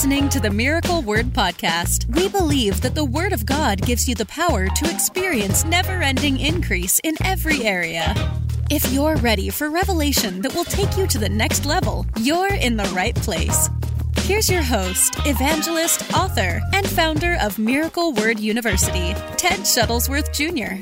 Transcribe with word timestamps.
listening 0.00 0.30
to 0.30 0.40
the 0.40 0.48
Miracle 0.48 1.02
Word 1.02 1.26
Podcast. 1.26 2.06
We 2.16 2.26
believe 2.30 2.80
that 2.80 2.94
the 2.94 3.04
Word 3.04 3.34
of 3.34 3.44
God 3.44 3.82
gives 3.82 4.08
you 4.08 4.14
the 4.14 4.24
power 4.24 4.66
to 4.66 4.90
experience 4.90 5.62
never 5.66 6.00
ending 6.00 6.40
increase 6.40 6.98
in 7.04 7.16
every 7.22 7.64
area. 7.64 8.14
If 8.70 8.90
you're 8.94 9.16
ready 9.16 9.50
for 9.50 9.68
revelation 9.68 10.40
that 10.40 10.54
will 10.54 10.64
take 10.64 10.96
you 10.96 11.06
to 11.06 11.18
the 11.18 11.28
next 11.28 11.66
level, 11.66 12.06
you're 12.18 12.54
in 12.54 12.78
the 12.78 12.90
right 12.96 13.14
place. 13.14 13.68
Here's 14.20 14.48
your 14.48 14.62
host, 14.62 15.16
evangelist, 15.26 16.14
author, 16.14 16.62
and 16.72 16.88
founder 16.88 17.36
of 17.38 17.58
Miracle 17.58 18.14
Word 18.14 18.40
University, 18.40 19.12
Ted 19.36 19.60
Shuttlesworth 19.68 20.32
Jr. 20.32 20.80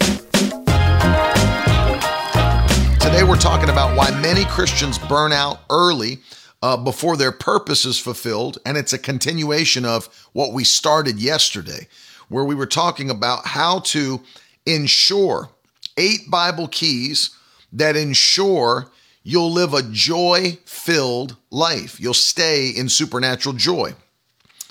Today, 3.05 3.25
we're 3.25 3.37
talking 3.37 3.71
about 3.71 3.97
why 3.97 4.13
many 4.21 4.45
Christians 4.45 4.97
burn 4.97 5.33
out 5.33 5.63
early 5.71 6.21
uh, 6.63 6.77
before 6.77 7.17
their 7.17 7.33
purpose 7.33 7.85
is 7.85 7.99
fulfilled. 7.99 8.59
And 8.67 8.77
it's 8.77 8.93
a 8.93 8.99
continuation 8.99 9.85
of 9.85 10.09
what 10.33 10.53
we 10.53 10.65
started 10.65 11.19
yesterday, 11.19 11.89
where 12.29 12.45
we 12.45 12.55
were 12.55 12.67
talking 12.67 13.11
about 13.11 13.47
how 13.47 13.81
to 13.81 14.21
ensure 14.67 15.51
eight 15.97 16.31
Bible 16.31 16.69
keys 16.69 17.31
that 17.73 17.97
ensure 17.97 18.91
you'll 19.23 19.53
live 19.53 19.75
a 19.75 19.83
joy 19.83 20.59
filled 20.65 21.37
life. 21.51 22.01
You'll 22.01 22.15
stay 22.15 22.71
in 22.71 22.89
supernatural 22.89 23.55
joy. 23.55 23.95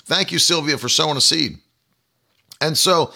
Thank 0.04 0.32
you, 0.32 0.38
Sylvia, 0.38 0.78
for 0.78 0.88
sowing 0.88 1.16
a 1.16 1.20
seed. 1.20 1.58
And 2.60 2.76
so, 2.76 3.12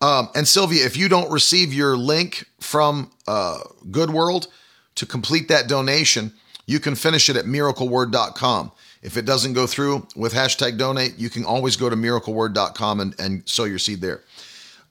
um, 0.00 0.28
and 0.34 0.46
Sylvia, 0.46 0.84
if 0.84 0.96
you 0.96 1.08
don't 1.08 1.30
receive 1.30 1.72
your 1.72 1.96
link 1.96 2.44
from 2.60 3.10
uh, 3.26 3.60
Good 3.90 4.10
World 4.10 4.48
to 4.96 5.06
complete 5.06 5.48
that 5.48 5.68
donation, 5.68 6.32
you 6.66 6.80
can 6.80 6.94
finish 6.94 7.28
it 7.30 7.36
at 7.36 7.44
miracleword.com. 7.44 8.72
If 9.02 9.16
it 9.16 9.24
doesn't 9.24 9.52
go 9.52 9.66
through 9.66 10.06
with 10.16 10.34
hashtag 10.34 10.78
donate, 10.78 11.16
you 11.16 11.30
can 11.30 11.44
always 11.44 11.76
go 11.76 11.88
to 11.88 11.96
miracleword.com 11.96 13.00
and, 13.00 13.14
and 13.20 13.48
sow 13.48 13.64
your 13.64 13.78
seed 13.78 14.00
there. 14.00 14.22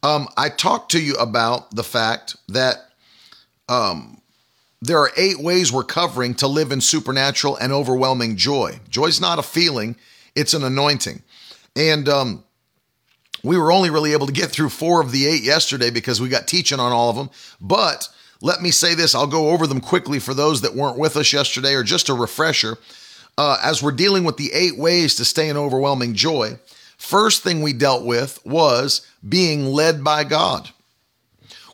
Um, 0.02 0.28
I 0.38 0.50
talked 0.50 0.92
to 0.92 1.02
you 1.02 1.16
about 1.16 1.76
the 1.76 1.84
fact 1.84 2.38
that 2.48 2.78
um, 3.68 4.22
there 4.82 5.00
are 5.00 5.10
eight 5.18 5.40
ways 5.40 5.72
we're 5.72 5.84
covering 5.84 6.36
to 6.36 6.48
live 6.48 6.72
in 6.72 6.80
supernatural 6.80 7.58
and 7.58 7.74
overwhelming 7.74 8.38
joy. 8.38 8.80
Joy's 8.90 9.20
not 9.20 9.40
a 9.40 9.44
feeling, 9.44 9.96
it's 10.36 10.54
an 10.54 10.64
anointing. 10.64 11.24
And 11.76 12.08
um, 12.08 12.44
we 13.44 13.58
were 13.58 13.72
only 13.72 13.90
really 13.90 14.14
able 14.14 14.28
to 14.28 14.34
get 14.34 14.50
through 14.50 14.70
four 14.70 15.02
of 15.02 15.12
the 15.12 15.26
eight 15.28 15.44
yesterday 15.44 15.90
because 15.90 16.22
we 16.22 16.30
got 16.30 16.48
teaching 16.48 16.80
on 16.80 16.92
all 16.92 17.10
of 17.10 17.16
them. 17.16 17.30
But 17.60 18.08
let 18.42 18.62
me 18.62 18.72
say 18.72 18.96
this 18.96 19.16
I'll 19.16 19.28
go 19.28 19.50
over 19.50 19.68
them 19.68 19.82
quickly 19.82 20.20
for 20.20 20.34
those 20.34 20.62
that 20.62 20.76
weren't 20.76 21.00
with 21.00 21.18
us 21.18 21.34
yesterday 21.34 21.74
or 21.74 21.84
just 21.84 22.10
a 22.10 22.14
refresher. 22.14 22.78
Uh, 23.38 23.58
as 23.62 23.84
we're 23.84 23.92
dealing 23.92 24.24
with 24.24 24.38
the 24.38 24.52
eight 24.54 24.78
ways 24.78 25.16
to 25.16 25.26
stay 25.26 25.50
in 25.50 25.58
overwhelming 25.58 26.14
joy, 26.14 26.58
first 26.98 27.44
thing 27.44 27.62
we 27.62 27.74
dealt 27.74 28.06
with 28.06 28.40
was 28.46 29.06
being 29.28 29.66
led 29.66 30.04
by 30.04 30.24
God. 30.24 30.70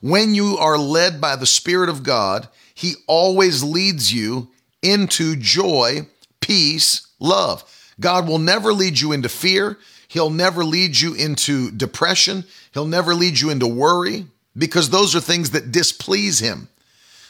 When 0.01 0.33
you 0.33 0.57
are 0.57 0.79
led 0.79 1.21
by 1.21 1.35
the 1.35 1.45
Spirit 1.45 1.87
of 1.89 2.01
God, 2.01 2.47
He 2.73 2.93
always 3.05 3.61
leads 3.63 4.11
you 4.11 4.49
into 4.81 5.35
joy, 5.35 6.07
peace, 6.39 7.07
love. 7.19 7.63
God 7.99 8.27
will 8.27 8.39
never 8.39 8.73
lead 8.73 8.99
you 8.99 9.11
into 9.11 9.29
fear. 9.29 9.77
He'll 10.07 10.31
never 10.31 10.65
lead 10.65 10.99
you 10.99 11.13
into 11.13 11.69
depression. 11.69 12.45
He'll 12.73 12.87
never 12.87 13.13
lead 13.13 13.39
you 13.39 13.51
into 13.51 13.67
worry 13.67 14.25
because 14.57 14.89
those 14.89 15.15
are 15.15 15.21
things 15.21 15.51
that 15.51 15.71
displease 15.71 16.39
him. 16.39 16.67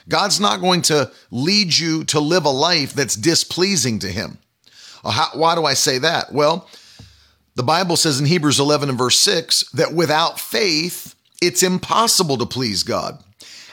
God's 0.09 0.39
not 0.39 0.61
going 0.61 0.81
to 0.83 1.11
lead 1.30 1.78
you 1.78 2.03
to 2.05 2.19
live 2.19 2.45
a 2.45 2.50
life 2.50 2.94
that's 2.94 3.16
displeasing 3.16 4.00
to 4.00 4.08
him. 4.08 4.39
Uh, 5.03 5.11
how, 5.11 5.28
why 5.33 5.55
do 5.55 5.66
I 5.66 5.73
say 5.73 6.00
that? 6.00 6.31
Well, 6.31 6.67
the 7.55 7.63
Bible 7.63 7.97
says 7.97 8.19
in 8.19 8.25
Hebrews 8.25 8.59
11 8.59 8.90
and 8.90 8.97
verse 8.97 9.19
6 9.19 9.69
that 9.72 9.94
without 9.94 10.40
faith, 10.40 11.16
it's 11.41 11.63
impossible 11.63 12.38
to 12.38 12.46
please 12.46 12.84
God. 12.84 13.23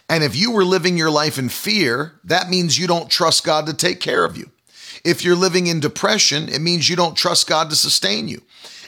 And 0.09 0.25
if 0.25 0.35
you 0.35 0.51
were 0.51 0.65
living 0.65 0.97
your 0.97 1.11
life 1.11 1.39
in 1.39 1.49
fear, 1.49 2.15
that 2.25 2.49
means 2.49 2.79
you 2.79 2.87
don't 2.87 3.11
trust 3.11 3.45
God 3.45 3.67
to 3.67 3.75
take 3.75 4.01
care 4.01 4.25
of 4.25 4.37
you. 4.37 4.51
If 5.05 5.23
you're 5.25 5.37
living 5.37 5.67
in 5.67 5.81
depression, 5.81 6.49
it 6.49 6.61
means 6.61 6.89
you 6.89 6.97
don't 6.97 7.17
trust 7.17 7.47
God 7.47 7.71
to 7.71 7.77
sustain 7.77 8.27
you. 8.27 8.43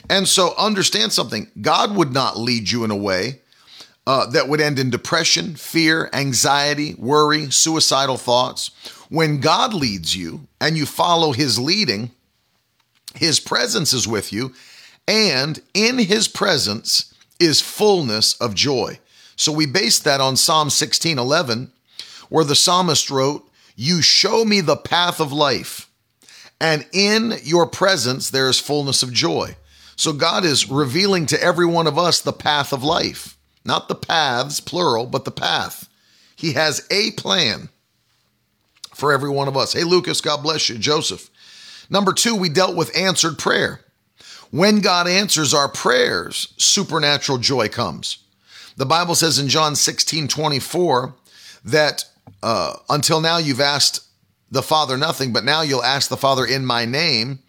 And 0.09 0.27
so 0.27 0.55
understand 0.57 1.13
something 1.13 1.49
God 1.61 1.95
would 1.95 2.11
not 2.11 2.37
lead 2.37 2.71
you 2.71 2.83
in 2.83 2.91
a 2.91 2.95
way 2.95 3.40
uh, 4.11 4.25
that 4.25 4.49
would 4.49 4.59
end 4.59 4.77
in 4.77 4.89
depression, 4.89 5.55
fear, 5.55 6.09
anxiety, 6.11 6.95
worry, 6.95 7.49
suicidal 7.49 8.17
thoughts. 8.17 8.69
When 9.07 9.39
God 9.39 9.73
leads 9.73 10.13
you 10.13 10.47
and 10.59 10.75
you 10.77 10.85
follow 10.85 11.31
his 11.31 11.57
leading, 11.57 12.11
his 13.15 13.39
presence 13.39 13.93
is 13.93 14.09
with 14.09 14.33
you, 14.33 14.53
and 15.07 15.61
in 15.73 15.97
his 15.97 16.27
presence 16.27 17.13
is 17.39 17.61
fullness 17.61 18.33
of 18.41 18.53
joy. 18.53 18.99
So 19.37 19.53
we 19.53 19.65
base 19.65 19.99
that 19.99 20.19
on 20.19 20.35
Psalm 20.35 20.69
16 20.69 21.17
11, 21.17 21.71
where 22.27 22.43
the 22.43 22.53
psalmist 22.53 23.09
wrote, 23.09 23.49
You 23.77 24.01
show 24.01 24.43
me 24.43 24.59
the 24.59 24.75
path 24.75 25.21
of 25.21 25.31
life, 25.31 25.89
and 26.59 26.85
in 26.91 27.35
your 27.43 27.65
presence 27.65 28.29
there 28.29 28.49
is 28.49 28.59
fullness 28.59 29.03
of 29.03 29.13
joy. 29.13 29.55
So 29.95 30.11
God 30.11 30.43
is 30.43 30.69
revealing 30.69 31.27
to 31.27 31.41
every 31.41 31.65
one 31.65 31.87
of 31.87 31.97
us 31.97 32.19
the 32.19 32.33
path 32.33 32.73
of 32.73 32.83
life. 32.83 33.37
Not 33.63 33.87
the 33.87 33.95
paths, 33.95 34.59
plural, 34.59 35.05
but 35.05 35.25
the 35.25 35.31
path. 35.31 35.87
He 36.35 36.53
has 36.53 36.85
a 36.89 37.11
plan 37.11 37.69
for 38.95 39.13
every 39.13 39.29
one 39.29 39.47
of 39.47 39.57
us. 39.57 39.73
Hey, 39.73 39.83
Lucas, 39.83 40.21
God 40.21 40.41
bless 40.41 40.69
you. 40.69 40.77
Joseph. 40.77 41.29
Number 41.89 42.13
two, 42.13 42.35
we 42.35 42.49
dealt 42.49 42.75
with 42.75 42.95
answered 42.97 43.37
prayer. 43.37 43.81
When 44.49 44.79
God 44.79 45.07
answers 45.07 45.53
our 45.53 45.69
prayers, 45.69 46.53
supernatural 46.57 47.37
joy 47.37 47.69
comes. 47.69 48.17
The 48.77 48.85
Bible 48.85 49.15
says 49.15 49.39
in 49.39 49.47
John 49.47 49.75
16 49.75 50.27
24 50.27 51.13
that 51.65 52.05
uh, 52.41 52.73
until 52.89 53.21
now 53.21 53.37
you've 53.37 53.61
asked 53.61 54.05
the 54.49 54.63
Father 54.63 54.97
nothing, 54.97 55.31
but 55.31 55.45
now 55.45 55.61
you'll 55.61 55.83
ask 55.83 56.09
the 56.09 56.17
Father 56.17 56.45
in 56.45 56.65
my 56.65 56.85
name. 56.85 57.39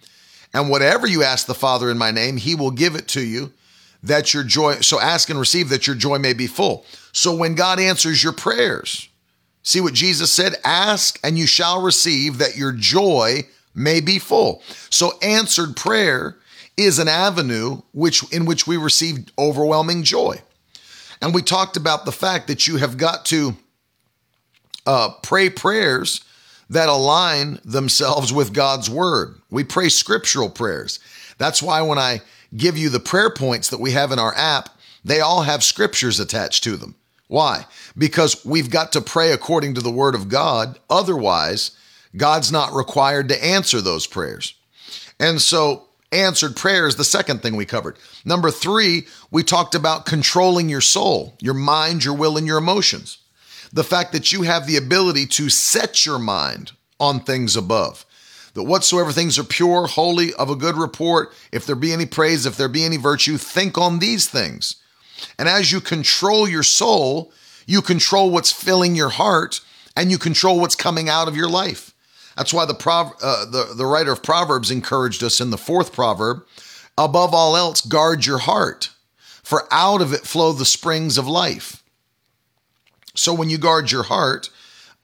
And 0.55 0.69
whatever 0.69 1.07
you 1.07 1.23
ask 1.23 1.47
the 1.47 1.55
Father 1.55 1.91
in 1.91 1.99
my 1.99 2.11
name, 2.11 2.37
he 2.37 2.55
will 2.55 2.71
give 2.71 2.95
it 2.95 3.09
to 3.09 3.23
you 3.23 3.53
that 4.03 4.35
your 4.35 4.43
joy, 4.43 4.77
so 4.77 5.01
ask 5.01 5.31
and 5.31 5.39
receive 5.39 5.69
that 5.69 5.87
your 5.87 5.97
joy 5.97 6.19
may 6.19 6.33
be 6.33 6.47
full. 6.47 6.85
So 7.13 7.35
when 7.35 7.55
God 7.55 7.79
answers 7.79 8.23
your 8.23 8.33
prayers, 8.33 9.09
see 9.63 9.81
what 9.81 9.95
Jesus 9.95 10.33
said? 10.33 10.57
Ask 10.65 11.21
and 11.23 11.39
you 11.39 11.47
shall 11.47 11.83
receive 11.83 12.39
that 12.39 12.57
your 12.57 12.73
joy 12.73 13.43
may 13.75 14.01
be 14.01 14.19
full. 14.19 14.63
So 14.91 15.19
answered 15.23 15.77
prayer 15.77 16.37
is 16.77 16.99
an 16.99 17.09
avenue 17.09 17.83
which 17.93 18.31
in 18.33 18.45
which 18.45 18.67
we 18.67 18.77
receive 18.77 19.27
overwhelming 19.39 20.03
joy. 20.03 20.41
And 21.21 21.33
we 21.33 21.43
talked 21.43 21.77
about 21.77 22.05
the 22.05 22.13
fact 22.13 22.49
that 22.49 22.67
you 22.67 22.79
have 22.79 22.97
got 22.97 23.25
to 23.27 23.57
uh, 24.87 25.11
pray 25.23 25.49
prayers 25.51 26.25
that 26.71 26.89
align 26.89 27.61
themselves 27.65 28.33
with 28.33 28.53
God's 28.53 28.91
word. 28.91 29.37
We 29.51 29.63
pray 29.63 29.89
scriptural 29.89 30.49
prayers. 30.49 30.99
That's 31.39 31.63
why 31.63 31.83
when 31.83 31.99
I 31.99 32.23
give 32.57 32.77
you 32.77 32.89
the 32.89 33.01
prayer 33.01 33.31
points 33.31 33.71
that 33.71 33.81
we 33.81 33.93
have 33.93 34.13
in 34.13 34.19
our 34.19 34.35
app, 34.35 34.69
they 35.05 35.21
all 35.21 35.43
have 35.43 35.65
scriptures 35.65 36.21
attached 36.21 36.65
to 36.65 36.77
them. 36.77 36.95
Why? 37.29 37.67
Because 37.97 38.45
we've 38.45 38.71
got 38.71 38.93
to 38.93 39.01
pray 39.01 39.33
according 39.33 39.75
to 39.75 39.81
the 39.81 39.91
word 39.91 40.15
of 40.15 40.29
God. 40.29 40.79
Otherwise, 40.91 41.73
God's 42.17 42.53
not 42.53 42.75
required 42.75 43.29
to 43.31 43.45
answer 43.45 43.81
those 43.81 44.07
prayers. 44.07 44.55
And 45.19 45.41
so, 45.41 45.89
answered 46.11 46.57
prayer 46.57 46.87
is 46.87 46.97
the 46.97 47.05
second 47.05 47.41
thing 47.41 47.57
we 47.57 47.65
covered. 47.65 47.99
Number 48.25 48.51
three, 48.51 49.07
we 49.31 49.43
talked 49.43 49.75
about 49.75 50.05
controlling 50.05 50.69
your 50.69 50.83
soul, 50.83 51.37
your 51.41 51.55
mind, 51.55 52.05
your 52.05 52.15
will, 52.15 52.37
and 52.37 52.47
your 52.47 52.59
emotions. 52.59 53.19
The 53.73 53.85
fact 53.85 54.13
that 54.13 54.31
you 54.31 54.43
have 54.43 54.67
the 54.67 54.77
ability 54.77 55.25
to 55.27 55.49
set 55.49 56.05
your 56.05 56.19
mind 56.19 56.73
on 57.01 57.21
things 57.21 57.57
above 57.57 58.05
that 58.55 58.65
whatsoever 58.65 59.13
things 59.13 59.39
are 59.39 59.45
pure, 59.45 59.87
holy, 59.87 60.35
of 60.35 60.51
a 60.51 60.57
good 60.57 60.77
report, 60.77 61.33
if 61.53 61.65
there 61.65 61.77
be 61.77 61.93
any 61.93 62.07
praise, 62.07 62.47
if 62.47 62.57
there 62.57 62.69
be 62.69 62.85
any 62.85 62.97
virtue, 62.97 63.39
think 63.39 63.79
on 63.79 63.99
these 63.99 64.29
things. 64.29 64.77
And 65.39 65.49
as 65.49 65.73
you 65.73 65.81
control 65.81 66.49
your 66.49 66.63
soul, 66.63 67.33
you 67.67 67.81
control 67.81 68.31
what's 68.31 68.53
filling 68.53 68.95
your 68.95 69.11
heart 69.11 69.61
and 69.97 70.11
you 70.11 70.19
control 70.19 70.61
what's 70.61 70.75
coming 70.75 71.09
out 71.09 71.29
of 71.29 71.37
your 71.37 71.49
life. 71.49 71.95
That's 72.37 72.53
why 72.53 72.65
the, 72.65 72.75
prov- 72.75 73.15
uh, 73.23 73.45
the, 73.45 73.75
the 73.77 73.87
writer 73.87 74.13
of 74.13 74.23
Proverbs 74.23 74.71
encouraged 74.71 75.23
us 75.23 75.41
in 75.41 75.51
the 75.51 75.59
fourth 75.59 75.93
proverb 75.93 76.45
above 76.97 77.35
all 77.35 77.57
else, 77.57 77.81
guard 77.81 78.27
your 78.27 78.39
heart, 78.39 78.91
for 79.43 79.67
out 79.71 80.01
of 80.01 80.13
it 80.13 80.21
flow 80.21 80.53
the 80.53 80.65
springs 80.65 81.19
of 81.19 81.27
life. 81.27 81.83
So 83.15 83.35
when 83.35 83.51
you 83.51 83.59
guard 83.59 83.91
your 83.91 84.05
heart, 84.05 84.51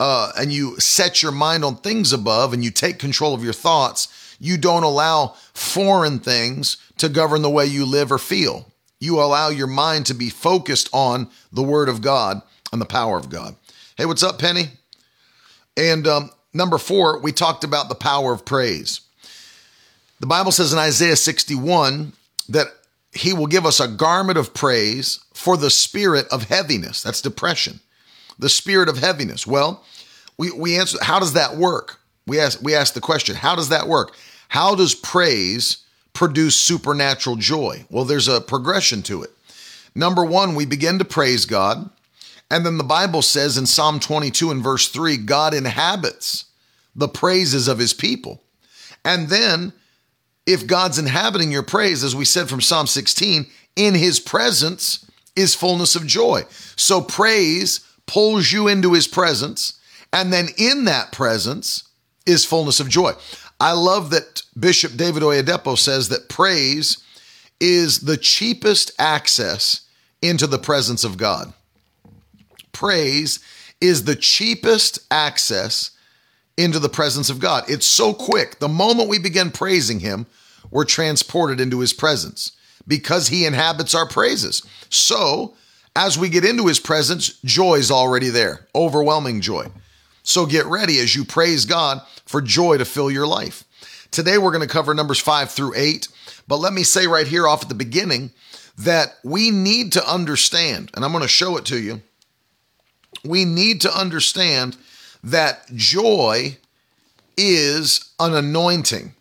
uh, 0.01 0.33
and 0.39 0.53
you 0.53 0.79
set 0.79 1.23
your 1.23 1.33
mind 1.33 1.65
on 1.65 1.77
things 1.77 2.13
above 2.13 2.53
and 2.53 2.65
you 2.65 2.71
take 2.71 2.99
control 2.99 3.35
of 3.35 3.43
your 3.45 3.53
thoughts, 3.53 4.37
you 4.39 4.57
don't 4.57 4.85
allow 4.85 5.35
foreign 5.53 6.21
things 6.21 6.77
to 6.99 7.09
govern 7.09 7.43
the 7.43 7.51
way 7.51 7.67
you 7.67 7.85
live 7.85 8.13
or 8.13 8.19
feel. 8.19 8.71
You 9.01 9.21
allow 9.21 9.49
your 9.49 9.67
mind 9.67 10.07
to 10.07 10.15
be 10.15 10.31
focused 10.31 10.89
on 10.93 11.29
the 11.53 11.63
Word 11.63 11.89
of 11.89 12.03
God 12.03 12.43
and 12.73 12.81
the 12.81 12.87
power 12.87 13.17
of 13.17 13.31
God. 13.31 13.57
Hey, 13.97 14.07
what's 14.07 14.23
up, 14.23 14.39
Penny? 14.39 14.67
And 15.77 16.07
um, 16.07 16.31
number 16.53 16.79
four, 16.79 17.21
we 17.21 17.33
talked 17.33 17.65
about 17.65 17.89
the 17.89 17.95
power 17.95 18.33
of 18.33 18.45
praise. 18.45 19.01
The 20.21 20.27
Bible 20.27 20.51
says 20.51 20.73
in 20.73 20.79
Isaiah 20.79 21.17
61 21.17 22.13
that 22.49 22.67
he 23.13 23.33
will 23.33 23.47
give 23.47 23.65
us 23.65 23.81
a 23.81 23.89
garment 23.89 24.39
of 24.39 24.55
praise 24.55 25.21
for 25.33 25.57
the 25.57 25.71
spirit 25.71 26.27
of 26.31 26.45
heaviness. 26.45 27.03
That's 27.03 27.23
depression. 27.23 27.81
The 28.39 28.49
spirit 28.49 28.89
of 28.89 28.99
heaviness. 28.99 29.47
Well, 29.47 29.85
we, 30.37 30.53
we 30.53 30.79
answer, 30.79 30.99
how 31.03 31.19
does 31.19 31.33
that 31.33 31.57
work? 31.57 32.01
We 32.27 32.39
ask, 32.39 32.61
we 32.63 32.75
ask 32.75 32.95
the 32.95 33.01
question, 33.01 33.37
how 33.37 33.57
does 33.57 33.71
that 33.71 33.89
work? 33.89 34.15
How 34.49 34.75
does 34.75 34.95
praise 34.95 35.79
produce 36.13 36.57
supernatural 36.57 37.37
joy? 37.37 37.85
Well, 37.91 38.05
there's 38.05 38.29
a 38.29 38.41
progression 38.41 39.03
to 39.05 39.23
it. 39.23 39.31
Number 39.95 40.25
one, 40.25 40.55
we 40.55 40.67
begin 40.67 40.99
to 40.99 41.05
praise 41.05 41.45
God. 41.45 41.91
And 42.51 42.65
then 42.65 42.79
the 42.79 42.85
Bible 42.85 43.23
says 43.23 43.59
in 43.59 43.67
Psalm 43.67 44.01
22 44.01 44.51
and 44.51 44.63
verse 44.63 44.89
3 44.89 45.17
God 45.19 45.55
inhabits 45.55 46.47
the 46.95 47.09
praises 47.09 47.69
of 47.69 47.79
his 47.79 47.93
people. 47.93 48.43
And 49.05 49.29
then 49.29 49.73
if 50.47 50.67
God's 50.67 50.99
inhabiting 50.99 51.53
your 51.53 51.63
praise, 51.63 52.03
as 52.03 52.17
we 52.17 52.25
said 52.25 52.49
from 52.49 52.61
Psalm 52.61 52.87
16, 52.87 53.47
in 53.77 53.95
his 53.95 54.19
presence 54.19 55.05
is 55.37 55.55
fullness 55.55 55.95
of 55.95 56.07
joy. 56.07 56.45
So 56.75 57.01
praise 57.01 57.81
pulls 58.09 58.51
you 58.51 58.67
into 58.67 58.95
his 58.95 59.07
presence, 59.07 59.79
and 60.13 60.33
then 60.33 60.49
in 60.57 60.87
that 60.87 61.13
presence 61.13 61.85
is 62.27 62.45
fullness 62.45 62.81
of 62.81 62.89
joy. 62.89 63.13
I 63.61 63.73
love 63.73 64.11
that 64.11 64.43
Bishop 64.59 64.97
David 64.97 65.23
Oyedepo 65.23 65.79
says 65.79 66.09
that 66.09 66.29
praise 66.29 66.99
is 67.61 68.01
the 68.01 68.17
cheapest 68.17 68.93
access 68.99 69.83
into 70.23 70.47
the 70.47 70.59
presence 70.59 71.05
of 71.05 71.17
God. 71.17 71.53
Praise 72.73 73.41
is 73.81 74.05
the 74.05 74.17
cheapest 74.17 74.99
access 75.11 75.91
into 76.57 76.79
the 76.79 76.89
presence 76.89 77.31
of 77.31 77.39
God. 77.39 77.65
It's 77.69 77.87
so 77.87 78.13
quick. 78.13 78.59
The 78.59 78.69
moment 78.69 79.09
we 79.09 79.19
begin 79.19 79.51
praising 79.51 80.01
Him, 80.01 80.27
we're 80.71 80.85
transported 80.85 81.61
into 81.61 81.81
His 81.81 81.93
presence 81.93 82.53
because 82.87 83.29
He 83.29 83.47
inhabits 83.47 83.95
our 83.95 84.09
praises. 84.09 84.63
So, 84.91 85.55
as 85.99 86.17
we 86.17 86.29
get 86.29 86.45
into 86.45 86.69
His 86.69 86.79
presence, 86.79 87.41
joy 87.45 87.75
is 87.75 87.91
already 87.91 88.29
there, 88.29 88.69
overwhelming 88.73 89.41
joy. 89.41 89.67
So, 90.23 90.47
get 90.47 90.65
ready 90.67 91.01
as 91.01 91.17
you 91.17 91.25
praise 91.25 91.65
God 91.65 92.01
for 92.25 92.41
joy 92.41 92.79
to 92.79 92.85
fill 92.85 93.11
your 93.11 93.27
life. 93.27 93.65
Today, 94.13 94.39
we're 94.39 94.53
going 94.53 94.67
to 94.67 94.73
cover 94.73 94.95
numbers 94.95 95.19
five 95.19 95.51
through 95.51 95.73
eight. 95.75 96.07
But 96.47 96.59
let 96.59 96.73
me 96.73 96.85
say 96.85 97.09
right 97.09 97.27
here 97.27 97.49
off 97.49 97.63
at 97.63 97.69
the 97.69 97.75
beginning 97.75 98.31
that 98.79 99.17
we 99.25 99.51
need 99.51 99.91
to 99.95 100.09
understand, 100.09 100.93
and 100.95 101.05
I'm 101.05 101.11
going 101.11 101.23
to 101.23 101.29
show 101.29 101.57
it 101.57 101.65
to 101.67 101.79
you. 101.81 102.01
We 103.25 103.45
need 103.45 103.81
to 103.81 103.93
understand 103.93 104.77
that 105.25 105.67
joy 105.75 106.59
is 107.37 108.13
an 108.21 108.35
anointing. 108.35 109.15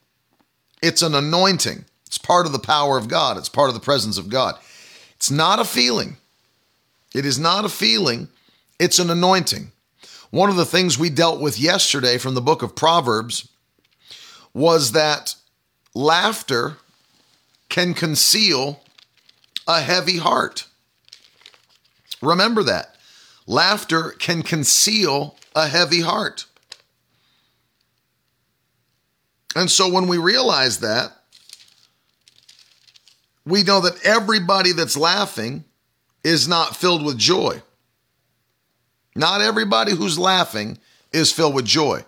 It's 0.83 1.01
an 1.01 1.15
anointing. 1.15 1.85
It's 2.06 2.19
part 2.19 2.45
of 2.45 2.51
the 2.51 2.59
power 2.59 3.00
of 3.00 3.07
God, 3.07 3.38
it's 3.38 3.50
part 3.50 3.69
of 3.69 3.73
the 3.73 3.81
presence 3.81 4.19
of 4.19 4.30
God. 4.30 4.59
It's 5.15 5.31
not 5.31 5.59
a 5.59 5.65
feeling. 5.65 6.18
It 7.18 7.25
is 7.25 7.40
not 7.40 7.66
a 7.66 7.69
feeling, 7.69 8.28
it's 8.78 9.00
an 9.00 9.10
anointing. 9.10 9.72
One 10.30 10.52
of 10.52 10.56
the 10.56 10.68
things 10.68 11.00
we 11.00 11.10
dealt 11.10 11.42
with 11.42 11.60
yesterday 11.60 12.19
from 12.19 12.36
the 12.36 12.42
book 12.42 12.62
of 12.62 12.75
Proverbs 12.75 13.50
was 14.54 14.92
that 14.92 15.34
laughter 15.96 16.78
can 17.69 17.96
conceal 17.96 18.81
a 19.68 19.81
heavy 19.81 20.18
heart. 20.18 20.68
Remember 22.22 22.62
that. 22.62 22.96
Laughter 23.48 24.12
can 24.12 24.44
conceal 24.44 25.38
a 25.56 25.68
heavy 25.68 26.02
heart. 26.02 26.46
And 29.56 29.72
so 29.72 29.92
when 29.92 30.08
we 30.08 30.19
realize 30.19 30.81
that, 30.81 31.14
we 33.44 33.64
know 33.64 33.81
that 33.81 34.06
everybody 34.06 34.72
that's 34.72 34.96
laughing 34.96 35.64
is 36.27 36.45
not 36.45 36.75
filled 36.75 37.06
with 37.06 37.18
joy. 37.18 37.62
Not 39.15 39.39
everybody 39.39 39.94
who's 39.94 40.19
laughing 40.19 40.77
is 41.13 41.31
filled 41.31 41.56
with 41.56 41.63
joy. 41.63 42.03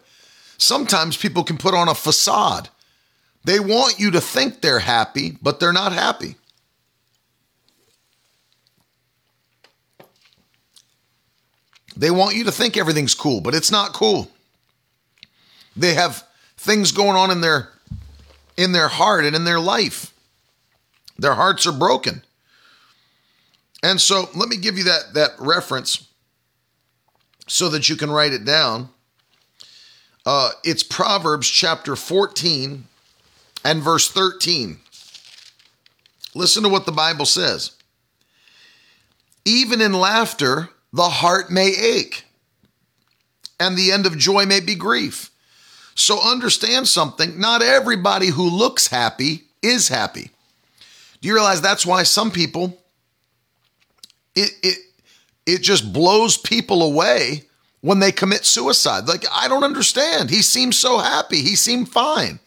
Sometimes 0.58 1.16
people 1.16 1.46
can 1.46 1.58
put 1.58 1.74
on 1.74 1.88
a 1.88 1.96
facade. 1.96 2.68
They 3.46 3.62
want 3.62 3.98
you 3.98 4.12
to 4.12 4.20
think 4.20 4.60
they're 4.60 4.80
happy, 4.80 5.38
but 5.42 5.62
they're 5.62 5.72
not 5.72 5.94
happy. 5.94 6.36
They 11.96 12.12
want 12.12 12.36
you 12.36 12.44
to 12.44 12.52
think 12.52 12.76
everything's 12.76 13.16
cool, 13.16 13.40
but 13.40 13.56
it's 13.56 13.72
not 13.72 13.94
cool. 13.94 14.30
They 15.78 15.94
have 15.94 16.28
things 16.58 16.92
going 16.92 17.16
on 17.16 17.32
in 17.32 17.40
their 17.40 17.70
in 18.58 18.74
their 18.74 18.90
heart 18.90 19.24
and 19.24 19.34
in 19.34 19.46
their 19.46 19.62
life. 19.62 20.14
Their 21.18 21.36
hearts 21.36 21.66
are 21.66 21.72
broken. 21.72 22.22
And 23.82 24.00
so 24.00 24.30
let 24.36 24.50
me 24.50 24.58
give 24.58 24.78
you 24.78 24.86
that 24.86 25.14
that 25.14 25.32
reference 25.40 26.08
so 27.48 27.70
that 27.70 27.90
you 27.90 27.96
can 27.96 28.12
write 28.12 28.34
it 28.34 28.46
down. 28.46 28.90
Uh, 30.26 30.52
it's 30.64 30.84
Proverbs 30.84 31.50
chapter 31.50 31.96
14 31.96 32.84
and 33.64 33.82
verse 33.82 34.12
13. 34.12 34.80
Listen 36.36 36.64
to 36.64 36.70
what 36.70 36.86
the 36.86 36.92
Bible 36.92 37.26
says. 37.26 37.72
Even 39.46 39.82
in 39.82 39.94
laughter, 39.94 40.70
the 40.94 41.10
heart 41.10 41.50
may 41.50 41.70
ache, 41.70 42.26
and 43.60 43.76
the 43.76 43.92
end 43.92 44.06
of 44.06 44.18
joy 44.18 44.46
may 44.46 44.60
be 44.60 44.76
grief. 44.76 45.32
So 45.96 46.22
understand 46.22 46.88
something 46.88 47.40
not 47.40 47.62
everybody 47.62 48.28
who 48.28 48.50
looks 48.50 48.88
happy 48.88 49.46
is 49.62 49.88
happy. 49.88 50.32
Do 51.22 51.28
you 51.28 51.34
realize 51.34 51.62
that's 51.62 51.86
why 51.86 52.04
some 52.04 52.32
people, 52.32 52.82
it, 54.42 54.52
it, 54.64 54.78
it 55.46 55.62
just 55.62 55.92
blows 55.92 56.38
people 56.38 56.84
away 56.84 57.44
when 57.82 58.00
they 58.00 58.12
commit 58.12 58.46
suicide. 58.46 59.08
Like, 59.08 59.26
I 59.32 59.48
don't 59.48 59.64
understand. 59.64 60.30
He 60.30 60.42
seemed 60.42 60.76
so 60.76 61.00
happy. 61.00 61.42
He 61.42 61.56
seemed 61.56 61.90
fine. 61.90 62.40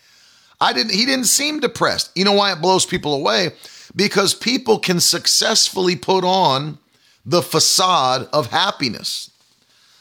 I 0.60 0.72
didn't, 0.72 0.92
he 0.92 1.06
didn't 1.06 1.26
seem 1.26 1.60
depressed. 1.60 2.12
You 2.14 2.24
know 2.24 2.32
why 2.32 2.52
it 2.52 2.60
blows 2.60 2.86
people 2.86 3.14
away? 3.14 3.50
Because 3.96 4.34
people 4.34 4.78
can 4.78 5.00
successfully 5.00 5.96
put 5.96 6.24
on 6.24 6.78
the 7.24 7.42
facade 7.42 8.28
of 8.32 8.50
happiness. 8.50 9.30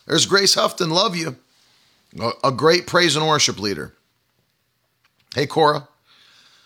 There's 0.05 0.25
Grace 0.25 0.55
Huffton, 0.55 0.91
love 0.91 1.15
you, 1.15 1.35
a 2.43 2.51
great 2.51 2.88
praise 2.88 3.15
and 3.15 3.27
worship 3.27 3.60
leader. 3.60 3.93
Hey, 5.33 5.48
Cora. 5.48 5.88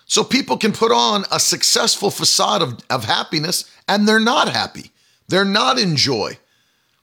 So 0.08 0.24
people 0.24 0.58
can 0.58 0.72
put 0.72 0.92
on 0.92 1.24
a 1.32 1.40
successful 1.40 2.12
facade 2.12 2.62
of, 2.62 2.80
of 2.90 3.06
happiness 3.06 3.70
and 3.88 4.08
they're 4.08 4.20
not 4.20 4.50
happy. 4.50 4.92
They're 5.28 5.46
not 5.46 5.80
in 5.80 5.96
joy. 5.96 6.38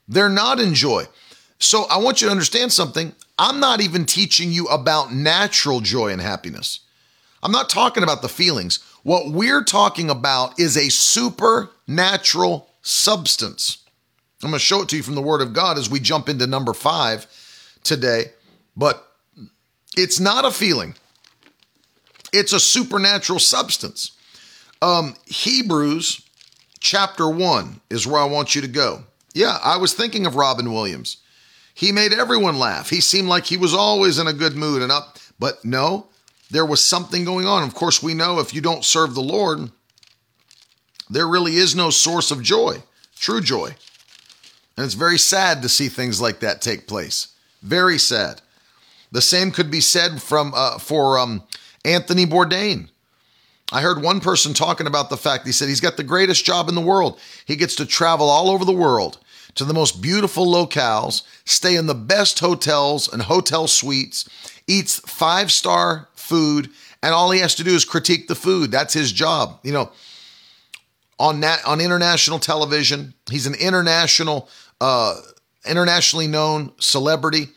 They're 0.08 0.28
not 0.28 0.60
in 0.60 0.74
joy. 0.74 1.06
So 1.58 1.84
I 1.84 1.98
want 1.98 2.20
you 2.20 2.26
to 2.26 2.32
understand 2.32 2.72
something. 2.72 3.14
I'm 3.38 3.60
not 3.60 3.80
even 3.80 4.04
teaching 4.04 4.52
you 4.52 4.66
about 4.66 5.12
natural 5.12 5.80
joy 5.80 6.08
and 6.08 6.20
happiness. 6.20 6.80
I'm 7.42 7.52
not 7.52 7.70
talking 7.70 8.02
about 8.02 8.22
the 8.22 8.28
feelings. 8.28 8.78
What 9.02 9.30
we're 9.30 9.64
talking 9.64 10.10
about 10.10 10.58
is 10.58 10.76
a 10.76 10.90
supernatural 10.90 12.68
substance. 12.82 13.78
I'm 14.42 14.50
going 14.50 14.58
to 14.58 14.64
show 14.64 14.82
it 14.82 14.88
to 14.90 14.96
you 14.96 15.02
from 15.02 15.14
the 15.14 15.22
Word 15.22 15.40
of 15.40 15.52
God 15.52 15.78
as 15.78 15.88
we 15.88 16.00
jump 16.00 16.28
into 16.28 16.46
number 16.46 16.72
five 16.72 17.26
today. 17.84 18.26
But 18.76 19.06
it's 19.96 20.20
not 20.20 20.44
a 20.44 20.50
feeling, 20.50 20.94
it's 22.32 22.52
a 22.52 22.60
supernatural 22.60 23.38
substance. 23.38 24.12
Um, 24.80 25.14
Hebrews 25.26 26.22
chapter 26.82 27.28
1 27.28 27.80
is 27.88 28.06
where 28.06 28.20
I 28.20 28.24
want 28.24 28.54
you 28.54 28.60
to 28.60 28.68
go. 28.68 29.04
Yeah, 29.34 29.58
I 29.62 29.76
was 29.78 29.94
thinking 29.94 30.26
of 30.26 30.34
Robin 30.34 30.72
Williams. 30.72 31.18
He 31.72 31.92
made 31.92 32.12
everyone 32.12 32.58
laugh. 32.58 32.90
He 32.90 33.00
seemed 33.00 33.28
like 33.28 33.46
he 33.46 33.56
was 33.56 33.72
always 33.72 34.18
in 34.18 34.26
a 34.26 34.32
good 34.32 34.56
mood 34.56 34.82
and 34.82 34.92
up, 34.92 35.18
but 35.38 35.64
no, 35.64 36.08
there 36.50 36.66
was 36.66 36.84
something 36.84 37.24
going 37.24 37.46
on. 37.46 37.62
Of 37.62 37.74
course, 37.74 38.02
we 38.02 38.12
know 38.12 38.40
if 38.40 38.52
you 38.52 38.60
don't 38.60 38.84
serve 38.84 39.14
the 39.14 39.22
Lord, 39.22 39.70
there 41.08 41.26
really 41.26 41.56
is 41.56 41.74
no 41.74 41.88
source 41.88 42.30
of 42.30 42.42
joy, 42.42 42.82
true 43.16 43.40
joy. 43.40 43.74
And 44.76 44.84
it's 44.84 44.94
very 44.94 45.18
sad 45.18 45.62
to 45.62 45.68
see 45.68 45.88
things 45.88 46.20
like 46.20 46.40
that 46.40 46.60
take 46.60 46.86
place. 46.86 47.28
Very 47.62 47.98
sad. 47.98 48.42
The 49.12 49.22
same 49.22 49.50
could 49.50 49.70
be 49.70 49.80
said 49.80 50.20
from 50.20 50.52
uh, 50.54 50.78
for 50.78 51.18
um, 51.18 51.44
Anthony 51.84 52.26
Bourdain. 52.26 52.88
I 53.72 53.80
heard 53.80 54.02
one 54.02 54.20
person 54.20 54.52
talking 54.52 54.86
about 54.86 55.08
the 55.08 55.16
fact 55.16 55.46
he 55.46 55.52
said 55.52 55.68
he's 55.68 55.80
got 55.80 55.96
the 55.96 56.04
greatest 56.04 56.44
job 56.44 56.68
in 56.68 56.74
the 56.74 56.80
world. 56.80 57.18
He 57.46 57.56
gets 57.56 57.74
to 57.76 57.86
travel 57.86 58.28
all 58.28 58.50
over 58.50 58.66
the 58.66 58.72
world 58.72 59.18
to 59.54 59.64
the 59.64 59.74
most 59.74 60.02
beautiful 60.02 60.46
locales, 60.46 61.22
stay 61.44 61.76
in 61.76 61.86
the 61.86 61.94
best 61.94 62.38
hotels 62.38 63.10
and 63.12 63.22
hotel 63.22 63.66
suites, 63.66 64.28
eats 64.66 65.00
five 65.00 65.50
star 65.50 66.08
food, 66.14 66.68
and 67.02 67.14
all 67.14 67.30
he 67.30 67.40
has 67.40 67.54
to 67.56 67.64
do 67.64 67.74
is 67.74 67.84
critique 67.84 68.28
the 68.28 68.34
food. 68.34 68.70
That's 68.70 68.94
his 68.94 69.10
job. 69.10 69.58
You 69.62 69.72
know, 69.72 69.92
on 71.18 71.40
nat- 71.40 71.64
on 71.66 71.80
international 71.80 72.38
television. 72.38 73.14
He's 73.30 73.46
an 73.46 73.54
international, 73.54 74.48
uh, 74.80 75.16
internationally 75.66 76.26
known 76.26 76.72
celebrity, 76.78 77.48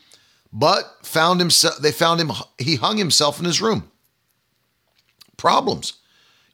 but 0.54 0.86
found 1.04 1.42
himself. 1.42 1.78
They 1.80 1.92
found 1.92 2.22
him. 2.22 2.32
He 2.58 2.76
hung 2.76 2.98
himself 2.98 3.40
in 3.40 3.46
his 3.46 3.62
room. 3.62 3.92
problems. 5.38 5.94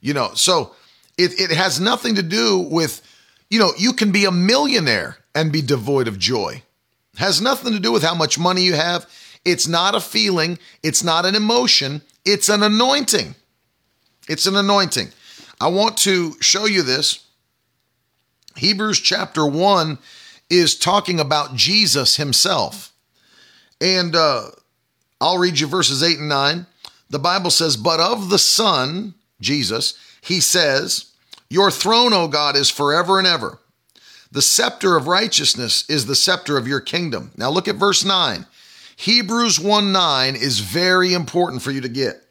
You 0.02 0.12
know, 0.12 0.32
so 0.34 0.74
it, 1.16 1.40
it 1.40 1.50
has 1.52 1.80
nothing 1.80 2.16
to 2.16 2.22
do 2.22 2.58
with, 2.58 3.00
you 3.48 3.58
know, 3.58 3.72
you 3.78 3.94
can 3.94 4.10
be 4.12 4.26
a 4.26 4.32
millionaire 4.32 5.16
and 5.34 5.52
be 5.52 5.62
devoid 5.62 6.08
of 6.08 6.18
joy. 6.18 6.62
It 7.14 7.18
has 7.20 7.40
nothing 7.40 7.72
to 7.72 7.80
do 7.80 7.92
with 7.92 8.02
how 8.02 8.14
much 8.14 8.38
money 8.38 8.62
you 8.62 8.74
have. 8.74 9.06
It's 9.44 9.68
not 9.68 9.94
a 9.94 10.00
feeling, 10.00 10.58
it's 10.82 11.04
not 11.04 11.24
an 11.24 11.34
emotion, 11.34 12.02
it's 12.24 12.48
an 12.48 12.62
anointing. 12.62 13.34
It's 14.28 14.46
an 14.46 14.56
anointing. 14.56 15.08
I 15.60 15.68
want 15.68 15.96
to 15.98 16.34
show 16.40 16.66
you 16.66 16.82
this. 16.82 17.24
Hebrews 18.56 19.00
chapter 19.00 19.46
1 19.46 19.98
is 20.50 20.76
talking 20.76 21.18
about 21.18 21.54
Jesus 21.54 22.16
himself. 22.16 22.92
And 23.80 24.14
uh, 24.14 24.50
I'll 25.20 25.38
read 25.38 25.58
you 25.58 25.66
verses 25.66 26.02
8 26.02 26.18
and 26.18 26.28
9. 26.28 26.66
The 27.10 27.18
Bible 27.18 27.50
says, 27.50 27.76
But 27.76 28.00
of 28.00 28.30
the 28.30 28.38
Son, 28.38 29.14
Jesus, 29.42 29.94
he 30.22 30.40
says, 30.40 31.12
Your 31.50 31.70
throne, 31.70 32.12
O 32.12 32.28
God, 32.28 32.56
is 32.56 32.70
forever 32.70 33.18
and 33.18 33.26
ever. 33.26 33.58
The 34.30 34.42
scepter 34.42 34.96
of 34.96 35.06
righteousness 35.06 35.84
is 35.90 36.06
the 36.06 36.16
scepter 36.16 36.56
of 36.56 36.66
your 36.66 36.80
kingdom. 36.80 37.32
Now 37.36 37.50
look 37.50 37.68
at 37.68 37.76
verse 37.76 38.04
9. 38.04 38.46
Hebrews 38.96 39.60
1 39.60 39.92
9 39.92 40.36
is 40.36 40.60
very 40.60 41.12
important 41.12 41.60
for 41.60 41.70
you 41.70 41.82
to 41.82 41.88
get. 41.88 42.22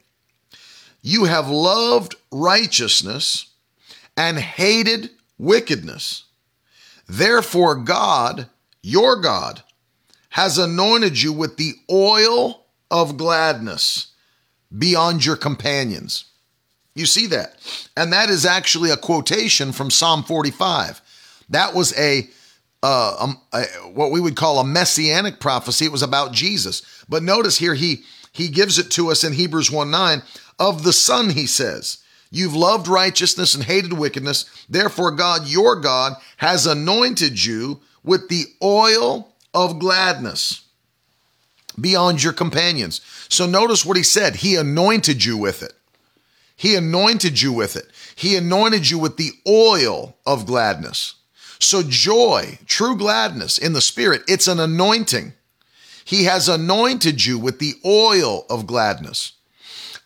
You 1.02 1.24
have 1.24 1.48
loved 1.48 2.16
righteousness 2.30 3.50
and 4.16 4.38
hated 4.38 5.10
wickedness. 5.38 6.24
Therefore, 7.08 7.76
God, 7.76 8.48
your 8.82 9.20
God, 9.20 9.62
has 10.30 10.58
anointed 10.58 11.20
you 11.20 11.32
with 11.32 11.56
the 11.56 11.74
oil 11.90 12.64
of 12.90 13.16
gladness 13.16 14.12
beyond 14.76 15.24
your 15.24 15.36
companions. 15.36 16.24
You 16.94 17.06
see 17.06 17.26
that? 17.28 17.54
And 17.96 18.12
that 18.12 18.28
is 18.28 18.44
actually 18.44 18.90
a 18.90 18.96
quotation 18.96 19.72
from 19.72 19.90
Psalm 19.90 20.22
45. 20.22 21.00
That 21.48 21.74
was 21.74 21.96
a, 21.98 22.28
uh, 22.82 23.16
um, 23.18 23.40
a, 23.52 23.64
what 23.92 24.10
we 24.10 24.20
would 24.20 24.36
call 24.36 24.58
a 24.58 24.64
messianic 24.64 25.40
prophecy. 25.40 25.86
It 25.86 25.92
was 25.92 26.02
about 26.02 26.32
Jesus. 26.32 26.82
But 27.08 27.22
notice 27.22 27.58
here 27.58 27.74
he 27.74 28.04
he 28.32 28.48
gives 28.48 28.78
it 28.78 28.90
to 28.92 29.10
us 29.10 29.24
in 29.24 29.34
Hebrews 29.34 29.70
1 29.70 29.90
9. 29.90 30.22
Of 30.58 30.84
the 30.84 30.92
Son, 30.92 31.30
he 31.30 31.46
says, 31.46 31.98
You've 32.30 32.54
loved 32.54 32.88
righteousness 32.88 33.54
and 33.54 33.64
hated 33.64 33.92
wickedness. 33.92 34.46
Therefore, 34.68 35.10
God, 35.10 35.46
your 35.46 35.76
God, 35.76 36.14
has 36.38 36.66
anointed 36.66 37.44
you 37.44 37.80
with 38.02 38.28
the 38.28 38.44
oil 38.62 39.34
of 39.52 39.78
gladness 39.78 40.62
beyond 41.78 42.22
your 42.22 42.32
companions. 42.32 43.02
So 43.28 43.46
notice 43.46 43.84
what 43.84 43.98
he 43.98 44.02
said. 44.02 44.36
He 44.36 44.56
anointed 44.56 45.24
you 45.24 45.36
with 45.36 45.62
it. 45.62 45.74
He 46.56 46.74
anointed 46.74 47.40
you 47.40 47.52
with 47.52 47.76
it. 47.76 47.86
He 48.14 48.36
anointed 48.36 48.90
you 48.90 48.98
with 48.98 49.16
the 49.16 49.32
oil 49.46 50.16
of 50.26 50.46
gladness. 50.46 51.16
So 51.58 51.82
joy, 51.82 52.58
true 52.66 52.96
gladness 52.96 53.58
in 53.58 53.72
the 53.72 53.80
spirit, 53.80 54.22
it's 54.26 54.48
an 54.48 54.60
anointing. 54.60 55.32
He 56.04 56.24
has 56.24 56.48
anointed 56.48 57.24
you 57.24 57.38
with 57.38 57.58
the 57.58 57.74
oil 57.84 58.44
of 58.50 58.66
gladness. 58.66 59.32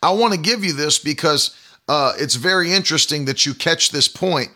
I 0.02 0.10
want 0.10 0.34
to 0.34 0.38
give 0.38 0.64
you 0.64 0.72
this 0.72 0.98
because 0.98 1.56
uh, 1.88 2.12
it's 2.18 2.34
very 2.34 2.72
interesting 2.72 3.24
that 3.24 3.46
you 3.46 3.54
catch 3.54 3.90
this 3.90 4.08
point. 4.08 4.50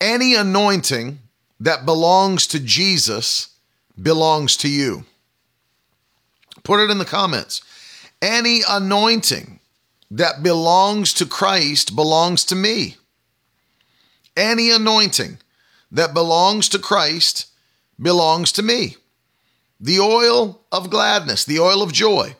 Any 0.00 0.34
anointing 0.34 1.20
that 1.60 1.86
belongs 1.86 2.46
to 2.48 2.60
Jesus 2.60 3.48
belongs 4.00 4.56
to 4.58 4.68
you. 4.68 5.04
Put 6.62 6.80
it 6.80 6.90
in 6.90 6.98
the 6.98 7.04
comments. 7.04 7.62
Any 8.20 8.60
anointing 8.68 9.55
that 10.10 10.42
belongs 10.42 11.12
to 11.14 11.26
Christ 11.26 11.96
belongs 11.96 12.44
to 12.46 12.54
me. 12.54 12.96
Any 14.36 14.70
anointing 14.70 15.38
that 15.90 16.14
belongs 16.14 16.68
to 16.70 16.78
Christ 16.78 17.46
belongs 18.00 18.52
to 18.52 18.62
me. 18.62 18.96
The 19.80 20.00
oil 20.00 20.60
of 20.72 20.90
gladness, 20.90 21.44
the 21.44 21.58
oil 21.58 21.82
of 21.82 21.92
joy 21.92 22.36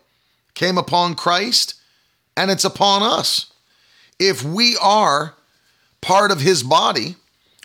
came 0.54 0.78
upon 0.78 1.14
Christ 1.14 1.74
and 2.36 2.50
it's 2.50 2.64
upon 2.64 3.02
us. 3.02 3.52
If 4.18 4.42
we 4.42 4.76
are 4.80 5.34
part 6.00 6.30
of 6.30 6.40
his 6.40 6.62
body, 6.62 7.16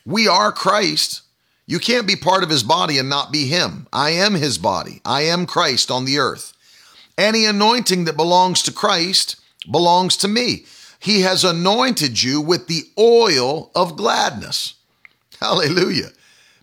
we 0.05 0.27
are 0.27 0.51
Christ. 0.51 1.21
You 1.65 1.79
can't 1.79 2.07
be 2.07 2.15
part 2.15 2.43
of 2.43 2.49
his 2.49 2.63
body 2.63 2.97
and 2.97 3.09
not 3.09 3.31
be 3.31 3.47
him. 3.47 3.87
I 3.93 4.11
am 4.11 4.33
his 4.33 4.57
body. 4.57 5.01
I 5.05 5.21
am 5.21 5.45
Christ 5.45 5.89
on 5.91 6.05
the 6.05 6.17
earth. 6.17 6.53
Any 7.17 7.45
anointing 7.45 8.05
that 8.05 8.17
belongs 8.17 8.61
to 8.63 8.73
Christ 8.73 9.40
belongs 9.69 10.17
to 10.17 10.27
me. 10.27 10.65
He 10.99 11.21
has 11.21 11.43
anointed 11.43 12.21
you 12.21 12.41
with 12.41 12.67
the 12.67 12.83
oil 12.97 13.71
of 13.75 13.97
gladness. 13.97 14.75
Hallelujah. 15.39 16.09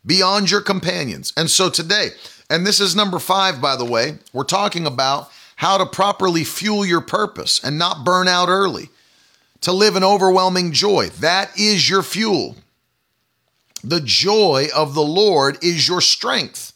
Beyond 0.06 0.50
your 0.50 0.60
companions. 0.60 1.32
And 1.36 1.50
so 1.50 1.68
today, 1.68 2.10
and 2.48 2.66
this 2.66 2.80
is 2.80 2.96
number 2.96 3.18
five, 3.18 3.60
by 3.60 3.76
the 3.76 3.84
way, 3.84 4.18
we're 4.32 4.44
talking 4.44 4.86
about 4.86 5.30
how 5.56 5.76
to 5.76 5.86
properly 5.86 6.44
fuel 6.44 6.86
your 6.86 7.00
purpose 7.00 7.62
and 7.62 7.78
not 7.78 8.04
burn 8.04 8.28
out 8.28 8.48
early, 8.48 8.88
to 9.60 9.72
live 9.72 9.96
in 9.96 10.04
overwhelming 10.04 10.70
joy. 10.70 11.08
That 11.18 11.50
is 11.58 11.90
your 11.90 12.04
fuel. 12.04 12.54
The 13.82 14.00
joy 14.00 14.68
of 14.74 14.94
the 14.94 15.02
Lord 15.02 15.58
is 15.62 15.88
your 15.88 16.00
strength. 16.00 16.72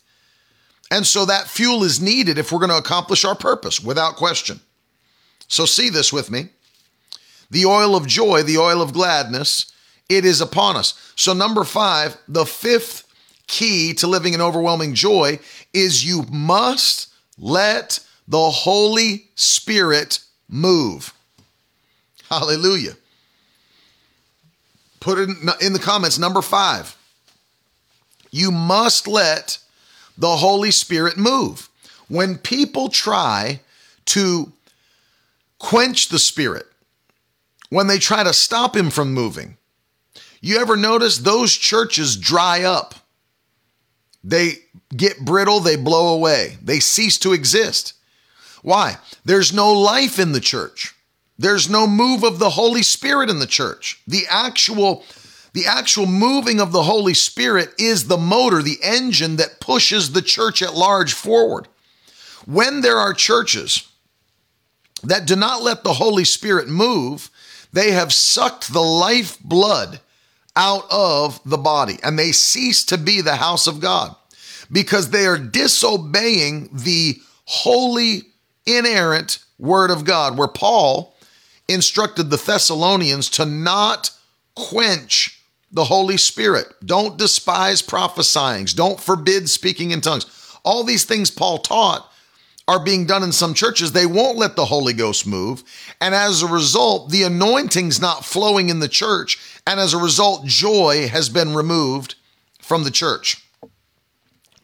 And 0.90 1.06
so 1.06 1.24
that 1.26 1.46
fuel 1.46 1.84
is 1.84 2.00
needed 2.00 2.38
if 2.38 2.50
we're 2.50 2.58
going 2.58 2.70
to 2.70 2.76
accomplish 2.76 3.24
our 3.24 3.36
purpose 3.36 3.80
without 3.80 4.16
question. 4.16 4.60
So 5.52 5.66
see 5.66 5.90
this 5.90 6.14
with 6.14 6.30
me. 6.30 6.48
The 7.50 7.66
oil 7.66 7.94
of 7.94 8.06
joy, 8.06 8.42
the 8.42 8.56
oil 8.56 8.80
of 8.80 8.94
gladness, 8.94 9.70
it 10.08 10.24
is 10.24 10.40
upon 10.40 10.76
us. 10.76 10.94
So, 11.14 11.34
number 11.34 11.62
five, 11.62 12.16
the 12.26 12.46
fifth 12.46 13.06
key 13.48 13.92
to 13.94 14.06
living 14.06 14.32
in 14.32 14.40
overwhelming 14.40 14.94
joy 14.94 15.40
is 15.74 16.06
you 16.06 16.22
must 16.30 17.12
let 17.36 18.00
the 18.26 18.48
Holy 18.48 19.26
Spirit 19.34 20.20
move. 20.48 21.12
Hallelujah. 22.30 22.96
Put 25.00 25.18
it 25.18 25.28
in 25.60 25.74
the 25.74 25.78
comments. 25.78 26.18
Number 26.18 26.40
five, 26.40 26.96
you 28.30 28.50
must 28.50 29.06
let 29.06 29.58
the 30.16 30.36
Holy 30.36 30.70
Spirit 30.70 31.18
move. 31.18 31.68
When 32.08 32.38
people 32.38 32.88
try 32.88 33.60
to 34.06 34.50
quench 35.62 36.08
the 36.08 36.18
Spirit, 36.18 36.66
when 37.70 37.86
they 37.86 37.98
try 37.98 38.22
to 38.22 38.34
stop 38.34 38.76
Him 38.76 38.90
from 38.90 39.14
moving, 39.14 39.56
you 40.42 40.58
ever 40.58 40.76
notice 40.76 41.18
those 41.18 41.54
churches 41.54 42.16
dry 42.16 42.64
up? 42.64 42.96
They 44.24 44.54
get 44.94 45.24
brittle, 45.24 45.60
they 45.60 45.76
blow 45.76 46.14
away, 46.14 46.58
they 46.60 46.80
cease 46.80 47.16
to 47.18 47.32
exist. 47.32 47.94
Why? 48.62 48.98
There's 49.24 49.52
no 49.52 49.72
life 49.72 50.18
in 50.18 50.32
the 50.32 50.40
church. 50.40 50.94
There's 51.38 51.70
no 51.70 51.86
move 51.86 52.22
of 52.22 52.38
the 52.38 52.50
Holy 52.50 52.82
Spirit 52.82 53.30
in 53.30 53.38
the 53.38 53.46
church. 53.46 54.02
The 54.06 54.24
actual 54.28 55.04
the 55.54 55.66
actual 55.66 56.06
moving 56.06 56.60
of 56.60 56.72
the 56.72 56.84
Holy 56.84 57.12
Spirit 57.12 57.74
is 57.78 58.06
the 58.06 58.16
motor, 58.16 58.62
the 58.62 58.78
engine 58.82 59.36
that 59.36 59.60
pushes 59.60 60.12
the 60.12 60.22
church 60.22 60.62
at 60.62 60.74
large 60.74 61.12
forward. 61.12 61.68
When 62.46 62.80
there 62.80 62.96
are 62.96 63.12
churches 63.12 63.91
that 65.02 65.26
do 65.26 65.36
not 65.36 65.62
let 65.62 65.84
the 65.84 65.94
Holy 65.94 66.24
Spirit 66.24 66.68
move, 66.68 67.30
they 67.72 67.92
have 67.92 68.12
sucked 68.12 68.72
the 68.72 68.82
life 68.82 69.38
blood 69.40 70.00
out 70.54 70.84
of 70.90 71.40
the 71.44 71.58
body 71.58 71.98
and 72.02 72.18
they 72.18 72.32
cease 72.32 72.84
to 72.84 72.98
be 72.98 73.20
the 73.20 73.36
house 73.36 73.66
of 73.66 73.80
God 73.80 74.14
because 74.70 75.10
they 75.10 75.26
are 75.26 75.38
disobeying 75.38 76.68
the 76.72 77.20
holy 77.44 78.22
inerrant 78.66 79.38
word 79.58 79.90
of 79.90 80.04
God, 80.04 80.36
where 80.36 80.48
Paul 80.48 81.14
instructed 81.68 82.30
the 82.30 82.36
Thessalonians 82.36 83.28
to 83.30 83.44
not 83.46 84.10
quench 84.54 85.40
the 85.70 85.84
Holy 85.84 86.16
Spirit. 86.16 86.66
Don't 86.84 87.16
despise 87.16 87.80
prophesying. 87.80 88.66
Don't 88.66 89.00
forbid 89.00 89.48
speaking 89.48 89.90
in 89.90 90.00
tongues. 90.00 90.26
All 90.64 90.84
these 90.84 91.04
things 91.04 91.30
Paul 91.30 91.58
taught 91.58 92.11
are 92.68 92.82
being 92.82 93.06
done 93.06 93.22
in 93.22 93.32
some 93.32 93.54
churches. 93.54 93.92
They 93.92 94.06
won't 94.06 94.38
let 94.38 94.56
the 94.56 94.66
Holy 94.66 94.92
Ghost 94.92 95.26
move. 95.26 95.64
And 96.00 96.14
as 96.14 96.42
a 96.42 96.46
result, 96.46 97.10
the 97.10 97.24
anointing's 97.24 98.00
not 98.00 98.24
flowing 98.24 98.68
in 98.68 98.80
the 98.80 98.88
church. 98.88 99.38
And 99.66 99.80
as 99.80 99.94
a 99.94 99.98
result, 99.98 100.46
joy 100.46 101.08
has 101.08 101.28
been 101.28 101.54
removed 101.54 102.14
from 102.60 102.84
the 102.84 102.90
church. 102.90 103.44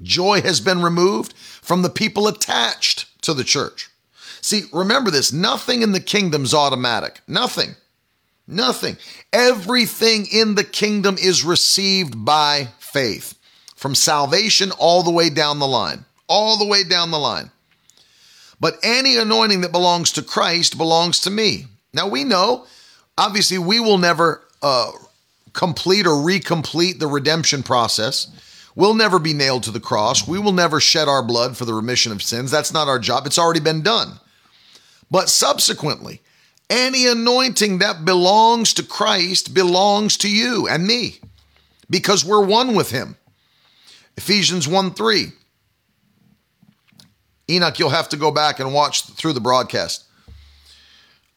Joy 0.00 0.42
has 0.42 0.60
been 0.60 0.82
removed 0.82 1.32
from 1.36 1.82
the 1.82 1.90
people 1.90 2.28
attached 2.28 3.06
to 3.22 3.34
the 3.34 3.44
church. 3.44 3.90
See, 4.40 4.62
remember 4.72 5.10
this 5.10 5.32
nothing 5.32 5.82
in 5.82 5.92
the 5.92 6.00
kingdom's 6.00 6.54
automatic. 6.54 7.20
Nothing. 7.26 7.74
Nothing. 8.46 8.96
Everything 9.32 10.26
in 10.32 10.54
the 10.54 10.64
kingdom 10.64 11.16
is 11.18 11.44
received 11.44 12.24
by 12.24 12.68
faith 12.78 13.38
from 13.76 13.94
salvation 13.94 14.70
all 14.78 15.02
the 15.02 15.10
way 15.10 15.28
down 15.28 15.58
the 15.58 15.66
line. 15.66 16.04
All 16.28 16.56
the 16.56 16.66
way 16.66 16.84
down 16.84 17.10
the 17.10 17.18
line. 17.18 17.50
But 18.60 18.78
any 18.82 19.16
anointing 19.16 19.60
that 19.60 19.72
belongs 19.72 20.12
to 20.12 20.22
Christ 20.22 20.76
belongs 20.76 21.20
to 21.20 21.30
me. 21.30 21.66
Now 21.92 22.08
we 22.08 22.24
know, 22.24 22.66
obviously, 23.16 23.58
we 23.58 23.80
will 23.80 23.98
never 23.98 24.42
uh, 24.62 24.90
complete 25.52 26.06
or 26.06 26.16
recomplete 26.16 26.98
the 26.98 27.06
redemption 27.06 27.62
process. 27.62 28.28
We'll 28.74 28.94
never 28.94 29.18
be 29.18 29.32
nailed 29.32 29.64
to 29.64 29.70
the 29.70 29.80
cross. 29.80 30.26
We 30.26 30.38
will 30.38 30.52
never 30.52 30.80
shed 30.80 31.08
our 31.08 31.22
blood 31.22 31.56
for 31.56 31.64
the 31.64 31.74
remission 31.74 32.12
of 32.12 32.22
sins. 32.22 32.50
That's 32.50 32.72
not 32.72 32.88
our 32.88 32.98
job. 32.98 33.26
It's 33.26 33.38
already 33.38 33.60
been 33.60 33.82
done. 33.82 34.20
But 35.10 35.28
subsequently, 35.28 36.20
any 36.70 37.06
anointing 37.06 37.78
that 37.78 38.04
belongs 38.04 38.74
to 38.74 38.82
Christ 38.82 39.54
belongs 39.54 40.16
to 40.18 40.30
you 40.30 40.68
and 40.68 40.86
me 40.86 41.18
because 41.88 42.24
we're 42.24 42.44
one 42.44 42.74
with 42.74 42.90
him. 42.90 43.16
Ephesians 44.16 44.68
1 44.68 44.92
3. 44.94 45.32
Enoch, 47.50 47.78
you'll 47.78 47.90
have 47.90 48.08
to 48.10 48.16
go 48.16 48.30
back 48.30 48.60
and 48.60 48.74
watch 48.74 49.04
through 49.04 49.32
the 49.32 49.40
broadcast. 49.40 50.04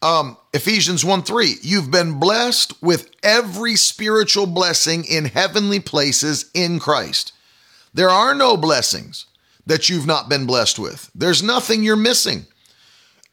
Um, 0.01 0.37
Ephesians 0.53 1.05
1 1.05 1.23
3. 1.23 1.55
You've 1.61 1.91
been 1.91 2.19
blessed 2.19 2.81
with 2.81 3.11
every 3.21 3.75
spiritual 3.75 4.47
blessing 4.47 5.05
in 5.05 5.25
heavenly 5.25 5.79
places 5.79 6.49
in 6.53 6.79
Christ. 6.79 7.33
There 7.93 8.09
are 8.09 8.33
no 8.33 8.57
blessings 8.57 9.27
that 9.65 9.89
you've 9.89 10.07
not 10.07 10.27
been 10.27 10.45
blessed 10.45 10.79
with, 10.79 11.09
there's 11.13 11.43
nothing 11.43 11.83
you're 11.83 11.95
missing. 11.95 12.45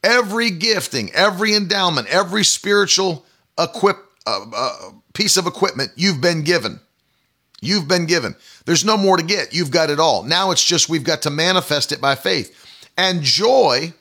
Every 0.04 0.50
gifting, 0.50 1.10
every 1.12 1.54
endowment, 1.54 2.06
every 2.06 2.44
spiritual 2.44 3.26
equip, 3.58 3.96
uh, 4.28 4.46
uh, 4.54 4.90
piece 5.12 5.36
of 5.36 5.48
equipment 5.48 5.90
you've 5.96 6.20
been 6.20 6.44
given. 6.44 6.78
You've 7.60 7.88
been 7.88 8.06
given. 8.06 8.36
There's 8.64 8.84
no 8.84 8.96
more 8.96 9.16
to 9.16 9.24
get. 9.24 9.52
You've 9.52 9.72
got 9.72 9.90
it 9.90 9.98
all. 9.98 10.22
Now 10.22 10.52
it's 10.52 10.64
just 10.64 10.88
we've 10.88 11.02
got 11.02 11.22
to 11.22 11.30
manifest 11.30 11.90
it 11.90 12.00
by 12.00 12.14
faith. 12.14 12.67
And 12.98 13.22
joy 13.22 13.94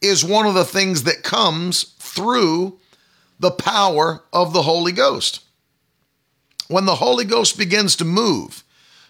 is 0.00 0.24
one 0.24 0.46
of 0.46 0.54
the 0.54 0.64
things 0.64 1.02
that 1.02 1.24
comes 1.24 1.82
through 1.98 2.78
the 3.40 3.50
power 3.50 4.22
of 4.32 4.52
the 4.52 4.62
Holy 4.62 4.92
Ghost. 4.92 5.42
When 6.68 6.86
the 6.86 6.94
Holy 6.94 7.24
Ghost 7.24 7.58
begins 7.58 7.96
to 7.96 8.04
move, 8.04 8.62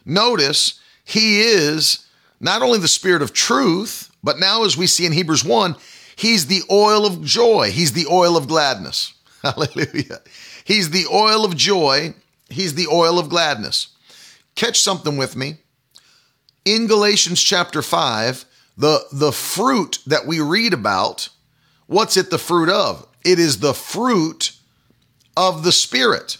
notice 0.07 0.81
he 1.05 1.40
is 1.40 2.07
not 2.40 2.62
only 2.62 2.78
the 2.78 2.88
spirit 2.88 3.23
of 3.23 3.35
truth, 3.35 4.11
but 4.25 4.40
now, 4.40 4.64
as 4.64 4.76
we 4.76 4.87
see 4.87 5.07
in 5.07 5.12
Hebrews 5.12 5.45
1, 5.45 5.76
he's 6.16 6.47
the 6.47 6.62
oil 6.71 7.07
of 7.07 7.23
joy, 7.23 7.71
he's 7.71 7.93
the 7.93 8.07
oil 8.11 8.37
of 8.37 8.49
gladness. 8.49 9.12
Hallelujah. 9.43 10.21
He's 10.64 10.90
the 10.90 11.07
oil 11.12 11.45
of 11.45 11.57
joy, 11.57 12.14
he's 12.49 12.75
the 12.75 12.88
oil 12.88 13.19
of 13.19 13.28
gladness. 13.28 13.88
Catch 14.55 14.81
something 14.81 15.19
with 15.19 15.37
me. 15.37 15.59
In 16.64 16.87
Galatians 16.87 17.43
chapter 17.43 17.83
5, 17.83 18.46
the, 18.76 19.04
the 19.12 19.33
fruit 19.33 19.99
that 20.06 20.26
we 20.26 20.40
read 20.40 20.73
about, 20.73 21.28
what's 21.87 22.16
it 22.16 22.30
the 22.30 22.38
fruit 22.38 22.68
of? 22.68 23.06
It 23.25 23.38
is 23.38 23.61
the 23.61 23.75
fruit 23.75 24.52
of 25.37 25.64
the 25.64 25.73
Spirit. 25.73 26.38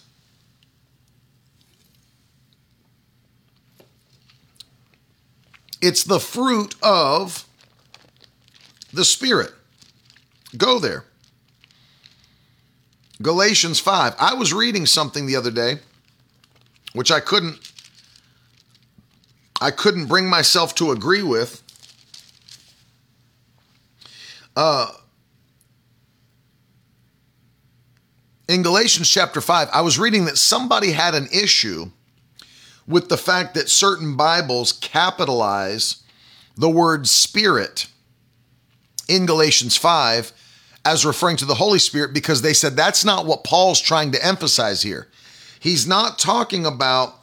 It's 5.83 6.05
the 6.05 6.21
fruit 6.21 6.75
of 6.83 7.47
the 8.93 9.05
Spirit. 9.05 9.53
Go 10.57 10.79
there. 10.79 11.05
Galatians 13.23 13.81
5. 13.81 14.15
I 14.19 14.35
was 14.35 14.53
reading 14.53 14.87
something 14.87 15.27
the 15.27 15.37
other 15.37 15.51
day 15.51 15.79
which 16.97 17.11
I 17.11 17.21
couldn't 17.21 17.59
I 19.61 19.71
couldn't 19.71 20.07
bring 20.07 20.29
myself 20.29 20.75
to 20.77 20.91
agree 20.91 21.23
with. 21.23 21.63
Uh, 24.57 24.89
in 28.49 28.63
Galatians 28.63 29.09
chapter 29.09 29.41
5, 29.41 29.69
I 29.73 29.83
was 29.83 29.99
reading 29.99 30.25
that 30.25 30.39
somebody 30.39 30.93
had 30.93 31.15
an 31.15 31.29
issue 31.33 31.91
with 32.87 33.09
the 33.09 33.19
fact 33.19 33.55
that 33.55 33.69
certain 33.69 34.17
Bibles 34.17 34.73
capitalize 34.73 36.03
the 36.57 36.71
word 36.71 37.07
spirit 37.07 37.89
in 39.09 39.27
Galatians 39.27 39.77
5 39.77 40.33
as 40.85 41.05
referring 41.05 41.37
to 41.37 41.45
the 41.45 41.55
Holy 41.55 41.79
Spirit 41.79 42.15
because 42.15 42.43
they 42.43 42.55
said 42.55 42.77
that's 42.77 43.05
not 43.05 43.27
what 43.27 43.45
Paul's 43.45 43.81
trying 43.81 44.13
to 44.13 44.25
emphasize 44.25 44.83
here. 44.83 45.09
He's 45.59 45.87
not 45.87 46.19
talking 46.19 46.65
about 46.65 47.15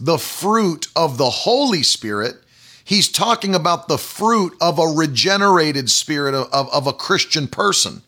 the 0.00 0.18
fruit 0.18 0.88
of 0.96 1.16
the 1.16 1.30
Holy 1.30 1.82
Spirit. 1.82 2.43
He's 2.84 3.10
talking 3.10 3.54
about 3.54 3.88
the 3.88 3.98
fruit 3.98 4.54
of 4.60 4.78
a 4.78 4.86
regenerated 4.86 5.90
spirit 5.90 6.34
of, 6.34 6.52
of, 6.52 6.72
of, 6.72 6.86
a 6.86 6.92
Christian 6.92 7.48
person, 7.48 8.02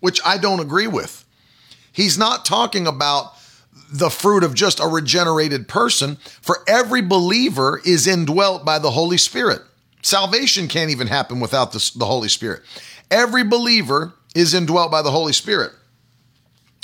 which 0.00 0.20
I 0.24 0.36
don't 0.36 0.58
agree 0.58 0.88
with. 0.88 1.24
He's 1.92 2.18
not 2.18 2.44
talking 2.44 2.88
about 2.88 3.34
the 3.92 4.10
fruit 4.10 4.42
of 4.42 4.52
just 4.52 4.80
a 4.80 4.86
regenerated 4.86 5.68
person, 5.68 6.16
for 6.42 6.64
every 6.66 7.02
believer 7.02 7.80
is 7.84 8.06
indwelt 8.06 8.64
by 8.64 8.80
the 8.80 8.90
Holy 8.90 9.16
Spirit. 9.16 9.62
Salvation 10.02 10.66
can't 10.66 10.90
even 10.90 11.06
happen 11.06 11.38
without 11.40 11.72
the, 11.72 11.92
the 11.96 12.04
Holy 12.04 12.28
Spirit. 12.28 12.62
Every 13.10 13.44
believer 13.44 14.14
is 14.34 14.54
indwelt 14.54 14.90
by 14.90 15.02
the 15.02 15.10
Holy 15.10 15.32
Spirit. 15.32 15.72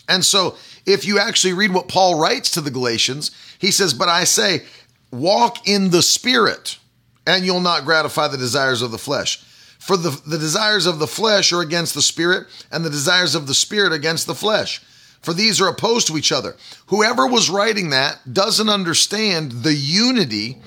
And 0.09 0.25
so, 0.25 0.57
if 0.87 1.05
you 1.05 1.19
actually 1.19 1.53
read 1.53 1.73
what 1.73 1.89
Paul 1.89 2.19
writes 2.19 2.51
to 2.53 2.61
the 2.61 2.71
Galatians, 2.71 3.31
he 3.59 3.71
says, 3.71 3.95
But 3.95 4.09
I 4.09 4.25
say, 4.25 4.63
walk 5.11 5.69
in 5.69 5.91
the 5.91 6.03
Spirit, 6.03 6.79
and 7.27 7.45
you'll 7.45 7.61
not 7.61 7.85
gratify 7.85 8.29
the 8.29 8.39
desires 8.39 8.83
of 8.83 8.91
the 8.91 8.99
flesh. 8.99 9.39
For 9.79 9.97
the, 9.97 10.11
the 10.27 10.39
desires 10.39 10.87
of 10.87 10.99
the 10.99 11.07
flesh 11.07 11.53
are 11.53 11.61
against 11.61 11.95
the 11.95 12.03
Spirit, 12.03 12.47
and 12.71 12.85
the 12.85 12.91
desires 12.91 13.35
of 13.35 13.47
the 13.47 13.55
Spirit 13.55 13.93
against 13.93 14.27
the 14.27 14.35
flesh. 14.35 14.81
For 15.23 15.35
these 15.35 15.61
are 15.61 15.69
opposed 15.69 16.07
to 16.09 16.17
each 16.17 16.33
other. 16.33 16.57
Whoever 16.87 17.27
was 17.27 17.51
writing 17.51 17.91
that 17.91 18.33
doesn't 18.33 18.69
understand 18.69 19.53
the 19.63 19.75
unity 19.75 20.59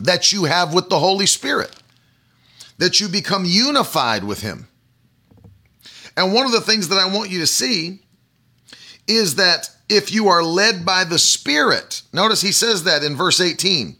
that 0.00 0.32
you 0.32 0.44
have 0.44 0.74
with 0.74 0.88
the 0.88 0.98
Holy 0.98 1.26
Spirit, 1.26 1.74
that 2.78 3.00
you 3.00 3.08
become 3.08 3.44
unified 3.44 4.24
with 4.24 4.40
Him. 4.40 4.68
And 6.16 6.32
one 6.32 6.46
of 6.46 6.52
the 6.52 6.60
things 6.60 6.88
that 6.88 6.98
I 6.98 7.12
want 7.12 7.30
you 7.30 7.40
to 7.40 7.46
see 7.46 8.00
is 9.06 9.36
that 9.36 9.70
if 9.88 10.12
you 10.12 10.28
are 10.28 10.42
led 10.42 10.84
by 10.84 11.04
the 11.04 11.18
Spirit, 11.18 12.02
notice 12.12 12.40
he 12.40 12.52
says 12.52 12.84
that 12.84 13.02
in 13.02 13.16
verse 13.16 13.40
18. 13.40 13.96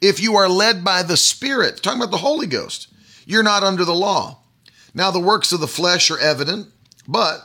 If 0.00 0.20
you 0.20 0.36
are 0.36 0.48
led 0.48 0.84
by 0.84 1.02
the 1.02 1.16
Spirit, 1.16 1.82
talking 1.82 2.00
about 2.00 2.10
the 2.10 2.18
Holy 2.18 2.46
Ghost, 2.46 2.88
you're 3.26 3.42
not 3.42 3.62
under 3.62 3.84
the 3.84 3.94
law. 3.94 4.38
Now, 4.94 5.10
the 5.10 5.20
works 5.20 5.52
of 5.52 5.60
the 5.60 5.68
flesh 5.68 6.10
are 6.10 6.18
evident, 6.18 6.68
but 7.06 7.40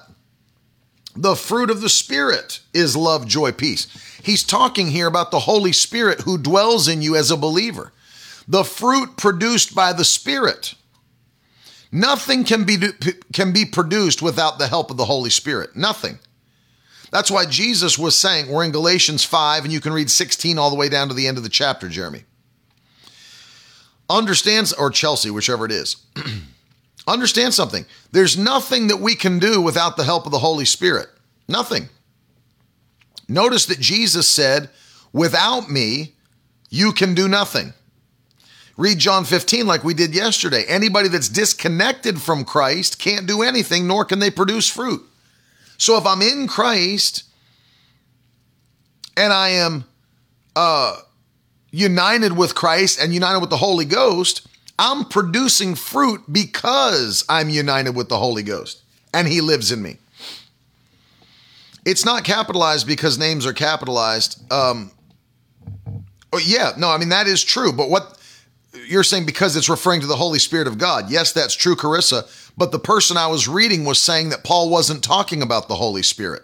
the 1.16 1.36
fruit 1.36 1.70
of 1.70 1.82
the 1.82 1.90
Spirit 1.90 2.62
is 2.74 2.96
love, 2.96 3.28
joy, 3.28 3.52
peace. 3.52 3.88
He's 4.24 4.44
talking 4.44 4.88
here 4.88 5.08
about 5.08 5.32
the 5.32 5.40
Holy 5.40 5.72
Spirit 5.72 6.22
who 6.22 6.38
dwells 6.38 6.88
in 6.88 7.02
you 7.02 7.16
as 7.16 7.30
a 7.30 7.38
believer. 7.38 7.92
The 8.48 8.64
fruit 8.64 9.18
produced 9.18 9.76
by 9.76 9.94
the 9.94 10.06
Spirit. 10.06 10.76
Nothing 11.92 12.44
can 12.44 12.64
be, 12.64 12.78
can 13.34 13.54
be 13.54 13.66
produced 13.66 14.22
without 14.22 14.60
the 14.60 14.68
help 14.68 14.92
of 14.92 14.98
the 14.98 15.06
Holy 15.06 15.30
Spirit. 15.30 15.76
Nothing. 15.76 16.20
That's 17.12 17.32
why 17.32 17.46
Jesus 17.46 17.98
was 17.98 18.18
saying, 18.18 18.50
we're 18.50 18.66
in 18.66 18.72
Galatians 18.72 19.24
5, 19.24 19.64
and 19.64 19.72
you 19.72 19.80
can 19.80 19.94
read 19.94 20.10
16 20.10 20.58
all 20.58 20.70
the 20.70 20.76
way 20.76 20.90
down 20.90 21.08
to 21.08 21.14
the 21.14 21.28
end 21.28 21.38
of 21.38 21.44
the 21.44 21.50
chapter, 21.50 21.88
Jeremy. 21.88 22.24
Understands, 24.10 24.74
or 24.74 24.90
Chelsea, 24.90 25.30
whichever 25.30 25.66
it 25.66 25.72
is. 25.72 25.98
Understand 27.08 27.54
something. 27.54 27.86
There's 28.12 28.38
nothing 28.38 28.88
that 28.88 28.98
we 28.98 29.16
can 29.16 29.40
do 29.40 29.62
without 29.62 29.98
the 29.98 30.04
help 30.04 30.26
of 30.26 30.32
the 30.32 30.40
Holy 30.40 30.66
Spirit. 30.66 31.08
Nothing. 31.48 31.90
Notice 33.28 33.66
that 33.68 33.80
Jesus 33.80 34.28
said, 34.28 34.70
without 35.14 35.70
me, 35.70 36.14
you 36.70 36.92
can 36.92 37.14
do 37.14 37.28
nothing. 37.28 37.74
Read 38.78 39.00
John 39.00 39.24
15 39.24 39.66
like 39.66 39.84
we 39.84 39.94
did 39.94 40.14
yesterday. 40.14 40.66
Anybody 40.68 41.08
that's 41.08 41.30
disconnected 41.30 42.22
from 42.22 42.44
Christ 42.44 43.00
can't 43.00 43.26
do 43.26 43.42
anything, 43.42 43.88
nor 43.88 44.04
can 44.04 44.20
they 44.20 44.32
produce 44.32 44.70
fruit. 44.70 45.02
So 45.78 45.98
if 45.98 46.06
I'm 46.06 46.22
in 46.22 46.48
Christ 46.48 47.24
and 49.16 49.32
I 49.32 49.50
am 49.50 49.86
uh, 50.56 50.98
united 51.76 52.38
with 52.38 52.56
Christ 52.56 53.00
and 53.02 53.14
united 53.14 53.40
with 53.40 53.50
the 53.50 53.58
Holy 53.58 53.86
Ghost, 53.86 54.48
I'm 54.80 55.06
producing 55.06 55.76
fruit 55.76 56.22
because 56.32 57.26
I'm 57.28 57.50
united 57.50 57.96
with 57.96 58.08
the 58.10 58.18
Holy 58.18 58.44
Ghost 58.44 58.82
and 59.14 59.28
He 59.28 59.42
lives 59.42 59.72
in 59.72 59.82
me. 59.82 59.98
It's 61.86 62.06
not 62.06 62.24
capitalized 62.24 62.88
because 62.88 63.20
names 63.20 63.46
are 63.46 63.54
capitalized. 63.54 64.42
Um, 64.52 64.92
oh, 66.34 66.40
yeah, 66.44 66.72
no, 66.78 66.90
I 66.90 66.98
mean, 66.98 67.10
that 67.10 67.28
is 67.28 67.44
true. 67.44 67.72
But 67.72 67.90
what 67.90 68.18
you're 68.88 69.04
saying 69.04 69.26
because 69.26 69.56
it's 69.56 69.70
referring 69.70 70.02
to 70.02 70.08
the 70.08 70.16
Holy 70.16 70.40
Spirit 70.40 70.68
of 70.68 70.78
God. 70.78 71.10
Yes, 71.10 71.32
that's 71.34 71.56
true, 71.56 71.76
Carissa. 71.76 72.24
But 72.58 72.72
the 72.72 72.80
person 72.80 73.18
I 73.18 73.28
was 73.28 73.48
reading 73.48 73.86
was 73.86 74.00
saying 74.00 74.30
that 74.30 74.44
Paul 74.44 74.70
wasn't 74.70 75.04
talking 75.04 75.42
about 75.42 75.68
the 75.68 75.76
Holy 75.76 76.04
Spirit. 76.04 76.44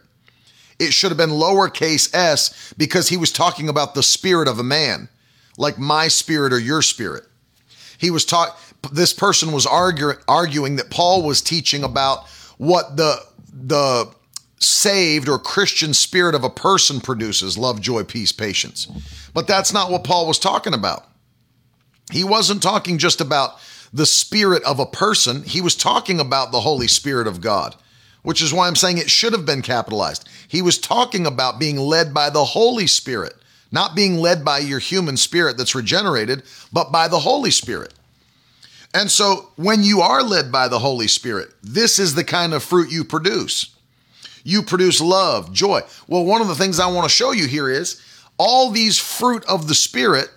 It 0.80 0.94
should 0.94 1.12
have 1.12 1.17
been 1.17 1.30
lowercase 1.30 2.13
s 2.13 2.74
because 2.76 3.10
he 3.10 3.17
was 3.17 3.32
talking 3.32 3.70
about 3.70 3.94
the 3.94 4.04
spirit 4.04 4.48
of 4.48 4.60
a 4.60 4.63
man, 4.63 5.10
like 5.62 5.78
my 5.78 6.08
spirit 6.08 6.52
or 6.52 6.60
your 6.60 6.82
spirit. 6.82 7.24
He 7.97 8.10
was 8.10 8.26
taught, 8.26 8.58
this 8.91 9.13
person 9.13 9.52
was 9.52 9.67
argue, 9.67 10.13
arguing 10.28 10.78
that 10.78 10.89
Paul 10.89 11.21
was 11.21 11.41
teaching 11.41 11.84
about 11.84 12.28
what 12.58 12.97
the 12.97 13.24
the 13.54 14.12
saved 14.60 15.28
or 15.28 15.38
Christian 15.38 15.93
spirit 15.93 16.36
of 16.36 16.43
a 16.43 16.50
person 16.50 17.00
produces 17.00 17.58
love, 17.58 17.82
joy, 17.82 18.04
peace, 18.04 18.32
patience. 18.32 18.88
But 19.34 19.47
that's 19.47 19.74
not 19.74 19.91
what 19.91 20.04
Paul 20.04 20.28
was 20.28 20.39
talking 20.39 20.74
about. 20.74 21.08
He 22.12 22.24
wasn't 22.24 22.63
talking 22.63 22.97
just 22.97 23.21
about 23.21 23.60
the 23.93 24.06
spirit 24.06 24.63
of 24.63 24.80
a 24.80 24.86
person, 24.86 25.43
he 25.43 25.62
was 25.62 25.76
talking 25.76 26.19
about 26.19 26.52
the 26.52 26.62
Holy 26.62 26.88
Spirit 26.88 27.28
of 27.28 27.41
God, 27.41 27.76
which 28.24 28.41
is 28.41 28.54
why 28.54 28.67
I'm 28.67 28.76
saying 28.76 28.97
it 28.97 29.10
should 29.10 29.34
have 29.34 29.45
been 29.45 29.62
capitalized. 29.62 30.28
He 30.47 30.62
was 30.62 30.78
talking 30.78 31.26
about 31.28 31.60
being 31.60 31.78
led 31.78 32.13
by 32.13 32.30
the 32.30 32.45
Holy 32.45 32.88
Spirit, 32.88 33.36
not 33.72 33.96
being 33.96 34.18
led 34.18 34.44
by 34.44 34.60
your 34.60 34.80
human 34.80 35.18
spirit 35.18 35.58
that's 35.58 35.76
regenerated, 35.76 36.44
but 36.72 36.92
by 36.92 37.08
the 37.08 37.20
Holy 37.20 37.52
Spirit. 37.52 37.94
And 38.94 39.10
so 39.10 39.52
when 39.56 39.84
you 39.84 40.02
are 40.02 40.22
led 40.22 40.52
by 40.52 40.68
the 40.68 40.80
Holy 40.80 41.08
Spirit, 41.08 41.50
this 41.64 41.98
is 41.98 42.14
the 42.14 42.24
kind 42.24 42.54
of 42.54 42.64
fruit 42.64 42.92
you 42.92 43.04
produce. 43.04 43.74
You 44.44 44.64
produce 44.64 45.00
love, 45.00 45.54
joy. 45.54 45.82
Well, 46.08 46.26
one 46.26 46.42
of 46.42 46.48
the 46.48 46.56
things 46.56 46.80
I 46.80 46.92
want 46.92 47.06
to 47.06 47.16
show 47.16 47.32
you 47.32 47.48
here 47.48 47.70
is 47.70 48.02
all 48.38 48.72
these 48.72 48.98
fruit 48.98 49.46
of 49.46 49.68
the 49.68 49.76
Spirit, 49.76 50.30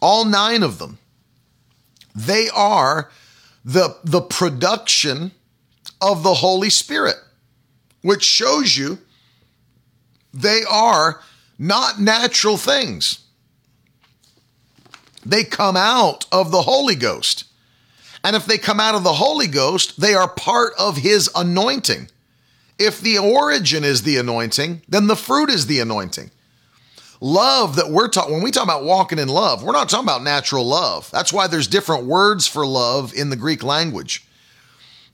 all 0.00 0.24
nine 0.24 0.62
of 0.62 0.78
them, 0.78 0.98
they 2.14 2.48
are 2.54 3.10
the, 3.64 3.96
the 4.04 4.20
production 4.20 5.32
of 6.00 6.22
the 6.22 6.34
Holy 6.34 6.70
Spirit, 6.70 7.16
which 8.02 8.22
shows 8.22 8.76
you 8.76 8.98
they 10.32 10.62
are 10.70 11.20
not 11.58 12.00
natural 12.00 12.56
things. 12.56 13.20
They 15.26 15.44
come 15.44 15.76
out 15.76 16.26
of 16.30 16.50
the 16.50 16.62
Holy 16.62 16.94
Ghost. 16.94 17.44
And 18.24 18.34
if 18.34 18.46
they 18.46 18.58
come 18.58 18.80
out 18.80 18.94
of 18.94 19.04
the 19.04 19.14
Holy 19.14 19.46
Ghost, 19.46 20.00
they 20.00 20.14
are 20.14 20.28
part 20.28 20.72
of 20.78 20.98
His 20.98 21.30
anointing. 21.34 22.08
If 22.78 23.00
the 23.00 23.18
origin 23.18 23.84
is 23.84 24.02
the 24.02 24.18
anointing, 24.18 24.82
then 24.88 25.06
the 25.06 25.16
fruit 25.16 25.50
is 25.50 25.66
the 25.66 25.80
anointing. 25.80 26.30
Love 27.20 27.76
that 27.76 27.90
we're 27.90 28.08
talking, 28.08 28.34
when 28.34 28.42
we 28.42 28.52
talk 28.52 28.62
about 28.62 28.84
walking 28.84 29.18
in 29.18 29.28
love, 29.28 29.64
we're 29.64 29.72
not 29.72 29.88
talking 29.88 30.06
about 30.06 30.22
natural 30.22 30.64
love. 30.64 31.10
That's 31.10 31.32
why 31.32 31.48
there's 31.48 31.66
different 31.66 32.04
words 32.04 32.46
for 32.46 32.64
love 32.64 33.12
in 33.12 33.30
the 33.30 33.36
Greek 33.36 33.64
language. 33.64 34.24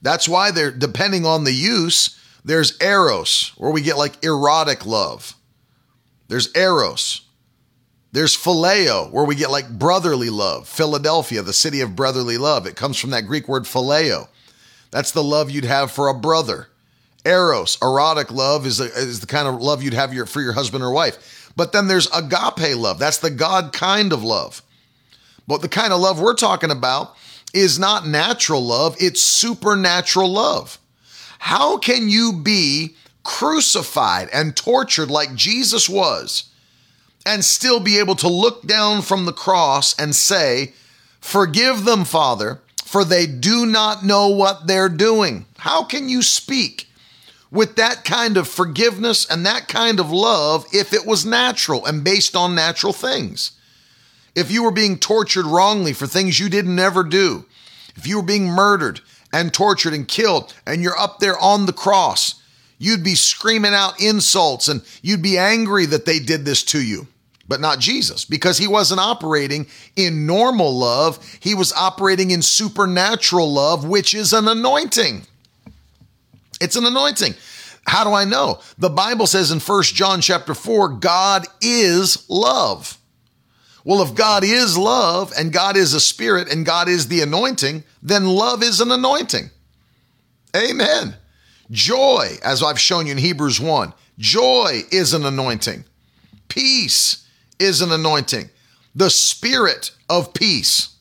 That's 0.03 0.29
why 0.29 0.51
they're, 0.51 0.71
depending 0.71 1.25
on 1.25 1.45
the 1.45 1.53
use, 1.53 2.19
there's 2.43 2.79
eros, 2.79 3.53
where 3.57 3.71
we 3.71 3.81
get 3.81 3.97
like 3.97 4.23
erotic 4.23 4.85
love. 4.85 5.34
There's 6.27 6.55
eros. 6.55 7.21
There's 8.11 8.35
phileo, 8.35 9.11
where 9.11 9.25
we 9.25 9.35
get 9.35 9.51
like 9.51 9.69
brotherly 9.69 10.29
love. 10.29 10.67
Philadelphia, 10.67 11.41
the 11.41 11.53
city 11.53 11.81
of 11.81 11.95
brotherly 11.95 12.37
love. 12.37 12.65
It 12.65 12.75
comes 12.75 12.97
from 12.97 13.09
that 13.09 13.27
Greek 13.27 13.47
word 13.47 13.63
phileo. 13.63 14.29
That's 14.89 15.11
the 15.11 15.23
love 15.23 15.51
you'd 15.51 15.65
have 15.65 15.91
for 15.91 16.07
a 16.07 16.13
brother. 16.13 16.67
Eros, 17.25 17.77
erotic 17.81 18.31
love, 18.31 18.65
is, 18.65 18.79
a, 18.79 18.85
is 18.85 19.19
the 19.19 19.27
kind 19.27 19.47
of 19.47 19.61
love 19.61 19.83
you'd 19.83 19.93
have 19.93 20.13
your, 20.13 20.25
for 20.25 20.41
your 20.41 20.53
husband 20.53 20.83
or 20.83 20.91
wife. 20.91 21.51
But 21.55 21.73
then 21.73 21.87
there's 21.87 22.07
agape 22.11 22.77
love. 22.77 22.99
That's 22.99 23.17
the 23.17 23.31
God 23.31 23.73
kind 23.73 24.13
of 24.13 24.23
love. 24.23 24.61
But 25.47 25.61
the 25.61 25.69
kind 25.69 25.91
of 25.91 25.99
love 25.99 26.21
we're 26.21 26.35
talking 26.35 26.71
about 26.71 27.15
is 27.53 27.79
not 27.79 28.07
natural 28.07 28.63
love, 28.63 28.95
it's 28.99 29.21
supernatural 29.21 30.29
love. 30.31 30.77
How 31.39 31.77
can 31.77 32.09
you 32.09 32.33
be 32.33 32.95
crucified 33.25 34.29
and 34.31 34.55
tortured 34.55 35.09
like 35.09 35.35
Jesus 35.35 35.89
was 35.89 36.45
and 37.25 37.43
still 37.43 37.81
be 37.81 37.99
able 37.99 38.15
to 38.15 38.29
look 38.29 38.65
down 38.65 39.01
from 39.01 39.25
the 39.25 39.33
cross 39.33 39.97
and 39.99 40.15
say, 40.15 40.71
Forgive 41.19 41.83
them, 41.83 42.05
Father, 42.05 42.61
for 42.85 43.03
they 43.03 43.25
do 43.25 43.65
not 43.65 44.05
know 44.05 44.29
what 44.29 44.67
they're 44.67 44.87
doing? 44.87 45.45
How 45.57 45.83
can 45.83 46.07
you 46.07 46.21
speak 46.21 46.87
with 47.55 47.77
that 47.77 48.03
kind 48.03 48.35
of 48.35 48.47
forgiveness 48.47 49.25
and 49.25 49.45
that 49.45 49.67
kind 49.67 49.99
of 49.99 50.11
love 50.11 50.65
if 50.73 50.93
it 50.93 51.05
was 51.05 51.25
natural 51.25 51.85
and 51.85 52.03
based 52.03 52.35
on 52.35 52.53
natural 52.53 52.91
things. 52.93 53.51
If 54.35 54.51
you 54.51 54.63
were 54.63 54.71
being 54.71 54.99
tortured 54.99 55.45
wrongly 55.45 55.93
for 55.93 56.05
things 56.05 56.39
you 56.39 56.49
didn't 56.49 56.77
ever 56.77 57.03
do, 57.03 57.45
if 57.95 58.05
you 58.05 58.17
were 58.17 58.23
being 58.23 58.47
murdered 58.47 58.99
and 59.31 59.53
tortured 59.53 59.93
and 59.93 60.05
killed 60.05 60.53
and 60.65 60.83
you're 60.83 60.99
up 60.99 61.19
there 61.19 61.39
on 61.39 61.65
the 61.65 61.73
cross, 61.73 62.35
you'd 62.77 63.03
be 63.03 63.15
screaming 63.15 63.73
out 63.73 64.01
insults 64.01 64.67
and 64.67 64.81
you'd 65.01 65.21
be 65.21 65.37
angry 65.37 65.85
that 65.85 66.05
they 66.05 66.19
did 66.19 66.45
this 66.45 66.63
to 66.63 66.81
you. 66.81 67.07
But 67.47 67.61
not 67.61 67.79
Jesus, 67.79 68.25
because 68.25 68.57
he 68.57 68.67
wasn't 68.67 68.99
operating 68.99 69.67
in 69.95 70.25
normal 70.25 70.75
love. 70.75 71.19
He 71.39 71.53
was 71.53 71.71
operating 71.73 72.31
in 72.31 72.41
supernatural 72.41 73.51
love, 73.51 73.85
which 73.85 74.15
is 74.15 74.33
an 74.33 74.47
anointing. 74.47 75.27
It's 76.59 76.75
an 76.75 76.85
anointing. 76.85 77.35
How 77.85 78.03
do 78.03 78.13
I 78.13 78.25
know? 78.25 78.61
The 78.79 78.89
Bible 78.89 79.27
says 79.27 79.51
in 79.51 79.59
1 79.59 79.83
John 79.83 80.21
chapter 80.21 80.55
4, 80.55 80.89
God 80.89 81.45
is 81.61 82.27
love. 82.29 82.97
Well, 83.83 84.01
if 84.01 84.15
God 84.15 84.43
is 84.43 84.75
love 84.75 85.31
and 85.37 85.53
God 85.53 85.77
is 85.77 85.93
a 85.93 85.99
spirit 85.99 86.51
and 86.51 86.65
God 86.65 86.89
is 86.89 87.07
the 87.07 87.21
anointing, 87.21 87.83
then 88.01 88.25
love 88.25 88.63
is 88.63 88.81
an 88.81 88.91
anointing. 88.91 89.51
Amen. 90.55 91.15
Joy, 91.71 92.37
as 92.43 92.61
I've 92.61 92.79
shown 92.79 93.05
you 93.05 93.13
in 93.13 93.17
Hebrews 93.17 93.59
1, 93.59 93.93
joy 94.17 94.81
is 94.91 95.13
an 95.13 95.25
anointing. 95.25 95.85
Peace 96.47 97.27
is 97.59 97.81
an 97.81 97.91
anointing. 97.91 98.49
The 98.93 99.09
spirit 99.09 99.91
of 100.09 100.33
peace 100.33 100.95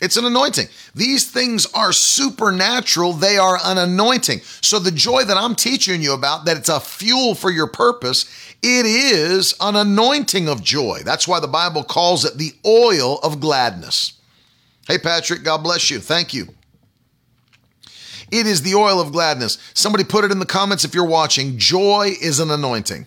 it's 0.00 0.16
an 0.16 0.24
anointing. 0.24 0.68
These 0.94 1.30
things 1.30 1.66
are 1.74 1.92
supernatural. 1.92 3.14
They 3.14 3.36
are 3.36 3.58
an 3.64 3.78
anointing. 3.78 4.40
So 4.60 4.78
the 4.78 4.92
joy 4.92 5.24
that 5.24 5.36
I'm 5.36 5.56
teaching 5.56 6.02
you 6.02 6.12
about, 6.12 6.44
that 6.44 6.56
it's 6.56 6.68
a 6.68 6.78
fuel 6.78 7.34
for 7.34 7.50
your 7.50 7.66
purpose, 7.66 8.24
it 8.62 8.86
is 8.86 9.54
an 9.60 9.74
anointing 9.74 10.48
of 10.48 10.62
joy. 10.62 11.00
That's 11.04 11.26
why 11.26 11.40
the 11.40 11.48
Bible 11.48 11.82
calls 11.82 12.24
it 12.24 12.38
the 12.38 12.52
oil 12.64 13.18
of 13.20 13.40
gladness. 13.40 14.12
Hey, 14.86 14.98
Patrick, 14.98 15.42
God 15.42 15.58
bless 15.58 15.90
you. 15.90 15.98
Thank 15.98 16.32
you. 16.32 16.48
It 18.30 18.46
is 18.46 18.62
the 18.62 18.74
oil 18.74 19.00
of 19.00 19.12
gladness. 19.12 19.58
Somebody 19.74 20.04
put 20.04 20.24
it 20.24 20.32
in 20.32 20.38
the 20.38 20.46
comments 20.46 20.84
if 20.84 20.94
you're 20.94 21.04
watching. 21.04 21.58
Joy 21.58 22.12
is 22.20 22.40
an 22.40 22.50
anointing. 22.50 23.06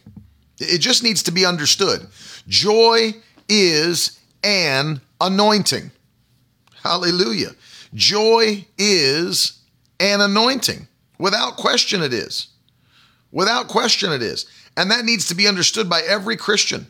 It 0.60 0.80
just 0.80 1.04
needs 1.04 1.24
to 1.24 1.32
be 1.32 1.46
understood. 1.46 2.08
Joy 2.48 3.14
is 3.50 4.20
an 4.44 5.02
anointing. 5.20 5.92
Hallelujah. 6.84 7.52
Joy 7.94 8.66
is 8.78 9.60
an 10.00 10.22
anointing. 10.22 10.88
Without 11.20 11.58
question, 11.58 12.02
it 12.02 12.14
is. 12.14 12.48
Without 13.32 13.68
question, 13.68 14.12
it 14.12 14.22
is. 14.22 14.46
And 14.76 14.90
that 14.92 15.06
needs 15.06 15.28
to 15.28 15.36
be 15.36 15.48
understood 15.48 15.90
by 15.90 16.02
every 16.02 16.38
Christian. 16.38 16.88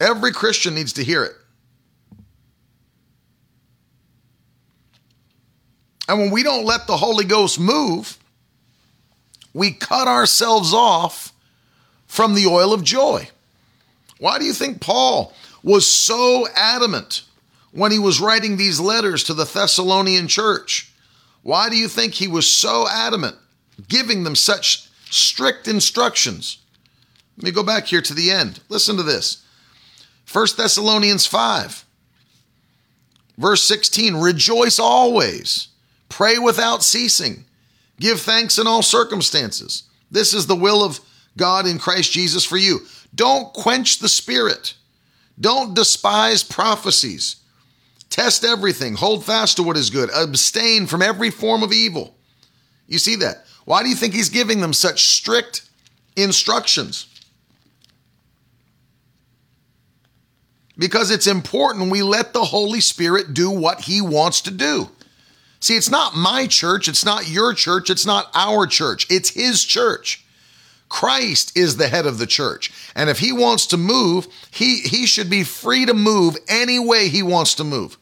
Every 0.00 0.32
Christian 0.32 0.74
needs 0.74 0.92
to 0.94 1.04
hear 1.04 1.24
it. 1.24 1.32
And 6.10 6.18
when 6.18 6.32
we 6.32 6.42
don't 6.42 6.64
let 6.64 6.88
the 6.88 6.96
Holy 6.96 7.24
Ghost 7.24 7.60
move, 7.60 8.18
we 9.54 9.70
cut 9.70 10.08
ourselves 10.08 10.74
off 10.74 11.32
from 12.08 12.34
the 12.34 12.48
oil 12.48 12.72
of 12.72 12.82
joy. 12.82 13.28
Why 14.18 14.40
do 14.40 14.44
you 14.44 14.52
think 14.52 14.80
Paul 14.80 15.32
was 15.62 15.88
so 15.88 16.48
adamant 16.56 17.22
when 17.70 17.92
he 17.92 18.00
was 18.00 18.20
writing 18.20 18.56
these 18.56 18.80
letters 18.80 19.22
to 19.22 19.34
the 19.34 19.44
Thessalonian 19.44 20.26
church? 20.26 20.92
Why 21.44 21.68
do 21.68 21.76
you 21.76 21.86
think 21.86 22.14
he 22.14 22.26
was 22.26 22.50
so 22.50 22.88
adamant, 22.90 23.36
giving 23.88 24.24
them 24.24 24.34
such 24.34 24.88
strict 25.10 25.68
instructions? 25.68 26.58
Let 27.36 27.44
me 27.44 27.50
go 27.52 27.62
back 27.62 27.86
here 27.86 28.02
to 28.02 28.14
the 28.14 28.32
end. 28.32 28.58
Listen 28.68 28.96
to 28.96 29.04
this 29.04 29.44
1 30.32 30.46
Thessalonians 30.56 31.28
5, 31.28 31.84
verse 33.38 33.62
16 33.62 34.16
Rejoice 34.16 34.80
always, 34.80 35.68
pray 36.10 36.38
without 36.38 36.82
ceasing, 36.82 37.46
give 37.98 38.20
thanks 38.20 38.58
in 38.58 38.66
all 38.66 38.82
circumstances. 38.82 39.84
This 40.10 40.34
is 40.34 40.46
the 40.46 40.56
will 40.56 40.84
of 40.84 41.00
God 41.38 41.66
in 41.66 41.78
Christ 41.78 42.12
Jesus 42.12 42.44
for 42.44 42.58
you. 42.58 42.80
Don't 43.14 43.54
quench 43.54 43.98
the 43.98 44.08
spirit. 44.08 44.74
Don't 45.40 45.74
despise 45.74 46.42
prophecies. 46.42 47.36
Test 48.10 48.44
everything. 48.44 48.94
Hold 48.96 49.24
fast 49.24 49.56
to 49.56 49.62
what 49.62 49.76
is 49.76 49.88
good. 49.88 50.10
Abstain 50.10 50.86
from 50.86 51.00
every 51.00 51.30
form 51.30 51.62
of 51.62 51.72
evil. 51.72 52.16
You 52.86 52.98
see 52.98 53.16
that? 53.16 53.46
Why 53.64 53.82
do 53.82 53.88
you 53.88 53.94
think 53.94 54.14
he's 54.14 54.28
giving 54.28 54.60
them 54.60 54.72
such 54.72 55.06
strict 55.06 55.62
instructions? 56.16 57.06
Because 60.76 61.10
it's 61.10 61.26
important 61.26 61.90
we 61.90 62.02
let 62.02 62.32
the 62.32 62.44
Holy 62.44 62.80
Spirit 62.80 63.32
do 63.32 63.50
what 63.50 63.82
he 63.82 64.00
wants 64.00 64.40
to 64.42 64.50
do. 64.50 64.88
See, 65.60 65.76
it's 65.76 65.90
not 65.90 66.16
my 66.16 66.46
church, 66.46 66.88
it's 66.88 67.04
not 67.04 67.28
your 67.28 67.52
church, 67.52 67.90
it's 67.90 68.06
not 68.06 68.30
our 68.34 68.66
church, 68.66 69.06
it's 69.10 69.30
his 69.30 69.62
church. 69.62 70.24
Christ 70.88 71.56
is 71.56 71.76
the 71.76 71.88
head 71.88 72.06
of 72.06 72.18
the 72.18 72.26
church. 72.26 72.72
And 72.96 73.08
if 73.08 73.20
he 73.20 73.32
wants 73.32 73.66
to 73.68 73.76
move, 73.76 74.26
he, 74.50 74.80
he 74.80 75.06
should 75.06 75.30
be 75.30 75.44
free 75.44 75.86
to 75.86 75.94
move 75.94 76.36
any 76.48 76.78
way 76.78 77.08
he 77.08 77.22
wants 77.22 77.54
to 77.56 77.64
move. 77.64 77.96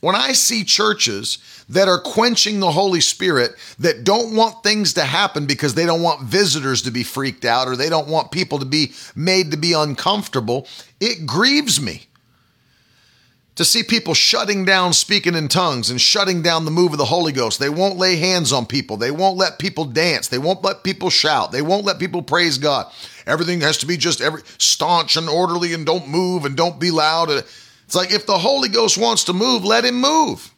When 0.00 0.14
I 0.14 0.32
see 0.32 0.64
churches 0.64 1.38
that 1.68 1.88
are 1.88 2.00
quenching 2.00 2.60
the 2.60 2.70
Holy 2.70 3.00
Spirit, 3.00 3.52
that 3.78 4.04
don't 4.04 4.34
want 4.34 4.62
things 4.62 4.94
to 4.94 5.04
happen 5.04 5.46
because 5.46 5.74
they 5.74 5.86
don't 5.86 6.02
want 6.02 6.22
visitors 6.22 6.82
to 6.82 6.90
be 6.90 7.02
freaked 7.02 7.44
out 7.44 7.68
or 7.68 7.76
they 7.76 7.88
don't 7.88 8.08
want 8.08 8.30
people 8.30 8.58
to 8.58 8.64
be 8.64 8.92
made 9.14 9.50
to 9.50 9.56
be 9.56 9.72
uncomfortable, 9.72 10.66
it 11.00 11.26
grieves 11.26 11.80
me 11.80 12.06
to 13.60 13.64
see 13.66 13.82
people 13.82 14.14
shutting 14.14 14.64
down 14.64 14.90
speaking 14.94 15.34
in 15.34 15.46
tongues 15.46 15.90
and 15.90 16.00
shutting 16.00 16.40
down 16.40 16.64
the 16.64 16.70
move 16.70 16.92
of 16.92 16.98
the 16.98 17.04
Holy 17.04 17.30
Ghost. 17.30 17.60
They 17.60 17.68
won't 17.68 17.98
lay 17.98 18.16
hands 18.16 18.54
on 18.54 18.64
people. 18.64 18.96
They 18.96 19.10
won't 19.10 19.36
let 19.36 19.58
people 19.58 19.84
dance. 19.84 20.28
They 20.28 20.38
won't 20.38 20.64
let 20.64 20.82
people 20.82 21.10
shout. 21.10 21.52
They 21.52 21.60
won't 21.60 21.84
let 21.84 21.98
people 21.98 22.22
praise 22.22 22.56
God. 22.56 22.90
Everything 23.26 23.60
has 23.60 23.76
to 23.76 23.86
be 23.86 23.98
just 23.98 24.22
every 24.22 24.40
staunch 24.56 25.14
and 25.18 25.28
orderly 25.28 25.74
and 25.74 25.84
don't 25.84 26.08
move 26.08 26.46
and 26.46 26.56
don't 26.56 26.80
be 26.80 26.90
loud. 26.90 27.28
It's 27.28 27.94
like 27.94 28.14
if 28.14 28.24
the 28.24 28.38
Holy 28.38 28.70
Ghost 28.70 28.96
wants 28.96 29.24
to 29.24 29.34
move, 29.34 29.62
let 29.62 29.84
him 29.84 30.00
move. 30.00 30.54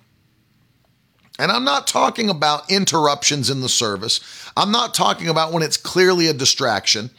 And 1.41 1.51
I'm 1.51 1.65
not 1.65 1.89
talking 1.89 2.31
about 2.31 2.71
interruptions 2.71 3.51
in 3.51 3.63
the 3.63 3.69
service. 3.69 4.21
I'm 4.57 4.71
not 4.71 4.95
talking 4.95 5.27
about 5.27 5.53
when 5.53 5.65
it's 5.65 5.77
clearly 5.77 6.29
a 6.29 6.33
distraction 6.33 7.11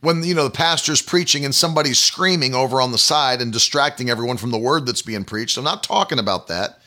when 0.00 0.22
you 0.22 0.34
know 0.34 0.44
the 0.44 0.50
pastor's 0.50 1.02
preaching 1.02 1.44
and 1.44 1.54
somebody's 1.54 1.98
screaming 1.98 2.54
over 2.54 2.80
on 2.80 2.92
the 2.92 2.98
side 2.98 3.40
and 3.42 3.52
distracting 3.52 4.10
everyone 4.10 4.36
from 4.36 4.50
the 4.50 4.58
word 4.58 4.86
that's 4.86 5.02
being 5.02 5.24
preached. 5.24 5.58
I'm 5.58 5.64
not 5.64 5.82
talking 5.82 6.18
about 6.18 6.46
that. 6.48 6.80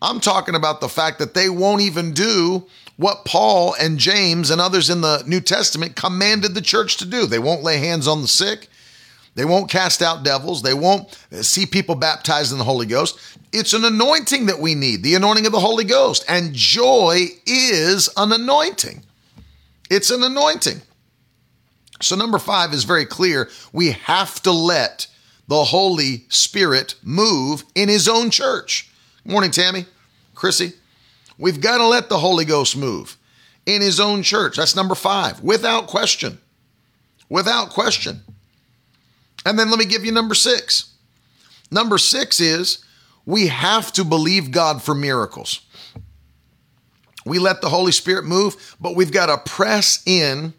I'm 0.00 0.20
talking 0.20 0.54
about 0.54 0.80
the 0.80 0.88
fact 0.88 1.18
that 1.18 1.34
they 1.34 1.48
won't 1.48 1.80
even 1.80 2.12
do 2.12 2.66
what 2.96 3.24
Paul 3.24 3.74
and 3.80 3.98
James 3.98 4.50
and 4.50 4.60
others 4.60 4.90
in 4.90 5.00
the 5.00 5.22
New 5.26 5.40
Testament 5.40 5.96
commanded 5.96 6.54
the 6.54 6.62
church 6.62 6.96
to 6.98 7.06
do. 7.06 7.26
They 7.26 7.38
won't 7.38 7.62
lay 7.62 7.78
hands 7.78 8.06
on 8.06 8.22
the 8.22 8.28
sick. 8.28 8.68
They 9.34 9.44
won't 9.44 9.70
cast 9.70 10.00
out 10.00 10.24
devils. 10.24 10.62
They 10.62 10.72
won't 10.72 11.18
see 11.42 11.66
people 11.66 11.94
baptized 11.94 12.52
in 12.52 12.58
the 12.58 12.64
Holy 12.64 12.86
Ghost. 12.86 13.18
It's 13.52 13.74
an 13.74 13.84
anointing 13.84 14.46
that 14.46 14.58
we 14.58 14.74
need, 14.74 15.02
the 15.02 15.14
anointing 15.14 15.46
of 15.46 15.52
the 15.52 15.60
Holy 15.60 15.84
Ghost. 15.84 16.24
And 16.28 16.54
joy 16.54 17.26
is 17.46 18.08
an 18.16 18.32
anointing. 18.32 19.02
It's 19.90 20.10
an 20.10 20.22
anointing. 20.22 20.80
So, 22.00 22.16
number 22.16 22.38
five 22.38 22.72
is 22.72 22.84
very 22.84 23.06
clear. 23.06 23.48
We 23.72 23.92
have 23.92 24.42
to 24.42 24.52
let 24.52 25.06
the 25.48 25.64
Holy 25.64 26.24
Spirit 26.28 26.94
move 27.02 27.64
in 27.74 27.88
His 27.88 28.08
own 28.08 28.30
church. 28.30 28.90
Morning, 29.24 29.50
Tammy, 29.50 29.86
Chrissy. 30.34 30.72
We've 31.38 31.60
got 31.60 31.78
to 31.78 31.86
let 31.86 32.08
the 32.08 32.18
Holy 32.18 32.44
Ghost 32.44 32.76
move 32.76 33.16
in 33.64 33.80
His 33.80 34.00
own 34.00 34.22
church. 34.22 34.56
That's 34.56 34.76
number 34.76 34.94
five, 34.94 35.42
without 35.42 35.86
question. 35.86 36.38
Without 37.28 37.70
question. 37.70 38.22
And 39.44 39.58
then 39.58 39.70
let 39.70 39.78
me 39.78 39.84
give 39.84 40.04
you 40.04 40.12
number 40.12 40.34
six. 40.34 40.92
Number 41.70 41.98
six 41.98 42.40
is 42.40 42.84
we 43.24 43.48
have 43.48 43.92
to 43.92 44.04
believe 44.04 44.50
God 44.50 44.82
for 44.82 44.94
miracles. 44.94 45.60
We 47.24 47.40
let 47.40 47.60
the 47.60 47.68
Holy 47.68 47.90
Spirit 47.90 48.24
move, 48.24 48.76
but 48.80 48.94
we've 48.94 49.10
got 49.10 49.26
to 49.26 49.50
press 49.50 50.02
in 50.06 50.54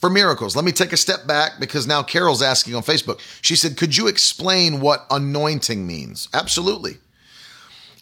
for 0.00 0.08
miracles. 0.08 0.54
Let 0.54 0.64
me 0.64 0.72
take 0.72 0.92
a 0.92 0.96
step 0.96 1.26
back 1.26 1.58
because 1.58 1.86
now 1.86 2.02
Carol's 2.02 2.42
asking 2.42 2.74
on 2.74 2.82
Facebook. 2.82 3.20
She 3.42 3.56
said, 3.56 3.76
Could 3.76 3.96
you 3.96 4.06
explain 4.06 4.80
what 4.80 5.06
anointing 5.10 5.86
means? 5.86 6.28
Absolutely. 6.32 6.98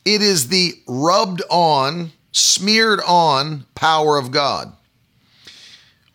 It 0.04 0.22
is 0.22 0.48
the 0.48 0.74
rubbed 0.87 1.42
on, 1.50 2.12
smeared 2.32 3.00
on 3.06 3.66
power 3.74 4.18
of 4.18 4.30
God. 4.30 4.72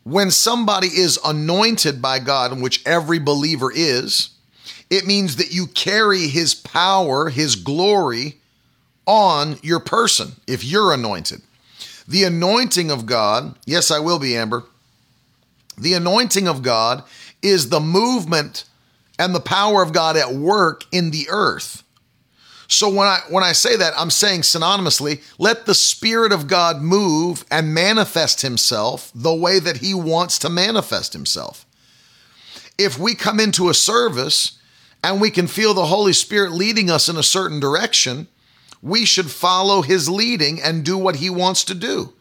When 0.04 0.32
somebody 0.32 0.88
is 0.88 1.20
anointed 1.26 2.02
by 2.02 2.20
God, 2.20 2.60
which 2.62 2.86
every 2.86 3.20
believer 3.20 3.72
is, 3.74 4.30
it 4.89 5.06
means 5.06 5.36
that 5.38 5.54
you 5.54 5.67
carry 5.67 6.28
his 6.28 6.56
power, 6.56 7.30
his 7.30 7.56
glory 7.56 8.38
on 9.06 9.58
your 9.62 9.80
person 9.80 10.34
if 10.48 10.63
you're 10.63 10.94
anointed. 10.94 11.41
The 12.08 12.24
anointing 12.24 12.91
of 12.91 13.06
God, 13.06 13.58
yes, 13.65 13.91
I 13.91 14.00
will 14.00 14.20
be, 14.20 14.36
Amber 14.36 14.63
the 15.82 15.94
anointing 15.94 16.48
of 16.48 16.62
God 16.62 17.04
is 17.41 17.70
the 17.70 17.80
movement 17.80 18.65
and 19.17 19.34
the 19.34 19.39
power 19.39 19.82
of 19.84 19.94
God 19.94 20.15
at 20.15 20.34
work 20.34 20.84
in 20.91 21.12
the 21.12 21.28
earth. 21.30 21.84
So 22.67 22.88
when 22.88 23.08
I 23.08 23.20
when 23.30 23.44
I 23.44 23.52
say 23.52 23.76
that, 23.76 23.94
I'm 23.98 24.10
saying 24.10 24.41
synonymously, 24.41 25.22
let 25.38 25.65
the 25.65 25.76
spirit 25.76 26.32
of 26.32 26.48
God 26.48 26.82
move 26.82 27.44
and 27.52 27.74
manifest 27.74 28.41
himself 28.41 29.12
the 29.13 29.34
way 29.34 29.60
that 29.60 29.78
he 29.78 29.94
wants 29.94 30.39
to 30.39 30.50
manifest 30.50 31.12
himself. 31.12 31.65
If 32.78 32.98
we 32.98 33.13
come 33.13 33.39
into 33.41 33.70
a 33.70 33.74
service 33.74 34.58
and 35.04 35.20
we 35.20 35.32
can 35.32 35.48
feel 35.48 35.74
the 35.74 35.86
Holy 35.86 36.13
Spirit 36.13 36.52
leading 36.52 36.89
us 36.89 37.10
in 37.10 37.17
a 37.17 37.24
certain 37.24 37.60
direction, 37.60 38.28
we 38.82 39.04
should 39.04 39.30
follow 39.30 39.82
his 39.82 40.10
leading 40.10 40.62
and 40.62 40.86
do 40.86 40.98
what 40.98 41.17
he 41.17 41.30
wants 41.30 41.65
to 41.65 41.76
do. 41.76 42.13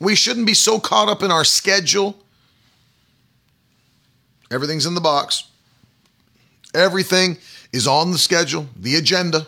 We 0.00 0.14
shouldn't 0.14 0.46
be 0.46 0.54
so 0.54 0.78
caught 0.78 1.08
up 1.08 1.22
in 1.22 1.30
our 1.30 1.44
schedule. 1.44 2.16
Everything's 4.50 4.86
in 4.86 4.94
the 4.94 5.00
box. 5.00 5.44
Everything 6.74 7.38
is 7.72 7.86
on 7.86 8.12
the 8.12 8.18
schedule, 8.18 8.68
the 8.76 8.96
agenda. 8.96 9.46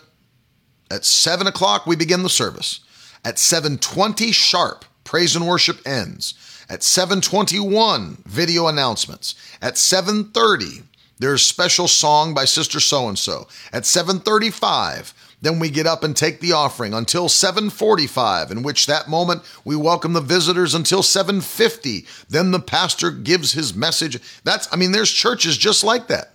At 0.91 1.05
7 1.05 1.47
o'clock, 1.47 1.87
we 1.87 1.97
begin 1.97 2.23
the 2.23 2.31
service. 2.31 2.81
At 3.25 3.37
7.20 3.37 4.33
sharp, 4.33 4.85
praise 5.05 5.37
and 5.37 5.47
worship 5.47 5.87
ends. 5.87 6.35
At 6.71 6.81
7.21, 6.81 8.25
video 8.25 8.67
announcements. 8.69 9.35
At 9.61 9.75
7.30, 9.75 10.85
there's 11.19 11.45
special 11.45 11.89
song 11.89 12.33
by 12.33 12.45
Sister 12.45 12.81
So-and-so. 12.81 13.49
At 13.73 13.83
7.35, 13.83 15.13
then 15.41 15.59
we 15.59 15.71
get 15.71 15.87
up 15.87 16.03
and 16.03 16.17
take 16.17 16.41
the 16.41 16.53
offering 16.53 16.93
until 16.93 17.29
7:45, 17.29 18.51
in 18.51 18.63
which 18.63 18.87
that 18.87 19.09
moment 19.09 19.43
we 19.65 19.77
welcome 19.77 20.13
the 20.13 20.21
visitors 20.21 20.75
until 20.75 21.03
7:50. 21.03 22.07
Then 22.29 22.51
the 22.51 22.61
pastor 22.61 23.11
gives 23.11 23.53
his 23.53 23.75
message. 23.75 24.21
That's 24.45 24.69
I 24.73 24.77
mean 24.77 24.93
there's 24.93 25.11
churches 25.11 25.57
just 25.57 25.85
like 25.85 26.09
that. 26.09 26.35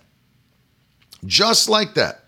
Just 1.26 1.68
like 1.68 1.94
that. 1.94 2.24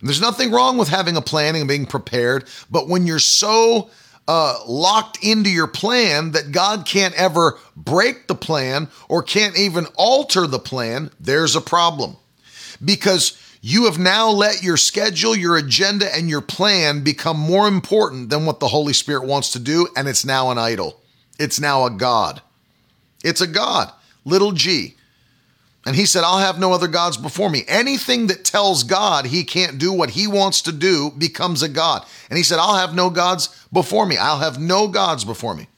And 0.00 0.08
there's 0.08 0.20
nothing 0.20 0.50
wrong 0.52 0.78
with 0.78 0.88
having 0.88 1.16
a 1.16 1.22
planning 1.22 1.62
and 1.62 1.68
being 1.68 1.86
prepared, 1.86 2.44
but 2.70 2.88
when 2.88 3.06
you're 3.06 3.18
so 3.18 3.90
uh, 4.28 4.58
locked 4.66 5.24
into 5.24 5.50
your 5.50 5.66
plan 5.66 6.32
that 6.32 6.52
God 6.52 6.84
can't 6.86 7.14
ever 7.14 7.58
break 7.74 8.28
the 8.28 8.34
plan 8.34 8.88
or 9.08 9.22
can't 9.22 9.58
even 9.58 9.86
alter 9.96 10.46
the 10.46 10.58
plan, 10.58 11.10
there's 11.18 11.56
a 11.56 11.62
problem. 11.62 12.16
Because 12.84 13.36
you 13.68 13.84
have 13.84 13.98
now 13.98 14.30
let 14.30 14.62
your 14.62 14.78
schedule, 14.78 15.36
your 15.36 15.58
agenda, 15.58 16.14
and 16.14 16.30
your 16.30 16.40
plan 16.40 17.04
become 17.04 17.38
more 17.38 17.68
important 17.68 18.30
than 18.30 18.46
what 18.46 18.60
the 18.60 18.68
Holy 18.68 18.94
Spirit 18.94 19.26
wants 19.26 19.52
to 19.52 19.58
do, 19.58 19.88
and 19.94 20.08
it's 20.08 20.24
now 20.24 20.50
an 20.50 20.56
idol. 20.56 21.02
It's 21.38 21.60
now 21.60 21.84
a 21.84 21.90
God. 21.90 22.40
It's 23.22 23.42
a 23.42 23.46
God, 23.46 23.92
little 24.24 24.52
g. 24.52 24.94
And 25.84 25.94
he 25.94 26.06
said, 26.06 26.24
I'll 26.24 26.38
have 26.38 26.58
no 26.58 26.72
other 26.72 26.88
gods 26.88 27.18
before 27.18 27.50
me. 27.50 27.64
Anything 27.68 28.28
that 28.28 28.42
tells 28.42 28.84
God 28.84 29.26
he 29.26 29.44
can't 29.44 29.76
do 29.76 29.92
what 29.92 30.10
he 30.10 30.26
wants 30.26 30.62
to 30.62 30.72
do 30.72 31.10
becomes 31.10 31.62
a 31.62 31.68
God. 31.68 32.06
And 32.30 32.38
he 32.38 32.42
said, 32.44 32.58
I'll 32.58 32.76
have 32.76 32.94
no 32.94 33.10
gods 33.10 33.48
before 33.70 34.06
me. 34.06 34.16
I'll 34.16 34.38
have 34.38 34.58
no 34.58 34.88
gods 34.88 35.26
before 35.26 35.54
me. 35.54 35.68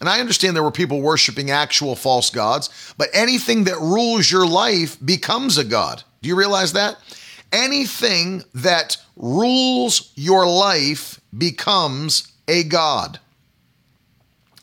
And 0.00 0.08
I 0.08 0.20
understand 0.20 0.54
there 0.54 0.62
were 0.62 0.70
people 0.70 1.00
worshiping 1.00 1.50
actual 1.50 1.96
false 1.96 2.30
gods, 2.30 2.94
but 2.96 3.08
anything 3.12 3.64
that 3.64 3.80
rules 3.80 4.30
your 4.30 4.46
life 4.46 4.96
becomes 5.04 5.58
a 5.58 5.64
God. 5.64 6.02
Do 6.22 6.28
you 6.28 6.36
realize 6.36 6.74
that? 6.74 6.98
Anything 7.50 8.44
that 8.54 8.96
rules 9.16 10.12
your 10.14 10.46
life 10.46 11.20
becomes 11.36 12.32
a 12.46 12.62
God. 12.64 13.18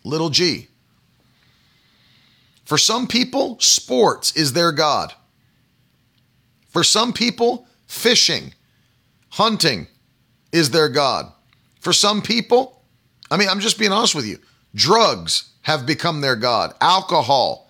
Little 0.04 0.30
g. 0.30 0.68
For 2.64 2.78
some 2.78 3.08
people, 3.08 3.58
sports 3.60 4.36
is 4.36 4.54
their 4.54 4.72
God. 4.72 5.14
For 6.70 6.84
some 6.84 7.14
people, 7.14 7.68
fishing, 7.88 8.54
hunting 9.30 9.88
is 10.52 10.72
their 10.72 10.90
God. 10.90 11.32
For 11.80 11.94
some 11.94 12.22
people, 12.22 12.82
I 13.30 13.38
mean, 13.38 13.50
I'm 13.50 13.60
just 13.60 13.78
being 13.78 13.92
honest 13.92 14.16
with 14.16 14.26
you, 14.26 14.40
drugs 14.76 15.50
have 15.62 15.88
become 15.88 16.22
their 16.22 16.36
God. 16.36 16.76
Alcohol, 16.80 17.66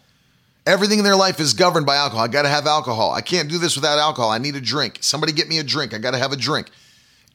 Everything 0.65 0.97
in 0.97 1.05
their 1.05 1.15
life 1.15 1.39
is 1.39 1.53
governed 1.53 1.85
by 1.85 1.95
alcohol. 1.95 2.25
I 2.25 2.27
got 2.27 2.41
to 2.41 2.49
have 2.49 2.65
alcohol. 2.65 3.11
I 3.11 3.21
can't 3.21 3.49
do 3.49 3.59
this 3.59 3.75
without 3.75 3.99
alcohol. 3.99 4.31
I 4.31 4.39
need 4.39 4.55
a 4.55 4.61
drink. 4.61 4.97
Somebody 5.01 5.31
get 5.31 5.47
me 5.47 5.59
a 5.59 5.63
drink. 5.63 5.93
I 5.93 5.99
got 5.99 6.11
to 6.11 6.17
have 6.17 6.31
a 6.31 6.37
drink. 6.37 6.71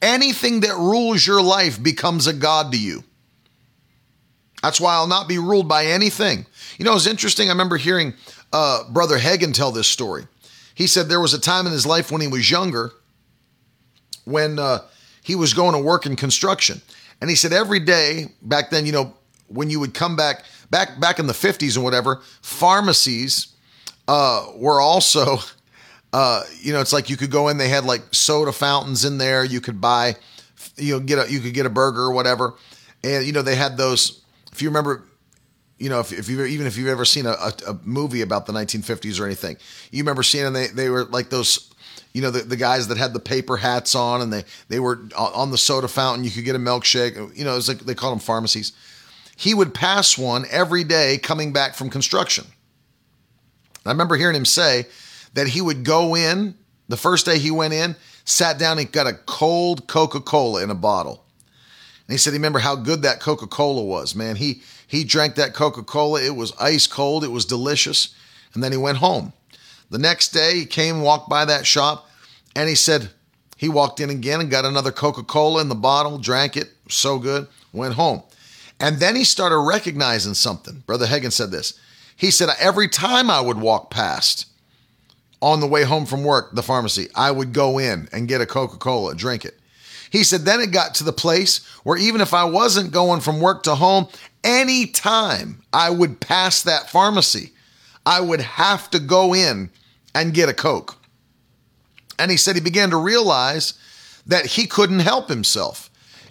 Anything 0.01 0.61
that 0.61 0.75
rules 0.75 1.25
your 1.25 1.41
life 1.41 1.81
becomes 1.81 2.27
a 2.27 2.33
God 2.33 2.73
to 2.73 2.77
you. 2.77 3.03
That's 4.61 4.81
why 4.81 4.93
I'll 4.93 5.07
not 5.07 5.29
be 5.29 5.37
ruled 5.37 5.69
by 5.69 5.85
anything. 5.85 6.45
You 6.77 6.85
know, 6.85 6.95
it's 6.95 7.07
interesting. 7.07 7.47
I 7.47 7.53
remember 7.53 7.77
hearing 7.77 8.13
uh, 8.51 8.83
Brother 8.89 9.17
Hagin 9.17 9.53
tell 9.53 9.71
this 9.71 9.87
story. 9.87 10.27
He 10.75 10.85
said 10.85 11.07
there 11.07 11.21
was 11.21 11.33
a 11.33 11.39
time 11.39 11.65
in 11.65 11.71
his 11.71 11.85
life 11.85 12.11
when 12.11 12.21
he 12.21 12.27
was 12.27 12.51
younger 12.51 12.91
when 14.25 14.59
uh, 14.59 14.79
he 15.23 15.35
was 15.35 15.53
going 15.53 15.73
to 15.73 15.79
work 15.79 16.05
in 16.05 16.15
construction. 16.15 16.81
And 17.21 17.29
he 17.29 17.35
said 17.35 17.53
every 17.53 17.79
day 17.79 18.27
back 18.41 18.71
then, 18.71 18.85
you 18.85 18.91
know, 18.91 19.13
when 19.53 19.69
you 19.69 19.79
would 19.79 19.93
come 19.93 20.15
back, 20.15 20.45
back 20.69 20.99
back 20.99 21.19
in 21.19 21.27
the 21.27 21.33
50s 21.33 21.75
and 21.75 21.83
whatever, 21.83 22.21
pharmacies 22.41 23.55
uh, 24.07 24.47
were 24.55 24.81
also 24.81 25.39
uh, 26.13 26.43
you 26.59 26.73
know, 26.73 26.81
it's 26.81 26.93
like 26.93 27.09
you 27.09 27.17
could 27.17 27.31
go 27.31 27.47
in. 27.47 27.57
They 27.57 27.69
had 27.69 27.85
like 27.85 28.01
soda 28.11 28.51
fountains 28.51 29.05
in 29.05 29.17
there. 29.17 29.43
You 29.43 29.61
could 29.61 29.79
buy, 29.79 30.15
you 30.75 30.93
know, 30.93 30.99
get 30.99 31.25
a 31.25 31.31
you 31.31 31.39
could 31.39 31.53
get 31.53 31.65
a 31.65 31.69
burger 31.69 32.01
or 32.01 32.11
whatever, 32.11 32.55
and 33.03 33.25
you 33.25 33.31
know 33.31 33.41
they 33.41 33.55
had 33.55 33.77
those. 33.77 34.21
If 34.51 34.61
you 34.61 34.67
remember, 34.69 35.05
you 35.77 35.89
know, 35.89 36.01
if, 36.01 36.11
if 36.11 36.27
you 36.27 36.43
even 36.43 36.67
if 36.67 36.77
you've 36.77 36.89
ever 36.89 37.05
seen 37.05 37.25
a, 37.25 37.31
a, 37.31 37.53
a, 37.69 37.79
movie 37.83 38.21
about 38.21 38.45
the 38.45 38.51
1950s 38.51 39.21
or 39.21 39.25
anything, 39.25 39.55
you 39.91 40.03
remember 40.03 40.23
seeing 40.23 40.43
them. 40.43 40.53
They 40.53 40.67
they 40.67 40.89
were 40.89 41.05
like 41.05 41.29
those, 41.29 41.73
you 42.13 42.21
know, 42.21 42.29
the, 42.29 42.41
the 42.41 42.57
guys 42.57 42.89
that 42.89 42.97
had 42.97 43.13
the 43.13 43.21
paper 43.21 43.55
hats 43.55 43.95
on, 43.95 44.21
and 44.21 44.33
they 44.33 44.43
they 44.67 44.81
were 44.81 44.99
on 45.15 45.51
the 45.51 45.57
soda 45.57 45.87
fountain. 45.87 46.25
You 46.25 46.31
could 46.31 46.43
get 46.43 46.55
a 46.57 46.59
milkshake. 46.59 47.37
You 47.37 47.45
know, 47.45 47.55
it's 47.55 47.69
like 47.69 47.79
they 47.79 47.95
called 47.95 48.13
them 48.13 48.19
pharmacies. 48.19 48.73
He 49.41 49.55
would 49.55 49.73
pass 49.73 50.19
one 50.19 50.45
every 50.51 50.83
day 50.83 51.17
coming 51.17 51.51
back 51.51 51.73
from 51.73 51.89
construction. 51.89 52.45
I 53.83 53.89
remember 53.89 54.15
hearing 54.15 54.35
him 54.35 54.45
say 54.45 54.85
that 55.33 55.47
he 55.47 55.61
would 55.61 55.83
go 55.83 56.15
in 56.15 56.53
the 56.89 56.97
first 56.97 57.25
day 57.25 57.39
he 57.39 57.49
went 57.49 57.73
in, 57.73 57.95
sat 58.23 58.59
down, 58.59 58.77
and 58.77 58.91
got 58.91 59.07
a 59.07 59.13
cold 59.13 59.87
Coca 59.87 60.19
Cola 60.19 60.61
in 60.61 60.69
a 60.69 60.75
bottle. 60.75 61.25
And 62.07 62.13
he 62.13 62.17
said, 62.17 62.33
he 62.33 62.37
remember 62.37 62.59
how 62.59 62.75
good 62.75 63.01
that 63.01 63.19
Coca 63.19 63.47
Cola 63.47 63.81
was, 63.81 64.13
man. 64.13 64.35
He 64.35 64.61
he 64.85 65.03
drank 65.03 65.33
that 65.35 65.55
Coca 65.55 65.81
Cola. 65.81 66.21
It 66.21 66.35
was 66.35 66.53
ice 66.59 66.85
cold. 66.85 67.23
It 67.23 67.31
was 67.31 67.45
delicious. 67.45 68.13
And 68.53 68.61
then 68.61 68.71
he 68.71 68.77
went 68.77 68.99
home. 68.99 69.33
The 69.89 69.97
next 69.97 70.29
day, 70.33 70.59
he 70.59 70.65
came, 70.67 71.01
walked 71.01 71.29
by 71.29 71.45
that 71.45 71.65
shop, 71.65 72.07
and 72.55 72.69
he 72.69 72.75
said, 72.75 73.09
he 73.57 73.69
walked 73.69 73.99
in 73.99 74.11
again 74.11 74.39
and 74.39 74.51
got 74.51 74.65
another 74.65 74.91
Coca 74.91 75.23
Cola 75.23 75.61
in 75.61 75.69
the 75.69 75.75
bottle, 75.75 76.19
drank 76.19 76.57
it, 76.57 76.69
so 76.89 77.17
good, 77.17 77.47
went 77.73 77.95
home. 77.95 78.21
And 78.81 78.97
then 78.97 79.15
he 79.15 79.23
started 79.23 79.59
recognizing 79.59 80.33
something. 80.33 80.83
Brother 80.87 81.05
Hagin 81.05 81.31
said 81.31 81.51
this. 81.51 81.79
He 82.15 82.31
said, 82.31 82.49
every 82.59 82.89
time 82.89 83.29
I 83.29 83.39
would 83.39 83.57
walk 83.59 83.91
past 83.91 84.47
on 85.39 85.59
the 85.59 85.67
way 85.67 85.83
home 85.83 86.05
from 86.05 86.23
work, 86.23 86.53
the 86.53 86.63
pharmacy, 86.63 87.07
I 87.15 87.31
would 87.31 87.53
go 87.53 87.77
in 87.77 88.09
and 88.11 88.27
get 88.27 88.41
a 88.41 88.45
Coca 88.45 88.77
Cola, 88.77 89.15
drink 89.15 89.45
it. 89.45 89.59
He 90.09 90.23
said, 90.23 90.41
then 90.41 90.59
it 90.59 90.71
got 90.71 90.95
to 90.95 91.03
the 91.03 91.13
place 91.13 91.65
where 91.83 91.97
even 91.97 92.21
if 92.21 92.33
I 92.33 92.43
wasn't 92.43 92.91
going 92.91 93.21
from 93.21 93.39
work 93.39 93.63
to 93.63 93.75
home, 93.75 94.07
any 94.43 94.87
time 94.87 95.61
I 95.71 95.89
would 95.89 96.19
pass 96.19 96.63
that 96.63 96.89
pharmacy, 96.89 97.51
I 98.05 98.19
would 98.19 98.41
have 98.41 98.89
to 98.91 98.99
go 98.99 99.33
in 99.33 99.69
and 100.13 100.33
get 100.33 100.49
a 100.49 100.53
Coke. 100.53 100.97
And 102.19 102.29
he 102.29 102.37
said 102.37 102.55
he 102.55 102.61
began 102.61 102.89
to 102.89 102.97
realize 102.97 103.75
that 104.25 104.45
he 104.45 104.67
couldn't 104.67 104.99
help 104.99 105.29
himself. 105.29 105.89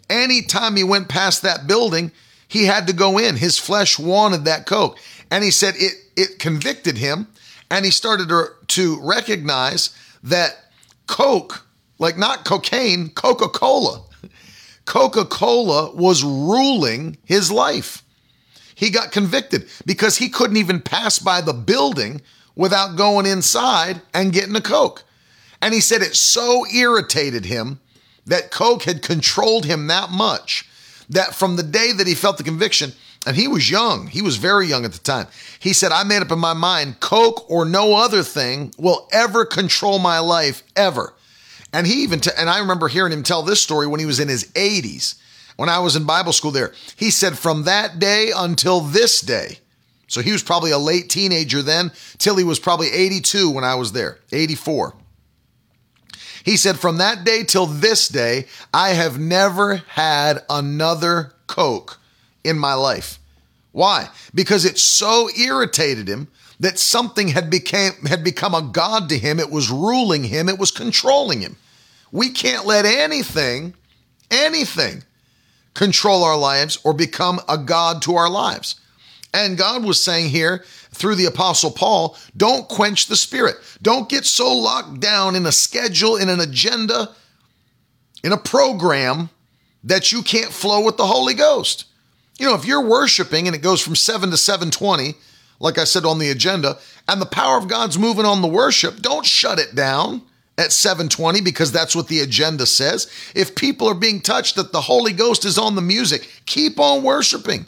Anytime 0.08 0.76
he 0.76 0.84
went 0.84 1.08
past 1.08 1.42
that 1.42 1.66
building, 1.66 2.12
he 2.50 2.64
had 2.64 2.88
to 2.88 2.92
go 2.92 3.16
in. 3.16 3.36
His 3.36 3.58
flesh 3.58 3.98
wanted 3.98 4.44
that 4.44 4.66
Coke. 4.66 4.98
And 5.30 5.44
he 5.44 5.50
said 5.50 5.74
it, 5.76 5.94
it 6.16 6.38
convicted 6.38 6.98
him. 6.98 7.28
And 7.70 7.84
he 7.84 7.92
started 7.92 8.28
to, 8.28 8.46
to 8.66 9.00
recognize 9.00 9.96
that 10.24 10.56
Coke 11.06 11.64
like 12.00 12.18
not 12.18 12.44
cocaine, 12.44 13.10
Coca 13.10 13.48
Cola. 13.48 14.02
Coca 14.86 15.24
Cola 15.26 15.94
was 15.94 16.24
ruling 16.24 17.18
his 17.24 17.52
life. 17.52 18.02
He 18.74 18.90
got 18.90 19.12
convicted 19.12 19.68
because 19.84 20.16
he 20.16 20.30
couldn't 20.30 20.56
even 20.56 20.80
pass 20.80 21.18
by 21.18 21.42
the 21.42 21.52
building 21.52 22.22
without 22.56 22.96
going 22.96 23.26
inside 23.26 24.00
and 24.14 24.32
getting 24.32 24.56
a 24.56 24.60
Coke. 24.60 25.04
And 25.60 25.74
he 25.74 25.80
said 25.80 26.00
it 26.00 26.16
so 26.16 26.66
irritated 26.74 27.44
him 27.44 27.78
that 28.24 28.50
Coke 28.50 28.84
had 28.84 29.02
controlled 29.02 29.66
him 29.66 29.86
that 29.88 30.10
much 30.10 30.68
that 31.10 31.34
from 31.34 31.56
the 31.56 31.62
day 31.62 31.92
that 31.92 32.06
he 32.06 32.14
felt 32.14 32.38
the 32.38 32.42
conviction, 32.42 32.92
and 33.26 33.36
he 33.36 33.46
was 33.46 33.70
young, 33.70 34.06
he 34.06 34.22
was 34.22 34.36
very 34.36 34.66
young 34.66 34.84
at 34.84 34.92
the 34.92 34.98
time, 34.98 35.26
he 35.58 35.72
said, 35.72 35.92
I 35.92 36.04
made 36.04 36.22
up 36.22 36.30
in 36.30 36.38
my 36.38 36.54
mind, 36.54 37.00
Coke 37.00 37.48
or 37.50 37.64
no 37.64 37.96
other 37.96 38.22
thing 38.22 38.72
will 38.78 39.08
ever 39.12 39.44
control 39.44 39.98
my 39.98 40.18
life, 40.20 40.62
ever. 40.74 41.12
And 41.72 41.86
he 41.86 42.02
even, 42.02 42.20
t- 42.20 42.30
and 42.36 42.48
I 42.48 42.58
remember 42.60 42.88
hearing 42.88 43.12
him 43.12 43.22
tell 43.22 43.42
this 43.42 43.62
story 43.62 43.86
when 43.86 44.00
he 44.00 44.06
was 44.06 44.20
in 44.20 44.28
his 44.28 44.44
80s, 44.52 45.20
when 45.56 45.68
I 45.68 45.80
was 45.80 45.96
in 45.96 46.04
Bible 46.04 46.32
school 46.32 46.50
there. 46.50 46.72
He 46.96 47.10
said, 47.10 47.38
from 47.38 47.64
that 47.64 47.98
day 47.98 48.32
until 48.34 48.80
this 48.80 49.20
day, 49.20 49.58
so 50.06 50.22
he 50.22 50.32
was 50.32 50.42
probably 50.42 50.72
a 50.72 50.78
late 50.78 51.08
teenager 51.08 51.62
then, 51.62 51.92
till 52.18 52.36
he 52.36 52.42
was 52.42 52.58
probably 52.58 52.90
82 52.90 53.50
when 53.50 53.62
I 53.62 53.76
was 53.76 53.92
there, 53.92 54.18
84. 54.32 54.94
He 56.44 56.56
said, 56.56 56.78
from 56.78 56.98
that 56.98 57.24
day 57.24 57.44
till 57.44 57.66
this 57.66 58.08
day, 58.08 58.46
I 58.72 58.90
have 58.90 59.18
never 59.18 59.76
had 59.88 60.42
another 60.48 61.32
Coke 61.46 61.98
in 62.44 62.58
my 62.58 62.74
life. 62.74 63.18
Why? 63.72 64.08
Because 64.34 64.64
it 64.64 64.78
so 64.78 65.28
irritated 65.38 66.08
him 66.08 66.28
that 66.58 66.78
something 66.78 67.28
had 67.28 67.50
became 67.50 67.92
had 68.06 68.22
become 68.22 68.54
a 68.54 68.62
god 68.62 69.08
to 69.08 69.18
him. 69.18 69.40
It 69.40 69.50
was 69.50 69.70
ruling 69.70 70.24
him. 70.24 70.48
It 70.48 70.58
was 70.58 70.70
controlling 70.70 71.40
him. 71.40 71.56
We 72.12 72.30
can't 72.30 72.66
let 72.66 72.84
anything, 72.84 73.74
anything, 74.30 75.04
control 75.74 76.24
our 76.24 76.36
lives 76.36 76.78
or 76.84 76.92
become 76.92 77.40
a 77.48 77.56
god 77.56 78.02
to 78.02 78.16
our 78.16 78.28
lives. 78.28 78.80
And 79.32 79.56
God 79.56 79.84
was 79.84 80.02
saying 80.02 80.30
here 80.30 80.64
through 80.92 81.14
the 81.14 81.26
Apostle 81.26 81.70
Paul, 81.70 82.16
don't 82.36 82.68
quench 82.68 83.06
the 83.06 83.16
spirit. 83.16 83.56
Don't 83.80 84.08
get 84.08 84.24
so 84.24 84.52
locked 84.54 85.00
down 85.00 85.36
in 85.36 85.46
a 85.46 85.52
schedule, 85.52 86.16
in 86.16 86.28
an 86.28 86.40
agenda, 86.40 87.10
in 88.24 88.32
a 88.32 88.36
program 88.36 89.30
that 89.84 90.12
you 90.12 90.22
can't 90.22 90.52
flow 90.52 90.84
with 90.84 90.96
the 90.96 91.06
Holy 91.06 91.34
Ghost. 91.34 91.86
You 92.38 92.46
know, 92.46 92.54
if 92.54 92.64
you're 92.64 92.86
worshiping 92.86 93.46
and 93.46 93.54
it 93.54 93.62
goes 93.62 93.80
from 93.80 93.94
7 93.94 94.30
to 94.30 94.36
720, 94.36 95.14
like 95.60 95.78
I 95.78 95.84
said 95.84 96.04
on 96.04 96.18
the 96.18 96.30
agenda, 96.30 96.78
and 97.06 97.20
the 97.20 97.26
power 97.26 97.58
of 97.58 97.68
God's 97.68 97.98
moving 97.98 98.24
on 98.24 98.42
the 98.42 98.48
worship, 98.48 99.00
don't 99.00 99.26
shut 99.26 99.58
it 99.58 99.74
down 99.74 100.22
at 100.56 100.72
720 100.72 101.40
because 101.40 101.72
that's 101.72 101.94
what 101.94 102.08
the 102.08 102.20
agenda 102.20 102.66
says. 102.66 103.10
If 103.34 103.54
people 103.54 103.88
are 103.88 103.94
being 103.94 104.20
touched 104.20 104.56
that 104.56 104.72
the 104.72 104.80
Holy 104.80 105.12
Ghost 105.12 105.44
is 105.44 105.58
on 105.58 105.74
the 105.74 105.82
music, 105.82 106.28
keep 106.46 106.80
on 106.80 107.02
worshiping. 107.02 107.66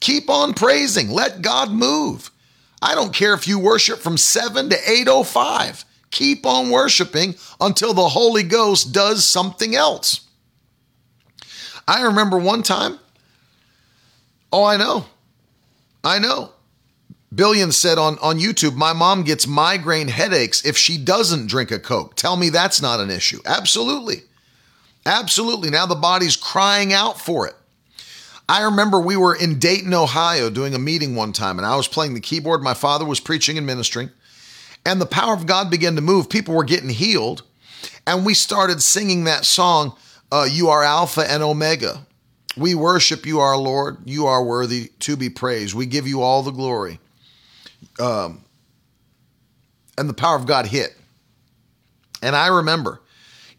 Keep 0.00 0.28
on 0.28 0.54
praising. 0.54 1.10
Let 1.10 1.42
God 1.42 1.70
move. 1.70 2.30
I 2.82 2.94
don't 2.94 3.14
care 3.14 3.34
if 3.34 3.48
you 3.48 3.58
worship 3.58 3.98
from 3.98 4.16
7 4.16 4.70
to 4.70 4.76
805. 4.90 5.84
Keep 6.10 6.46
on 6.46 6.70
worshiping 6.70 7.34
until 7.60 7.92
the 7.94 8.08
Holy 8.08 8.42
Ghost 8.42 8.92
does 8.92 9.24
something 9.24 9.74
else. 9.74 10.20
I 11.88 12.02
remember 12.02 12.38
one 12.38 12.62
time, 12.62 12.98
oh, 14.52 14.64
I 14.64 14.76
know. 14.76 15.06
I 16.04 16.18
know. 16.18 16.52
Billion 17.34 17.72
said 17.72 17.98
on, 17.98 18.18
on 18.20 18.38
YouTube, 18.38 18.76
My 18.76 18.92
mom 18.92 19.24
gets 19.24 19.46
migraine 19.46 20.08
headaches 20.08 20.64
if 20.64 20.76
she 20.76 20.96
doesn't 20.96 21.48
drink 21.48 21.70
a 21.70 21.78
Coke. 21.78 22.14
Tell 22.14 22.36
me 22.36 22.48
that's 22.48 22.80
not 22.80 23.00
an 23.00 23.10
issue. 23.10 23.40
Absolutely. 23.44 24.22
Absolutely. 25.04 25.70
Now 25.70 25.86
the 25.86 25.96
body's 25.96 26.36
crying 26.36 26.92
out 26.92 27.20
for 27.20 27.46
it. 27.46 27.55
I 28.48 28.62
remember 28.62 29.00
we 29.00 29.16
were 29.16 29.34
in 29.34 29.58
Dayton, 29.58 29.92
Ohio 29.92 30.50
doing 30.50 30.74
a 30.74 30.78
meeting 30.78 31.16
one 31.16 31.32
time, 31.32 31.58
and 31.58 31.66
I 31.66 31.76
was 31.76 31.88
playing 31.88 32.14
the 32.14 32.20
keyboard. 32.20 32.62
My 32.62 32.74
father 32.74 33.04
was 33.04 33.18
preaching 33.18 33.58
and 33.58 33.66
ministering, 33.66 34.10
and 34.84 35.00
the 35.00 35.06
power 35.06 35.34
of 35.34 35.46
God 35.46 35.70
began 35.70 35.96
to 35.96 36.00
move. 36.00 36.30
People 36.30 36.54
were 36.54 36.64
getting 36.64 36.90
healed, 36.90 37.42
and 38.06 38.24
we 38.24 38.34
started 38.34 38.80
singing 38.82 39.24
that 39.24 39.44
song, 39.44 39.96
uh, 40.30 40.46
You 40.48 40.68
Are 40.68 40.84
Alpha 40.84 41.28
and 41.28 41.42
Omega. 41.42 42.06
We 42.56 42.74
worship 42.74 43.26
you, 43.26 43.40
our 43.40 43.56
Lord. 43.56 43.98
You 44.04 44.26
are 44.26 44.42
worthy 44.42 44.92
to 45.00 45.16
be 45.16 45.28
praised. 45.28 45.74
We 45.74 45.86
give 45.86 46.06
you 46.06 46.22
all 46.22 46.42
the 46.42 46.52
glory 46.52 47.00
um, 48.00 48.42
and 49.98 50.08
the 50.08 50.14
power 50.14 50.36
of 50.36 50.46
God 50.46 50.66
hit. 50.66 50.96
And 52.22 52.34
I 52.34 52.46
remember, 52.46 53.02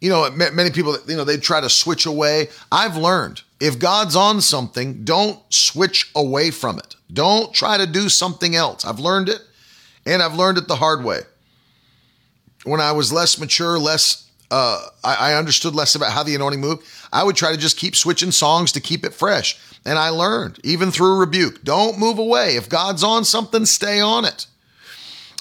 you 0.02 0.10
know, 0.10 0.30
many 0.32 0.72
people, 0.72 0.98
you 1.08 1.16
know, 1.16 1.26
they 1.26 1.38
try 1.38 1.62
to 1.62 1.70
switch 1.70 2.06
away. 2.06 2.50
I've 2.72 2.96
learned 2.96 3.44
if 3.60 3.80
God's 3.80 4.16
on 4.16 4.42
something, 4.42 5.04
don't 5.04 5.40
switch 5.50 6.12
away 6.16 6.52
from 6.52 6.78
it. 6.78 6.96
Don't 7.12 7.54
try 7.54 7.78
to 7.78 7.88
do 7.88 8.10
something 8.10 8.56
else. 8.56 8.86
I've 8.86 9.00
learned 9.00 9.30
it, 9.30 9.42
and 10.06 10.22
I've 10.22 10.36
learned 10.36 10.58
it 10.58 10.68
the 10.68 10.76
hard 10.76 11.04
way. 11.04 11.22
When 12.64 12.82
I 12.82 12.92
was 12.92 13.14
less 13.14 13.40
mature, 13.40 13.80
less, 13.80 14.30
uh, 14.52 14.86
I, 15.04 15.32
I 15.32 15.34
understood 15.36 15.74
less 15.74 15.96
about 15.96 16.12
how 16.12 16.24
the 16.24 16.36
anointing 16.36 16.62
moved. 16.62 16.86
I 17.12 17.24
would 17.24 17.36
try 17.36 17.52
to 17.52 17.58
just 17.58 17.78
keep 17.78 17.96
switching 17.96 18.32
songs 18.32 18.74
to 18.74 18.82
keep 18.82 19.06
it 19.06 19.14
fresh. 19.14 19.58
And 19.86 19.98
I 19.98 20.10
learned, 20.10 20.60
even 20.64 20.92
through 20.92 21.20
rebuke, 21.20 21.64
don't 21.64 21.98
move 21.98 22.20
away. 22.20 22.58
If 22.58 22.68
God's 22.68 23.04
on 23.04 23.24
something, 23.24 23.66
stay 23.66 24.02
on 24.02 24.26
it. 24.26 24.48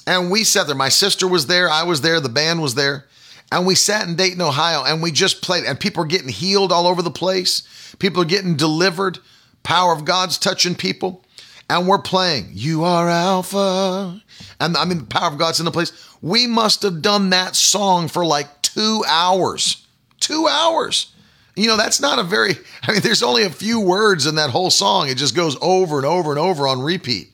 And 0.07 0.31
we 0.31 0.45
sat 0.45 0.69
there. 0.69 0.77
My 0.77 0.89
sister 0.89 1.27
was 1.27 1.49
there. 1.49 1.69
I 1.69 1.83
was 1.83 2.01
there. 2.01 2.21
The 2.21 2.29
band 2.29 2.63
was 2.63 2.77
there. 2.77 3.07
And 3.53 3.67
we 3.67 3.75
sat 3.75 4.09
in 4.09 4.17
Dayton, 4.17 4.41
Ohio, 4.41 4.85
and 4.85 5.03
we 5.03 5.13
just 5.13 5.43
played. 5.43 5.65
And 5.65 5.79
people 5.79 6.03
are 6.03 6.07
getting 6.07 6.29
healed 6.29 6.73
all 6.73 6.87
over 6.87 7.03
the 7.03 7.11
place. 7.11 7.95
People 7.99 8.23
are 8.23 8.27
getting 8.27 8.57
delivered. 8.57 9.19
Power 9.63 9.93
of 9.93 10.05
God's 10.05 10.39
touching 10.39 10.75
people. 10.75 11.25
And 11.69 11.89
we're 11.89 11.99
playing, 11.99 12.51
You 12.53 12.85
are 12.85 13.09
Alpha. 13.09 14.23
And 14.61 14.77
I 14.77 14.85
mean, 14.85 14.99
the 14.99 15.05
power 15.05 15.31
of 15.31 15.39
God's 15.39 15.59
in 15.59 15.65
the 15.65 15.71
place. 15.71 15.93
We 16.23 16.47
must 16.47 16.83
have 16.83 17.03
done 17.03 17.31
that 17.31 17.57
song 17.57 18.09
for 18.09 18.25
like 18.25 18.63
two 18.63 19.05
hours. 19.07 19.87
Two 20.21 20.47
hours. 20.49 21.13
You 21.57 21.69
know, 21.69 21.77
that's 21.77 22.01
not 22.01 22.19
a 22.19 22.23
very, 22.23 22.55
I 22.83 22.93
mean, 22.93 23.01
there's 23.01 23.23
only 23.23 23.43
a 23.43 23.51
few 23.51 23.81
words 23.81 24.27
in 24.27 24.37
that 24.37 24.51
whole 24.51 24.71
song. 24.71 25.09
It 25.09 25.17
just 25.17 25.35
goes 25.35 25.57
over 25.61 25.97
and 25.97 26.07
over 26.07 26.31
and 26.31 26.39
over 26.39 26.69
on 26.69 26.81
repeat. 26.81 27.33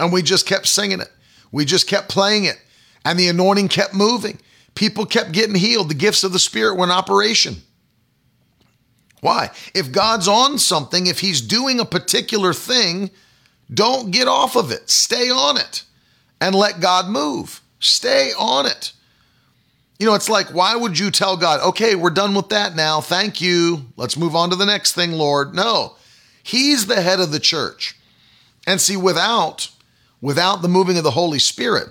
And 0.00 0.12
we 0.12 0.22
just 0.22 0.46
kept 0.46 0.66
singing 0.66 1.00
it. 1.00 1.10
We 1.52 1.64
just 1.64 1.86
kept 1.86 2.08
playing 2.08 2.44
it. 2.44 2.60
And 3.04 3.18
the 3.18 3.28
anointing 3.28 3.68
kept 3.68 3.94
moving. 3.94 4.38
People 4.74 5.06
kept 5.06 5.32
getting 5.32 5.54
healed. 5.54 5.90
The 5.90 5.94
gifts 5.94 6.24
of 6.24 6.32
the 6.32 6.38
Spirit 6.38 6.76
were 6.76 6.84
in 6.84 6.90
operation. 6.90 7.56
Why? 9.20 9.50
If 9.74 9.92
God's 9.92 10.26
on 10.26 10.58
something, 10.58 11.06
if 11.06 11.20
He's 11.20 11.40
doing 11.40 11.78
a 11.78 11.84
particular 11.84 12.52
thing, 12.52 13.10
don't 13.72 14.10
get 14.10 14.28
off 14.28 14.56
of 14.56 14.70
it. 14.70 14.90
Stay 14.90 15.30
on 15.30 15.56
it 15.56 15.84
and 16.40 16.54
let 16.54 16.80
God 16.80 17.08
move. 17.08 17.60
Stay 17.78 18.32
on 18.38 18.66
it. 18.66 18.92
You 19.98 20.06
know, 20.06 20.14
it's 20.14 20.28
like, 20.28 20.48
why 20.48 20.74
would 20.74 20.98
you 20.98 21.12
tell 21.12 21.36
God, 21.36 21.60
okay, 21.60 21.94
we're 21.94 22.10
done 22.10 22.34
with 22.34 22.48
that 22.48 22.74
now. 22.74 23.00
Thank 23.00 23.40
you. 23.40 23.86
Let's 23.96 24.16
move 24.16 24.34
on 24.34 24.50
to 24.50 24.56
the 24.56 24.66
next 24.66 24.94
thing, 24.94 25.12
Lord? 25.12 25.54
No, 25.54 25.94
He's 26.42 26.86
the 26.86 27.00
head 27.00 27.20
of 27.20 27.30
the 27.30 27.38
church. 27.38 27.96
And 28.66 28.80
see, 28.80 28.96
without 28.96 29.70
without 30.20 30.62
the 30.62 30.68
moving 30.68 30.96
of 30.96 31.04
the 31.04 31.12
Holy 31.12 31.38
Spirit, 31.38 31.88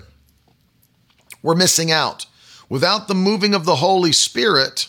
we're 1.42 1.54
missing 1.54 1.90
out. 1.90 2.26
Without 2.72 3.06
the 3.06 3.14
moving 3.14 3.54
of 3.54 3.66
the 3.66 3.76
Holy 3.76 4.12
Spirit, 4.12 4.88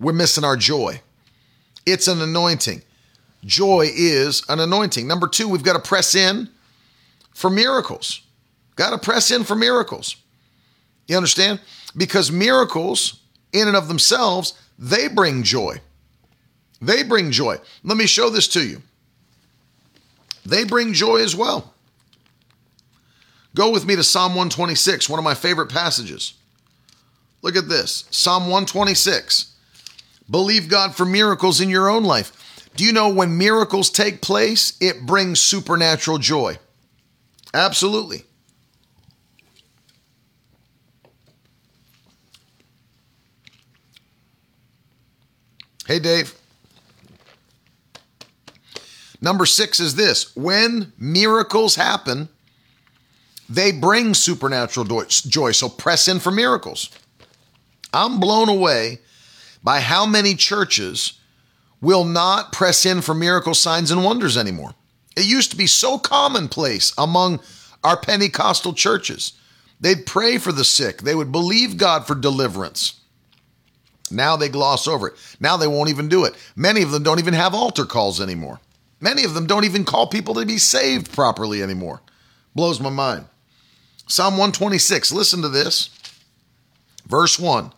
we're 0.00 0.14
missing 0.14 0.42
our 0.42 0.56
joy. 0.56 1.02
It's 1.84 2.08
an 2.08 2.22
anointing. 2.22 2.80
Joy 3.44 3.90
is 3.94 4.42
an 4.48 4.58
anointing. 4.58 5.06
Number 5.06 5.28
two, 5.28 5.48
we've 5.48 5.62
got 5.62 5.74
to 5.74 5.86
press 5.86 6.14
in 6.14 6.48
for 7.34 7.50
miracles. 7.50 8.22
Got 8.74 8.92
to 8.92 8.96
press 8.98 9.30
in 9.30 9.44
for 9.44 9.54
miracles. 9.54 10.16
You 11.08 11.18
understand? 11.18 11.60
Because 11.94 12.32
miracles, 12.32 13.20
in 13.52 13.68
and 13.68 13.76
of 13.76 13.88
themselves, 13.88 14.58
they 14.78 15.08
bring 15.08 15.42
joy. 15.42 15.78
They 16.80 17.02
bring 17.02 17.32
joy. 17.32 17.58
Let 17.84 17.98
me 17.98 18.06
show 18.06 18.30
this 18.30 18.48
to 18.48 18.66
you. 18.66 18.80
They 20.46 20.64
bring 20.64 20.94
joy 20.94 21.18
as 21.18 21.36
well. 21.36 21.74
Go 23.54 23.68
with 23.68 23.84
me 23.84 23.94
to 23.94 24.02
Psalm 24.02 24.30
126, 24.30 25.10
one 25.10 25.18
of 25.18 25.24
my 25.24 25.34
favorite 25.34 25.68
passages. 25.68 26.32
Look 27.42 27.56
at 27.56 27.68
this 27.68 28.04
Psalm 28.10 28.44
126. 28.44 29.54
Believe 30.30 30.68
God 30.68 30.94
for 30.94 31.04
miracles 31.04 31.60
in 31.60 31.68
your 31.68 31.90
own 31.90 32.04
life. 32.04 32.70
Do 32.74 32.84
you 32.84 32.92
know 32.92 33.08
when 33.08 33.36
miracles 33.36 33.90
take 33.90 34.22
place, 34.22 34.78
it 34.80 35.04
brings 35.04 35.40
supernatural 35.40 36.18
joy? 36.18 36.58
Absolutely. 37.52 38.24
Hey, 45.86 45.98
Dave. 45.98 46.34
Number 49.20 49.44
six 49.44 49.78
is 49.78 49.94
this 49.94 50.34
when 50.34 50.92
miracles 50.96 51.76
happen, 51.76 52.28
they 53.48 53.70
bring 53.70 54.14
supernatural 54.14 54.86
joy. 55.08 55.52
So 55.52 55.68
press 55.68 56.08
in 56.08 56.20
for 56.20 56.30
miracles. 56.30 56.88
I'm 57.92 58.20
blown 58.20 58.48
away 58.48 59.00
by 59.62 59.80
how 59.80 60.06
many 60.06 60.34
churches 60.34 61.14
will 61.80 62.04
not 62.04 62.52
press 62.52 62.86
in 62.86 63.02
for 63.02 63.14
miracle 63.14 63.54
signs 63.54 63.90
and 63.90 64.04
wonders 64.04 64.36
anymore. 64.36 64.74
It 65.16 65.26
used 65.26 65.50
to 65.50 65.56
be 65.56 65.66
so 65.66 65.98
commonplace 65.98 66.92
among 66.96 67.40
our 67.84 67.96
Pentecostal 67.96 68.72
churches. 68.72 69.34
They'd 69.80 70.06
pray 70.06 70.38
for 70.38 70.52
the 70.52 70.64
sick, 70.64 71.02
they 71.02 71.14
would 71.14 71.32
believe 71.32 71.76
God 71.76 72.06
for 72.06 72.14
deliverance. 72.14 73.00
Now 74.10 74.36
they 74.36 74.48
gloss 74.48 74.86
over 74.86 75.08
it. 75.08 75.14
Now 75.40 75.56
they 75.56 75.66
won't 75.66 75.88
even 75.88 76.08
do 76.08 76.24
it. 76.24 76.34
Many 76.54 76.82
of 76.82 76.90
them 76.90 77.02
don't 77.02 77.18
even 77.18 77.34
have 77.34 77.54
altar 77.54 77.86
calls 77.86 78.20
anymore. 78.20 78.60
Many 79.00 79.24
of 79.24 79.34
them 79.34 79.46
don't 79.46 79.64
even 79.64 79.84
call 79.84 80.06
people 80.06 80.34
to 80.34 80.46
be 80.46 80.58
saved 80.58 81.12
properly 81.12 81.62
anymore. 81.62 82.02
Blows 82.54 82.78
my 82.78 82.90
mind. 82.90 83.24
Psalm 84.06 84.34
126, 84.34 85.12
listen 85.12 85.42
to 85.42 85.48
this. 85.48 85.90
Verse 87.06 87.38
1 87.38 87.72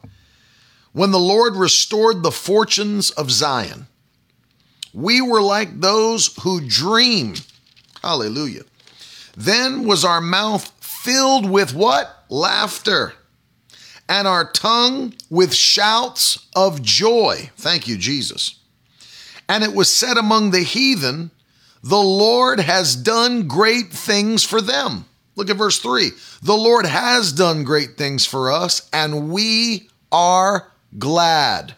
When 0.95 1.11
the 1.11 1.19
Lord 1.19 1.57
restored 1.57 2.23
the 2.23 2.31
fortunes 2.31 3.11
of 3.11 3.29
Zion, 3.29 3.89
we 4.93 5.21
were 5.21 5.43
like 5.43 5.81
those 5.81 6.33
who 6.43 6.61
dream. 6.65 7.35
Hallelujah. 8.01 8.63
Then 9.37 9.87
was 9.87 10.05
our 10.05 10.21
mouth 10.21 10.73
filled 10.81 11.51
with 11.51 11.75
what? 11.75 12.25
Laughter. 12.29 13.15
And 14.09 14.29
our 14.29 14.49
tongue 14.49 15.15
with 15.29 15.53
shouts 15.53 16.47
of 16.55 16.81
joy. 16.81 17.51
Thank 17.57 17.89
you, 17.89 17.99
Jesus. 17.99 18.61
And 19.49 19.65
it 19.65 19.75
was 19.75 19.93
said 19.93 20.17
among 20.17 20.53
the 20.53 20.63
heathen, 20.63 21.33
The 21.83 21.97
Lord 21.97 22.61
has 22.61 22.95
done 22.95 23.49
great 23.49 23.89
things 23.89 24.45
for 24.45 24.61
them. 24.61 25.07
Look 25.35 25.51
at 25.51 25.57
verse 25.57 25.81
3. 25.81 26.11
The 26.41 26.57
Lord 26.57 26.87
has 26.87 27.33
done 27.33 27.65
great 27.65 27.97
things 27.97 28.25
for 28.25 28.53
us, 28.53 28.89
and 28.93 29.33
we 29.33 29.89
are 30.13 30.71
glad. 30.99 31.75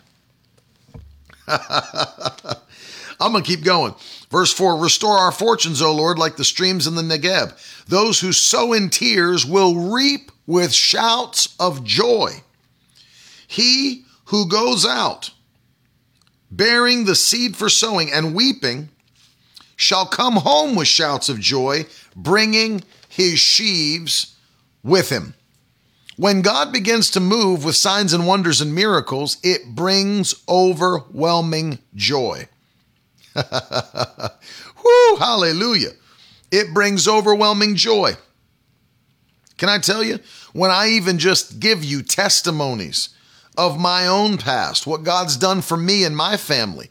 I'm 1.49 3.33
going 3.33 3.43
to 3.43 3.49
keep 3.49 3.65
going. 3.65 3.95
Verse 4.31 4.53
4 4.53 4.79
Restore 4.79 5.17
our 5.17 5.33
fortunes, 5.33 5.81
O 5.81 5.95
Lord, 5.95 6.19
like 6.19 6.37
the 6.37 6.45
streams 6.45 6.87
in 6.87 6.95
the 6.95 7.03
Negeb. 7.03 7.57
Those 7.87 8.21
who 8.21 8.33
sow 8.33 8.73
in 8.73 8.91
tears 8.91 9.47
will 9.47 9.93
reap 9.93 10.31
with 10.47 10.73
shouts 10.73 11.55
of 11.59 11.85
joy. 11.85 12.31
He 13.47 14.05
who 14.27 14.49
goes 14.49 14.85
out 14.85 15.31
bearing 16.51 17.05
the 17.05 17.15
seed 17.15 17.57
for 17.57 17.69
sowing 17.69 18.13
and 18.13 18.35
weeping 18.35 18.89
shall 19.77 20.07
come 20.07 20.37
home 20.37 20.75
with 20.75 20.89
shouts 20.89 21.29
of 21.29 21.39
joy, 21.39 21.85
bringing 22.15 22.83
his 23.09 23.39
sheaves 23.39 24.37
with 24.83 25.11
him. 25.11 25.35
When 26.17 26.41
God 26.41 26.73
begins 26.73 27.11
to 27.11 27.21
move 27.21 27.65
with 27.65 27.77
signs 27.77 28.15
and 28.15 28.27
wonders 28.27 28.61
and 28.63 28.75
miracles, 28.75 29.37
it 29.43 29.75
brings 29.75 30.35
overwhelming 30.49 31.79
joy. 31.95 32.49
Whoo, 33.35 35.17
hallelujah. 35.19 35.91
It 36.51 36.73
brings 36.73 37.07
overwhelming 37.07 37.77
joy. 37.77 38.15
Can 39.59 39.69
I 39.69 39.79
tell 39.79 40.03
you, 40.03 40.19
when 40.53 40.71
I 40.71 40.89
even 40.89 41.19
just 41.19 41.61
give 41.61 41.85
you 41.85 42.03
testimonies 42.03 43.11
of 43.59 43.79
my 43.79 44.07
own 44.07 44.39
past, 44.39 44.87
what 44.87 45.03
God's 45.03 45.37
done 45.37 45.61
for 45.61 45.77
me 45.77 46.05
and 46.05 46.17
my 46.17 46.37
family, 46.37 46.91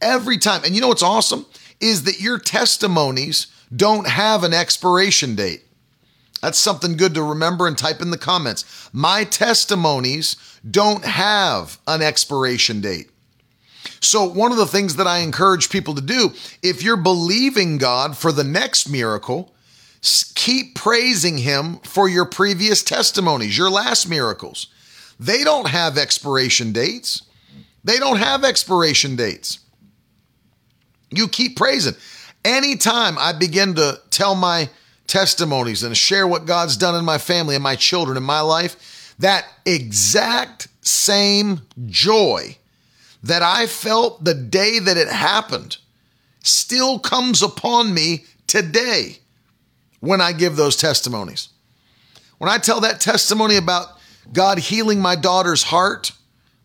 every 0.00 0.38
time, 0.38 0.64
and 0.64 0.74
you 0.74 0.80
know 0.80 0.88
what's 0.88 1.02
awesome? 1.02 1.46
Is 1.80 2.04
that 2.04 2.20
your 2.20 2.38
testimonies 2.38 3.46
don't 3.74 4.06
have 4.06 4.44
an 4.44 4.52
expiration 4.52 5.34
date. 5.34 5.64
That's 6.40 6.58
something 6.58 6.96
good 6.96 7.14
to 7.14 7.22
remember 7.22 7.66
and 7.66 7.76
type 7.76 8.00
in 8.00 8.10
the 8.10 8.18
comments. 8.18 8.88
My 8.92 9.24
testimonies 9.24 10.36
don't 10.68 11.04
have 11.04 11.78
an 11.86 12.02
expiration 12.02 12.80
date. 12.80 13.10
So, 14.00 14.24
one 14.24 14.50
of 14.50 14.58
the 14.58 14.66
things 14.66 14.96
that 14.96 15.06
I 15.06 15.18
encourage 15.18 15.68
people 15.68 15.94
to 15.94 16.00
do, 16.00 16.32
if 16.62 16.82
you're 16.82 16.96
believing 16.96 17.76
God 17.76 18.16
for 18.16 18.32
the 18.32 18.44
next 18.44 18.88
miracle, 18.88 19.54
keep 20.34 20.74
praising 20.74 21.38
Him 21.38 21.78
for 21.80 22.08
your 22.08 22.24
previous 22.24 22.82
testimonies, 22.82 23.58
your 23.58 23.70
last 23.70 24.08
miracles. 24.08 24.68
They 25.18 25.44
don't 25.44 25.68
have 25.68 25.98
expiration 25.98 26.72
dates. 26.72 27.22
They 27.84 27.98
don't 27.98 28.18
have 28.18 28.42
expiration 28.42 29.16
dates. 29.16 29.58
You 31.10 31.28
keep 31.28 31.56
praising. 31.56 31.94
Anytime 32.42 33.18
I 33.18 33.34
begin 33.34 33.74
to 33.74 34.00
tell 34.10 34.34
my 34.34 34.70
testimonies 35.10 35.82
and 35.82 35.96
share 35.96 36.26
what 36.26 36.46
God's 36.46 36.76
done 36.76 36.94
in 36.94 37.04
my 37.04 37.18
family 37.18 37.54
and 37.54 37.62
my 37.62 37.76
children 37.76 38.16
and 38.16 38.24
my 38.24 38.40
life, 38.40 39.14
that 39.18 39.44
exact 39.66 40.68
same 40.80 41.60
joy 41.86 42.56
that 43.22 43.42
I 43.42 43.66
felt 43.66 44.24
the 44.24 44.34
day 44.34 44.78
that 44.78 44.96
it 44.96 45.08
happened 45.08 45.76
still 46.42 46.98
comes 46.98 47.42
upon 47.42 47.92
me 47.92 48.24
today 48.46 49.18
when 49.98 50.20
I 50.20 50.32
give 50.32 50.56
those 50.56 50.76
testimonies. 50.76 51.50
When 52.38 52.50
I 52.50 52.56
tell 52.56 52.80
that 52.80 53.00
testimony 53.00 53.56
about 53.56 53.88
God 54.32 54.58
healing 54.58 55.00
my 55.00 55.16
daughter's 55.16 55.64
heart, 55.64 56.12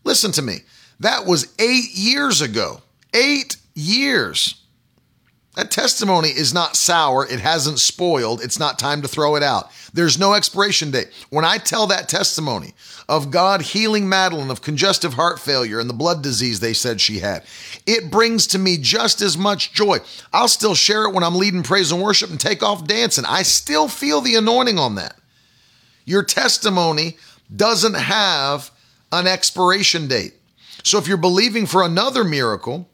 listen 0.04 0.32
to 0.32 0.42
me. 0.42 0.60
That 1.00 1.26
was 1.26 1.52
eight 1.58 1.92
years 1.92 2.40
ago. 2.40 2.80
Eight 3.12 3.56
years. 3.74 4.62
That 5.56 5.70
testimony 5.70 6.28
is 6.28 6.52
not 6.52 6.76
sour. 6.76 7.26
It 7.26 7.40
hasn't 7.40 7.78
spoiled. 7.78 8.42
It's 8.42 8.58
not 8.58 8.78
time 8.78 9.00
to 9.00 9.08
throw 9.08 9.36
it 9.36 9.42
out. 9.42 9.70
There's 9.94 10.18
no 10.18 10.34
expiration 10.34 10.90
date. 10.90 11.08
When 11.30 11.46
I 11.46 11.56
tell 11.56 11.86
that 11.86 12.10
testimony 12.10 12.74
of 13.08 13.30
God 13.30 13.62
healing 13.62 14.06
Madeline 14.06 14.50
of 14.50 14.60
congestive 14.60 15.14
heart 15.14 15.40
failure 15.40 15.80
and 15.80 15.88
the 15.88 15.94
blood 15.94 16.22
disease 16.22 16.60
they 16.60 16.74
said 16.74 17.00
she 17.00 17.20
had, 17.20 17.42
it 17.86 18.10
brings 18.10 18.46
to 18.48 18.58
me 18.58 18.76
just 18.76 19.22
as 19.22 19.38
much 19.38 19.72
joy. 19.72 20.00
I'll 20.30 20.46
still 20.46 20.74
share 20.74 21.04
it 21.04 21.14
when 21.14 21.24
I'm 21.24 21.36
leading 21.36 21.62
praise 21.62 21.90
and 21.90 22.02
worship 22.02 22.28
and 22.28 22.38
take 22.38 22.62
off 22.62 22.86
dancing. 22.86 23.24
I 23.24 23.40
still 23.40 23.88
feel 23.88 24.20
the 24.20 24.34
anointing 24.34 24.78
on 24.78 24.96
that. 24.96 25.16
Your 26.04 26.22
testimony 26.22 27.16
doesn't 27.54 27.94
have 27.94 28.70
an 29.10 29.26
expiration 29.26 30.06
date. 30.06 30.34
So 30.82 30.98
if 30.98 31.08
you're 31.08 31.16
believing 31.16 31.64
for 31.64 31.82
another 31.82 32.24
miracle, 32.24 32.90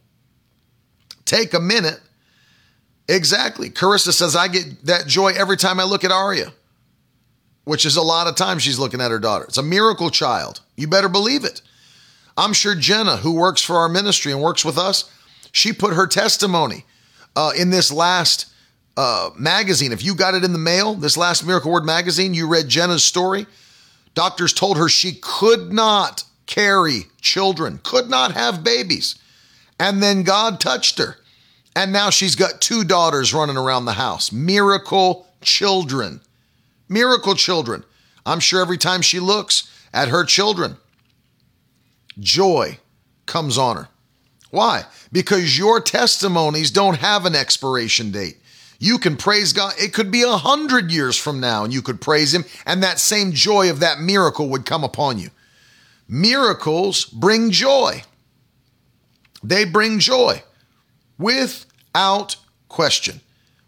take 1.25 1.55
a 1.55 1.61
minute 1.61 2.01
Exactly. 3.13 3.69
Carissa 3.71 4.13
says, 4.13 4.35
I 4.35 4.49
get 4.49 4.87
that 4.87 5.07
joy 5.07 5.33
every 5.37 5.57
time 5.57 5.79
I 5.79 5.85
look 5.85 6.03
at 6.03 6.11
Aria. 6.11 6.53
which 7.65 7.87
is 7.87 7.97
a 7.97 8.03
lot 8.03 8.27
of 8.27 8.35
times 8.35 8.63
she's 8.63 8.79
looking 8.79 9.01
at 9.01 9.11
her 9.11 9.19
daughter. 9.19 9.45
It's 9.45 9.59
a 9.59 9.63
miracle 9.63 10.11
child. 10.11 10.61
You 10.77 10.89
better 10.89 11.09
believe 11.09 11.45
it. 11.45 11.63
I'm 12.37 12.53
sure 12.53 12.75
Jenna, 12.75 13.19
who 13.19 13.33
works 13.33 13.63
for 13.63 13.77
our 13.77 13.89
ministry 13.89 14.33
and 14.33 14.41
works 14.41 14.65
with 14.65 14.79
us, 14.79 15.11
she 15.53 15.73
put 15.73 15.95
her 15.95 16.07
testimony 16.07 16.85
uh, 17.37 17.53
in 17.57 17.71
this 17.71 17.93
last 17.93 18.47
uh, 18.97 19.31
magazine. 19.39 19.93
If 19.93 20.03
you 20.03 20.15
got 20.15 20.35
it 20.35 20.45
in 20.45 20.53
the 20.53 20.59
mail, 20.59 20.95
this 20.95 21.17
last 21.17 21.47
Miracle 21.47 21.71
Word 21.71 21.85
magazine, 21.85 22.35
you 22.35 22.49
read 22.49 22.69
Jenna's 22.69 23.05
story. 23.05 23.47
Doctors 24.15 24.53
told 24.53 24.77
her 24.79 24.89
she 24.89 25.13
could 25.21 25.73
not 25.73 26.25
carry 26.47 27.03
children, 27.21 27.81
could 27.83 28.11
not 28.11 28.33
have 28.33 28.65
babies. 28.65 29.17
And 29.79 30.03
then 30.03 30.23
God 30.23 30.59
touched 30.61 30.99
her. 30.99 31.17
And 31.75 31.93
now 31.93 32.11
she's 32.11 32.35
got 32.35 32.61
two 32.61 32.85
daughters 32.85 33.33
running 33.33 33.57
around 33.57 33.85
the 33.85 33.93
house. 33.93 34.31
Miracle 34.31 35.27
children. 35.41 36.21
Miracle 36.89 37.35
children. 37.35 37.85
I'm 38.27 38.41
sure 38.41 38.61
every 38.61 38.79
time 38.79 39.03
she 39.03 39.21
looks 39.21 39.71
at 39.93 40.09
her 40.09 40.25
children, 40.25 40.77
joy 42.19 42.79
comes 43.27 43.57
on 43.57 43.77
her. 43.77 43.89
Why? 44.51 44.85
Because 45.11 45.57
your 45.57 45.81
testimonies 45.81 46.71
don't 46.71 46.99
have 46.99 47.25
an 47.25 47.35
expiration 47.35 48.11
date. 48.11 48.37
You 48.79 48.99
can 48.99 49.17
praise 49.17 49.53
God. 49.53 49.75
It 49.79 49.95
could 49.95 50.11
be 50.11 50.23
a 50.23 50.37
hundred 50.37 50.91
years 50.91 51.17
from 51.17 51.41
now, 51.41 51.65
and 51.65 51.73
you 51.73 51.81
could 51.81 52.01
praise 52.01 52.35
Him, 52.35 52.45
and 52.67 52.83
that 52.83 52.99
same 52.99 53.33
joy 53.33 53.71
of 53.71 53.81
that 53.81 54.01
miracle 54.01 54.49
would 54.51 54.67
come 54.67 54.85
upon 54.85 55.19
you. 55.19 55.31
Miracles 56.09 57.05
bring 57.07 57.51
joy. 57.51 58.03
They 59.43 59.65
bring 59.65 60.01
joy 60.01 60.43
without 61.23 62.37
question. 62.69 63.21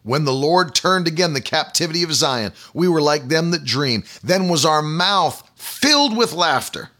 When 0.02 0.24
the 0.24 0.34
Lord 0.34 0.74
turned 0.74 1.06
again 1.08 1.32
the 1.32 1.40
captivity 1.40 2.02
of 2.02 2.12
Zion, 2.12 2.52
we 2.74 2.88
were 2.88 3.00
like 3.00 3.28
them 3.28 3.52
that 3.52 3.64
dream. 3.64 4.04
Then 4.22 4.48
was 4.48 4.64
our 4.66 4.82
mouth 4.82 5.42
filled 5.56 6.16
with 6.16 6.34
laughter 6.34 6.90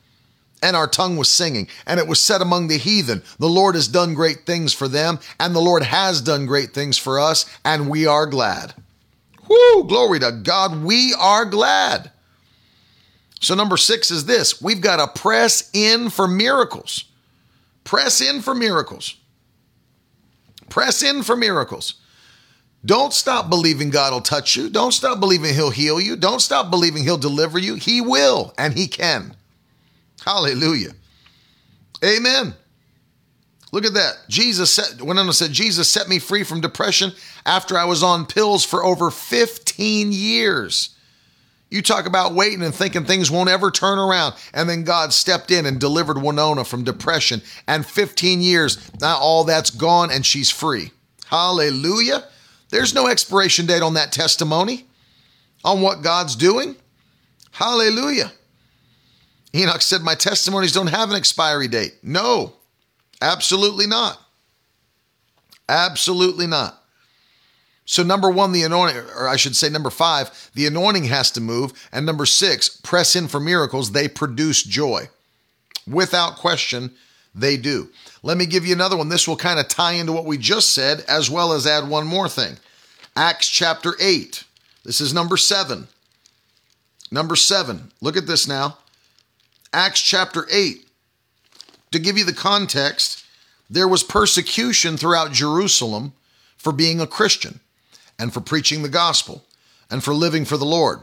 and 0.65 0.75
our 0.75 0.89
tongue 0.89 1.19
was 1.19 1.29
singing. 1.29 1.69
And 1.87 2.01
it 2.01 2.09
was 2.09 2.21
said 2.21 2.41
among 2.41 2.69
the 2.69 2.79
heathen, 2.79 3.23
The 3.39 3.49
Lord 3.49 3.75
has 3.75 3.87
done 3.87 4.15
great 4.15 4.47
things 4.47 4.73
for 4.73 4.89
them, 4.89 5.19
and 5.39 5.55
the 5.55 5.61
Lord 5.61 5.83
has 5.83 6.23
done 6.23 6.47
great 6.47 6.73
things 6.73 6.97
for 6.97 7.21
us, 7.21 7.45
and 7.65 7.91
we 7.91 8.07
are 8.07 8.27
glad. 8.27 8.73
Whoo, 9.47 9.85
glory 9.85 10.21
to 10.21 10.33
God, 10.33 10.83
we 10.83 11.15
are 11.19 11.45
glad. 11.45 12.11
So, 13.41 13.55
number 13.55 13.77
six 13.77 14.11
is 14.11 14.25
this 14.25 14.63
we've 14.63 14.81
got 14.81 14.97
to 14.97 15.21
press 15.21 15.69
in 15.75 16.09
for 16.09 16.27
miracles. 16.27 17.05
Press 17.85 18.23
in 18.23 18.41
for 18.41 18.55
miracles. 18.55 19.17
Press 20.69 21.03
in 21.03 21.23
for 21.23 21.37
miracles. 21.37 21.95
Don't 22.85 23.13
stop 23.13 23.49
believing 23.49 23.91
God 23.91 24.13
will 24.13 24.21
touch 24.21 24.57
you. 24.57 24.69
Don't 24.69 24.93
stop 24.93 25.21
believing 25.21 25.55
He'll 25.55 25.71
heal 25.71 26.01
you. 26.01 26.17
Don't 26.17 26.41
stop 26.41 26.71
believing 26.71 27.03
He'll 27.03 27.17
deliver 27.17 27.59
you. 27.59 27.77
He 27.77 28.01
will 28.01 28.53
and 28.59 28.75
He 28.75 28.87
can. 28.87 29.37
Hallelujah. 30.25 30.93
Amen. 32.05 32.55
Look 33.73 33.85
at 33.85 33.95
that. 33.95 34.19
Jesus 34.29 34.73
set, 34.73 35.03
went 35.03 35.19
on 35.19 35.27
and 35.27 35.35
said, 35.35 35.53
Jesus 35.53 35.89
set 35.89 36.09
me 36.09 36.19
free 36.19 36.45
from 36.45 36.61
depression 36.61 37.13
after 37.45 37.77
I 37.77 37.85
was 37.85 38.03
on 38.03 38.27
pills 38.27 38.65
for 38.65 38.85
over 38.85 39.11
15 39.11 40.13
years. 40.13 40.94
You 41.75 41.83
talk 41.83 42.07
about 42.07 42.35
waiting 42.35 42.63
and 42.63 42.73
thinking 42.73 43.05
things 43.05 43.33
won't 43.33 43.51
ever 43.51 43.69
turn 43.69 43.99
around. 43.99 44.35
And 44.53 44.69
then 44.71 44.85
God 44.85 45.13
stepped 45.13 45.51
in 45.51 45.67
and 45.67 45.81
delivered 45.81 46.23
Winona 46.23 46.65
from 46.65 46.85
depression. 46.85 47.43
And 47.67 47.85
15 47.85 48.41
years, 48.41 48.93
now 49.01 49.19
all 49.19 49.43
that's 49.43 49.71
gone 49.71 50.13
and 50.13 50.25
she's 50.25 50.53
free. 50.53 50.93
Hallelujah. 51.27 52.23
There's 52.69 52.95
no 52.95 53.09
expiration 53.09 53.67
date 53.67 53.83
on 53.83 53.95
that 53.95 54.13
testimony, 54.13 54.87
on 55.65 55.81
what 55.81 56.03
God's 56.03 56.37
doing. 56.37 56.77
Hallelujah. 57.51 58.31
Enoch 59.53 59.83
said, 59.83 60.03
My 60.03 60.15
testimonies 60.15 60.71
don't 60.71 60.87
have 60.87 61.11
an 61.11 61.17
expiry 61.17 61.67
date. 61.67 61.97
No, 62.05 62.53
absolutely 63.21 63.89
not. 63.89 64.21
Absolutely 65.69 66.47
not. 66.47 66.84
So, 67.87 68.03
number 68.03 68.31
one, 68.31 68.53
the 68.53 68.63
anointing, 68.63 69.03
or 69.17 69.29
I 69.29 69.37
should 69.37 69.55
say, 69.55 69.69
number 69.69 69.91
five, 69.91 70.51
the 70.55 70.67
anointing 70.67 71.05
has 71.05 71.31
to 71.33 71.41
move. 71.41 71.73
And 71.93 72.07
number 72.07 72.25
six, 72.25 72.69
press 72.69 73.15
in 73.15 73.29
for 73.29 73.41
miracles. 73.41 73.93
They 73.93 74.09
produce 74.09 74.63
joy. 74.63 75.09
Without 75.87 76.37
question, 76.37 76.93
they 77.35 77.59
do. 77.59 77.91
Let 78.23 78.39
me 78.39 78.47
give 78.47 78.67
you 78.67 78.73
another 78.73 78.97
one. 78.97 79.11
This 79.11 79.29
will 79.29 79.37
kind 79.37 79.61
of 79.61 79.69
tie 79.69 79.93
into 79.93 80.13
what 80.13 80.25
we 80.25 80.39
just 80.39 80.71
said, 80.71 81.05
as 81.07 81.29
well 81.29 81.53
as 81.53 81.67
add 81.67 81.89
one 81.89 82.07
more 82.07 82.29
thing. 82.29 82.57
Acts 83.17 83.49
chapter 83.49 83.95
8. 84.01 84.45
This 84.85 85.01
is 85.01 85.13
number 85.13 85.37
seven. 85.37 85.89
Number 87.11 87.37
seven. 87.37 87.93
Look 88.01 88.17
at 88.17 88.27
this 88.27 88.49
now. 88.49 88.79
Acts 89.75 90.01
chapter 90.01 90.47
8. 90.51 90.87
To 91.93 91.99
give 91.99 92.17
you 92.17 92.25
the 92.25 92.33
context, 92.33 93.27
there 93.69 93.87
was 93.87 94.03
persecution 94.03 94.97
throughout 94.97 95.33
Jerusalem 95.33 96.15
for 96.57 96.73
being 96.73 97.01
a 97.01 97.07
Christian 97.07 97.61
and 98.19 98.33
for 98.33 98.41
preaching 98.41 98.83
the 98.83 98.89
gospel 98.89 99.45
and 99.91 100.03
for 100.03 100.15
living 100.15 100.45
for 100.45 100.57
the 100.57 100.65
Lord. 100.65 101.01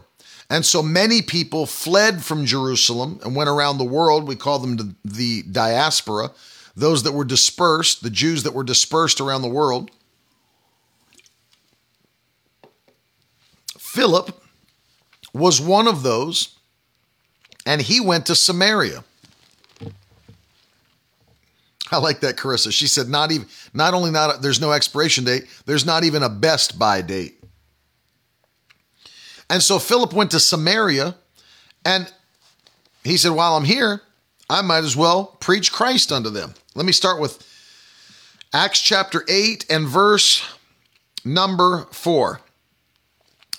And 0.49 0.65
so 0.65 0.83
many 0.83 1.21
people 1.21 1.65
fled 1.65 2.23
from 2.23 2.45
Jerusalem 2.45 3.19
and 3.23 3.35
went 3.35 3.49
around 3.49 3.77
the 3.77 3.85
world. 3.85 4.27
We 4.27 4.35
call 4.35 4.59
them 4.59 4.97
the 5.05 5.43
diaspora, 5.43 6.31
those 6.75 7.03
that 7.03 7.13
were 7.13 7.23
dispersed, 7.23 8.03
the 8.03 8.09
Jews 8.09 8.43
that 8.43 8.53
were 8.53 8.63
dispersed 8.63 9.21
around 9.21 9.43
the 9.43 9.47
world. 9.47 9.91
Philip 13.77 14.41
was 15.33 15.61
one 15.61 15.87
of 15.87 16.03
those 16.03 16.57
and 17.65 17.81
he 17.81 18.01
went 18.01 18.25
to 18.25 18.35
Samaria. 18.35 19.03
I 21.91 21.97
like 21.97 22.21
that, 22.21 22.37
Carissa. 22.37 22.71
She 22.71 22.87
said, 22.87 23.09
not 23.09 23.31
even, 23.31 23.47
not 23.73 23.93
only 23.93 24.11
not, 24.11 24.41
there's 24.41 24.61
no 24.61 24.71
expiration 24.71 25.23
date, 25.23 25.45
there's 25.65 25.85
not 25.85 26.03
even 26.03 26.23
a 26.23 26.29
best 26.29 26.79
by 26.79 27.01
date. 27.01 27.43
And 29.49 29.61
so 29.61 29.79
Philip 29.79 30.13
went 30.13 30.31
to 30.31 30.39
Samaria 30.39 31.15
and 31.83 32.11
he 33.03 33.17
said, 33.17 33.31
while 33.31 33.57
I'm 33.57 33.65
here, 33.65 34.01
I 34.49 34.61
might 34.61 34.83
as 34.83 34.95
well 34.95 35.37
preach 35.39 35.71
Christ 35.71 36.11
unto 36.11 36.29
them. 36.29 36.53
Let 36.75 36.85
me 36.85 36.91
start 36.91 37.19
with 37.19 37.45
Acts 38.53 38.81
chapter 38.81 39.23
8 39.27 39.65
and 39.69 39.87
verse 39.87 40.43
number 41.25 41.87
4. 41.91 42.41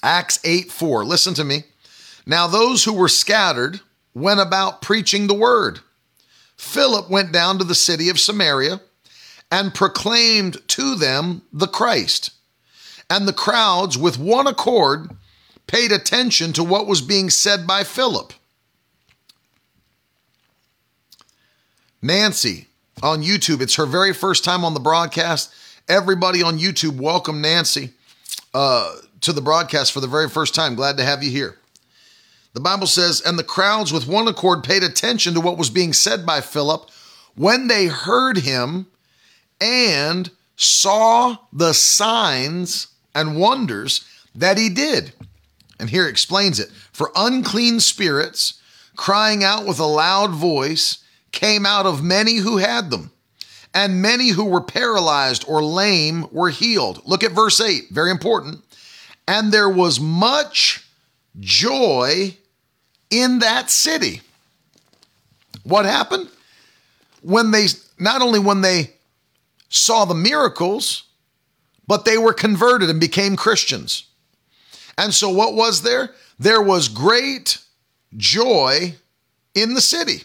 Acts 0.03 0.41
8 0.45 0.71
4. 0.71 1.05
Listen 1.05 1.35
to 1.35 1.45
me. 1.45 1.65
Now, 2.27 2.47
those 2.47 2.85
who 2.85 2.93
were 2.93 3.09
scattered, 3.09 3.81
went 4.15 4.41
about 4.41 4.83
preaching 4.83 5.27
the 5.27 5.35
word. 5.35 5.81
Philip 6.63 7.11
went 7.11 7.33
down 7.33 7.59
to 7.59 7.65
the 7.65 7.75
city 7.75 8.09
of 8.09 8.21
Samaria 8.21 8.81
and 9.51 9.75
proclaimed 9.75 10.57
to 10.69 10.95
them 10.95 11.43
the 11.53 11.67
Christ. 11.67 12.31
And 13.11 13.27
the 13.27 13.33
crowds, 13.33 13.99
with 13.99 14.17
one 14.17 14.47
accord, 14.47 15.11
paid 15.67 15.93
attention 15.93 16.53
to 16.55 16.65
what 16.65 16.87
was 16.87 17.03
being 17.03 17.29
said 17.29 17.67
by 17.67 17.83
Philip. 17.83 18.33
Nancy 22.01 22.69
on 23.03 23.23
YouTube, 23.23 23.61
it's 23.61 23.75
her 23.75 23.85
very 23.85 24.15
first 24.15 24.45
time 24.45 24.65
on 24.65 24.73
the 24.73 24.81
broadcast. 24.81 25.53
Everybody 25.89 26.43
on 26.43 26.59
YouTube, 26.59 26.99
welcome 26.99 27.43
Nancy 27.43 27.91
uh, 28.55 28.95
to 29.21 29.33
the 29.33 29.43
broadcast 29.43 29.93
for 29.93 30.01
the 30.01 30.07
very 30.07 30.29
first 30.29 30.55
time. 30.55 30.77
Glad 30.77 30.97
to 30.97 31.05
have 31.05 31.25
you 31.25 31.31
here. 31.31 31.59
The 32.55 32.61
Bible 32.61 32.87
says, 32.87 33.23
and 33.23 33.39
the 33.39 33.45
crowds 33.45 33.93
with 33.93 34.07
one 34.07 34.29
accord 34.29 34.63
paid 34.63 34.83
attention 34.83 35.35
to 35.35 35.41
what 35.41 35.57
was 35.57 35.71
being 35.71 35.93
said 35.93 36.27
by 36.27 36.41
Philip 36.41 36.91
when 37.35 37.69
they 37.69 37.87
heard 37.87 38.39
him 38.39 38.87
and 39.61 40.31
saw 40.57 41.37
the 41.53 41.73
signs 41.73 42.89
and 43.15 43.39
wonders 43.39 44.05
that 44.35 44.59
he 44.59 44.69
did. 44.69 45.13
And 45.81 45.89
here 45.89 46.07
explains 46.07 46.61
it 46.61 46.71
For 46.93 47.11
unclean 47.17 47.81
spirits, 47.81 48.61
crying 48.97 49.43
out 49.43 49.67
with 49.67 49.79
a 49.79 49.87
loud 49.87 50.33
voice, 50.33 51.03
came 51.33 51.65
out 51.65 51.87
of 51.87 52.05
many 52.05 52.37
who 52.37 52.59
had 52.59 52.91
them, 52.91 53.11
and 53.73 54.03
many 54.03 54.29
who 54.29 54.45
were 54.45 54.61
paralyzed 54.61 55.45
or 55.49 55.65
lame 55.65 56.27
were 56.31 56.51
healed. 56.51 57.03
Look 57.07 57.25
at 57.25 57.33
verse 57.33 57.61
8, 57.61 57.85
very 57.91 58.11
important. 58.11 58.63
And 59.27 59.51
there 59.51 59.71
was 59.71 59.99
much 59.99 60.87
joy 61.41 62.37
in 63.13 63.41
that 63.41 63.71
city. 63.71 64.23
What 65.63 65.85
happened? 65.85 66.29
When 67.21 67.53
they, 67.53 67.67
not 67.99 68.23
only 68.23 68.41
when 68.41 68.63
they 68.63 68.95
saw 69.69 70.05
the 70.05 70.15
miracles, 70.15 71.05
but 71.87 72.05
they 72.05 72.19
were 72.19 72.33
converted 72.33 72.91
and 72.91 72.99
became 72.99 73.37
Christians. 73.37 74.07
And 74.99 75.15
so, 75.15 75.29
what 75.29 75.55
was 75.55 75.83
there? 75.83 76.11
There 76.39 76.63
was 76.63 76.89
great 76.89 77.59
joy 78.17 78.95
in 79.55 79.75
the 79.75 79.81
city. 79.81 80.25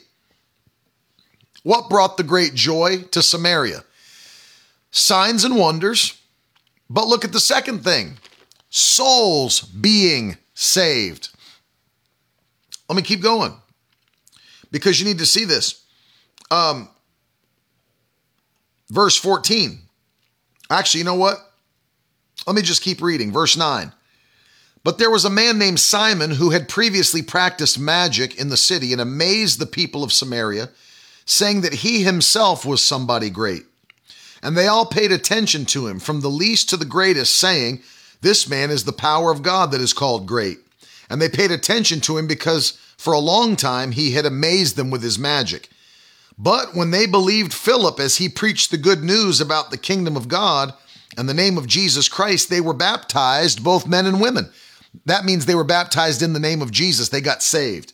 What 1.63 1.89
brought 1.89 2.17
the 2.17 2.23
great 2.23 2.53
joy 2.53 3.03
to 3.11 3.21
Samaria? 3.21 3.83
Signs 4.91 5.43
and 5.43 5.57
wonders. 5.57 6.19
But 6.89 7.07
look 7.07 7.25
at 7.25 7.33
the 7.33 7.39
second 7.39 7.83
thing 7.83 8.17
souls 8.69 9.61
being 9.61 10.37
saved. 10.53 11.29
Let 12.89 12.95
me 12.95 13.01
keep 13.01 13.21
going 13.21 13.53
because 14.71 14.99
you 14.99 15.05
need 15.05 15.19
to 15.19 15.25
see 15.25 15.45
this. 15.45 15.83
Um, 16.51 16.89
verse 18.89 19.17
14. 19.17 19.79
Actually, 20.69 20.99
you 20.99 21.05
know 21.05 21.15
what? 21.15 21.37
Let 22.45 22.55
me 22.55 22.61
just 22.61 22.81
keep 22.81 23.01
reading. 23.01 23.31
Verse 23.31 23.57
9. 23.57 23.91
But 24.83 24.99
there 24.99 25.11
was 25.11 25.25
a 25.25 25.29
man 25.29 25.57
named 25.57 25.79
Simon 25.79 26.31
who 26.31 26.51
had 26.51 26.69
previously 26.69 27.21
practiced 27.21 27.77
magic 27.77 28.39
in 28.39 28.49
the 28.49 28.57
city 28.57 28.93
and 28.93 29.01
amazed 29.01 29.59
the 29.59 29.65
people 29.65 30.03
of 30.03 30.13
Samaria, 30.13 30.69
saying 31.25 31.61
that 31.61 31.73
he 31.73 32.03
himself 32.03 32.65
was 32.65 32.81
somebody 32.81 33.29
great. 33.29 33.63
And 34.41 34.55
they 34.55 34.67
all 34.67 34.85
paid 34.85 35.11
attention 35.11 35.65
to 35.65 35.87
him, 35.87 35.99
from 35.99 36.21
the 36.21 36.29
least 36.29 36.69
to 36.69 36.77
the 36.77 36.85
greatest, 36.85 37.35
saying, 37.35 37.81
This 38.21 38.47
man 38.47 38.69
is 38.69 38.85
the 38.85 38.93
power 38.93 39.29
of 39.31 39.43
God 39.43 39.71
that 39.71 39.81
is 39.81 39.91
called 39.91 40.25
great. 40.25 40.59
And 41.09 41.21
they 41.21 41.29
paid 41.29 41.51
attention 41.51 42.01
to 42.01 42.17
him 42.17 42.27
because 42.27 42.71
for 42.97 43.13
a 43.13 43.19
long 43.19 43.55
time 43.55 43.91
he 43.91 44.11
had 44.11 44.25
amazed 44.25 44.75
them 44.75 44.89
with 44.89 45.03
his 45.03 45.19
magic. 45.19 45.69
But 46.37 46.75
when 46.75 46.91
they 46.91 47.05
believed 47.05 47.53
Philip 47.53 47.99
as 47.99 48.17
he 48.17 48.29
preached 48.29 48.69
the 48.69 48.77
good 48.77 49.03
news 49.03 49.41
about 49.41 49.71
the 49.71 49.77
kingdom 49.77 50.15
of 50.15 50.27
God 50.27 50.73
and 51.17 51.27
the 51.27 51.33
name 51.33 51.57
of 51.57 51.67
Jesus 51.67 52.07
Christ, 52.09 52.49
they 52.49 52.61
were 52.61 52.73
baptized, 52.73 53.63
both 53.63 53.87
men 53.87 54.05
and 54.05 54.21
women. 54.21 54.49
That 55.05 55.25
means 55.25 55.45
they 55.45 55.55
were 55.55 55.63
baptized 55.63 56.21
in 56.21 56.33
the 56.33 56.39
name 56.39 56.61
of 56.61 56.71
Jesus. 56.71 57.09
They 57.09 57.21
got 57.21 57.41
saved. 57.41 57.93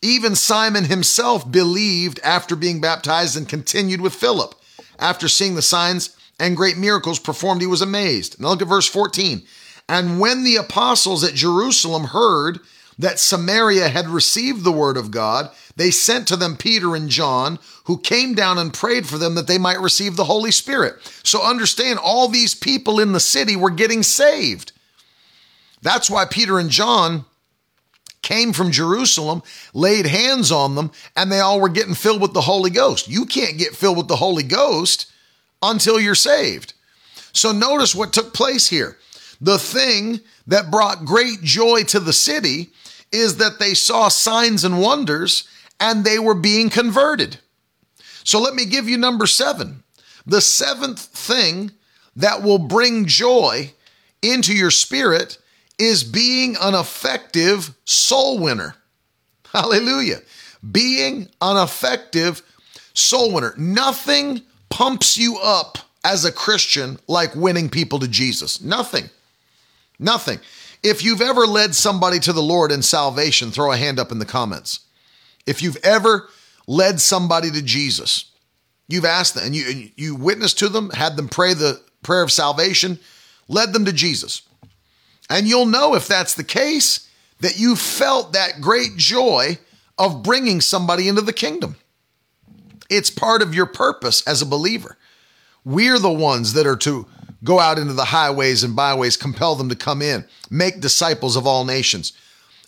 Even 0.00 0.34
Simon 0.34 0.84
himself 0.84 1.50
believed 1.50 2.20
after 2.22 2.56
being 2.56 2.80
baptized 2.80 3.36
and 3.36 3.48
continued 3.48 4.00
with 4.00 4.14
Philip. 4.14 4.54
After 4.98 5.28
seeing 5.28 5.54
the 5.54 5.62
signs 5.62 6.16
and 6.38 6.56
great 6.56 6.76
miracles 6.76 7.18
performed, 7.18 7.62
he 7.62 7.66
was 7.66 7.82
amazed. 7.82 8.40
Now 8.40 8.48
look 8.48 8.62
at 8.62 8.68
verse 8.68 8.86
14. 8.86 9.42
And 9.88 10.18
when 10.18 10.44
the 10.44 10.56
apostles 10.56 11.24
at 11.24 11.34
Jerusalem 11.34 12.04
heard 12.04 12.60
that 12.98 13.18
Samaria 13.18 13.88
had 13.88 14.06
received 14.08 14.64
the 14.64 14.72
word 14.72 14.96
of 14.96 15.10
God, 15.10 15.50
they 15.76 15.90
sent 15.90 16.28
to 16.28 16.36
them 16.36 16.56
Peter 16.56 16.94
and 16.94 17.08
John, 17.08 17.58
who 17.84 17.98
came 17.98 18.34
down 18.34 18.56
and 18.56 18.72
prayed 18.72 19.06
for 19.06 19.18
them 19.18 19.34
that 19.34 19.46
they 19.46 19.58
might 19.58 19.80
receive 19.80 20.16
the 20.16 20.24
Holy 20.24 20.50
Spirit. 20.50 20.94
So 21.22 21.42
understand, 21.42 21.98
all 21.98 22.28
these 22.28 22.54
people 22.54 23.00
in 23.00 23.12
the 23.12 23.20
city 23.20 23.56
were 23.56 23.70
getting 23.70 24.02
saved. 24.02 24.72
That's 25.82 26.08
why 26.08 26.24
Peter 26.24 26.58
and 26.58 26.70
John 26.70 27.24
came 28.22 28.54
from 28.54 28.70
Jerusalem, 28.70 29.42
laid 29.74 30.06
hands 30.06 30.50
on 30.50 30.76
them, 30.76 30.90
and 31.14 31.30
they 31.30 31.40
all 31.40 31.60
were 31.60 31.68
getting 31.68 31.94
filled 31.94 32.22
with 32.22 32.32
the 32.32 32.40
Holy 32.40 32.70
Ghost. 32.70 33.06
You 33.06 33.26
can't 33.26 33.58
get 33.58 33.76
filled 33.76 33.98
with 33.98 34.08
the 34.08 34.16
Holy 34.16 34.44
Ghost 34.44 35.12
until 35.60 36.00
you're 36.00 36.14
saved. 36.14 36.72
So 37.34 37.52
notice 37.52 37.94
what 37.94 38.12
took 38.12 38.32
place 38.32 38.68
here. 38.68 38.96
The 39.40 39.58
thing 39.58 40.20
that 40.46 40.70
brought 40.70 41.04
great 41.04 41.42
joy 41.42 41.84
to 41.84 42.00
the 42.00 42.12
city 42.12 42.70
is 43.12 43.36
that 43.36 43.58
they 43.58 43.74
saw 43.74 44.08
signs 44.08 44.64
and 44.64 44.80
wonders 44.80 45.48
and 45.80 46.04
they 46.04 46.18
were 46.18 46.34
being 46.34 46.70
converted. 46.70 47.38
So 48.24 48.40
let 48.40 48.54
me 48.54 48.64
give 48.64 48.88
you 48.88 48.96
number 48.96 49.26
seven. 49.26 49.82
The 50.26 50.40
seventh 50.40 51.00
thing 51.00 51.72
that 52.16 52.42
will 52.42 52.58
bring 52.58 53.06
joy 53.06 53.72
into 54.22 54.54
your 54.54 54.70
spirit 54.70 55.38
is 55.78 56.04
being 56.04 56.56
an 56.60 56.74
effective 56.74 57.74
soul 57.84 58.38
winner. 58.38 58.74
Hallelujah. 59.52 60.20
Being 60.70 61.28
an 61.40 61.62
effective 61.62 62.42
soul 62.94 63.32
winner. 63.32 63.54
Nothing 63.58 64.42
pumps 64.70 65.18
you 65.18 65.38
up 65.38 65.78
as 66.04 66.24
a 66.24 66.32
Christian 66.32 66.98
like 67.06 67.34
winning 67.34 67.68
people 67.68 67.98
to 67.98 68.08
Jesus. 68.08 68.60
Nothing. 68.60 69.10
Nothing. 69.98 70.40
If 70.82 71.02
you've 71.02 71.22
ever 71.22 71.46
led 71.46 71.74
somebody 71.74 72.18
to 72.20 72.32
the 72.32 72.42
Lord 72.42 72.70
in 72.70 72.82
salvation, 72.82 73.50
throw 73.50 73.72
a 73.72 73.76
hand 73.76 73.98
up 73.98 74.12
in 74.12 74.18
the 74.18 74.26
comments. 74.26 74.80
If 75.46 75.62
you've 75.62 75.78
ever 75.82 76.28
led 76.66 77.00
somebody 77.00 77.50
to 77.50 77.62
Jesus, 77.62 78.30
you've 78.88 79.04
asked 79.04 79.34
them 79.34 79.44
and 79.44 79.56
you 79.56 79.90
you 79.96 80.14
witnessed 80.14 80.58
to 80.58 80.68
them, 80.68 80.90
had 80.90 81.16
them 81.16 81.28
pray 81.28 81.54
the 81.54 81.80
prayer 82.02 82.22
of 82.22 82.32
salvation, 82.32 82.98
led 83.48 83.72
them 83.72 83.84
to 83.86 83.92
Jesus. 83.92 84.42
And 85.30 85.46
you'll 85.46 85.66
know 85.66 85.94
if 85.94 86.06
that's 86.06 86.34
the 86.34 86.44
case 86.44 87.08
that 87.40 87.58
you 87.58 87.76
felt 87.76 88.32
that 88.32 88.60
great 88.60 88.96
joy 88.96 89.58
of 89.98 90.22
bringing 90.22 90.60
somebody 90.60 91.08
into 91.08 91.22
the 91.22 91.32
kingdom. 91.32 91.76
It's 92.90 93.10
part 93.10 93.42
of 93.42 93.54
your 93.54 93.66
purpose 93.66 94.26
as 94.26 94.42
a 94.42 94.46
believer. 94.46 94.96
We're 95.64 95.98
the 95.98 96.12
ones 96.12 96.52
that 96.52 96.66
are 96.66 96.76
to 96.76 97.06
go 97.44 97.60
out 97.60 97.78
into 97.78 97.92
the 97.92 98.06
highways 98.06 98.64
and 98.64 98.74
byways, 98.74 99.16
compel 99.16 99.54
them 99.54 99.68
to 99.68 99.76
come 99.76 100.02
in, 100.02 100.24
make 100.50 100.80
disciples 100.80 101.36
of 101.36 101.46
all 101.46 101.64
nations. 101.64 102.12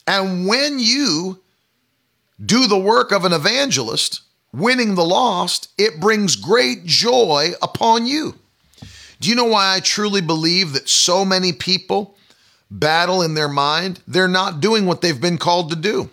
And 0.07 0.47
when 0.47 0.79
you 0.79 1.41
do 2.45 2.69
the 2.69 2.79
work 2.79 3.11
of 3.11 3.25
an 3.25 3.33
evangelist, 3.33 4.21
winning 4.53 4.95
the 4.95 5.05
lost, 5.05 5.71
it 5.79 5.99
brings 5.99 6.37
great 6.37 6.85
joy 6.85 7.53
upon 7.63 8.07
you. 8.07 8.35
Do 9.21 9.31
you 9.31 9.35
know 9.35 9.47
why 9.47 9.75
I 9.75 9.81
truly 9.81 10.21
believe 10.21 10.75
that 10.75 10.89
so 10.89 11.25
many 11.25 11.53
people 11.53 12.17
battle 12.71 13.23
in 13.23 13.35
their 13.35 13.49
mind, 13.49 14.01
they're 14.07 14.29
not 14.29 14.61
doing 14.61 14.87
what 14.87 15.01
they've 15.01 15.21
been 15.21 15.39
called 15.39 15.71
to 15.71 15.77
do. 15.77 16.11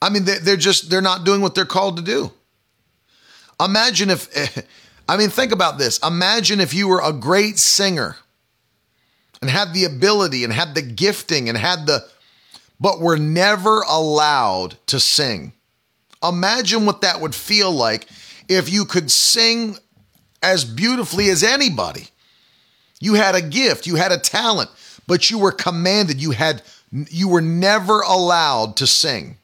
I 0.00 0.10
mean, 0.10 0.24
they're 0.24 0.56
just, 0.56 0.90
they're 0.90 1.00
not 1.00 1.24
doing 1.24 1.40
what 1.40 1.56
they're 1.56 1.64
called 1.64 1.96
to 1.96 2.02
do. 2.02 2.30
Imagine 3.60 4.10
if, 4.10 4.28
I 5.08 5.16
mean, 5.16 5.30
think 5.30 5.52
about 5.52 5.78
this. 5.78 5.98
Imagine 5.98 6.60
if 6.60 6.74
you 6.74 6.88
were 6.88 7.00
a 7.02 7.12
great 7.12 7.58
singer 7.58 8.16
and 9.40 9.50
had 9.50 9.72
the 9.72 9.84
ability 9.84 10.44
and 10.44 10.52
had 10.52 10.74
the 10.74 10.82
gifting 10.82 11.48
and 11.48 11.56
had 11.56 11.86
the, 11.86 12.06
but 12.78 13.00
were 13.00 13.16
never 13.16 13.80
allowed 13.88 14.76
to 14.88 15.00
sing. 15.00 15.52
Imagine 16.22 16.84
what 16.84 17.00
that 17.00 17.20
would 17.20 17.34
feel 17.34 17.72
like 17.72 18.06
if 18.48 18.70
you 18.70 18.84
could 18.84 19.10
sing 19.10 19.76
as 20.42 20.64
beautifully 20.64 21.30
as 21.30 21.42
anybody 21.42 22.08
you 23.00 23.14
had 23.14 23.34
a 23.34 23.42
gift, 23.42 23.86
you 23.86 23.96
had 23.96 24.12
a 24.12 24.18
talent, 24.18 24.70
but 25.06 25.30
you 25.30 25.38
were 25.38 25.52
commanded, 25.52 26.20
you 26.20 26.32
had 26.32 26.62
you 26.90 27.28
were 27.28 27.42
never 27.42 28.00
allowed 28.00 28.76
to 28.78 28.86
sing. 28.86 29.37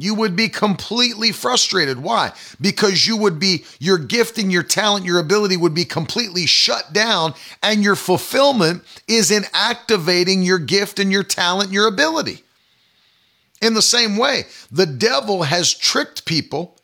You 0.00 0.14
would 0.14 0.34
be 0.34 0.48
completely 0.48 1.30
frustrated. 1.30 2.02
Why? 2.02 2.32
Because 2.58 3.06
you 3.06 3.18
would 3.18 3.38
be, 3.38 3.64
your 3.78 3.98
gift 3.98 4.38
and 4.38 4.50
your 4.50 4.62
talent, 4.62 5.04
your 5.04 5.18
ability 5.18 5.58
would 5.58 5.74
be 5.74 5.84
completely 5.84 6.46
shut 6.46 6.94
down, 6.94 7.34
and 7.62 7.82
your 7.82 7.96
fulfillment 7.96 8.82
is 9.06 9.30
in 9.30 9.44
activating 9.52 10.42
your 10.42 10.58
gift 10.58 10.98
and 10.98 11.12
your 11.12 11.22
talent, 11.22 11.70
your 11.70 11.86
ability. 11.86 12.42
In 13.60 13.74
the 13.74 13.82
same 13.82 14.16
way, 14.16 14.44
the 14.72 14.86
devil 14.86 15.42
has 15.42 15.74
tricked 15.74 16.24
people 16.24 16.78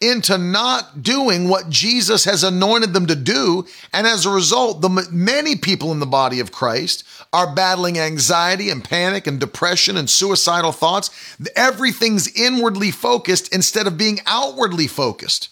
into 0.00 0.36
not 0.36 1.02
doing 1.02 1.48
what 1.48 1.70
Jesus 1.70 2.24
has 2.24 2.44
anointed 2.44 2.92
them 2.92 3.06
to 3.06 3.14
do. 3.14 3.64
And 3.92 4.06
as 4.06 4.26
a 4.26 4.30
result, 4.30 4.82
the 4.82 5.08
many 5.10 5.56
people 5.56 5.92
in 5.92 6.00
the 6.00 6.06
body 6.06 6.40
of 6.40 6.52
Christ 6.52 7.04
are 7.32 7.54
battling 7.54 7.98
anxiety 7.98 8.70
and 8.70 8.82
panic 8.82 9.26
and 9.26 9.38
depression 9.38 9.96
and 9.96 10.08
suicidal 10.08 10.72
thoughts. 10.72 11.10
Everything's 11.54 12.28
inwardly 12.34 12.90
focused 12.90 13.52
instead 13.54 13.86
of 13.86 13.98
being 13.98 14.20
outwardly 14.26 14.86
focused. 14.86 15.50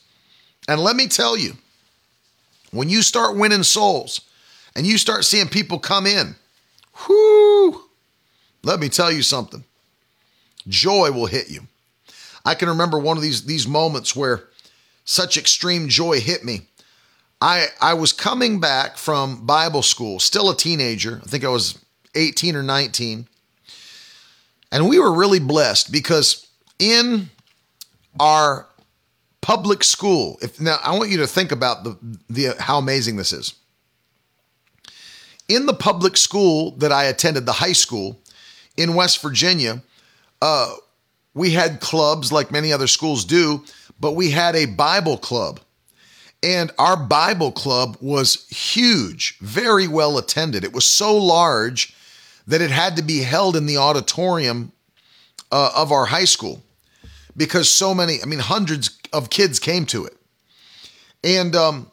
And 0.68 0.80
let 0.80 0.96
me 0.96 1.08
tell 1.08 1.36
you, 1.36 1.54
when 2.70 2.88
you 2.88 3.02
start 3.02 3.36
winning 3.36 3.62
souls 3.62 4.20
and 4.74 4.86
you 4.86 4.98
start 4.98 5.24
seeing 5.24 5.48
people 5.48 5.78
come 5.78 6.06
in, 6.06 6.36
whoo, 7.08 7.82
let 8.62 8.80
me 8.80 8.88
tell 8.88 9.12
you 9.12 9.22
something. 9.22 9.64
Joy 10.66 11.12
will 11.12 11.26
hit 11.26 11.50
you. 11.50 11.60
I 12.44 12.54
can 12.54 12.68
remember 12.68 12.98
one 12.98 13.16
of 13.16 13.22
these 13.22 13.44
these 13.44 13.66
moments 13.66 14.16
where 14.16 14.44
such 15.04 15.36
extreme 15.36 15.88
joy 15.88 16.20
hit 16.20 16.44
me. 16.44 16.62
I 17.44 17.66
I 17.78 17.92
was 17.92 18.14
coming 18.14 18.58
back 18.58 18.96
from 18.96 19.44
Bible 19.44 19.82
school, 19.82 20.18
still 20.18 20.48
a 20.48 20.56
teenager. 20.56 21.20
I 21.22 21.26
think 21.26 21.44
I 21.44 21.48
was 21.48 21.78
18 22.14 22.56
or 22.56 22.62
19. 22.62 23.28
And 24.72 24.88
we 24.88 24.98
were 24.98 25.12
really 25.12 25.40
blessed 25.40 25.92
because 25.92 26.48
in 26.78 27.28
our 28.18 28.66
public 29.42 29.84
school, 29.84 30.38
if 30.40 30.58
now 30.58 30.78
I 30.82 30.96
want 30.96 31.10
you 31.10 31.18
to 31.18 31.26
think 31.26 31.52
about 31.52 31.84
the, 31.84 31.98
the 32.30 32.56
how 32.58 32.78
amazing 32.78 33.16
this 33.16 33.34
is. 33.34 33.54
In 35.46 35.66
the 35.66 35.74
public 35.74 36.16
school 36.16 36.70
that 36.78 36.92
I 36.92 37.04
attended, 37.04 37.44
the 37.44 37.52
high 37.52 37.74
school 37.74 38.18
in 38.78 38.94
West 38.94 39.20
Virginia, 39.20 39.82
uh, 40.40 40.74
we 41.34 41.50
had 41.50 41.80
clubs 41.80 42.32
like 42.32 42.50
many 42.50 42.72
other 42.72 42.86
schools 42.86 43.26
do, 43.26 43.62
but 44.00 44.12
we 44.12 44.30
had 44.30 44.56
a 44.56 44.64
Bible 44.64 45.18
club. 45.18 45.60
And 46.44 46.70
our 46.78 46.96
Bible 46.96 47.52
club 47.52 47.96
was 48.00 48.46
huge, 48.50 49.38
very 49.40 49.88
well 49.88 50.18
attended. 50.18 50.64
It 50.64 50.74
was 50.74 50.84
so 50.84 51.16
large 51.16 51.96
that 52.46 52.60
it 52.60 52.70
had 52.70 52.96
to 52.96 53.02
be 53.02 53.22
held 53.22 53.56
in 53.56 53.66
the 53.66 53.78
auditorium 53.78 54.72
uh, 55.50 55.72
of 55.74 55.90
our 55.90 56.06
high 56.06 56.26
school 56.26 56.62
because 57.36 57.72
so 57.72 57.94
many, 57.94 58.18
I 58.22 58.26
mean, 58.26 58.40
hundreds 58.40 58.98
of 59.12 59.30
kids 59.30 59.58
came 59.58 59.86
to 59.86 60.04
it. 60.04 60.16
And 61.24 61.56
um, 61.56 61.90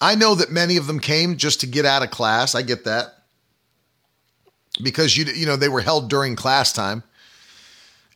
I 0.00 0.14
know 0.14 0.36
that 0.36 0.52
many 0.52 0.76
of 0.76 0.86
them 0.86 1.00
came 1.00 1.36
just 1.36 1.60
to 1.62 1.66
get 1.66 1.84
out 1.84 2.04
of 2.04 2.10
class. 2.12 2.54
I 2.54 2.62
get 2.62 2.84
that. 2.84 3.14
because 4.82 5.16
you 5.16 5.24
you 5.24 5.46
know 5.46 5.56
they 5.56 5.68
were 5.68 5.80
held 5.80 6.10
during 6.10 6.36
class 6.36 6.72
time, 6.72 7.02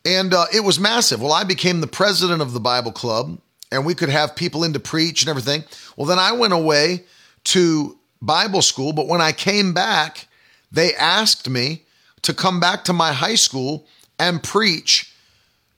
and 0.05 0.33
uh, 0.33 0.45
it 0.53 0.61
was 0.61 0.79
massive. 0.79 1.21
Well, 1.21 1.33
I 1.33 1.43
became 1.43 1.81
the 1.81 1.87
president 1.87 2.41
of 2.41 2.53
the 2.53 2.59
Bible 2.59 2.91
club, 2.91 3.39
and 3.71 3.85
we 3.85 3.95
could 3.95 4.09
have 4.09 4.35
people 4.35 4.63
in 4.63 4.73
to 4.73 4.79
preach 4.79 5.21
and 5.21 5.29
everything. 5.29 5.63
Well, 5.95 6.07
then 6.07 6.19
I 6.19 6.33
went 6.33 6.53
away 6.53 7.05
to 7.45 7.97
Bible 8.21 8.61
school, 8.61 8.93
but 8.93 9.07
when 9.07 9.21
I 9.21 9.31
came 9.31 9.73
back, 9.73 10.27
they 10.71 10.93
asked 10.95 11.49
me 11.49 11.83
to 12.21 12.33
come 12.33 12.59
back 12.59 12.83
to 12.85 12.93
my 12.93 13.13
high 13.13 13.35
school 13.35 13.87
and 14.19 14.43
preach 14.43 15.13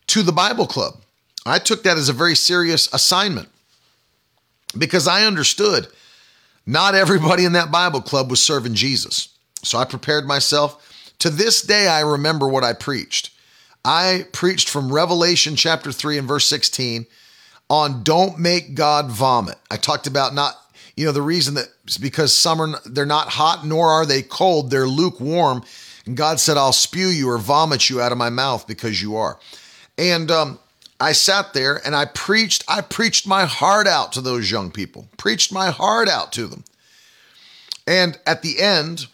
to 0.07 0.23
the 0.23 0.31
Bible 0.31 0.67
club. 0.67 0.95
I 1.45 1.59
took 1.59 1.83
that 1.83 1.97
as 1.97 2.09
a 2.09 2.13
very 2.13 2.35
serious 2.35 2.93
assignment 2.93 3.49
because 4.77 5.07
I 5.07 5.25
understood 5.25 5.87
not 6.65 6.95
everybody 6.95 7.45
in 7.45 7.53
that 7.53 7.71
Bible 7.71 8.01
club 8.01 8.29
was 8.29 8.41
serving 8.41 8.75
Jesus. 8.75 9.29
So 9.63 9.77
I 9.77 9.85
prepared 9.85 10.25
myself. 10.25 10.89
To 11.19 11.29
this 11.29 11.61
day, 11.61 11.87
I 11.87 12.01
remember 12.01 12.47
what 12.47 12.63
I 12.63 12.73
preached. 12.73 13.29
I 13.85 14.25
preached 14.31 14.69
from 14.69 14.91
Revelation 14.91 15.55
chapter 15.55 15.91
3 15.91 16.17
and 16.17 16.27
verse 16.27 16.45
16 16.45 17.05
on 17.69 18.03
don't 18.03 18.39
make 18.39 18.75
God 18.75 19.09
vomit. 19.09 19.57
I 19.71 19.77
talked 19.77 20.07
about 20.07 20.33
not, 20.33 20.55
you 20.95 21.05
know, 21.05 21.11
the 21.11 21.21
reason 21.21 21.55
that 21.55 21.69
is 21.87 21.97
because 21.97 22.45
are, 22.45 22.79
they're 22.85 23.05
not 23.05 23.29
hot 23.29 23.65
nor 23.65 23.89
are 23.89 24.05
they 24.05 24.21
cold, 24.21 24.69
they're 24.69 24.87
lukewarm. 24.87 25.63
And 26.05 26.17
God 26.17 26.39
said, 26.39 26.57
I'll 26.57 26.73
spew 26.73 27.07
you 27.07 27.29
or 27.29 27.37
vomit 27.37 27.89
you 27.89 28.01
out 28.01 28.11
of 28.11 28.17
my 28.17 28.29
mouth 28.29 28.67
because 28.67 29.01
you 29.01 29.15
are. 29.15 29.39
And 29.97 30.29
um, 30.29 30.59
I 30.99 31.13
sat 31.13 31.53
there 31.53 31.81
and 31.85 31.95
I 31.95 32.05
preached, 32.05 32.63
I 32.67 32.81
preached 32.81 33.25
my 33.25 33.45
heart 33.45 33.87
out 33.87 34.11
to 34.13 34.21
those 34.21 34.51
young 34.51 34.71
people, 34.71 35.07
preached 35.17 35.51
my 35.51 35.69
heart 35.71 36.09
out 36.09 36.31
to 36.33 36.47
them. 36.47 36.63
And 37.87 38.17
at 38.25 38.41
the 38.41 38.61
end, 38.61 39.07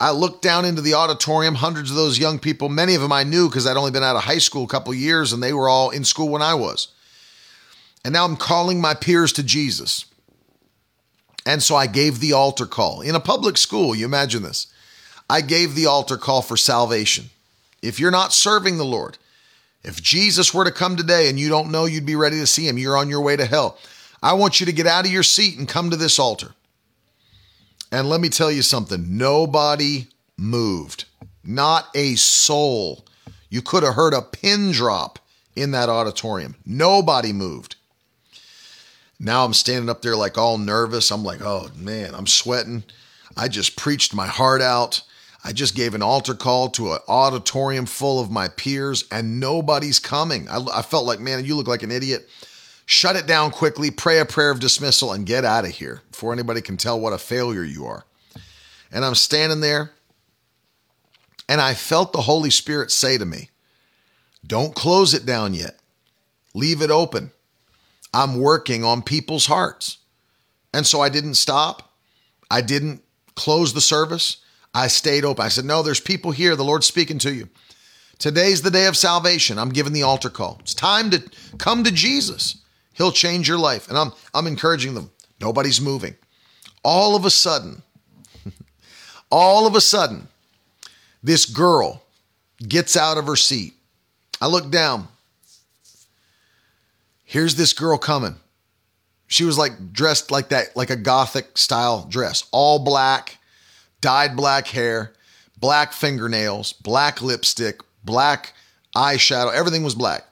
I 0.00 0.12
looked 0.12 0.42
down 0.42 0.64
into 0.64 0.80
the 0.80 0.94
auditorium, 0.94 1.56
hundreds 1.56 1.90
of 1.90 1.96
those 1.96 2.18
young 2.18 2.38
people, 2.38 2.68
many 2.68 2.94
of 2.94 3.02
them 3.02 3.12
I 3.12 3.24
knew 3.24 3.48
because 3.48 3.66
I'd 3.66 3.76
only 3.76 3.90
been 3.90 4.04
out 4.04 4.16
of 4.16 4.22
high 4.22 4.38
school 4.38 4.64
a 4.64 4.68
couple 4.68 4.94
years 4.94 5.32
and 5.32 5.42
they 5.42 5.52
were 5.52 5.68
all 5.68 5.90
in 5.90 6.04
school 6.04 6.28
when 6.28 6.42
I 6.42 6.54
was. 6.54 6.88
And 8.04 8.12
now 8.12 8.24
I'm 8.24 8.36
calling 8.36 8.80
my 8.80 8.94
peers 8.94 9.32
to 9.34 9.42
Jesus. 9.42 10.06
And 11.44 11.62
so 11.62 11.76
I 11.76 11.86
gave 11.86 12.20
the 12.20 12.32
altar 12.32 12.66
call 12.66 13.00
in 13.00 13.14
a 13.14 13.20
public 13.20 13.56
school. 13.56 13.94
You 13.94 14.04
imagine 14.04 14.42
this. 14.42 14.66
I 15.30 15.40
gave 15.40 15.74
the 15.74 15.86
altar 15.86 16.16
call 16.16 16.42
for 16.42 16.56
salvation. 16.56 17.30
If 17.82 18.00
you're 18.00 18.10
not 18.10 18.32
serving 18.32 18.76
the 18.76 18.84
Lord, 18.84 19.18
if 19.82 20.02
Jesus 20.02 20.52
were 20.52 20.64
to 20.64 20.70
come 20.72 20.96
today 20.96 21.28
and 21.28 21.38
you 21.38 21.48
don't 21.48 21.70
know 21.70 21.84
you'd 21.84 22.06
be 22.06 22.16
ready 22.16 22.38
to 22.38 22.46
see 22.46 22.66
him, 22.68 22.78
you're 22.78 22.96
on 22.96 23.08
your 23.08 23.20
way 23.20 23.36
to 23.36 23.46
hell. 23.46 23.78
I 24.22 24.32
want 24.34 24.60
you 24.60 24.66
to 24.66 24.72
get 24.72 24.86
out 24.86 25.06
of 25.06 25.12
your 25.12 25.22
seat 25.22 25.58
and 25.58 25.68
come 25.68 25.90
to 25.90 25.96
this 25.96 26.18
altar. 26.18 26.54
And 27.90 28.08
let 28.08 28.20
me 28.20 28.28
tell 28.28 28.50
you 28.50 28.62
something 28.62 29.16
nobody 29.16 30.08
moved, 30.36 31.04
not 31.44 31.86
a 31.94 32.16
soul. 32.16 33.04
You 33.48 33.62
could 33.62 33.82
have 33.82 33.94
heard 33.94 34.12
a 34.12 34.20
pin 34.20 34.72
drop 34.72 35.18
in 35.56 35.70
that 35.70 35.88
auditorium. 35.88 36.56
Nobody 36.66 37.32
moved. 37.32 37.76
Now 39.20 39.44
I'm 39.44 39.54
standing 39.54 39.88
up 39.88 40.02
there 40.02 40.16
like 40.16 40.38
all 40.38 40.58
nervous. 40.58 41.10
I'm 41.10 41.24
like, 41.24 41.40
oh 41.42 41.70
man, 41.76 42.14
I'm 42.14 42.26
sweating. 42.26 42.84
I 43.36 43.48
just 43.48 43.76
preached 43.76 44.14
my 44.14 44.26
heart 44.26 44.60
out. 44.60 45.02
I 45.44 45.52
just 45.52 45.74
gave 45.74 45.94
an 45.94 46.02
altar 46.02 46.34
call 46.34 46.68
to 46.70 46.92
an 46.92 46.98
auditorium 47.08 47.86
full 47.86 48.20
of 48.20 48.30
my 48.30 48.48
peers 48.48 49.04
and 49.10 49.40
nobody's 49.40 49.98
coming. 49.98 50.48
I, 50.48 50.58
I, 50.74 50.82
felt 50.82 51.06
like, 51.06 51.20
man, 51.20 51.44
you 51.44 51.54
look 51.54 51.68
like 51.68 51.82
an 51.82 51.92
idiot. 51.92 52.28
Shut 52.86 53.16
it 53.16 53.26
down 53.26 53.50
quickly, 53.50 53.90
pray 53.90 54.18
a 54.18 54.24
prayer 54.24 54.50
of 54.50 54.60
dismissal, 54.60 55.12
and 55.12 55.26
get 55.26 55.44
out 55.44 55.64
of 55.64 55.70
here 55.70 56.02
before 56.10 56.32
anybody 56.32 56.60
can 56.60 56.76
tell 56.76 56.98
what 56.98 57.12
a 57.12 57.18
failure 57.18 57.62
you 57.62 57.86
are. 57.86 58.04
And 58.90 59.04
I'm 59.04 59.14
standing 59.14 59.60
there 59.60 59.92
and 61.48 61.60
I 61.60 61.74
felt 61.74 62.12
the 62.12 62.22
Holy 62.22 62.50
Spirit 62.50 62.90
say 62.90 63.16
to 63.18 63.24
me, 63.24 63.50
Don't 64.46 64.74
close 64.74 65.14
it 65.14 65.24
down 65.24 65.54
yet, 65.54 65.78
leave 66.54 66.82
it 66.82 66.90
open. 66.90 67.30
I'm 68.12 68.40
working 68.40 68.84
on 68.84 69.02
people's 69.02 69.46
hearts. 69.46 69.98
And 70.72 70.86
so 70.86 71.00
I 71.00 71.08
didn't 71.08 71.34
stop. 71.34 71.94
I 72.50 72.60
didn't 72.60 73.02
close 73.34 73.72
the 73.72 73.80
service. 73.80 74.38
I 74.74 74.88
stayed 74.88 75.24
open. 75.24 75.44
I 75.44 75.48
said, 75.48 75.64
No, 75.64 75.82
there's 75.82 76.00
people 76.00 76.30
here. 76.30 76.56
The 76.56 76.64
Lord's 76.64 76.86
speaking 76.86 77.18
to 77.20 77.32
you. 77.32 77.48
Today's 78.18 78.62
the 78.62 78.70
day 78.70 78.86
of 78.86 78.96
salvation. 78.96 79.58
I'm 79.58 79.68
giving 79.70 79.92
the 79.92 80.02
altar 80.02 80.30
call. 80.30 80.58
It's 80.60 80.74
time 80.74 81.10
to 81.10 81.22
come 81.58 81.84
to 81.84 81.92
Jesus. 81.92 82.58
He'll 82.94 83.12
change 83.12 83.48
your 83.48 83.58
life. 83.58 83.88
And 83.88 83.96
I'm, 83.96 84.12
I'm 84.34 84.46
encouraging 84.46 84.94
them. 84.94 85.10
Nobody's 85.40 85.80
moving. 85.80 86.16
All 86.82 87.14
of 87.14 87.24
a 87.24 87.30
sudden, 87.30 87.82
all 89.30 89.66
of 89.66 89.76
a 89.76 89.80
sudden, 89.80 90.26
this 91.22 91.44
girl 91.44 92.02
gets 92.66 92.96
out 92.96 93.18
of 93.18 93.26
her 93.26 93.36
seat. 93.36 93.74
I 94.40 94.48
look 94.48 94.70
down. 94.70 95.08
Here's 97.28 97.56
this 97.56 97.74
girl 97.74 97.98
coming. 97.98 98.36
She 99.26 99.44
was 99.44 99.58
like 99.58 99.92
dressed 99.92 100.30
like 100.30 100.48
that, 100.48 100.74
like 100.74 100.88
a 100.88 100.96
gothic 100.96 101.58
style 101.58 102.06
dress, 102.08 102.48
all 102.52 102.78
black, 102.78 103.36
dyed 104.00 104.34
black 104.34 104.68
hair, 104.68 105.12
black 105.58 105.92
fingernails, 105.92 106.72
black 106.72 107.20
lipstick, 107.20 107.82
black 108.02 108.54
eyeshadow. 108.96 109.52
Everything 109.52 109.82
was 109.82 109.94
black. 109.94 110.24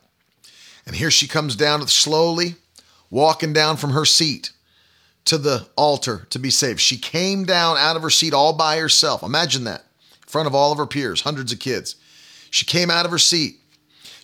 And 0.87 0.97
here 0.97 1.11
she 1.11 1.29
comes 1.29 1.55
down 1.55 1.87
slowly, 1.89 2.55
walking 3.11 3.53
down 3.53 3.77
from 3.77 3.91
her 3.91 4.07
seat 4.07 4.53
to 5.27 5.37
the 5.37 5.69
altar 5.77 6.27
to 6.31 6.39
be 6.39 6.49
saved. 6.49 6.81
She 6.81 6.97
came 6.97 7.45
down 7.45 7.77
out 7.77 7.97
of 7.97 8.03
her 8.03 8.09
seat 8.09 8.33
all 8.33 8.55
by 8.55 8.79
herself. 8.79 9.23
Imagine 9.23 9.65
that, 9.65 9.83
in 9.83 10.29
front 10.29 10.47
of 10.47 10.55
all 10.55 10.73
of 10.73 10.79
her 10.79 10.87
peers, 10.87 11.21
hundreds 11.21 11.53
of 11.53 11.59
kids. 11.59 11.97
She 12.51 12.65
came 12.65 12.91
out 12.91 13.05
of 13.05 13.11
her 13.11 13.19
seat. 13.19 13.57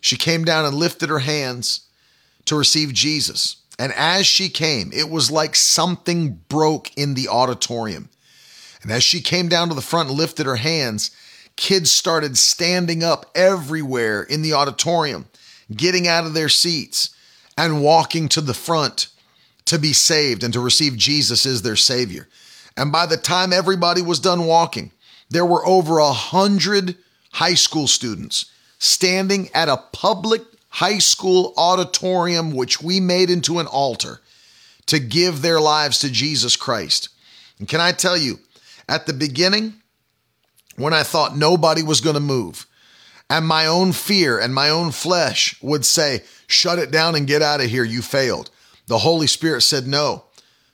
She 0.00 0.16
came 0.16 0.46
down 0.46 0.64
and 0.64 0.74
lifted 0.74 1.10
her 1.10 1.18
hands 1.18 1.82
to 2.46 2.56
receive 2.56 2.92
Jesus. 2.92 3.56
And 3.78 3.92
as 3.92 4.26
she 4.26 4.48
came, 4.48 4.90
it 4.92 5.10
was 5.10 5.30
like 5.30 5.56
something 5.56 6.40
broke 6.48 6.96
in 6.96 7.14
the 7.14 7.28
auditorium. 7.28 8.08
And 8.82 8.90
as 8.90 9.02
she 9.02 9.20
came 9.20 9.48
down 9.48 9.68
to 9.68 9.74
the 9.74 9.80
front 9.80 10.08
and 10.08 10.18
lifted 10.18 10.46
her 10.46 10.56
hands, 10.56 11.10
kids 11.56 11.92
started 11.92 12.36
standing 12.36 13.02
up 13.02 13.30
everywhere 13.34 14.22
in 14.22 14.42
the 14.42 14.52
auditorium, 14.52 15.26
getting 15.74 16.08
out 16.08 16.26
of 16.26 16.34
their 16.34 16.48
seats 16.48 17.10
and 17.56 17.82
walking 17.82 18.28
to 18.30 18.40
the 18.40 18.54
front 18.54 19.08
to 19.66 19.78
be 19.78 19.92
saved 19.92 20.42
and 20.42 20.52
to 20.52 20.60
receive 20.60 20.96
Jesus 20.96 21.46
as 21.46 21.62
their 21.62 21.76
Savior. 21.76 22.28
And 22.76 22.90
by 22.90 23.06
the 23.06 23.16
time 23.16 23.52
everybody 23.52 24.02
was 24.02 24.18
done 24.18 24.46
walking, 24.46 24.90
there 25.30 25.46
were 25.46 25.64
over 25.66 25.98
a 25.98 26.12
hundred 26.12 26.96
high 27.32 27.54
school 27.54 27.86
students 27.86 28.46
standing 28.78 29.48
at 29.54 29.68
a 29.68 29.76
public 29.92 30.42
high 30.72 30.98
school 30.98 31.52
auditorium, 31.56 32.52
which 32.52 32.82
we 32.82 32.98
made 32.98 33.28
into 33.28 33.58
an 33.58 33.66
altar 33.66 34.20
to 34.86 34.98
give 34.98 35.42
their 35.42 35.60
lives 35.60 35.98
to 36.00 36.10
Jesus 36.10 36.56
Christ. 36.56 37.10
And 37.58 37.68
can 37.68 37.80
I 37.80 37.92
tell 37.92 38.16
you, 38.16 38.38
at 38.88 39.06
the 39.06 39.12
beginning, 39.12 39.74
when 40.76 40.94
I 40.94 41.02
thought 41.02 41.36
nobody 41.36 41.82
was 41.82 42.00
going 42.00 42.14
to 42.14 42.20
move, 42.20 42.66
and 43.28 43.46
my 43.46 43.66
own 43.66 43.92
fear 43.92 44.38
and 44.38 44.54
my 44.54 44.70
own 44.70 44.92
flesh 44.92 45.60
would 45.62 45.84
say, 45.84 46.22
Shut 46.46 46.78
it 46.78 46.90
down 46.90 47.14
and 47.14 47.26
get 47.26 47.42
out 47.42 47.60
of 47.60 47.70
here, 47.70 47.84
you 47.84 48.02
failed. 48.02 48.50
The 48.86 48.98
Holy 48.98 49.26
Spirit 49.26 49.60
said, 49.62 49.86
No, 49.86 50.24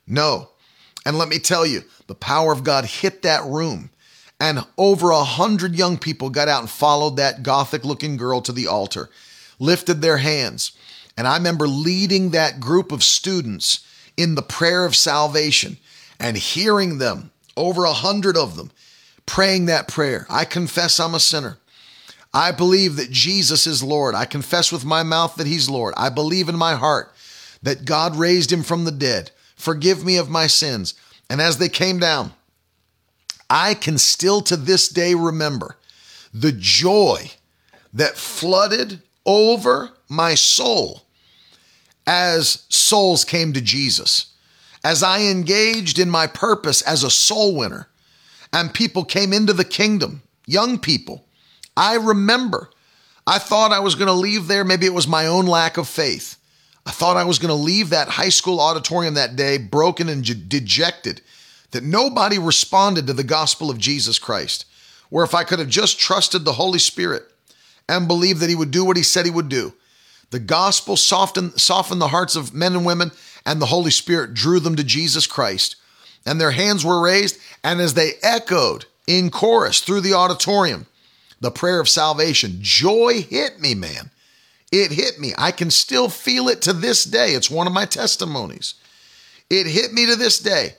no. 0.07 0.51
And 1.05 1.19
let 1.19 1.29
me 1.29 1.39
tell 1.39 1.67
you, 1.67 1.83
the 2.07 2.15
power 2.15 2.53
of 2.53 2.65
God 2.65 2.85
hit 2.85 3.23
that 3.23 3.45
room. 3.45 3.91
And 4.41 4.65
over 4.77 5.11
a 5.11 5.25
hundred 5.25 5.75
young 5.75 5.99
people 5.99 6.31
got 6.31 6.49
out 6.49 6.61
and 6.61 6.71
followed 6.71 7.17
that 7.17 7.43
gothic 7.43 7.85
looking 7.85 8.17
girl 8.17 8.41
to 8.43 8.53
the 8.53 8.69
altar, 8.69 9.11
lifted 9.59 10.01
their 10.01 10.19
hands. 10.19 10.73
And 11.17 11.27
I 11.27 11.37
remember 11.37 11.67
leading 11.67 12.31
that 12.31 12.61
group 12.61 12.93
of 12.93 13.03
students 13.03 13.85
in 14.17 14.35
the 14.35 14.43
prayer 14.43 14.85
of 14.85 14.97
salvation 14.97 15.79
and 16.21 16.37
hearing 16.37 16.99
them, 16.99 17.31
over 17.57 17.85
a 17.85 17.93
hundred 17.93 18.37
of 18.37 18.57
them, 18.57 18.71
praying 19.27 19.67
that 19.67 19.89
prayer. 19.89 20.27
I 20.31 20.45
confess 20.45 21.01
I'm 21.01 21.15
a 21.15 21.21
sinner. 21.21 21.59
I 22.33 22.53
believe 22.53 22.97
that 22.97 23.11
Jesus 23.11 23.67
is 23.67 23.83
Lord. 23.83 24.15
I 24.15 24.25
confess 24.25 24.71
with 24.71 24.85
my 24.85 25.03
mouth 25.03 25.37
that 25.37 25.47
He's 25.47 25.69
Lord. 25.71 25.95
I 25.97 26.09
believe 26.09 26.49
in 26.49 26.57
my 26.57 26.75
heart 26.75 27.13
that 27.63 27.85
God 27.85 28.17
raised 28.17 28.53
Him 28.53 28.63
from 28.63 28.85
the 28.85 28.93
dead. 28.93 29.31
Forgive 29.57 30.05
me 30.05 30.17
of 30.17 30.31
my 30.31 30.47
sins. 30.47 30.95
And 31.31 31.41
as 31.41 31.59
they 31.59 31.69
came 31.69 31.99
down, 31.99 32.33
I 33.51 33.75
can 33.75 33.99
still 33.99 34.41
to 34.43 34.57
this 34.57 34.89
day 34.89 35.15
remember 35.15 35.77
the 36.35 36.53
joy 36.53 37.31
that 37.93 38.17
flooded 38.17 39.03
over 39.29 39.91
my 40.09 40.35
soul 40.35 41.03
as 42.05 42.65
souls 42.69 43.25
came 43.25 43.53
to 43.53 43.61
Jesus, 43.61 44.33
as 44.83 45.05
I 45.05 45.21
engaged 45.21 46.01
in 46.01 46.11
my 46.11 46.27
purpose 46.27 46.83
as 46.83 47.05
a 47.05 47.11
soul 47.11 47.55
winner, 47.55 47.89
and 48.53 48.75
people 48.75 49.05
came 49.05 49.33
into 49.33 49.53
the 49.53 49.65
kingdom, 49.65 50.23
young 50.47 50.81
people 50.81 51.27
I 51.79 51.95
remember 51.95 52.71
I 53.25 53.39
thought 53.39 53.73
I 53.73 53.79
was 53.79 53.95
going 53.95 54.09
to 54.09 54.13
leave 54.13 54.49
there. 54.49 54.65
Maybe 54.65 54.87
it 54.87 54.95
was 54.95 55.07
my 55.07 55.27
own 55.27 55.47
lack 55.47 55.77
of 55.77 55.87
faith. 55.87 56.37
I 56.85 56.91
thought 56.91 57.17
I 57.17 57.25
was 57.25 57.39
going 57.39 57.51
to 57.51 57.55
leave 57.55 57.91
that 57.91 58.09
high 58.09 58.31
school 58.31 58.59
auditorium 58.59 59.15
that 59.15 59.37
day 59.37 59.59
broken 59.59 60.09
and 60.09 60.25
dejected 60.49 61.21
that 61.71 61.85
nobody 61.85 62.39
responded 62.39 63.07
to 63.07 63.13
the 63.13 63.23
gospel 63.23 63.71
of 63.71 63.79
Jesus 63.79 64.19
Christ. 64.19 64.65
where 65.11 65.25
if 65.25 65.35
I 65.35 65.45
could 65.45 65.59
have 65.59 65.69
just 65.69 65.99
trusted 65.99 66.45
the 66.45 66.55
Holy 66.55 66.79
Spirit 66.79 67.23
and 67.89 68.09
believed 68.09 68.41
that 68.41 68.51
He 68.51 68.57
would 68.57 68.71
do 68.71 68.85
what 68.85 68.97
He 68.97 69.03
said 69.03 69.25
He 69.25 69.31
would 69.31 69.49
do, 69.49 69.73
the 70.31 70.39
gospel 70.39 70.97
softened, 70.97 71.59
softened 71.61 72.01
the 72.01 72.09
hearts 72.09 72.37
of 72.37 72.53
men 72.53 72.75
and 72.75 72.85
women, 72.85 73.13
and 73.47 73.61
the 73.61 73.67
Holy 73.67 73.91
Spirit 73.91 74.35
drew 74.35 74.61
them 74.61 74.77
to 74.77 74.85
Jesus 74.85 75.27
Christ. 75.27 75.77
And 76.27 76.41
their 76.41 76.51
hands 76.51 76.85
were 76.85 77.01
raised, 77.01 77.39
and 77.65 77.81
as 77.81 77.95
they 77.95 78.13
echoed 78.23 78.85
in 79.07 79.31
chorus 79.31 79.81
through 79.81 80.03
the 80.03 80.13
auditorium, 80.13 80.87
the 81.41 81.51
prayer 81.51 81.81
of 81.81 81.89
salvation, 81.89 82.59
joy 82.61 83.23
hit 83.23 83.61
me, 83.61 83.75
man. 83.75 84.11
It 84.71 84.93
hit 84.93 85.19
me. 85.19 85.33
I 85.39 85.53
can 85.53 85.71
still 85.71 86.11
feel 86.11 86.49
it 86.49 86.61
to 86.63 86.75
this 86.75 87.05
day. 87.05 87.31
It's 87.31 87.51
one 87.51 87.67
of 87.67 87.73
my 87.73 87.87
testimonies. 87.87 88.75
It 89.49 89.67
hit 89.67 89.95
me 89.95 90.05
to 90.07 90.17
this 90.17 90.39
day. 90.39 90.75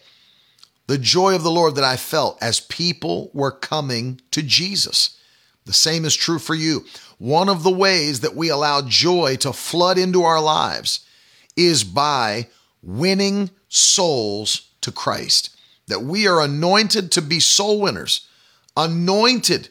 The 0.85 0.99
joy 0.99 1.33
of 1.33 1.41
the 1.41 1.51
Lord 1.51 1.75
that 1.75 1.83
I 1.83 1.95
felt 1.95 2.37
as 2.41 2.59
people 2.59 3.31
were 3.33 3.51
coming 3.51 4.21
to 4.31 4.43
Jesus. 4.43 5.17
The 5.69 5.75
same 5.75 6.03
is 6.03 6.15
true 6.15 6.39
for 6.39 6.55
you. 6.55 6.83
One 7.19 7.47
of 7.47 7.61
the 7.61 7.69
ways 7.69 8.21
that 8.21 8.35
we 8.35 8.49
allow 8.49 8.81
joy 8.81 9.35
to 9.41 9.53
flood 9.53 9.99
into 9.99 10.23
our 10.23 10.41
lives 10.41 11.01
is 11.55 11.83
by 11.83 12.47
winning 12.81 13.51
souls 13.67 14.67
to 14.81 14.91
Christ. 14.91 15.55
That 15.85 16.01
we 16.01 16.27
are 16.27 16.41
anointed 16.41 17.11
to 17.11 17.21
be 17.21 17.39
soul 17.39 17.79
winners, 17.79 18.27
anointed 18.75 19.69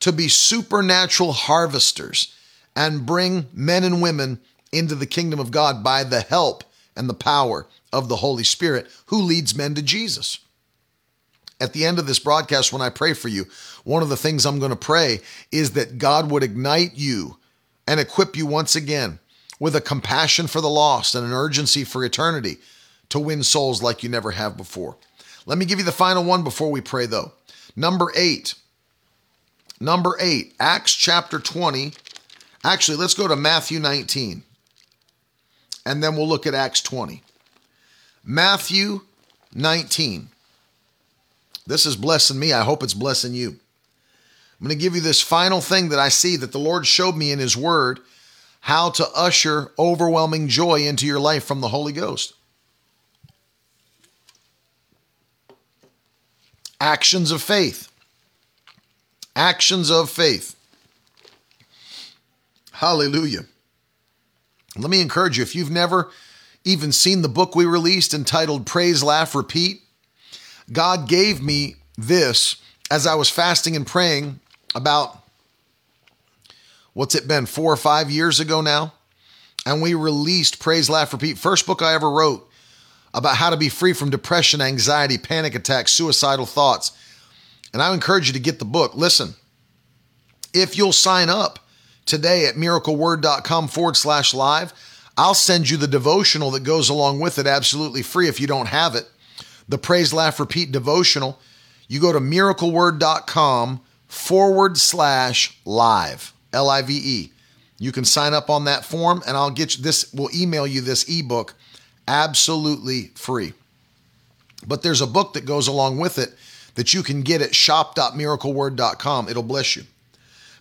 to 0.00 0.12
be 0.12 0.28
supernatural 0.28 1.34
harvesters 1.34 2.34
and 2.74 3.04
bring 3.04 3.44
men 3.52 3.84
and 3.84 4.00
women 4.00 4.40
into 4.72 4.94
the 4.94 5.04
kingdom 5.04 5.38
of 5.38 5.50
God 5.50 5.84
by 5.84 6.04
the 6.04 6.22
help 6.22 6.64
and 6.96 7.06
the 7.06 7.12
power 7.12 7.66
of 7.92 8.08
the 8.08 8.16
Holy 8.16 8.44
Spirit 8.44 8.86
who 9.08 9.20
leads 9.20 9.54
men 9.54 9.74
to 9.74 9.82
Jesus. 9.82 10.38
At 11.64 11.72
the 11.72 11.86
end 11.86 11.98
of 11.98 12.06
this 12.06 12.18
broadcast, 12.18 12.74
when 12.74 12.82
I 12.82 12.90
pray 12.90 13.14
for 13.14 13.28
you, 13.28 13.46
one 13.84 14.02
of 14.02 14.10
the 14.10 14.18
things 14.18 14.44
I'm 14.44 14.58
going 14.58 14.70
to 14.70 14.76
pray 14.76 15.20
is 15.50 15.70
that 15.70 15.96
God 15.96 16.30
would 16.30 16.42
ignite 16.42 16.92
you 16.94 17.38
and 17.88 17.98
equip 17.98 18.36
you 18.36 18.44
once 18.44 18.76
again 18.76 19.18
with 19.58 19.74
a 19.74 19.80
compassion 19.80 20.46
for 20.46 20.60
the 20.60 20.68
lost 20.68 21.14
and 21.14 21.24
an 21.24 21.32
urgency 21.32 21.82
for 21.82 22.04
eternity 22.04 22.58
to 23.08 23.18
win 23.18 23.42
souls 23.42 23.82
like 23.82 24.02
you 24.02 24.10
never 24.10 24.32
have 24.32 24.58
before. 24.58 24.98
Let 25.46 25.56
me 25.56 25.64
give 25.64 25.78
you 25.78 25.86
the 25.86 25.90
final 25.90 26.22
one 26.22 26.44
before 26.44 26.70
we 26.70 26.82
pray, 26.82 27.06
though. 27.06 27.32
Number 27.74 28.12
eight. 28.14 28.54
Number 29.80 30.18
eight, 30.20 30.52
Acts 30.60 30.92
chapter 30.92 31.38
20. 31.38 31.94
Actually, 32.62 32.98
let's 32.98 33.14
go 33.14 33.26
to 33.26 33.36
Matthew 33.36 33.78
19 33.78 34.42
and 35.86 36.02
then 36.02 36.14
we'll 36.14 36.28
look 36.28 36.46
at 36.46 36.54
Acts 36.54 36.82
20. 36.82 37.22
Matthew 38.22 39.00
19. 39.54 40.28
This 41.66 41.86
is 41.86 41.96
blessing 41.96 42.38
me. 42.38 42.52
I 42.52 42.62
hope 42.62 42.82
it's 42.82 42.94
blessing 42.94 43.34
you. 43.34 43.50
I'm 43.50 44.66
going 44.66 44.78
to 44.78 44.82
give 44.82 44.94
you 44.94 45.00
this 45.00 45.20
final 45.20 45.60
thing 45.60 45.88
that 45.90 45.98
I 45.98 46.08
see 46.08 46.36
that 46.36 46.52
the 46.52 46.58
Lord 46.58 46.86
showed 46.86 47.16
me 47.16 47.32
in 47.32 47.38
His 47.38 47.56
Word 47.56 48.00
how 48.60 48.90
to 48.90 49.06
usher 49.14 49.72
overwhelming 49.78 50.48
joy 50.48 50.86
into 50.86 51.06
your 51.06 51.20
life 51.20 51.44
from 51.44 51.60
the 51.60 51.68
Holy 51.68 51.92
Ghost. 51.92 52.34
Actions 56.80 57.30
of 57.30 57.42
faith. 57.42 57.90
Actions 59.36 59.90
of 59.90 60.10
faith. 60.10 60.56
Hallelujah. 62.72 63.44
Let 64.76 64.90
me 64.90 65.00
encourage 65.00 65.38
you 65.38 65.42
if 65.42 65.54
you've 65.54 65.70
never 65.70 66.10
even 66.64 66.90
seen 66.90 67.22
the 67.22 67.28
book 67.28 67.54
we 67.54 67.64
released 67.64 68.14
entitled 68.14 68.66
Praise, 68.66 69.02
Laugh, 69.02 69.34
Repeat, 69.34 69.83
God 70.72 71.08
gave 71.08 71.42
me 71.42 71.76
this 71.96 72.56
as 72.90 73.06
I 73.06 73.14
was 73.14 73.30
fasting 73.30 73.76
and 73.76 73.86
praying 73.86 74.40
about 74.74 75.18
what's 76.92 77.14
it 77.14 77.28
been, 77.28 77.46
four 77.46 77.72
or 77.72 77.76
five 77.76 78.10
years 78.10 78.40
ago 78.40 78.60
now? 78.60 78.94
And 79.66 79.80
we 79.80 79.94
released 79.94 80.60
Praise, 80.60 80.90
Laugh, 80.90 81.12
Repeat, 81.12 81.38
first 81.38 81.66
book 81.66 81.82
I 81.82 81.94
ever 81.94 82.10
wrote 82.10 82.48
about 83.14 83.36
how 83.36 83.50
to 83.50 83.56
be 83.56 83.68
free 83.68 83.92
from 83.92 84.10
depression, 84.10 84.60
anxiety, 84.60 85.18
panic 85.18 85.54
attacks, 85.54 85.92
suicidal 85.92 86.46
thoughts. 86.46 86.92
And 87.72 87.80
I 87.80 87.92
encourage 87.94 88.26
you 88.26 88.32
to 88.34 88.40
get 88.40 88.58
the 88.58 88.64
book. 88.64 88.94
Listen, 88.94 89.34
if 90.52 90.76
you'll 90.76 90.92
sign 90.92 91.28
up 91.28 91.60
today 92.06 92.46
at 92.46 92.56
miracleword.com 92.56 93.68
forward 93.68 93.96
slash 93.96 94.34
live, 94.34 94.72
I'll 95.16 95.34
send 95.34 95.70
you 95.70 95.76
the 95.76 95.86
devotional 95.86 96.50
that 96.52 96.64
goes 96.64 96.88
along 96.88 97.20
with 97.20 97.38
it 97.38 97.46
absolutely 97.46 98.02
free 98.02 98.28
if 98.28 98.40
you 98.40 98.46
don't 98.46 98.66
have 98.66 98.94
it. 98.94 99.08
The 99.68 99.78
Praise, 99.78 100.12
Laugh, 100.12 100.38
Repeat 100.38 100.72
devotional. 100.72 101.38
You 101.88 102.00
go 102.00 102.12
to 102.12 102.20
miracleword.com 102.20 103.80
forward 104.06 104.78
slash 104.78 105.58
live, 105.64 106.32
L 106.52 106.68
I 106.68 106.82
V 106.82 107.00
E. 107.02 107.32
You 107.78 107.92
can 107.92 108.04
sign 108.04 108.32
up 108.32 108.48
on 108.50 108.64
that 108.64 108.84
form 108.84 109.22
and 109.26 109.36
I'll 109.36 109.50
get 109.50 109.76
you 109.76 109.82
this, 109.82 110.12
we'll 110.12 110.34
email 110.34 110.66
you 110.66 110.80
this 110.80 111.04
ebook 111.08 111.54
absolutely 112.06 113.10
free. 113.14 113.52
But 114.66 114.82
there's 114.82 115.00
a 115.00 115.06
book 115.06 115.34
that 115.34 115.44
goes 115.44 115.68
along 115.68 115.98
with 115.98 116.18
it 116.18 116.34
that 116.74 116.94
you 116.94 117.02
can 117.02 117.22
get 117.22 117.42
at 117.42 117.54
shop.miracleword.com. 117.54 119.28
It'll 119.28 119.42
bless 119.42 119.76
you. 119.76 119.84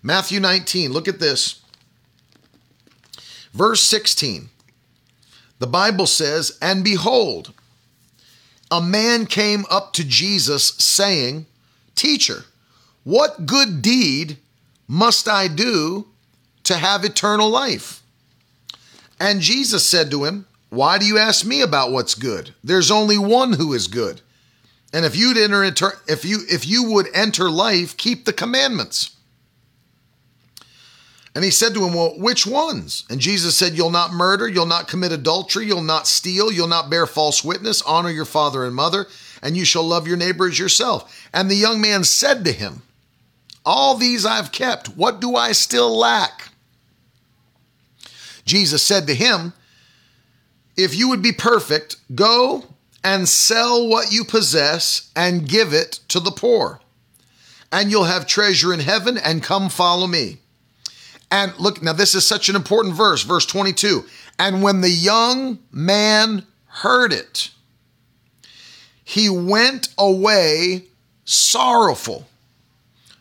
Matthew 0.02 0.40
19, 0.40 0.92
look 0.92 1.08
at 1.08 1.20
this. 1.20 1.62
Verse 3.54 3.82
16, 3.82 4.50
the 5.60 5.68
Bible 5.68 6.08
says, 6.08 6.58
And 6.62 6.84
behold, 6.84 7.54
a 8.74 8.82
man 8.82 9.28
came 9.28 9.66
up 9.70 9.94
to 9.94 10.04
Jesus 10.04 10.70
saying, 10.80 11.46
Teacher, 11.94 12.46
what 13.04 13.46
good 13.46 13.84
deed 13.84 14.38
must 14.88 15.30
I 15.30 15.48
do 15.48 16.08
to 16.64 16.78
have 16.78 17.06
eternal 17.06 17.50
life? 17.50 18.02
And 19.20 19.42
Jesus 19.42 19.86
said 19.86 20.10
to 20.10 20.26
him, 20.26 20.48
Why 20.70 20.98
do 20.98 21.06
you 21.06 21.20
ask 21.20 21.46
me 21.46 21.62
about 21.62 21.92
what's 21.92 22.16
good? 22.16 22.56
There's 22.64 22.90
only 22.90 23.16
one 23.16 23.54
who 23.54 23.74
is 23.74 23.88
good. 23.88 24.22
And 24.92 25.06
if 25.06 25.16
you'd 25.16 25.38
enter 25.38 25.94
if 26.08 26.26
you 26.26 26.40
if 26.50 26.66
you 26.66 26.84
would 26.92 27.10
enter 27.14 27.52
life, 27.52 27.96
keep 27.96 28.26
the 28.26 28.34
commandments. 28.34 29.16
And 31.36 31.44
he 31.44 31.50
said 31.50 31.74
to 31.74 31.84
him, 31.84 31.94
Well, 31.94 32.14
which 32.18 32.46
ones? 32.46 33.06
And 33.10 33.20
Jesus 33.20 33.56
said, 33.56 33.74
You'll 33.74 33.90
not 33.90 34.14
murder, 34.14 34.48
you'll 34.48 34.66
not 34.66 34.88
commit 34.88 35.12
adultery, 35.12 35.66
you'll 35.66 35.82
not 35.82 36.08
steal, 36.08 36.52
you'll 36.52 36.68
not 36.68 36.90
bear 36.90 37.08
false 37.08 37.44
witness, 37.44 37.82
honor 37.82 38.12
your 38.12 38.26
father 38.26 38.66
and 38.66 38.76
mother, 38.76 39.08
and 39.42 39.58
you 39.58 39.66
shall 39.66 39.84
love 39.84 40.08
your 40.08 40.18
neighbor 40.18 40.48
as 40.48 40.60
yourself. 40.60 41.28
And 41.34 41.50
the 41.50 41.56
young 41.56 41.82
man 41.82 42.04
said 42.04 42.46
to 42.46 42.52
him, 42.52 42.84
All 43.66 43.96
these 43.96 44.26
I've 44.26 44.52
kept. 44.52 44.90
What 44.90 45.20
do 45.20 45.36
I 45.36 45.54
still 45.54 45.96
lack? 45.98 46.50
Jesus 48.46 48.84
said 48.84 49.08
to 49.08 49.16
him, 49.16 49.54
If 50.78 50.96
you 50.96 51.10
would 51.10 51.24
be 51.24 51.32
perfect, 51.32 51.96
go 52.14 52.66
and 53.04 53.28
sell 53.28 53.88
what 53.88 54.12
you 54.12 54.24
possess 54.24 55.10
and 55.16 55.50
give 55.50 55.74
it 55.74 56.00
to 56.10 56.20
the 56.20 56.32
poor, 56.32 56.80
and 57.72 57.90
you'll 57.90 58.04
have 58.04 58.28
treasure 58.28 58.72
in 58.72 58.82
heaven, 58.82 59.18
and 59.18 59.42
come 59.42 59.68
follow 59.68 60.06
me. 60.06 60.38
And 61.34 61.52
look, 61.58 61.82
now 61.82 61.94
this 61.94 62.14
is 62.14 62.28
such 62.28 62.48
an 62.48 62.56
important 62.56 62.94
verse, 62.94 63.24
verse 63.24 63.48
22. 63.48 64.06
And 64.38 64.62
when 64.62 64.82
the 64.82 64.90
young 64.92 65.58
man 65.72 66.46
heard 66.68 67.12
it, 67.12 67.50
he 69.04 69.30
went 69.30 69.90
away 69.98 70.84
sorrowful, 71.26 72.28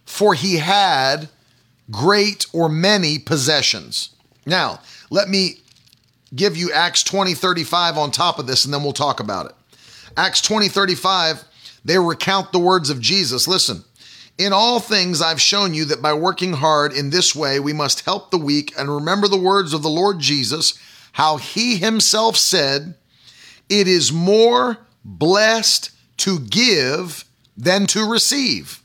for 0.05 0.35
he 0.35 0.59
had 0.59 1.31
great 1.91 2.45
or 2.53 2.69
many 2.69 3.19
possessions. 3.19 4.11
Now, 4.45 4.81
let 5.09 5.31
me 5.31 5.61
give 6.35 6.55
you 6.55 6.71
Acts 6.71 7.03
20 7.03 7.33
35 7.33 7.97
on 7.97 8.11
top 8.11 8.39
of 8.39 8.47
this, 8.47 8.67
and 8.67 8.75
then 8.75 8.83
we'll 8.83 8.93
talk 8.93 9.21
about 9.21 9.47
it. 9.47 9.53
Acts 10.19 10.43
20 10.43 10.69
35, 10.69 11.45
they 11.83 11.99
recount 11.99 12.53
the 12.53 12.59
words 12.59 12.91
of 12.91 13.01
Jesus. 13.01 13.49
Listen, 13.49 13.85
in 14.39 14.53
all 14.53 14.81
things, 14.81 15.21
I've 15.21 15.41
shown 15.41 15.75
you 15.75 15.85
that 15.87 16.03
by 16.03 16.15
working 16.15 16.55
hard 16.55 16.93
in 16.93 17.11
this 17.11 17.35
way, 17.35 17.61
we 17.61 17.73
must 17.73 18.05
help 18.05 18.31
the 18.31 18.39
weak 18.39 18.73
and 18.79 18.93
remember 18.93 19.29
the 19.29 19.37
words 19.37 19.73
of 19.73 19.83
the 19.83 19.91
Lord 19.91 20.19
Jesus, 20.19 20.79
how 21.13 21.37
he 21.37 21.77
himself 21.77 22.37
said, 22.37 22.95
It 23.69 23.87
is 23.87 24.13
more 24.13 24.79
blessed 25.05 25.91
to 26.19 26.39
give 26.39 27.25
than 27.57 27.87
to 27.89 28.09
receive. 28.09 28.81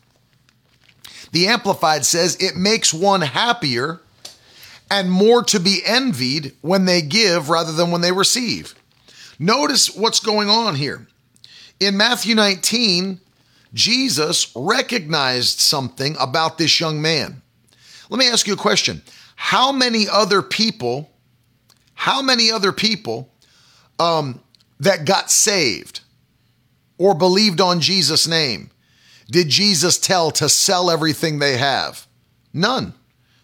The 1.31 1.47
Amplified 1.47 2.05
says 2.05 2.35
it 2.39 2.55
makes 2.55 2.93
one 2.93 3.21
happier 3.21 4.01
and 4.89 5.11
more 5.11 5.43
to 5.43 5.59
be 5.59 5.81
envied 5.85 6.53
when 6.61 6.85
they 6.85 7.01
give 7.01 7.49
rather 7.49 7.71
than 7.71 7.91
when 7.91 8.01
they 8.01 8.11
receive. 8.11 8.75
Notice 9.39 9.95
what's 9.95 10.19
going 10.19 10.49
on 10.49 10.75
here. 10.75 11.07
In 11.79 11.97
Matthew 11.97 12.33
19, 12.35 13.19
Jesus 13.73 14.51
recognized 14.55 15.59
something 15.59 16.15
about 16.19 16.57
this 16.57 16.79
young 16.79 17.01
man. 17.01 17.41
Let 18.09 18.19
me 18.19 18.27
ask 18.27 18.47
you 18.47 18.53
a 18.53 18.57
question. 18.57 19.01
How 19.35 19.71
many 19.71 20.07
other 20.09 20.41
people, 20.41 21.11
how 21.93 22.21
many 22.21 22.51
other 22.51 22.71
people 22.71 23.29
um, 23.99 24.39
that 24.79 25.05
got 25.05 25.29
saved 25.29 26.01
or 26.97 27.13
believed 27.13 27.61
on 27.61 27.79
Jesus' 27.79 28.27
name 28.27 28.71
did 29.29 29.49
Jesus 29.49 29.97
tell 29.97 30.31
to 30.31 30.47
sell 30.47 30.89
everything 30.89 31.39
they 31.39 31.57
have? 31.57 32.07
None. 32.53 32.93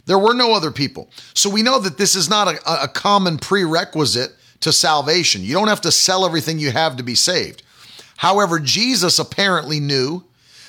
There 0.06 0.20
were 0.20 0.34
no 0.34 0.54
other 0.54 0.72
people. 0.72 1.10
So 1.34 1.50
we 1.50 1.62
know 1.62 1.80
that 1.80 1.98
this 1.98 2.16
is 2.16 2.30
not 2.30 2.48
a, 2.48 2.84
a 2.84 2.88
common 2.88 3.38
prerequisite 3.38 4.34
to 4.62 4.72
salvation. 4.72 5.42
You 5.42 5.54
don't 5.54 5.68
have 5.68 5.82
to 5.82 5.92
sell 5.92 6.26
everything 6.26 6.60
you 6.60 6.72
have 6.72 6.98
to 6.98 7.04
be 7.04 7.16
saved. 7.16 7.63
However, 8.24 8.58
Jesus 8.58 9.20
apparently 9.20 9.82
knew 9.82 10.24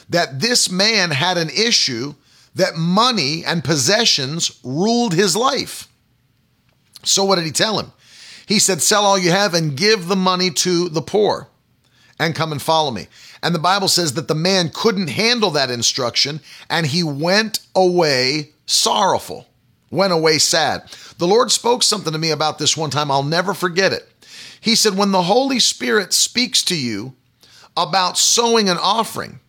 that 0.08 0.40
this 0.40 0.68
man 0.68 1.12
had 1.12 1.38
an 1.38 1.50
issue 1.50 2.14
that 2.56 2.74
money 2.74 3.44
and 3.44 3.62
possessions 3.62 4.58
ruled 4.64 5.14
his 5.14 5.36
life. 5.36 5.86
So, 7.04 7.24
what 7.24 7.36
did 7.36 7.44
he 7.44 7.52
tell 7.52 7.78
him? 7.78 7.92
He 8.44 8.58
said, 8.58 8.82
Sell 8.82 9.04
all 9.04 9.16
you 9.16 9.30
have 9.30 9.54
and 9.54 9.76
give 9.76 10.08
the 10.08 10.16
money 10.16 10.50
to 10.50 10.88
the 10.88 11.00
poor 11.00 11.46
and 12.18 12.34
come 12.34 12.50
and 12.50 12.60
follow 12.60 12.90
me. 12.90 13.06
And 13.40 13.54
the 13.54 13.60
Bible 13.60 13.86
says 13.86 14.14
that 14.14 14.26
the 14.26 14.34
man 14.34 14.72
couldn't 14.74 15.10
handle 15.10 15.52
that 15.52 15.70
instruction 15.70 16.40
and 16.68 16.86
he 16.86 17.04
went 17.04 17.60
away 17.76 18.50
sorrowful, 18.66 19.46
went 19.92 20.12
away 20.12 20.38
sad. 20.38 20.90
The 21.18 21.28
Lord 21.28 21.52
spoke 21.52 21.84
something 21.84 22.12
to 22.12 22.18
me 22.18 22.32
about 22.32 22.58
this 22.58 22.76
one 22.76 22.90
time. 22.90 23.12
I'll 23.12 23.22
never 23.22 23.54
forget 23.54 23.92
it. 23.92 24.08
He 24.60 24.74
said, 24.74 24.96
When 24.96 25.12
the 25.12 25.22
Holy 25.22 25.60
Spirit 25.60 26.12
speaks 26.12 26.60
to 26.64 26.76
you 26.76 27.14
about 27.76 28.18
sowing 28.18 28.68
an 28.68 28.78
offering 28.78 29.40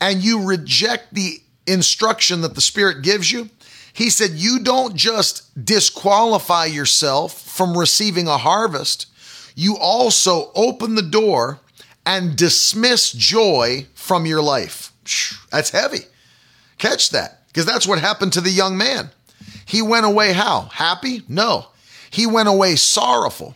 and 0.00 0.22
you 0.22 0.44
reject 0.44 1.14
the 1.14 1.40
instruction 1.66 2.40
that 2.40 2.54
the 2.54 2.60
Spirit 2.60 3.02
gives 3.02 3.30
you, 3.30 3.48
he 3.92 4.10
said, 4.10 4.30
You 4.30 4.60
don't 4.60 4.96
just 4.96 5.64
disqualify 5.64 6.66
yourself 6.66 7.40
from 7.40 7.76
receiving 7.76 8.26
a 8.26 8.38
harvest, 8.38 9.06
you 9.54 9.76
also 9.78 10.50
open 10.54 10.94
the 10.94 11.02
door 11.02 11.60
and 12.06 12.36
dismiss 12.36 13.12
joy 13.12 13.86
from 13.94 14.26
your 14.26 14.42
life. 14.42 14.92
That's 15.50 15.70
heavy. 15.70 16.06
Catch 16.78 17.10
that, 17.10 17.46
because 17.48 17.66
that's 17.66 17.86
what 17.86 18.00
happened 18.00 18.32
to 18.32 18.40
the 18.40 18.50
young 18.50 18.76
man. 18.76 19.10
He 19.66 19.82
went 19.82 20.06
away 20.06 20.32
how? 20.32 20.62
Happy? 20.72 21.22
No. 21.28 21.66
He 22.10 22.26
went 22.26 22.48
away 22.48 22.76
sorrowful. 22.76 23.54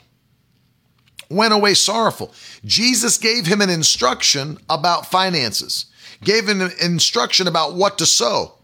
Went 1.29 1.53
away 1.53 1.75
sorrowful. 1.75 2.33
Jesus 2.65 3.19
gave 3.19 3.47
him 3.47 3.61
an 3.61 3.71
instruction 3.71 4.59
about 4.71 5.07
finances, 5.07 5.87
gave 6.23 6.49
him 6.49 6.61
an 6.61 6.71
instruction 6.81 7.49
about 7.49 7.75
what 7.75 7.99
to 7.99 8.07
sow 8.07 8.57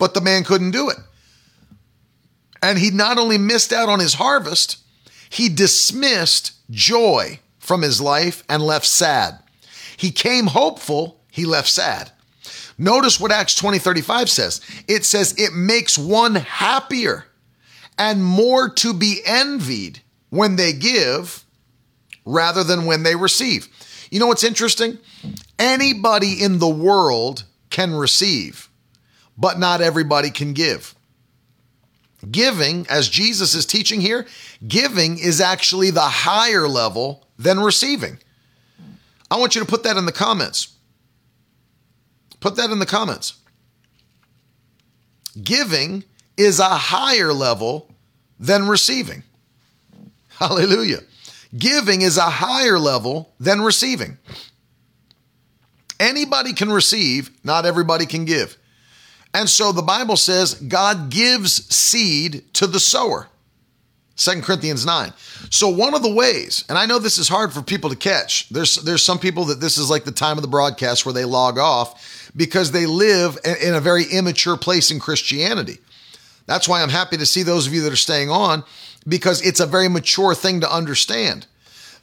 but 0.00 0.14
the 0.14 0.20
man 0.20 0.42
couldn't 0.42 0.72
do 0.72 0.88
it. 0.88 0.96
And 2.60 2.78
he 2.78 2.90
not 2.90 3.18
only 3.18 3.38
missed 3.38 3.72
out 3.72 3.88
on 3.88 4.00
his 4.00 4.14
harvest, 4.14 4.78
he 5.28 5.48
dismissed 5.48 6.52
joy 6.70 7.38
from 7.58 7.82
his 7.82 8.00
life 8.00 8.42
and 8.48 8.62
left 8.62 8.86
sad. 8.86 9.38
He 9.96 10.10
came 10.10 10.46
hopeful, 10.46 11.20
he 11.30 11.44
left 11.44 11.68
sad. 11.68 12.10
Notice 12.78 13.20
what 13.20 13.30
Acts 13.30 13.54
20 13.54 13.78
35 13.78 14.30
says. 14.30 14.60
It 14.88 15.04
says, 15.04 15.34
It 15.36 15.52
makes 15.52 15.98
one 15.98 16.34
happier 16.34 17.26
and 17.98 18.24
more 18.24 18.70
to 18.76 18.94
be 18.94 19.20
envied 19.26 20.00
when 20.30 20.56
they 20.56 20.72
give 20.72 21.44
rather 22.24 22.64
than 22.64 22.86
when 22.86 23.02
they 23.02 23.16
receive. 23.16 23.68
You 24.10 24.20
know 24.20 24.26
what's 24.26 24.44
interesting? 24.44 24.98
Anybody 25.58 26.42
in 26.42 26.58
the 26.58 26.68
world 26.68 27.44
can 27.70 27.92
receive 27.94 28.70
but 29.40 29.58
not 29.58 29.80
everybody 29.80 30.30
can 30.30 30.52
give. 30.52 30.94
Giving, 32.30 32.86
as 32.90 33.08
Jesus 33.08 33.54
is 33.54 33.64
teaching 33.64 34.02
here, 34.02 34.26
giving 34.68 35.18
is 35.18 35.40
actually 35.40 35.90
the 35.90 36.00
higher 36.00 36.68
level 36.68 37.26
than 37.38 37.58
receiving. 37.58 38.18
I 39.30 39.38
want 39.38 39.54
you 39.54 39.62
to 39.62 39.66
put 39.66 39.84
that 39.84 39.96
in 39.96 40.04
the 40.04 40.12
comments. 40.12 40.76
Put 42.40 42.56
that 42.56 42.70
in 42.70 42.78
the 42.78 42.86
comments. 42.86 43.38
Giving 45.42 46.04
is 46.36 46.60
a 46.60 46.64
higher 46.64 47.32
level 47.32 47.90
than 48.38 48.68
receiving. 48.68 49.22
Hallelujah. 50.28 51.00
Giving 51.56 52.02
is 52.02 52.16
a 52.16 52.22
higher 52.22 52.78
level 52.78 53.32
than 53.40 53.60
receiving. 53.60 54.18
Anybody 55.98 56.52
can 56.52 56.70
receive, 56.70 57.30
not 57.44 57.66
everybody 57.66 58.06
can 58.06 58.24
give. 58.24 58.56
And 59.34 59.48
so 59.48 59.72
the 59.72 59.82
Bible 59.82 60.16
says 60.16 60.54
God 60.54 61.10
gives 61.10 61.74
seed 61.74 62.52
to 62.54 62.66
the 62.66 62.80
sower. 62.80 63.28
2 64.16 64.42
Corinthians 64.42 64.84
9. 64.84 65.12
So 65.50 65.68
one 65.68 65.94
of 65.94 66.02
the 66.02 66.12
ways, 66.12 66.64
and 66.68 66.76
I 66.76 66.84
know 66.86 66.98
this 66.98 67.16
is 67.16 67.28
hard 67.28 67.52
for 67.52 67.62
people 67.62 67.88
to 67.90 67.96
catch. 67.96 68.48
There's 68.50 68.76
there's 68.76 69.02
some 69.02 69.18
people 69.18 69.46
that 69.46 69.60
this 69.60 69.78
is 69.78 69.88
like 69.88 70.04
the 70.04 70.12
time 70.12 70.36
of 70.36 70.42
the 70.42 70.48
broadcast 70.48 71.06
where 71.06 71.12
they 71.14 71.24
log 71.24 71.58
off 71.58 72.30
because 72.36 72.70
they 72.70 72.86
live 72.86 73.38
in 73.44 73.74
a 73.74 73.80
very 73.80 74.04
immature 74.04 74.56
place 74.56 74.90
in 74.90 75.00
Christianity. 75.00 75.78
That's 76.46 76.68
why 76.68 76.82
I'm 76.82 76.90
happy 76.90 77.16
to 77.16 77.26
see 77.26 77.42
those 77.42 77.66
of 77.66 77.72
you 77.72 77.82
that 77.82 77.92
are 77.92 77.96
staying 77.96 78.30
on 78.30 78.62
because 79.06 79.40
it's 79.42 79.60
a 79.60 79.66
very 79.66 79.88
mature 79.88 80.34
thing 80.34 80.60
to 80.60 80.72
understand 80.72 81.46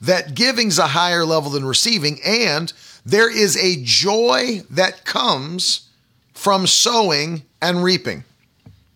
that 0.02 0.36
giving's 0.36 0.78
a 0.78 0.88
higher 0.88 1.26
level 1.26 1.50
than 1.50 1.66
receiving 1.66 2.20
and 2.24 2.74
there 3.06 3.32
is 3.32 3.56
a 3.56 3.82
joy 3.84 4.62
that 4.70 5.06
comes 5.06 5.88
from 6.34 6.68
sowing 6.68 7.44
and 7.62 7.82
reaping. 7.82 8.26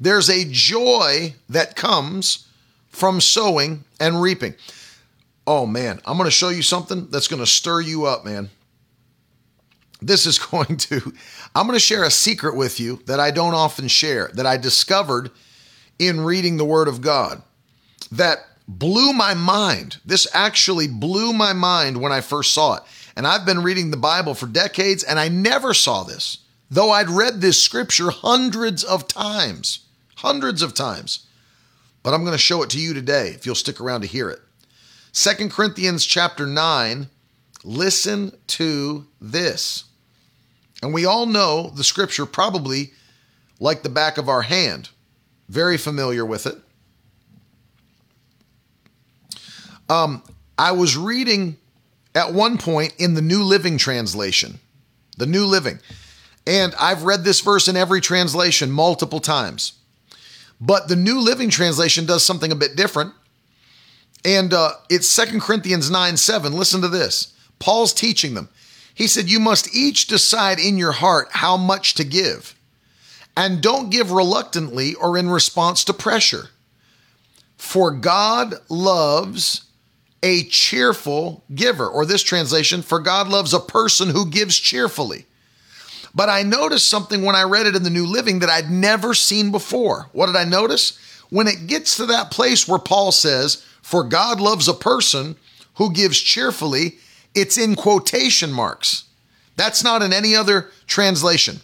There's 0.02 0.30
a 0.30 0.46
joy 0.50 1.34
that 1.48 1.78
comes 1.78 2.48
from 2.90 3.22
sowing 3.22 3.86
and 4.02 4.22
reaping. 4.22 4.56
Oh 5.48 5.66
man, 5.66 6.02
I'm 6.06 6.18
going 6.18 6.28
to 6.28 6.32
show 6.32 6.50
you 6.50 6.62
something 6.62 7.08
that's 7.10 7.30
going 7.30 7.40
to 7.40 7.48
stir 7.48 7.82
you 7.82 8.06
up, 8.06 8.26
man. 8.26 8.50
This 10.02 10.26
is 10.26 10.38
going 10.52 10.76
to, 10.76 11.14
I'm 11.56 11.66
going 11.66 11.78
to 11.78 11.80
share 11.80 12.04
a 12.04 12.12
secret 12.12 12.56
with 12.56 12.80
you 12.80 13.02
that 13.06 13.20
I 13.20 13.32
don't 13.32 13.54
often 13.54 13.88
share, 13.88 14.30
that 14.34 14.46
I 14.46 14.58
discovered 14.58 15.32
in 16.00 16.20
reading 16.22 16.58
the 16.58 16.66
Word 16.66 16.90
of 16.90 17.00
God 17.00 17.42
that 18.12 18.40
blew 18.68 19.14
my 19.14 19.34
mind. 19.34 19.98
This 20.06 20.28
actually 20.34 20.88
blew 20.88 21.34
my 21.34 21.54
mind 21.54 22.02
when 22.02 22.12
I 22.12 22.22
first 22.22 22.54
saw 22.54 22.76
it. 22.76 22.84
And 23.16 23.28
I've 23.28 23.46
been 23.46 23.64
reading 23.64 23.92
the 23.92 23.98
Bible 23.98 24.34
for 24.34 24.48
decades 24.48 25.04
and 25.04 25.20
I 25.20 25.28
never 25.28 25.74
saw 25.74 26.04
this 26.04 26.40
though 26.72 26.90
I'd 26.90 27.10
read 27.10 27.42
this 27.42 27.62
scripture 27.62 28.10
hundreds 28.10 28.84
of 28.84 29.08
times, 29.08 29.80
hundreds 30.16 30.62
of 30.62 30.74
times. 30.74 31.28
But 32.02 32.14
I'm 32.14 32.22
going 32.22 32.32
to 32.32 32.40
show 32.40 32.64
it 32.64 32.72
to 32.72 32.80
you 32.80 32.96
today 32.96 33.28
if 33.28 33.46
you'll 33.46 33.54
stick 33.54 33.80
around 33.80 34.02
to 34.02 34.08
hear 34.08 34.30
it. 34.30 34.40
Second 35.12 35.52
Corinthians 35.52 36.06
chapter 36.06 36.48
9, 36.48 37.08
listen 37.64 38.36
to 38.48 39.06
this. 39.20 39.84
And 40.82 40.94
we 40.94 41.06
all 41.06 41.28
know 41.28 41.70
the 41.76 41.84
scripture 41.84 42.26
probably 42.26 42.94
like 43.60 43.84
the 43.84 43.90
back 43.90 44.18
of 44.18 44.30
our 44.30 44.42
hand, 44.42 44.90
very 45.50 45.78
familiar 45.78 46.26
with 46.26 46.48
it. 46.48 46.58
Um, 49.92 50.24
I 50.58 50.72
was 50.72 50.96
reading 50.96 51.58
at 52.16 52.34
one 52.34 52.58
point 52.58 52.94
in 52.98 53.14
the 53.14 53.22
New 53.22 53.44
Living 53.44 53.78
Translation, 53.78 54.62
the 55.18 55.26
New 55.26 55.46
Living. 55.46 55.80
And 56.48 56.74
I've 56.80 57.04
read 57.04 57.26
this 57.26 57.42
verse 57.42 57.68
in 57.68 57.76
every 57.76 58.00
translation 58.00 58.72
multiple 58.72 59.20
times. 59.20 59.74
But 60.62 60.88
the 60.88 60.96
New 60.96 61.20
Living 61.20 61.50
Translation 61.50 62.06
does 62.06 62.24
something 62.24 62.54
a 62.54 62.56
bit 62.56 62.78
different. 62.78 63.14
And 64.24 64.54
uh, 64.54 64.72
it's 64.90 65.10
Second 65.10 65.42
Corinthians 65.42 65.92
9 65.92 66.16
7. 66.16 66.54
Listen 66.54 66.80
to 66.82 66.88
this. 66.88 67.34
Paul's 67.60 67.94
teaching 67.94 68.34
them. 68.34 68.48
He 68.94 69.08
said, 69.08 69.30
You 69.30 69.42
must 69.42 69.76
each 69.76 70.08
decide 70.08 70.58
in 70.58 70.78
your 70.78 70.94
heart 70.94 71.28
how 71.32 71.58
much 71.58 71.96
to 71.96 72.06
give. 72.06 72.56
And 73.36 73.62
don't 73.62 73.90
give 73.90 74.12
reluctantly 74.12 74.96
or 74.96 75.18
in 75.18 75.30
response 75.30 75.84
to 75.84 75.94
pressure. 75.94 76.50
For 77.58 77.92
God 77.92 78.56
loves 78.70 79.66
a 80.24 80.44
cheerful 80.44 81.44
giver. 81.54 81.88
Or 81.88 82.06
this 82.06 82.24
translation, 82.24 82.82
for 82.82 83.00
God 83.00 83.28
loves 83.28 83.54
a 83.54 83.60
person 83.60 84.10
who 84.10 84.30
gives 84.30 84.58
cheerfully. 84.58 85.26
But 86.14 86.30
I 86.30 86.44
noticed 86.44 86.90
something 86.90 87.24
when 87.24 87.36
I 87.36 87.44
read 87.44 87.66
it 87.66 87.76
in 87.76 87.84
the 87.84 87.90
New 87.90 88.06
Living 88.06 88.40
that 88.40 88.50
I'd 88.50 88.70
never 88.70 89.14
seen 89.14 89.52
before. 89.52 90.10
What 90.12 90.28
did 90.28 90.36
I 90.36 90.44
notice? 90.44 91.00
When 91.30 91.48
it 91.48 91.68
gets 91.68 91.96
to 91.98 92.06
that 92.08 92.32
place 92.32 92.68
where 92.68 92.80
Paul 92.80 93.12
says, 93.12 93.66
For 93.82 94.04
God 94.04 94.42
loves 94.42 94.68
a 94.68 94.74
person 94.74 95.38
who 95.76 95.94
gives 95.94 96.20
cheerfully, 96.20 96.98
it's 97.34 97.58
in 97.58 97.76
quotation 97.76 98.52
marks. 98.52 99.06
That's 99.56 99.84
not 99.84 100.02
in 100.02 100.12
any 100.12 100.36
other 100.36 100.70
translation. 100.88 101.62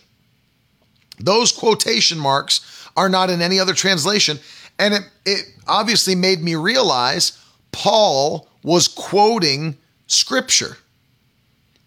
Those 1.20 1.51
quotation 1.51 2.18
marks 2.18 2.88
are 2.95 3.10
not 3.10 3.30
in 3.30 3.41
any 3.41 3.60
other 3.60 3.74
translation. 3.74 4.39
And 4.80 4.93
it, 4.93 5.01
it 5.26 5.45
obviously 5.68 6.16
made 6.16 6.41
me 6.41 6.55
realize 6.55 7.38
Paul 7.72 8.47
was 8.64 8.88
quoting 8.88 9.78
scripture. 10.08 10.78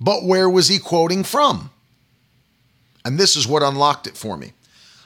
But 0.00 0.24
where 0.24 0.48
was 0.48 0.68
he 0.68 0.78
quoting 0.78 1.24
from? 1.24 1.70
And 3.04 3.18
this 3.18 3.36
is 3.36 3.46
what 3.46 3.62
unlocked 3.62 4.06
it 4.06 4.16
for 4.16 4.36
me. 4.36 4.52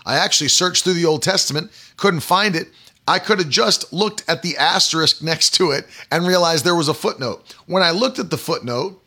I 0.06 0.16
actually 0.16 0.48
searched 0.48 0.84
through 0.84 0.94
the 0.94 1.06
Old 1.06 1.22
Testament, 1.22 1.70
couldn't 1.96 2.20
find 2.20 2.54
it. 2.54 2.68
I 3.06 3.18
could 3.18 3.38
have 3.38 3.48
just 3.48 3.92
looked 3.92 4.24
at 4.28 4.42
the 4.42 4.56
asterisk 4.56 5.22
next 5.22 5.50
to 5.54 5.70
it 5.70 5.86
and 6.10 6.26
realized 6.26 6.64
there 6.64 6.74
was 6.74 6.88
a 6.88 6.94
footnote. 6.94 7.54
When 7.66 7.82
I 7.82 7.90
looked 7.90 8.18
at 8.18 8.30
the 8.30 8.38
footnote, 8.38 9.02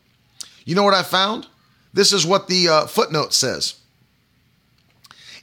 you 0.66 0.76
know 0.76 0.84
what 0.84 0.93
I 0.93 1.03
found? 1.03 1.47
This 1.93 2.14
is 2.14 2.26
what 2.26 2.47
the 2.47 2.70
uh, 2.70 2.86
footnote 2.86 3.34
says. 3.34 3.76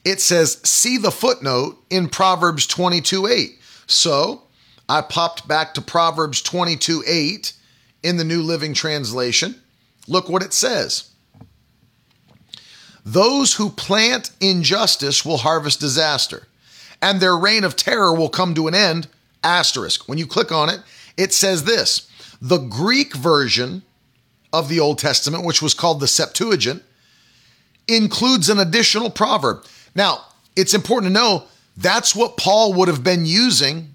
It 0.05 0.21
says, 0.21 0.61
see 0.65 0.99
the 0.99 1.11
footnote 1.11 1.83
in 1.91 2.09
Proverbs 2.09 2.67
22 2.67 3.27
8. 3.27 3.59
So 3.87 4.44
I 4.89 5.01
popped 5.01 5.49
back 5.49 5.75
to 5.75 5.81
Proverbs 5.81 6.43
22 6.43 7.05
8 7.07 7.53
in 8.03 8.17
the 8.17 8.25
New 8.25 8.43
Living 8.43 8.75
Translation. 8.75 9.57
Look 10.07 10.29
what 10.29 10.43
it 10.43 10.53
says. 10.53 11.11
Those 13.05 13.55
who 13.55 13.71
plant 13.71 14.31
injustice 14.41 15.25
will 15.25 15.39
harvest 15.39 15.81
disaster, 15.81 16.49
and 17.03 17.21
their 17.21 17.37
reign 17.37 17.65
of 17.65 17.77
terror 17.77 18.15
will 18.15 18.29
come 18.29 18.55
to 18.55 18.69
an 18.69 18.75
end. 18.75 19.09
Asterisk. 19.43 20.09
When 20.09 20.17
you 20.17 20.27
click 20.27 20.51
on 20.51 20.71
it, 20.71 20.81
it 21.17 21.33
says 21.35 21.65
this 21.65 22.09
the 22.41 22.59
Greek 22.59 23.15
version 23.15 23.83
of 24.53 24.69
the 24.69 24.81
Old 24.81 24.99
Testament, 24.99 25.45
which 25.45 25.61
was 25.61 25.75
called 25.75 26.01
the 26.01 26.09
Septuagint, 26.09 26.83
includes 27.89 28.49
an 28.49 28.59
additional 28.59 29.11
proverb. 29.11 29.65
Now, 29.95 30.25
it's 30.57 30.75
important 30.75 31.11
to 31.11 31.15
know 31.15 31.45
that's 31.77 32.15
what 32.15 32.37
Paul 32.37 32.73
would 32.75 32.89
have 32.89 33.03
been 33.03 33.27
using. 33.27 33.94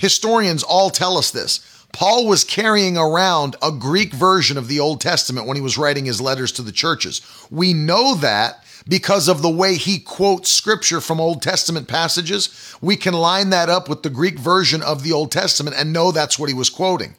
Historians 0.00 0.62
all 0.62 0.88
tell 0.88 1.18
us 1.18 1.30
this. 1.30 1.60
Paul 1.92 2.26
was 2.26 2.42
carrying 2.42 2.96
around 2.96 3.56
a 3.62 3.70
Greek 3.70 4.14
version 4.14 4.56
of 4.56 4.66
the 4.66 4.80
Old 4.80 4.98
Testament 4.98 5.46
when 5.46 5.58
he 5.58 5.62
was 5.62 5.76
writing 5.76 6.06
his 6.06 6.22
letters 6.22 6.52
to 6.52 6.62
the 6.62 6.72
churches. 6.72 7.20
We 7.50 7.74
know 7.74 8.14
that 8.14 8.64
because 8.88 9.28
of 9.28 9.42
the 9.42 9.50
way 9.50 9.74
he 9.74 9.98
quotes 9.98 10.50
scripture 10.50 11.02
from 11.02 11.20
Old 11.20 11.42
Testament 11.42 11.86
passages. 11.86 12.74
We 12.80 12.96
can 12.96 13.12
line 13.12 13.50
that 13.50 13.68
up 13.68 13.90
with 13.90 14.02
the 14.02 14.08
Greek 14.08 14.38
version 14.38 14.80
of 14.80 15.02
the 15.02 15.12
Old 15.12 15.30
Testament 15.30 15.76
and 15.78 15.92
know 15.92 16.12
that's 16.12 16.38
what 16.38 16.48
he 16.48 16.54
was 16.54 16.70
quoting. 16.70 17.14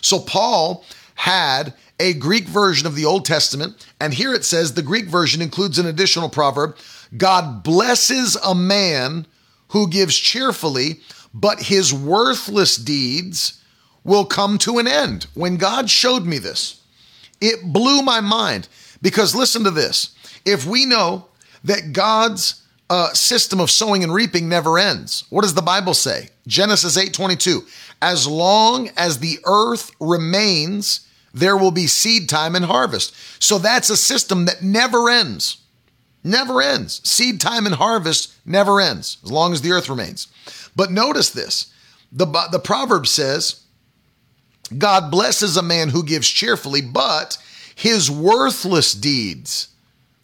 So 0.00 0.20
Paul 0.20 0.84
had 1.16 1.74
a 1.98 2.14
Greek 2.14 2.44
version 2.44 2.86
of 2.86 2.94
the 2.94 3.06
Old 3.06 3.24
Testament, 3.24 3.88
and 3.98 4.14
here 4.14 4.32
it 4.32 4.44
says 4.44 4.72
the 4.72 4.82
Greek 4.82 5.06
version 5.06 5.42
includes 5.42 5.80
an 5.80 5.86
additional 5.86 6.28
proverb 6.28 6.76
God 7.16 7.64
blesses 7.64 8.36
a 8.36 8.54
man 8.54 9.26
who 9.70 9.88
gives 9.88 10.16
cheerfully, 10.16 11.00
but 11.32 11.62
his 11.62 11.92
worthless 11.92 12.76
deeds 12.76 13.62
will 14.04 14.24
come 14.24 14.58
to 14.58 14.78
an 14.78 14.88
end. 14.88 15.26
When 15.34 15.56
God 15.56 15.90
showed 15.90 16.24
me 16.24 16.38
this, 16.38 16.82
it 17.40 17.72
blew 17.72 18.02
my 18.02 18.20
mind 18.20 18.68
because 19.02 19.34
listen 19.34 19.64
to 19.64 19.70
this. 19.70 20.14
If 20.44 20.66
we 20.66 20.86
know 20.86 21.26
that 21.64 21.92
God's 21.92 22.62
uh, 22.88 23.12
system 23.12 23.60
of 23.60 23.70
sowing 23.70 24.02
and 24.02 24.12
reaping 24.12 24.48
never 24.48 24.78
ends, 24.78 25.24
what 25.30 25.42
does 25.42 25.54
the 25.54 25.62
Bible 25.62 25.94
say? 25.94 26.30
Genesis 26.46 26.96
8 26.96 27.12
22. 27.12 27.62
As 28.02 28.26
long 28.26 28.90
as 28.96 29.18
the 29.18 29.38
earth 29.44 29.90
remains, 30.00 31.06
there 31.32 31.56
will 31.56 31.70
be 31.70 31.86
seed 31.86 32.28
time 32.28 32.56
and 32.56 32.64
harvest. 32.64 33.14
So 33.42 33.58
that's 33.58 33.90
a 33.90 33.96
system 33.96 34.46
that 34.46 34.62
never 34.62 35.08
ends. 35.08 35.58
Never 36.24 36.60
ends. 36.60 37.00
Seed 37.08 37.40
time 37.40 37.66
and 37.66 37.74
harvest 37.74 38.34
never 38.44 38.80
ends 38.80 39.18
as 39.24 39.30
long 39.30 39.52
as 39.52 39.62
the 39.62 39.70
earth 39.70 39.88
remains. 39.88 40.28
But 40.80 40.90
notice 40.90 41.28
this 41.28 41.70
the, 42.10 42.24
the 42.50 42.58
proverb 42.58 43.06
says, 43.06 43.66
God 44.78 45.10
blesses 45.10 45.58
a 45.58 45.62
man 45.62 45.90
who 45.90 46.02
gives 46.02 46.26
cheerfully, 46.26 46.80
but 46.80 47.36
his 47.74 48.10
worthless 48.10 48.94
deeds 48.94 49.68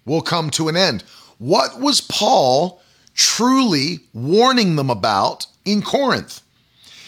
will 0.06 0.22
come 0.22 0.48
to 0.52 0.68
an 0.68 0.74
end. 0.76 1.04
What 1.36 1.78
was 1.78 2.00
Paul 2.00 2.80
truly 3.12 3.98
warning 4.14 4.76
them 4.76 4.88
about 4.88 5.46
in 5.66 5.82
Corinth? 5.82 6.40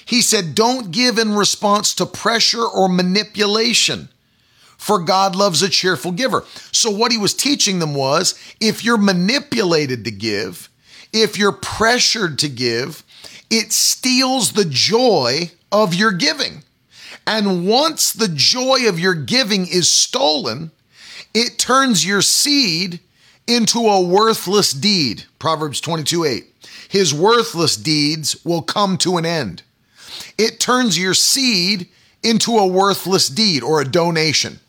He 0.05 0.21
said, 0.21 0.55
Don't 0.55 0.91
give 0.91 1.17
in 1.17 1.33
response 1.33 1.95
to 1.95 2.05
pressure 2.05 2.67
or 2.67 2.87
manipulation, 2.87 4.11
for 4.77 4.99
God 4.99 5.35
loves 5.35 5.63
a 5.63 5.71
cheerful 5.71 6.13
giver. 6.13 6.45
So, 6.71 6.91
what 6.91 7.13
he 7.13 7.19
was 7.19 7.33
teaching 7.33 7.79
them 7.79 7.95
was 7.95 8.39
if 8.61 8.85
you're 8.85 8.99
manipulated 8.99 10.05
to 10.05 10.11
give, 10.11 10.69
if 11.15 11.39
you're 11.39 11.53
pressured 11.53 12.39
to 12.41 12.51
give, 12.51 13.05
it 13.51 13.73
steals 13.73 14.53
the 14.53 14.65
joy 14.65 15.51
of 15.73 15.95
your 15.95 16.13
giving. 16.13 16.63
And 17.27 17.67
once 17.69 18.13
the 18.13 18.29
joy 18.29 18.89
of 18.89 18.99
your 18.99 19.15
giving 19.15 19.67
is 19.67 19.93
stolen, 19.93 20.71
it 21.35 21.59
turns 21.59 22.07
your 22.07 22.23
seed 22.23 23.01
into 23.47 23.81
a 23.81 24.01
worthless 24.01 24.73
deed. 24.73 25.25
Proverbs 25.39 25.81
22 25.81 26.25
8. 26.25 26.45
His 26.89 27.13
worthless 27.13 27.77
deeds 27.77 28.37
will 28.45 28.63
come 28.63 28.97
to 28.99 29.19
an 29.19 29.27
end. 29.27 29.63
It 30.39 30.59
turns 30.59 30.99
your 30.99 31.15
seed 31.15 31.89
into 32.23 32.57
a 32.57 32.67
worthless 32.67 33.29
deed 33.29 33.63
or 33.63 33.81
a 33.81 33.89
donation. 33.89 34.61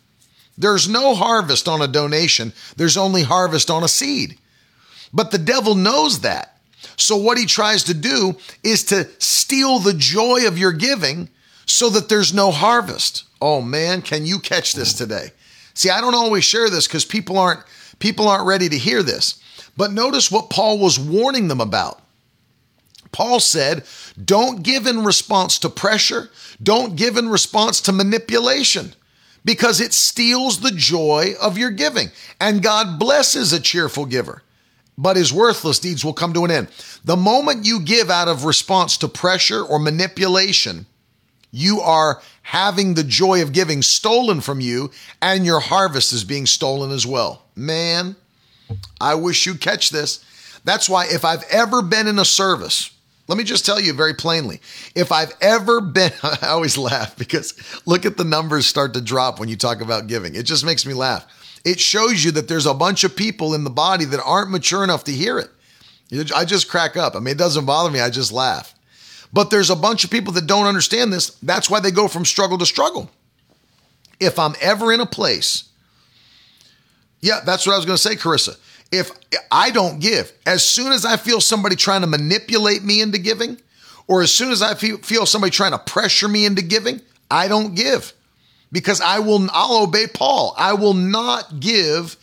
There's 0.58 0.90
no 0.90 1.16
harvest 1.16 1.70
on 1.70 1.82
a 1.82 1.88
donation, 1.88 2.54
there's 2.76 2.98
only 2.98 3.24
harvest 3.24 3.70
on 3.70 3.84
a 3.84 3.88
seed. 3.88 4.38
But 5.14 5.32
the 5.32 5.38
devil 5.38 5.76
knows 5.76 6.20
that. 6.20 6.59
So, 7.00 7.16
what 7.16 7.38
he 7.38 7.46
tries 7.46 7.84
to 7.86 7.94
do 7.94 8.38
is 8.64 8.84
to 8.86 9.08
steal 9.20 9.80
the 9.80 9.94
joy 9.94 10.48
of 10.48 10.58
your 10.58 10.74
giving 10.74 11.30
so 11.66 11.90
that 11.90 12.10
there's 12.10 12.34
no 12.34 12.52
harvest. 12.52 13.24
Oh 13.42 13.62
man, 13.62 14.02
can 14.02 14.26
you 14.26 14.40
catch 14.40 14.74
this 14.74 14.94
today? 14.94 15.32
See, 15.74 15.90
I 15.90 16.02
don't 16.02 16.16
always 16.16 16.44
share 16.44 16.70
this 16.70 16.88
because 16.88 17.06
people 17.06 17.38
aren't 17.38 17.62
people 18.00 18.28
aren't 18.28 18.48
ready 18.48 18.70
to 18.70 18.78
hear 18.78 19.02
this. 19.02 19.42
But 19.78 19.94
notice 19.94 20.30
what 20.30 20.50
Paul 20.50 20.80
was 20.80 21.00
warning 21.00 21.48
them 21.48 21.62
about. 21.62 22.02
Paul 23.12 23.40
said, 23.40 23.86
don't 24.24 24.62
give 24.62 24.86
in 24.86 25.04
response 25.04 25.58
to 25.60 25.70
pressure, 25.70 26.30
don't 26.62 26.96
give 26.96 27.18
in 27.18 27.30
response 27.30 27.82
to 27.82 27.92
manipulation 27.92 28.94
because 29.46 29.80
it 29.80 29.94
steals 29.94 30.60
the 30.60 30.72
joy 30.72 31.34
of 31.42 31.58
your 31.58 31.72
giving. 31.72 32.10
And 32.40 32.62
God 32.62 33.00
blesses 33.00 33.54
a 33.54 33.60
cheerful 33.60 34.06
giver, 34.06 34.44
but 35.02 35.16
his 35.16 35.32
worthless 35.32 35.80
deeds 35.80 36.04
will 36.04 36.14
come 36.14 36.34
to 36.34 36.44
an 36.44 36.52
end. 36.52 36.68
The 37.06 37.16
moment 37.16 37.66
you 37.66 37.80
give 37.80 38.10
out 38.10 38.28
of 38.28 38.44
response 38.44 38.98
to 38.98 39.08
pressure 39.08 39.64
or 39.64 39.80
manipulation, 39.80 40.88
you 41.52 41.80
are 41.80 42.22
having 42.42 42.94
the 42.94 43.06
joy 43.06 43.42
of 43.42 43.54
giving 43.54 43.82
stolen 43.82 44.42
from 44.42 44.60
you, 44.60 44.92
and 45.22 45.46
your 45.46 45.62
harvest 45.62 46.12
is 46.12 46.26
being 46.26 46.46
stolen 46.46 46.92
as 46.92 47.08
well. 47.08 47.44
Man, 47.56 48.18
I 49.00 49.16
wish 49.16 49.46
you'd 49.46 49.62
catch 49.62 49.90
this. 49.90 50.24
That's 50.66 50.90
why, 50.90 51.06
if 51.06 51.24
I've 51.24 51.46
ever 51.50 51.82
been 51.82 52.08
in 52.08 52.20
a 52.20 52.26
service, 52.26 52.92
let 53.30 53.38
me 53.38 53.46
just 53.46 53.66
tell 53.66 53.80
you 53.80 53.94
very 53.94 54.14
plainly 54.14 54.60
if 54.96 55.14
I've 55.14 55.32
ever 55.40 55.80
been, 55.80 56.12
I 56.24 56.48
always 56.48 56.78
laugh 56.78 57.16
because 57.18 57.54
look 57.86 58.06
at 58.06 58.18
the 58.18 58.26
numbers 58.26 58.66
start 58.66 58.94
to 58.96 59.02
drop 59.02 59.40
when 59.40 59.48
you 59.48 59.56
talk 59.56 59.80
about 59.80 60.08
giving. 60.08 60.36
It 60.36 60.44
just 60.44 60.66
makes 60.66 60.86
me 60.86 60.94
laugh. 60.94 61.26
It 61.66 61.80
shows 61.80 62.24
you 62.24 62.32
that 62.32 62.48
there's 62.48 62.66
a 62.66 62.74
bunch 62.74 63.04
of 63.04 63.16
people 63.16 63.54
in 63.54 63.64
the 63.64 63.70
body 63.70 64.06
that 64.06 64.22
aren't 64.24 64.52
mature 64.52 64.84
enough 64.84 65.04
to 65.06 65.12
hear 65.12 65.40
it. 65.40 65.50
I 66.34 66.46
just 66.46 66.70
crack 66.70 66.98
up. 66.98 67.16
I 67.16 67.20
mean, 67.20 67.36
it 67.36 67.38
doesn't 67.38 67.66
bother 67.66 67.92
me. 67.92 68.00
I 68.00 68.10
just 68.10 68.32
laugh. 68.32 68.74
But 69.32 69.52
there's 69.52 69.70
a 69.70 69.76
bunch 69.76 70.04
of 70.04 70.10
people 70.10 70.34
that 70.34 70.48
don't 70.48 70.66
understand 70.66 71.14
this. 71.14 71.32
That's 71.44 71.70
why 71.70 71.80
they 71.80 71.92
go 71.92 72.08
from 72.08 72.26
struggle 72.26 72.58
to 72.58 72.66
struggle. 72.66 73.10
If 74.20 74.40
I'm 74.40 74.56
ever 74.60 74.92
in 74.92 75.02
a 75.02 75.06
place, 75.06 75.70
yeah, 77.22 77.42
that's 77.46 77.68
what 77.68 77.74
I 77.74 77.78
was 77.78 77.86
going 77.86 77.98
to 77.98 78.02
say, 78.02 78.16
Carissa. 78.16 78.58
If 78.92 79.12
I 79.52 79.70
don't 79.70 80.00
give, 80.00 80.32
as 80.48 80.66
soon 80.66 80.92
as 80.92 81.06
I 81.06 81.18
feel 81.18 81.42
somebody 81.42 81.76
trying 81.76 82.02
to 82.02 82.08
manipulate 82.08 82.84
me 82.84 83.02
into 83.02 83.20
giving, 83.20 83.60
or 84.08 84.24
as 84.24 84.34
soon 84.34 84.52
as 84.52 84.64
I 84.64 84.74
feel, 84.74 85.28
somebody 85.28 85.52
trying 85.52 85.74
to 85.74 85.78
pressure 85.78 86.28
me 86.28 86.46
into 86.48 86.64
giving, 86.64 87.00
I 87.30 87.48
don't 87.48 87.76
give 87.76 88.14
because 88.72 89.02
I 89.02 89.20
will 89.20 89.48
I'll 89.52 89.84
obey 89.84 90.08
Paul. 90.08 90.54
I 90.58 90.74
will 90.74 90.94
not 90.94 91.60
give 91.60 92.16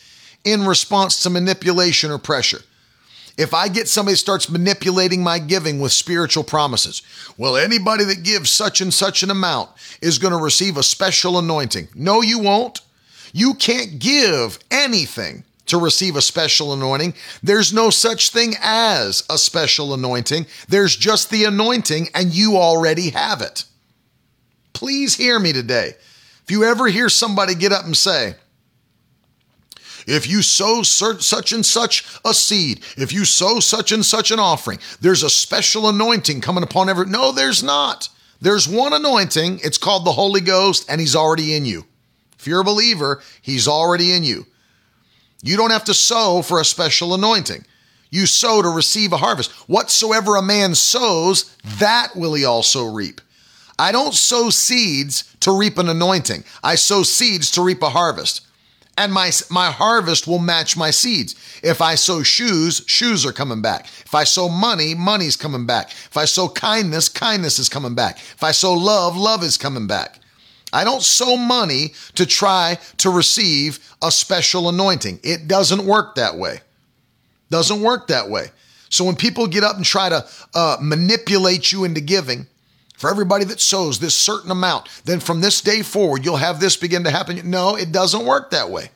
in 0.45 0.67
response 0.67 1.23
to 1.23 1.31
manipulation 1.31 2.11
or 2.11 2.19
pressure. 2.19 2.61
If 3.37 3.53
I 3.53 3.69
get 3.69 3.89
somebody 3.89 4.17
starts 4.17 4.49
manipulating 4.49 5.23
my 5.23 5.39
giving 5.39 5.79
with 5.79 5.93
spiritual 5.93 6.45
promises, 6.45 7.03
well, 7.37 7.57
anybody 7.57 8.05
that 8.05 8.23
gives 8.23 8.51
such 8.51 8.81
and 8.81 8.95
such 8.95 9.23
an 9.23 9.31
amount 9.31 9.71
is 10.01 10.19
going 10.19 10.33
to 10.33 10.43
receive 10.43 10.79
a 10.79 10.83
special 10.83 11.39
anointing. 11.39 11.89
No, 11.95 12.23
you 12.23 12.39
won't. 12.39 12.81
You 13.35 13.53
can't 13.55 13.99
give 13.99 14.59
anything 14.71 15.45
to 15.67 15.79
receive 15.79 16.17
a 16.17 16.23
special 16.23 16.73
anointing. 16.73 17.13
There's 17.43 17.73
no 17.73 17.91
such 17.91 18.31
thing 18.31 18.55
as 18.63 19.25
a 19.29 19.37
special 19.37 19.93
anointing. 19.93 20.47
There's 20.69 20.97
just 20.97 21.29
the 21.29 21.45
anointing, 21.45 22.09
and 22.15 22.33
you 22.33 22.57
already 22.57 23.11
have 23.11 23.43
it. 23.43 23.65
Please 24.73 25.17
hear 25.17 25.39
me 25.39 25.53
today. 25.53 25.95
If 26.47 26.53
you 26.53 26.65
ever 26.65 26.87
hear 26.87 27.09
somebody 27.09 27.57
get 27.57 27.73
up 27.73 27.85
and 27.85 27.97
say, 27.97 28.37
if 30.07 30.29
you 30.29 30.43
sow 30.43 30.85
such 30.85 31.53
and 31.53 31.67
such 31.67 32.07
a 32.25 32.33
seed, 32.33 32.85
if 32.97 33.13
you 33.13 33.25
sow 33.25 33.59
such 33.59 33.91
and 33.91 34.05
such 34.05 34.31
an 34.31 34.39
offering, 34.39 34.79
there's 35.01 35.25
a 35.25 35.31
special 35.31 35.89
anointing 35.89 36.41
coming 36.41 36.63
upon 36.63 36.89
every. 36.89 37.07
No, 37.07 37.33
there's 37.33 37.65
not. 37.65 38.09
There's 38.41 38.69
one 38.69 38.93
anointing. 38.93 39.61
It's 39.65 39.79
called 39.79 40.05
the 40.05 40.13
Holy 40.13 40.41
Ghost, 40.41 40.87
and 40.89 41.01
He's 41.01 41.17
already 41.17 41.57
in 41.57 41.65
you. 41.65 41.85
If 42.39 42.47
you're 42.47 42.61
a 42.61 42.65
believer, 42.65 43.23
He's 43.43 43.67
already 43.67 44.13
in 44.13 44.23
you. 44.23 44.47
You 45.43 45.57
don't 45.57 45.71
have 45.71 45.85
to 45.87 45.95
sow 45.95 46.43
for 46.43 46.61
a 46.61 46.65
special 46.65 47.13
anointing. 47.13 47.65
You 48.11 48.27
sow 48.27 48.63
to 48.63 48.69
receive 48.69 49.13
a 49.13 49.17
harvest. 49.17 49.51
Whatsoever 49.69 50.37
a 50.37 50.43
man 50.43 50.77
sows, 50.77 51.57
that 51.81 52.15
will 52.15 52.35
he 52.35 52.45
also 52.45 52.85
reap. 52.85 53.21
I 53.79 53.93
don't 53.93 54.15
sow 54.15 54.51
seeds 54.51 55.35
to 55.41 55.57
reap 55.57 55.79
an 55.79 55.89
anointing. 55.89 56.45
I 56.65 56.77
sow 56.77 57.03
seeds 57.03 57.51
to 57.53 57.63
reap 57.63 57.83
a 57.83 57.91
harvest. 57.91 58.43
and 58.99 59.13
my 59.13 59.31
my 59.51 59.71
harvest 59.71 60.27
will 60.27 60.39
match 60.39 60.77
my 60.77 60.91
seeds. 60.91 61.35
If 61.63 61.81
I 61.83 61.97
sow 61.97 62.23
shoes, 62.23 62.83
shoes 62.87 63.27
are 63.27 63.33
coming 63.33 63.61
back. 63.61 63.87
If 64.05 64.15
I 64.15 64.25
sow 64.25 64.49
money, 64.49 64.95
money's 64.95 65.37
coming 65.37 65.67
back. 65.67 65.91
If 65.91 66.17
I 66.17 66.25
sow 66.25 66.49
kindness, 66.49 67.09
kindness 67.11 67.59
is 67.59 67.69
coming 67.69 67.95
back. 67.95 68.17
If 68.19 68.43
I 68.43 68.53
sow 68.53 68.73
love, 68.73 69.17
love 69.17 69.43
is 69.43 69.59
coming 69.59 69.87
back. 69.87 70.21
I 70.73 70.85
don't 70.85 71.03
sow 71.03 71.37
money 71.37 71.93
to 72.15 72.25
try 72.27 72.79
to 72.99 73.11
receive 73.11 73.79
a 74.03 74.11
special 74.11 74.69
anointing. 74.69 75.21
It 75.23 75.47
doesn't 75.47 75.85
work 75.85 76.15
that 76.15 76.37
way. 76.37 76.61
Doesn't 77.51 77.83
work 77.83 78.09
that 78.09 78.29
way. 78.31 78.51
So 78.89 79.05
when 79.05 79.17
people 79.17 79.47
get 79.47 79.63
up 79.65 79.77
and 79.77 79.85
try 79.85 80.09
to 80.09 80.27
uh, 80.55 80.77
manipulate 80.81 81.71
you 81.71 81.85
into 81.85 82.01
giving, 82.01 82.47
for 82.97 83.11
everybody 83.11 83.45
that 83.45 83.61
sows 83.61 83.99
this 83.99 84.17
certain 84.17 84.51
amount, 84.51 84.89
then 85.05 85.21
from 85.21 85.41
this 85.41 85.61
day 85.61 85.83
forward, 85.83 86.25
you'll 86.25 86.37
have 86.37 86.61
this 86.61 86.77
begin 86.77 87.05
to 87.05 87.11
happen. 87.11 87.51
No, 87.51 87.77
it 87.77 87.93
doesn't 87.93 88.27
work 88.27 88.51
that 88.51 88.71
way. 88.71 88.91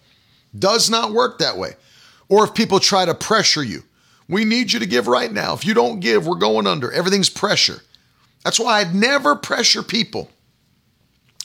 Does 0.59 0.89
not 0.89 1.13
work 1.13 1.39
that 1.39 1.59
way. 1.59 1.75
Or 2.29 2.45
if 2.45 2.55
people 2.55 2.81
try 2.81 3.05
to 3.05 3.15
pressure 3.15 3.63
you, 3.63 3.83
we 4.29 4.45
need 4.45 4.73
you 4.73 4.81
to 4.81 4.87
give 4.87 5.07
right 5.07 5.31
now. 5.31 5.55
If 5.55 5.65
you 5.65 5.75
don't 5.75 6.01
give, 6.01 6.27
we're 6.27 6.37
going 6.37 6.67
under. 6.67 6.91
Everything's 6.91 7.29
pressure. 7.29 7.83
That's 8.45 8.61
why 8.61 8.81
I'd 8.81 8.95
never 8.95 9.37
pressure 9.37 9.83
people 9.83 10.31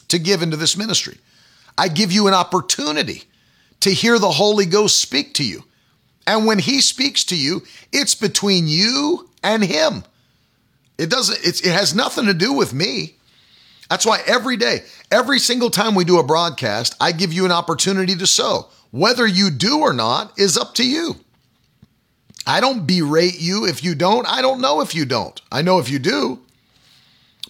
to 0.08 0.20
give 0.20 0.42
into 0.42 0.56
this 0.56 0.78
ministry. 0.78 1.18
I 1.78 1.88
give 1.88 2.12
you 2.12 2.28
an 2.28 2.34
opportunity 2.34 3.24
to 3.82 3.90
hear 3.90 4.18
the 4.18 4.32
Holy 4.32 4.66
Ghost 4.66 5.02
speak 5.02 5.34
to 5.36 5.44
you. 5.44 5.64
And 6.28 6.46
when 6.46 6.60
he 6.60 6.80
speaks 6.82 7.24
to 7.26 7.36
you, 7.36 7.64
it's 7.92 8.16
between 8.16 8.68
you 8.68 9.30
and 9.44 9.64
him. 9.64 10.04
It 10.98 11.10
doesn't, 11.10 11.40
it 11.44 11.72
has 11.72 11.94
nothing 11.94 12.26
to 12.26 12.34
do 12.34 12.54
with 12.54 12.74
me. 12.74 13.16
That's 13.90 14.06
why 14.06 14.22
every 14.26 14.58
day, 14.58 14.84
every 15.12 15.40
single 15.40 15.70
time 15.70 15.94
we 15.94 16.06
do 16.06 16.20
a 16.20 16.24
broadcast, 16.24 16.96
I 17.00 17.12
give 17.12 17.34
you 17.34 17.46
an 17.46 17.52
opportunity 17.52 18.16
to 18.16 18.28
sow. 18.28 18.70
Whether 18.92 19.28
you 19.28 19.52
do 19.52 19.80
or 19.80 19.94
not 19.94 20.40
is 20.40 20.58
up 20.58 20.74
to 20.76 20.88
you. 20.88 21.16
I 22.48 22.62
don't 22.62 22.86
berate 22.86 23.40
you 23.40 23.66
if 23.66 23.84
you 23.84 23.96
don't. 23.96 24.26
I 24.28 24.42
don't 24.42 24.62
know 24.62 24.82
if 24.82 24.96
you 24.96 25.06
don't. 25.06 25.40
I 25.52 25.62
know 25.62 25.80
if 25.80 25.90
you 25.90 26.00
do. 26.00 26.40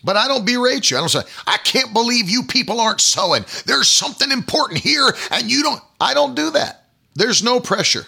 But 0.04 0.16
I 0.16 0.28
don't 0.28 0.46
berate 0.46 0.90
you. 0.90 0.98
I 0.98 1.00
don't 1.00 1.10
say, 1.10 1.22
I 1.48 1.58
can't 1.58 1.94
believe 1.94 2.30
you 2.30 2.44
people 2.44 2.80
aren't 2.80 3.02
sowing. 3.02 3.44
There's 3.66 3.90
something 3.90 4.32
important 4.32 4.80
here 4.80 5.14
and 5.32 5.50
you 5.50 5.64
don't. 5.64 5.82
I 6.00 6.14
don't 6.14 6.36
do 6.36 6.52
that. 6.52 6.86
There's 7.16 7.44
no 7.44 7.60
pressure. 7.60 8.06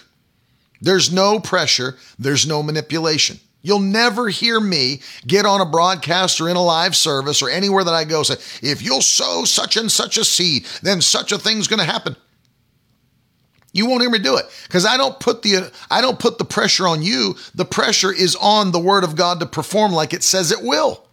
There's 0.80 1.12
no 1.12 1.40
pressure. 1.40 1.96
There's 2.18 2.46
no 2.46 2.62
manipulation. 2.62 3.40
You'll 3.68 3.80
never 3.80 4.30
hear 4.30 4.58
me 4.58 5.02
get 5.26 5.44
on 5.44 5.60
a 5.60 5.66
broadcast 5.66 6.40
or 6.40 6.48
in 6.48 6.56
a 6.56 6.62
live 6.62 6.96
service 6.96 7.42
or 7.42 7.50
anywhere 7.50 7.84
that 7.84 7.92
I 7.92 8.04
go 8.04 8.22
say, 8.22 8.36
if 8.66 8.80
you'll 8.80 9.02
sow 9.02 9.44
such 9.44 9.76
and 9.76 9.92
such 9.92 10.16
a 10.16 10.24
seed, 10.24 10.64
then 10.80 11.02
such 11.02 11.32
a 11.32 11.38
thing's 11.38 11.68
going 11.68 11.78
to 11.78 11.84
happen. 11.84 12.16
You 13.74 13.84
won't 13.84 14.00
hear 14.00 14.08
me 14.08 14.20
do 14.20 14.38
it 14.38 14.46
because 14.66 14.86
I 14.86 14.96
don't 14.96 15.20
put 15.20 15.42
the 15.42 15.70
I 15.90 16.00
don't 16.00 16.18
put 16.18 16.38
the 16.38 16.46
pressure 16.46 16.88
on 16.88 17.02
you. 17.02 17.36
The 17.54 17.66
pressure 17.66 18.10
is 18.10 18.34
on 18.36 18.72
the 18.72 18.78
word 18.78 19.04
of 19.04 19.16
God 19.16 19.38
to 19.40 19.46
perform 19.46 19.92
like 19.92 20.14
it 20.14 20.22
says 20.22 20.50
it 20.50 20.62
will. 20.62 21.06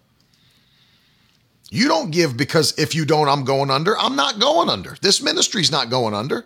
You 1.70 1.90
don't 1.90 2.12
give 2.12 2.38
because 2.38 2.74
if 2.80 2.96
you 2.96 3.04
don't, 3.04 3.28
I'm 3.28 3.44
going 3.44 3.70
under. 3.70 3.98
I'm 3.98 4.16
not 4.16 4.40
going 4.40 4.70
under. 4.70 4.96
This 5.02 5.22
ministry's 5.22 5.72
not 5.74 5.90
going 5.90 6.14
under. 6.14 6.46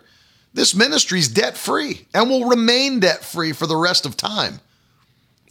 This 0.54 0.74
ministry's 0.74 1.28
debt 1.28 1.56
free 1.56 2.08
and 2.12 2.28
will 2.28 2.48
remain 2.48 2.98
debt 2.98 3.22
free 3.22 3.52
for 3.52 3.68
the 3.68 3.76
rest 3.76 4.04
of 4.06 4.16
time. 4.16 4.58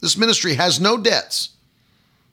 This 0.00 0.16
ministry 0.16 0.54
has 0.54 0.80
no 0.80 0.96
debts. 0.96 1.50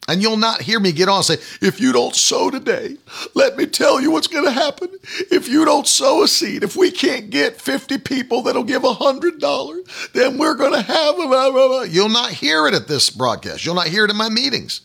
And 0.10 0.22
you'll 0.22 0.38
not 0.38 0.62
hear 0.62 0.80
me 0.80 0.94
get 0.94 1.10
on 1.10 1.18
and 1.18 1.26
say, 1.26 1.38
if 1.62 1.82
you 1.82 1.92
don't 1.92 2.16
sow 2.16 2.50
today, 2.50 2.96
let 3.36 3.58
me 3.58 3.66
tell 3.66 4.00
you 4.00 4.10
what's 4.10 4.28
going 4.28 4.46
to 4.46 4.52
happen. 4.52 4.90
If 5.30 5.50
you 5.50 5.66
don't 5.66 5.86
sow 5.86 6.24
a 6.24 6.30
seed, 6.30 6.64
if 6.64 6.78
we 6.78 6.92
can't 6.92 7.30
get 7.30 7.60
50 7.60 7.98
people 7.98 8.42
that'll 8.42 8.64
give 8.64 8.84
$100, 8.84 10.12
then 10.14 10.38
we're 10.38 10.56
going 10.56 10.72
to 10.72 10.82
have 10.82 11.16
a 11.16 11.28
blah, 11.28 11.52
blah, 11.52 11.68
blah. 11.68 11.82
You'll 11.82 12.08
not 12.08 12.32
hear 12.32 12.68
it 12.68 12.74
at 12.74 12.88
this 12.88 13.10
broadcast. 13.10 13.66
You'll 13.66 13.76
not 13.76 13.88
hear 13.88 14.06
it 14.06 14.12
in 14.12 14.16
my 14.16 14.30
meetings 14.30 14.80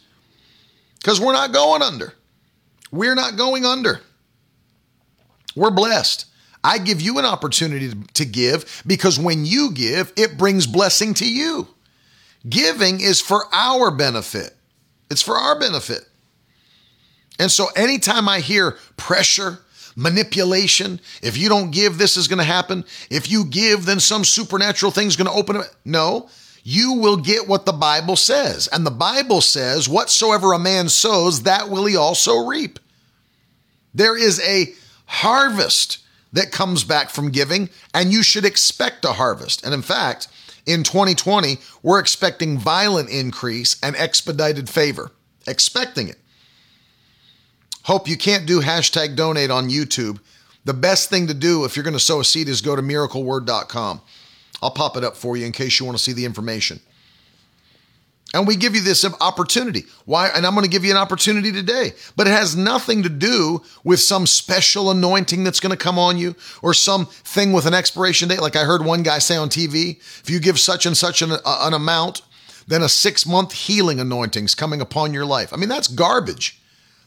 because 0.98 1.20
we're 1.20 1.32
not 1.32 1.52
going 1.52 1.82
under. 1.82 2.14
We're 2.90 3.14
not 3.14 3.36
going 3.36 3.64
under. 3.64 4.00
We're 5.54 5.70
blessed. 5.70 6.26
I 6.64 6.78
give 6.78 7.00
you 7.00 7.18
an 7.18 7.24
opportunity 7.24 7.92
to 8.14 8.24
give 8.24 8.82
because 8.86 9.20
when 9.20 9.44
you 9.44 9.70
give, 9.72 10.12
it 10.16 10.36
brings 10.36 10.66
blessing 10.66 11.14
to 11.14 11.30
you. 11.30 11.68
Giving 12.48 13.00
is 13.00 13.20
for 13.20 13.44
our 13.52 13.90
benefit, 13.90 14.54
it's 15.10 15.22
for 15.22 15.36
our 15.36 15.58
benefit. 15.58 16.00
And 17.38 17.50
so 17.50 17.68
anytime 17.76 18.28
I 18.28 18.40
hear 18.40 18.76
pressure, 18.96 19.60
manipulation, 19.96 21.00
if 21.22 21.36
you 21.36 21.48
don't 21.48 21.70
give, 21.70 21.98
this 21.98 22.16
is 22.16 22.28
going 22.28 22.38
to 22.38 22.44
happen. 22.44 22.84
If 23.10 23.30
you 23.30 23.44
give, 23.44 23.84
then 23.84 24.00
some 24.00 24.24
supernatural 24.24 24.92
thing's 24.92 25.16
going 25.16 25.26
to 25.26 25.36
open 25.36 25.56
up. 25.56 25.66
No, 25.84 26.28
you 26.62 26.94
will 26.94 27.16
get 27.16 27.48
what 27.48 27.66
the 27.66 27.72
Bible 27.72 28.16
says. 28.16 28.68
And 28.68 28.86
the 28.86 28.90
Bible 28.90 29.40
says, 29.40 29.88
whatsoever 29.88 30.52
a 30.52 30.58
man 30.58 30.88
sows, 30.88 31.42
that 31.42 31.68
will 31.68 31.86
he 31.86 31.96
also 31.96 32.46
reap. 32.46 32.78
There 33.94 34.16
is 34.16 34.40
a 34.40 34.74
harvest 35.06 35.98
that 36.32 36.52
comes 36.52 36.84
back 36.84 37.10
from 37.10 37.30
giving, 37.30 37.68
and 37.92 38.12
you 38.12 38.22
should 38.22 38.44
expect 38.44 39.04
a 39.04 39.12
harvest. 39.12 39.64
And 39.64 39.74
in 39.74 39.82
fact, 39.82 40.28
in 40.66 40.82
2020, 40.84 41.58
we're 41.82 41.98
expecting 41.98 42.58
violent 42.58 43.10
increase 43.10 43.76
and 43.82 43.96
expedited 43.96 44.68
favor. 44.68 45.10
Expecting 45.46 46.08
it. 46.08 46.18
Hope 47.84 48.08
you 48.08 48.16
can't 48.16 48.46
do 48.46 48.60
hashtag 48.60 49.16
donate 49.16 49.50
on 49.50 49.68
YouTube. 49.68 50.20
The 50.64 50.74
best 50.74 51.10
thing 51.10 51.26
to 51.26 51.34
do 51.34 51.64
if 51.64 51.74
you're 51.74 51.82
going 51.82 51.94
to 51.94 52.00
sow 52.00 52.20
a 52.20 52.24
seed 52.24 52.48
is 52.48 52.60
go 52.60 52.76
to 52.76 52.82
miracleword.com. 52.82 54.00
I'll 54.62 54.70
pop 54.70 54.96
it 54.96 55.02
up 55.02 55.16
for 55.16 55.36
you 55.36 55.44
in 55.44 55.50
case 55.50 55.80
you 55.80 55.86
want 55.86 55.98
to 55.98 56.02
see 56.02 56.12
the 56.12 56.24
information. 56.24 56.78
And 58.34 58.46
we 58.46 58.56
give 58.56 58.74
you 58.74 58.80
this 58.80 59.04
opportunity. 59.20 59.84
Why? 60.06 60.28
And 60.28 60.46
I'm 60.46 60.54
going 60.54 60.64
to 60.64 60.70
give 60.70 60.84
you 60.84 60.90
an 60.90 60.96
opportunity 60.96 61.52
today. 61.52 61.92
But 62.16 62.26
it 62.26 62.30
has 62.30 62.56
nothing 62.56 63.02
to 63.02 63.10
do 63.10 63.62
with 63.84 64.00
some 64.00 64.26
special 64.26 64.90
anointing 64.90 65.44
that's 65.44 65.60
going 65.60 65.70
to 65.70 65.76
come 65.76 65.98
on 65.98 66.16
you 66.16 66.34
or 66.62 66.72
some 66.72 67.06
thing 67.06 67.52
with 67.52 67.66
an 67.66 67.74
expiration 67.74 68.28
date. 68.28 68.40
Like 68.40 68.56
I 68.56 68.64
heard 68.64 68.84
one 68.84 69.02
guy 69.02 69.18
say 69.18 69.36
on 69.36 69.50
TV 69.50 69.98
if 70.20 70.30
you 70.30 70.40
give 70.40 70.58
such 70.58 70.86
and 70.86 70.96
such 70.96 71.20
an, 71.20 71.32
uh, 71.32 71.38
an 71.44 71.74
amount, 71.74 72.22
then 72.66 72.82
a 72.82 72.88
six 72.88 73.26
month 73.26 73.52
healing 73.52 74.00
anointing 74.00 74.44
is 74.44 74.54
coming 74.54 74.80
upon 74.80 75.12
your 75.12 75.26
life. 75.26 75.52
I 75.52 75.56
mean, 75.56 75.68
that's 75.68 75.88
garbage. 75.88 76.58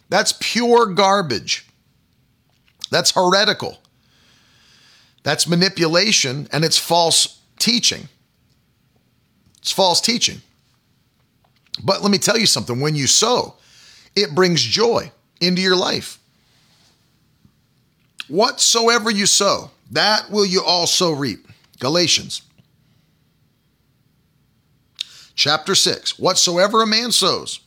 That's 0.09 0.35
pure 0.39 0.85
garbage. 0.85 1.67
That's 2.91 3.11
heretical. 3.11 3.79
That's 5.23 5.47
manipulation 5.47 6.47
and 6.51 6.63
it's 6.63 6.77
false 6.77 7.39
teaching. 7.57 8.09
It's 9.57 9.71
false 9.71 9.99
teaching. 9.99 10.43
But 11.83 12.01
let 12.01 12.11
me 12.11 12.17
tell 12.17 12.37
you 12.37 12.45
something 12.45 12.79
when 12.79 12.95
you 12.95 13.07
sow, 13.07 13.55
it 14.15 14.33
brings 14.33 14.61
joy 14.61 15.11
into 15.41 15.61
your 15.61 15.75
life. 15.75 16.19
Whatsoever 18.27 19.11
you 19.11 19.25
sow, 19.25 19.71
that 19.91 20.31
will 20.31 20.45
you 20.45 20.63
also 20.63 21.11
reap. 21.11 21.47
Galatians 21.79 22.41
chapter 25.35 25.75
6 25.75 26.17
Whatsoever 26.17 26.81
a 26.81 26.87
man 26.87 27.11
sows, 27.11 27.59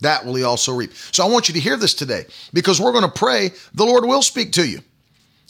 that 0.00 0.24
will 0.24 0.34
he 0.34 0.44
also 0.44 0.74
reap. 0.74 0.92
So 0.92 1.24
I 1.24 1.28
want 1.28 1.48
you 1.48 1.54
to 1.54 1.60
hear 1.60 1.76
this 1.76 1.94
today 1.94 2.26
because 2.52 2.80
we're 2.80 2.92
going 2.92 3.04
to 3.04 3.10
pray, 3.10 3.50
the 3.74 3.84
Lord 3.84 4.04
will 4.04 4.22
speak 4.22 4.52
to 4.52 4.66
you. 4.68 4.80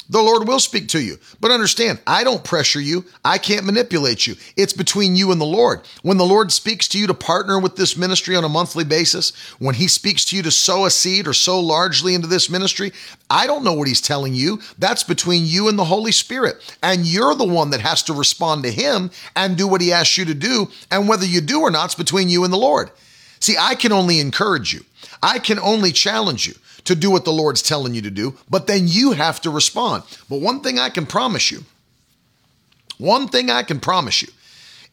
The 0.09 0.23
Lord 0.23 0.47
will 0.47 0.61
speak 0.61 0.89
to 0.89 1.01
you. 1.01 1.19
But 1.41 1.51
understand, 1.51 1.99
I 2.07 2.23
don't 2.23 2.45
pressure 2.45 2.81
you. 2.81 3.05
I 3.25 3.39
can't 3.39 3.67
manipulate 3.67 4.27
you. 4.27 4.37
It's 4.57 4.73
between 4.73 5.17
you 5.17 5.33
and 5.33 5.41
the 5.41 5.45
Lord. 5.45 5.81
When 6.03 6.17
the 6.17 6.25
Lord 6.25 6.53
speaks 6.53 6.87
to 6.89 6.99
you 6.99 7.09
to 7.09 7.15
partner 7.15 7.59
with 7.59 7.75
this 7.75 7.97
ministry 7.97 8.37
on 8.37 8.45
a 8.45 8.49
monthly 8.49 8.85
basis, 8.85 9.35
when 9.59 9.75
He 9.75 9.89
speaks 9.89 10.25
to 10.27 10.37
you 10.37 10.43
to 10.45 10.51
sow 10.51 10.85
a 10.85 10.91
seed 10.91 11.27
or 11.27 11.33
sow 11.33 11.59
largely 11.59 12.15
into 12.15 12.29
this 12.29 12.49
ministry, 12.49 12.93
I 13.29 13.49
don't 13.49 13.65
know 13.65 13.73
what 13.73 13.89
He's 13.89 14.01
telling 14.01 14.35
you. 14.35 14.61
That's 14.79 15.03
between 15.03 15.45
you 15.45 15.69
and 15.69 15.79
the 15.79 15.85
Holy 15.85 16.13
Spirit. 16.13 16.77
And 16.83 17.05
you're 17.05 17.35
the 17.35 17.45
one 17.45 17.71
that 17.71 17.81
has 17.81 18.05
to 18.05 18.13
respond 18.13 18.63
to 18.63 18.71
Him 18.71 19.11
and 19.35 19.57
do 19.57 19.67
what 19.67 19.81
He 19.81 19.93
asks 19.93 20.17
you 20.17 20.25
to 20.27 20.35
do. 20.35 20.71
And 20.91 21.09
whether 21.09 21.27
you 21.27 21.41
do 21.41 21.63
or 21.63 21.71
not, 21.71 21.87
it's 21.87 21.95
between 21.97 22.29
you 22.29 22.45
and 22.45 22.53
the 22.53 22.59
Lord. 22.59 22.91
See, 23.41 23.57
I 23.59 23.75
can 23.75 23.93
only 23.93 24.21
encourage 24.21 24.73
you, 24.73 24.85
I 25.23 25.41
can 25.41 25.59
only 25.59 25.93
challenge 25.93 26.47
you 26.47 26.55
to 26.87 26.95
do 26.95 27.11
what 27.11 27.25
the 27.25 27.33
Lord's 27.33 27.63
telling 27.63 27.95
you 27.95 28.03
to 28.03 28.11
do, 28.11 28.37
but 28.49 28.67
then 28.67 28.89
you 28.89 29.13
have 29.13 29.41
to 29.43 29.51
respond. 29.51 30.03
But 30.29 30.41
one 30.41 30.61
thing 30.61 30.79
I 30.79 30.89
can 30.89 31.07
promise 31.07 31.51
you, 31.51 31.65
one 32.99 33.29
thing 33.29 33.51
I 33.51 33.63
can 33.63 33.81
promise 33.81 34.23
you 34.23 34.29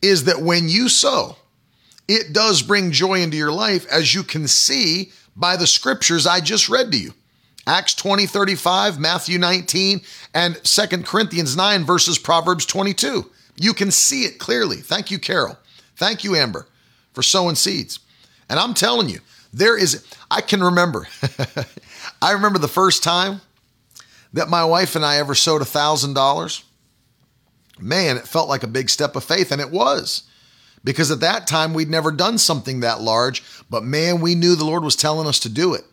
is 0.02 0.26
that 0.26 0.42
when 0.42 0.68
you 0.68 0.90
sow, 0.90 1.38
it 2.08 2.34
does 2.34 2.62
bring 2.62 2.92
joy 2.92 3.22
into 3.22 3.38
your 3.38 3.52
life, 3.52 3.88
as 3.90 4.14
you 4.14 4.24
can 4.24 4.48
see 4.48 5.12
by 5.36 5.56
the 5.56 5.68
scriptures 5.68 6.28
I 6.28 6.42
just 6.42 6.68
read 6.68 6.92
to 6.92 6.98
you. 6.98 7.14
Acts 7.66 7.94
20, 7.94 8.26
35, 8.26 9.00
Matthew 9.00 9.40
19, 9.40 10.02
and 10.34 10.62
2 10.64 10.88
Corinthians 11.04 11.56
9 11.56 11.86
verses 11.86 12.20
Proverbs 12.20 12.66
22. 12.66 13.30
You 13.56 13.74
can 13.74 13.90
see 13.90 14.24
it 14.24 14.38
clearly. 14.38 14.78
Thank 14.78 15.12
you, 15.12 15.20
Carol. 15.20 15.58
Thank 15.96 16.26
you, 16.26 16.36
Amber, 16.36 16.68
for 17.14 17.24
sowing 17.24 17.56
seeds. 17.56 18.00
And 18.50 18.60
I'm 18.60 18.74
telling 18.74 19.08
you, 19.08 19.20
there 19.54 19.78
is, 19.78 20.06
I 20.30 20.42
can 20.42 20.64
remember, 20.64 21.08
I 22.22 22.32
remember 22.32 22.60
the 22.60 22.68
first 22.68 23.04
time 23.04 23.42
that 24.34 24.50
my 24.50 24.66
wife 24.66 24.96
and 24.96 25.06
I 25.06 25.18
ever 25.18 25.36
sowed 25.36 25.62
a 25.62 25.66
$1,000? 25.66 26.64
Man, 27.80 28.18
it 28.18 28.28
felt 28.28 28.50
like 28.50 28.64
a 28.64 28.68
big 28.68 28.90
step 28.90 29.16
of 29.16 29.24
faith, 29.24 29.52
and 29.52 29.62
it 29.62 29.72
was. 29.72 30.24
Because 30.84 31.12
at 31.12 31.22
that 31.22 31.48
time, 31.48 31.74
we'd 31.74 31.90
never 31.90 32.12
done 32.12 32.38
something 32.38 32.82
that 32.82 33.02
large, 33.02 33.44
but 33.70 33.84
man, 33.84 34.22
we 34.22 34.36
knew 34.36 34.56
the 34.56 34.66
Lord 34.66 34.84
was 34.84 34.96
telling 34.96 35.28
us 35.28 35.40
to 35.42 35.50
do 35.50 35.74
it. 35.74 35.84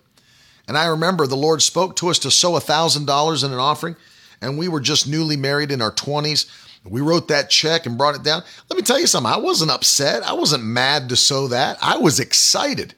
And 0.66 0.77
I 0.77 0.87
remember 0.87 1.27
the 1.27 1.37
Lord 1.37 1.62
spoke 1.62 1.97
to 1.97 2.09
us 2.09 2.19
to 2.20 2.31
sow 2.31 2.57
a 2.57 2.61
$1,000 2.61 3.45
in 3.45 3.53
an 3.53 3.59
offering, 3.59 3.97
and 4.41 4.59
we 4.59 4.69
were 4.69 4.81
just 4.81 5.07
newly 5.07 5.37
married 5.37 5.70
in 5.70 5.82
our 5.82 5.93
20s. 5.93 6.51
We 6.85 7.03
wrote 7.03 7.28
that 7.28 7.51
check 7.51 7.87
and 7.87 7.99
brought 7.99 8.15
it 8.15 8.23
down. 8.23 8.43
Let 8.69 8.77
me 8.77 8.82
tell 8.82 8.99
you 8.99 9.07
something. 9.07 9.31
I 9.31 9.37
wasn't 9.37 9.70
upset. 9.70 10.23
I 10.23 10.32
wasn't 10.32 10.65
mad 10.65 11.11
to 11.11 11.16
sow 11.16 11.49
that. 11.49 11.77
I 11.82 11.99
was 11.99 12.19
excited. 12.19 12.95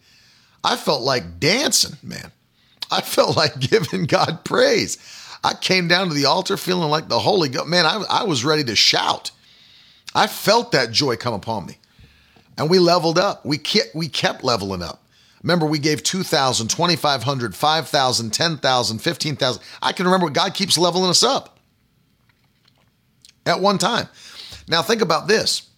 I 0.65 0.77
felt 0.77 1.03
like 1.03 1.41
dancing, 1.41 1.97
man. 2.03 2.33
I 2.91 3.01
felt 3.01 3.37
like 3.37 3.59
giving 3.71 4.05
God 4.05 4.45
praise. 4.45 4.99
I 5.45 5.55
came 5.55 5.89
down 5.89 6.09
to 6.09 6.15
the 6.15 6.27
altar 6.27 6.57
feeling 6.57 6.89
like 6.91 7.09
the 7.09 7.19
Holy 7.19 7.49
Ghost. 7.49 7.67
Man, 7.67 7.85
I, 7.85 8.05
I 8.09 8.25
was 8.25 8.45
ready 8.45 8.63
to 8.65 8.77
shout. 8.77 9.33
I 10.15 10.27
felt 10.27 10.73
that 10.73 10.93
joy 10.93 11.17
come 11.17 11.35
upon 11.35 11.67
me. 11.67 11.79
And 12.57 12.71
we 12.71 12.79
leveled 12.79 13.19
up. 13.19 13.45
We 13.45 13.59
kept, 13.59 13.95
we 13.95 14.09
kept 14.09 14.45
leveling 14.45 14.83
up. 14.83 15.03
Remember, 15.43 15.67
we 15.67 15.81
gave 15.81 16.03
2,000, 16.05 16.69
2,500, 16.69 17.57
5,000, 17.57 18.31
10,000, 18.33 18.99
15,000. 18.99 19.63
I 19.83 19.93
can 19.93 20.07
remember 20.07 20.31
God 20.31 20.55
keeps 20.55 20.79
leveling 20.79 21.11
us 21.11 21.25
up 21.25 21.59
at 23.45 23.61
one 23.61 23.79
time. 23.79 24.09
Now, 24.69 24.83
think 24.83 25.03
about 25.03 25.27
this. 25.27 25.69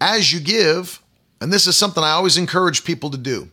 As 0.00 0.32
you 0.32 0.40
give, 0.40 1.00
and 1.40 1.52
this 1.52 1.68
is 1.68 1.76
something 1.76 2.02
I 2.02 2.10
always 2.10 2.36
encourage 2.36 2.82
people 2.84 3.10
to 3.10 3.18
do, 3.18 3.48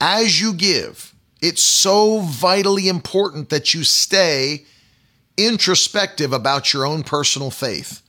as 0.00 0.40
you 0.40 0.52
give, 0.52 1.14
it's 1.42 1.62
so 1.62 2.20
vitally 2.20 2.88
important 2.88 3.50
that 3.50 3.74
you 3.74 3.84
stay 3.84 4.64
introspective 5.36 6.32
about 6.32 6.72
your 6.72 6.86
own 6.86 7.02
personal 7.02 7.50
faith. 7.50 8.02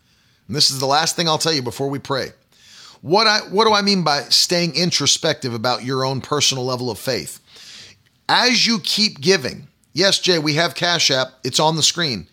And 0.48 0.56
this 0.56 0.70
is 0.70 0.80
the 0.80 0.86
last 0.86 1.16
thing 1.16 1.28
I'll 1.28 1.38
tell 1.38 1.54
you 1.54 1.62
before 1.62 1.90
we 1.90 2.00
pray. 2.00 2.30
What 3.02 3.26
I 3.26 3.40
what 3.50 3.66
do 3.66 3.74
I 3.74 3.82
mean 3.82 4.04
by 4.04 4.22
staying 4.24 4.76
introspective 4.76 5.54
about 5.54 5.84
your 5.84 6.06
own 6.06 6.22
personal 6.22 6.66
level 6.66 6.92
of 6.92 7.00
faith? 7.00 7.40
As 8.30 8.68
you 8.68 8.80
keep 8.80 9.20
giving, 9.20 9.68
yes, 9.94 10.20
Jay, 10.20 10.40
we 10.40 10.54
have 10.56 10.76
Cash 10.76 11.10
App. 11.10 11.30
It's 11.44 11.60
on 11.60 11.76
the 11.76 11.84
screen. 11.84 12.28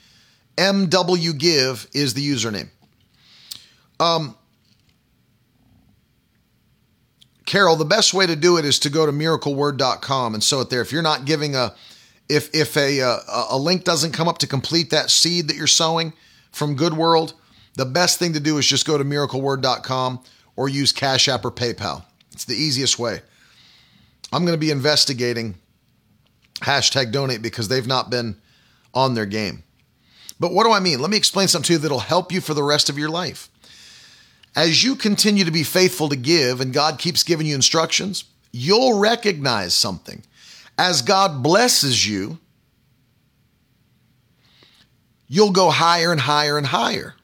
MW 0.56 1.39
Give 1.39 1.89
is 1.93 2.14
the 2.14 2.28
username. 2.28 2.68
Um, 4.01 4.36
Carol, 7.48 7.76
the 7.76 7.84
best 7.86 8.12
way 8.12 8.26
to 8.26 8.36
do 8.36 8.58
it 8.58 8.66
is 8.66 8.78
to 8.80 8.90
go 8.90 9.06
to 9.06 9.10
miracleword.com 9.10 10.34
and 10.34 10.44
sow 10.44 10.60
it 10.60 10.68
there. 10.68 10.82
If 10.82 10.92
you're 10.92 11.00
not 11.00 11.24
giving 11.24 11.56
a, 11.56 11.74
if 12.28 12.54
if 12.54 12.76
a, 12.76 13.00
uh, 13.00 13.18
a 13.26 13.44
a 13.52 13.58
link 13.58 13.84
doesn't 13.84 14.12
come 14.12 14.28
up 14.28 14.36
to 14.38 14.46
complete 14.46 14.90
that 14.90 15.10
seed 15.10 15.48
that 15.48 15.56
you're 15.56 15.66
sowing 15.66 16.12
from 16.52 16.76
Good 16.76 16.92
World, 16.92 17.32
the 17.74 17.86
best 17.86 18.18
thing 18.18 18.34
to 18.34 18.40
do 18.40 18.58
is 18.58 18.66
just 18.66 18.86
go 18.86 18.98
to 18.98 19.04
miracleword.com 19.04 20.20
or 20.56 20.68
use 20.68 20.92
Cash 20.92 21.26
App 21.26 21.42
or 21.42 21.50
PayPal. 21.50 22.04
It's 22.32 22.44
the 22.44 22.54
easiest 22.54 22.98
way. 22.98 23.22
I'm 24.30 24.44
going 24.44 24.54
to 24.54 24.60
be 24.60 24.70
investigating 24.70 25.54
hashtag 26.56 27.12
donate 27.12 27.40
because 27.40 27.68
they've 27.68 27.86
not 27.86 28.10
been 28.10 28.36
on 28.92 29.14
their 29.14 29.24
game. 29.24 29.62
But 30.38 30.52
what 30.52 30.64
do 30.64 30.72
I 30.72 30.80
mean? 30.80 31.00
Let 31.00 31.10
me 31.10 31.16
explain 31.16 31.48
something 31.48 31.68
to 31.68 31.72
you 31.72 31.78
that'll 31.78 32.00
help 32.00 32.30
you 32.30 32.42
for 32.42 32.52
the 32.52 32.62
rest 32.62 32.90
of 32.90 32.98
your 32.98 33.08
life. 33.08 33.48
As 34.59 34.82
you 34.82 34.97
continue 34.97 35.44
to 35.44 35.52
be 35.52 35.62
faithful 35.62 36.09
to 36.09 36.16
give 36.16 36.60
and 36.60 36.72
God 36.72 36.98
keeps 36.98 37.22
giving 37.22 37.47
you 37.47 37.55
instructions, 37.55 38.24
you'll 38.51 38.98
recognize 38.98 39.72
something. 39.72 40.24
As 40.76 41.01
God 41.01 41.44
blesses 41.44 42.05
you, 42.05 42.39
you'll 45.28 45.52
go 45.52 45.70
higher 45.70 46.10
and 46.10 46.20
higher 46.20 46.59
and 46.59 46.66
higher. 46.66 47.14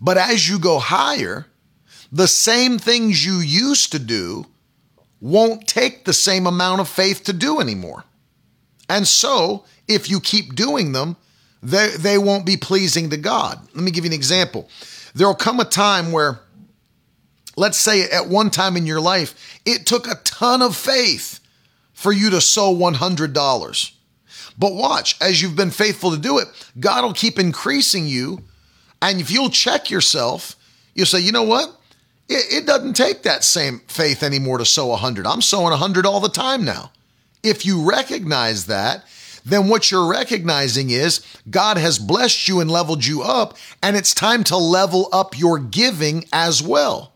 But 0.00 0.18
as 0.18 0.48
you 0.48 0.60
go 0.60 0.78
higher, 0.78 1.46
the 2.12 2.28
same 2.28 2.78
things 2.78 3.26
you 3.26 3.38
used 3.40 3.90
to 3.90 3.98
do 3.98 4.46
won't 5.20 5.66
take 5.66 6.04
the 6.04 6.12
same 6.12 6.46
amount 6.46 6.80
of 6.80 6.88
faith 6.88 7.24
to 7.24 7.32
do 7.32 7.58
anymore. 7.58 8.04
And 8.88 9.08
so, 9.08 9.64
if 9.88 10.08
you 10.08 10.20
keep 10.20 10.54
doing 10.54 10.92
them, 10.92 11.16
they, 11.60 11.88
they 11.88 12.18
won't 12.18 12.46
be 12.46 12.56
pleasing 12.56 13.10
to 13.10 13.16
God. 13.16 13.58
Let 13.74 13.82
me 13.82 13.90
give 13.90 14.04
you 14.04 14.10
an 14.10 14.14
example. 14.14 14.68
There'll 15.16 15.34
come 15.34 15.60
a 15.60 15.64
time 15.64 16.12
where, 16.12 16.40
let's 17.56 17.78
say 17.78 18.02
at 18.02 18.28
one 18.28 18.50
time 18.50 18.76
in 18.76 18.84
your 18.84 19.00
life, 19.00 19.58
it 19.64 19.86
took 19.86 20.06
a 20.06 20.20
ton 20.24 20.60
of 20.60 20.76
faith 20.76 21.40
for 21.94 22.12
you 22.12 22.28
to 22.28 22.40
sow 22.42 22.76
$100. 22.76 23.92
But 24.58 24.74
watch, 24.74 25.16
as 25.22 25.40
you've 25.40 25.56
been 25.56 25.70
faithful 25.70 26.10
to 26.10 26.18
do 26.18 26.36
it, 26.36 26.48
God 26.78 27.02
will 27.02 27.14
keep 27.14 27.38
increasing 27.38 28.06
you. 28.06 28.42
And 29.00 29.18
if 29.18 29.30
you'll 29.30 29.48
check 29.48 29.90
yourself, 29.90 30.54
you'll 30.94 31.06
say, 31.06 31.20
you 31.20 31.32
know 31.32 31.44
what? 31.44 31.74
It, 32.28 32.62
it 32.62 32.66
doesn't 32.66 32.94
take 32.94 33.22
that 33.22 33.42
same 33.42 33.80
faith 33.88 34.22
anymore 34.22 34.58
to 34.58 34.66
sow 34.66 34.88
100. 34.88 35.26
I'm 35.26 35.40
sowing 35.40 35.70
100 35.70 36.04
all 36.04 36.20
the 36.20 36.28
time 36.28 36.62
now. 36.62 36.90
If 37.42 37.64
you 37.64 37.88
recognize 37.88 38.66
that, 38.66 39.04
then 39.46 39.68
what 39.68 39.90
you're 39.90 40.10
recognizing 40.10 40.90
is 40.90 41.24
God 41.48 41.78
has 41.78 41.98
blessed 41.98 42.48
you 42.48 42.60
and 42.60 42.70
leveled 42.70 43.06
you 43.06 43.22
up, 43.22 43.56
and 43.82 43.96
it's 43.96 44.12
time 44.12 44.44
to 44.44 44.56
level 44.56 45.08
up 45.12 45.38
your 45.38 45.58
giving 45.58 46.24
as 46.32 46.62
well. 46.62 47.12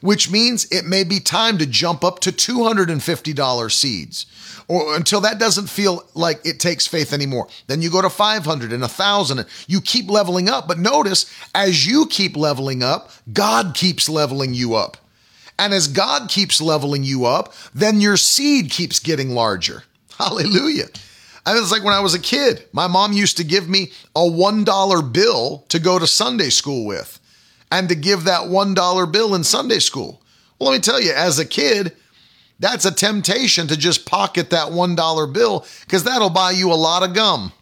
Which 0.00 0.30
means 0.30 0.66
it 0.70 0.84
may 0.84 1.04
be 1.04 1.20
time 1.20 1.58
to 1.58 1.66
jump 1.66 2.04
up 2.04 2.20
to 2.20 2.32
$250 2.32 3.72
seeds 3.72 4.26
or 4.68 4.94
until 4.94 5.22
that 5.22 5.38
doesn't 5.38 5.68
feel 5.68 6.04
like 6.14 6.44
it 6.44 6.60
takes 6.60 6.86
faith 6.86 7.12
anymore. 7.12 7.48
Then 7.66 7.80
you 7.80 7.90
go 7.90 8.02
to 8.02 8.10
500 8.10 8.70
and 8.70 8.82
1000 8.82 9.38
and 9.38 9.48
you 9.66 9.80
keep 9.80 10.10
leveling 10.10 10.48
up. 10.48 10.68
But 10.68 10.78
notice 10.78 11.34
as 11.54 11.86
you 11.86 12.06
keep 12.06 12.36
leveling 12.36 12.82
up, 12.82 13.10
God 13.32 13.74
keeps 13.74 14.08
leveling 14.08 14.54
you 14.54 14.74
up. 14.74 14.98
And 15.58 15.74
as 15.74 15.88
God 15.88 16.28
keeps 16.28 16.60
leveling 16.60 17.02
you 17.02 17.24
up, 17.24 17.52
then 17.74 18.00
your 18.00 18.16
seed 18.16 18.70
keeps 18.70 19.00
getting 19.00 19.30
larger. 19.30 19.84
Hallelujah. 20.18 20.88
I 21.46 21.54
mean, 21.54 21.62
it's 21.62 21.72
like 21.72 21.84
when 21.84 21.94
I 21.94 22.00
was 22.00 22.14
a 22.14 22.20
kid, 22.20 22.66
my 22.72 22.86
mom 22.86 23.12
used 23.12 23.36
to 23.38 23.44
give 23.44 23.68
me 23.68 23.92
a 24.14 24.20
$1 24.20 25.12
bill 25.12 25.64
to 25.68 25.78
go 25.78 25.98
to 25.98 26.06
Sunday 26.06 26.50
school 26.50 26.86
with 26.86 27.18
and 27.70 27.88
to 27.88 27.94
give 27.94 28.24
that 28.24 28.42
$1 28.42 29.12
bill 29.12 29.34
in 29.34 29.44
Sunday 29.44 29.78
school. 29.78 30.22
Well, 30.58 30.70
let 30.70 30.76
me 30.76 30.80
tell 30.80 31.00
you, 31.00 31.12
as 31.12 31.38
a 31.38 31.44
kid, 31.44 31.94
that's 32.58 32.84
a 32.84 32.92
temptation 32.92 33.68
to 33.68 33.76
just 33.76 34.06
pocket 34.06 34.50
that 34.50 34.68
$1 34.68 35.32
bill 35.32 35.66
because 35.80 36.04
that'll 36.04 36.30
buy 36.30 36.50
you 36.50 36.72
a 36.72 36.74
lot 36.74 37.02
of 37.02 37.14
gum. 37.14 37.52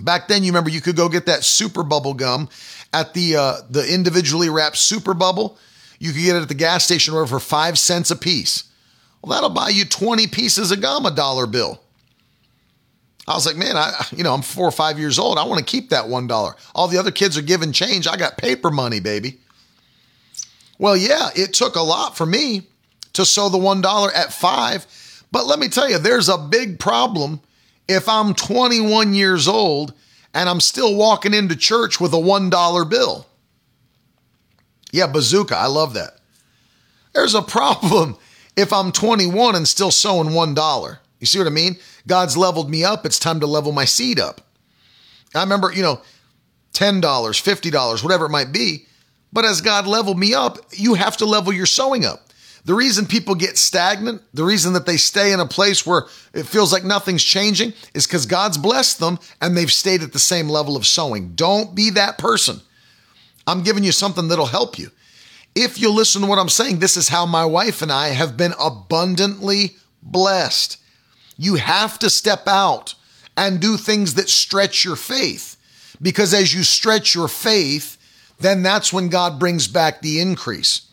Back 0.00 0.28
then, 0.28 0.42
you 0.42 0.52
remember 0.52 0.70
you 0.70 0.80
could 0.80 0.96
go 0.96 1.08
get 1.08 1.26
that 1.26 1.44
super 1.44 1.82
bubble 1.82 2.14
gum 2.14 2.48
at 2.92 3.12
the 3.14 3.36
uh, 3.36 3.56
the 3.68 3.86
individually 3.92 4.48
wrapped 4.48 4.78
super 4.78 5.12
bubble. 5.14 5.58
You 5.98 6.12
could 6.12 6.22
get 6.22 6.36
it 6.36 6.42
at 6.42 6.48
the 6.48 6.54
gas 6.54 6.84
station 6.84 7.14
for 7.26 7.38
five 7.38 7.78
cents 7.78 8.10
a 8.10 8.16
piece. 8.16 8.64
Well, 9.22 9.34
that'll 9.34 9.50
buy 9.50 9.68
you 9.68 9.84
20 9.84 10.26
pieces 10.28 10.72
of 10.72 10.80
gum, 10.80 11.06
a 11.06 11.10
dollar 11.10 11.46
bill. 11.46 11.80
I 13.28 13.34
was 13.34 13.46
like, 13.46 13.56
man, 13.56 13.76
I 13.76 14.04
you 14.14 14.24
know, 14.24 14.34
I'm 14.34 14.42
four 14.42 14.66
or 14.66 14.72
five 14.72 14.98
years 14.98 15.18
old. 15.18 15.38
I 15.38 15.44
want 15.44 15.58
to 15.58 15.64
keep 15.64 15.90
that 15.90 16.08
one 16.08 16.26
dollar. 16.26 16.56
All 16.74 16.88
the 16.88 16.98
other 16.98 17.10
kids 17.10 17.38
are 17.38 17.42
giving 17.42 17.72
change. 17.72 18.06
I 18.06 18.16
got 18.16 18.36
paper 18.36 18.70
money, 18.70 19.00
baby. 19.00 19.38
Well, 20.78 20.96
yeah, 20.96 21.30
it 21.36 21.52
took 21.52 21.76
a 21.76 21.82
lot 21.82 22.16
for 22.16 22.26
me 22.26 22.62
to 23.12 23.24
sow 23.24 23.48
the 23.48 23.58
one 23.58 23.80
dollar 23.80 24.10
at 24.12 24.32
five. 24.32 24.86
But 25.30 25.46
let 25.46 25.58
me 25.58 25.68
tell 25.68 25.88
you, 25.88 25.98
there's 25.98 26.28
a 26.28 26.36
big 26.36 26.78
problem 26.78 27.40
if 27.88 28.08
I'm 28.08 28.34
21 28.34 29.14
years 29.14 29.48
old 29.48 29.94
and 30.34 30.48
I'm 30.48 30.60
still 30.60 30.96
walking 30.96 31.34
into 31.34 31.56
church 31.56 32.00
with 32.00 32.12
a 32.12 32.18
one 32.18 32.50
dollar 32.50 32.84
bill. 32.84 33.26
Yeah, 34.90 35.06
bazooka. 35.06 35.56
I 35.56 35.66
love 35.66 35.94
that. 35.94 36.18
There's 37.14 37.34
a 37.34 37.42
problem 37.42 38.16
if 38.56 38.72
I'm 38.72 38.92
21 38.92 39.54
and 39.54 39.66
still 39.68 39.90
one 40.30 40.54
dollar. 40.54 41.00
You 41.22 41.26
see 41.26 41.38
what 41.38 41.46
I 41.46 41.50
mean? 41.50 41.76
God's 42.08 42.36
leveled 42.36 42.68
me 42.68 42.82
up. 42.82 43.06
It's 43.06 43.20
time 43.20 43.38
to 43.40 43.46
level 43.46 43.70
my 43.70 43.84
seed 43.84 44.18
up. 44.18 44.40
I 45.36 45.40
remember, 45.40 45.72
you 45.72 45.80
know, 45.80 46.02
$10, 46.74 47.00
$50, 47.00 48.02
whatever 48.02 48.26
it 48.26 48.30
might 48.30 48.50
be. 48.50 48.86
But 49.32 49.44
as 49.44 49.60
God 49.60 49.86
leveled 49.86 50.18
me 50.18 50.34
up, 50.34 50.58
you 50.72 50.94
have 50.94 51.16
to 51.18 51.24
level 51.24 51.52
your 51.52 51.64
sowing 51.64 52.04
up. 52.04 52.26
The 52.64 52.74
reason 52.74 53.06
people 53.06 53.36
get 53.36 53.56
stagnant, 53.56 54.20
the 54.34 54.42
reason 54.42 54.72
that 54.72 54.84
they 54.84 54.96
stay 54.96 55.32
in 55.32 55.38
a 55.38 55.46
place 55.46 55.86
where 55.86 56.06
it 56.34 56.44
feels 56.44 56.72
like 56.72 56.82
nothing's 56.82 57.22
changing, 57.22 57.72
is 57.94 58.04
because 58.04 58.26
God's 58.26 58.58
blessed 58.58 58.98
them 58.98 59.20
and 59.40 59.56
they've 59.56 59.70
stayed 59.70 60.02
at 60.02 60.12
the 60.12 60.18
same 60.18 60.48
level 60.48 60.76
of 60.76 60.84
sowing. 60.84 61.36
Don't 61.36 61.72
be 61.72 61.90
that 61.90 62.18
person. 62.18 62.60
I'm 63.46 63.62
giving 63.62 63.84
you 63.84 63.92
something 63.92 64.26
that'll 64.26 64.46
help 64.46 64.76
you. 64.76 64.90
If 65.54 65.80
you 65.80 65.92
listen 65.92 66.22
to 66.22 66.26
what 66.26 66.40
I'm 66.40 66.48
saying, 66.48 66.80
this 66.80 66.96
is 66.96 67.10
how 67.10 67.26
my 67.26 67.44
wife 67.44 67.80
and 67.80 67.92
I 67.92 68.08
have 68.08 68.36
been 68.36 68.54
abundantly 68.58 69.76
blessed. 70.02 70.78
You 71.36 71.56
have 71.56 71.98
to 72.00 72.10
step 72.10 72.46
out 72.46 72.94
and 73.36 73.60
do 73.60 73.76
things 73.76 74.14
that 74.14 74.28
stretch 74.28 74.84
your 74.84 74.96
faith. 74.96 75.56
Because 76.00 76.34
as 76.34 76.54
you 76.54 76.62
stretch 76.62 77.14
your 77.14 77.28
faith, 77.28 77.96
then 78.38 78.62
that's 78.62 78.92
when 78.92 79.08
God 79.08 79.38
brings 79.38 79.68
back 79.68 80.00
the 80.00 80.20
increase 80.20 80.88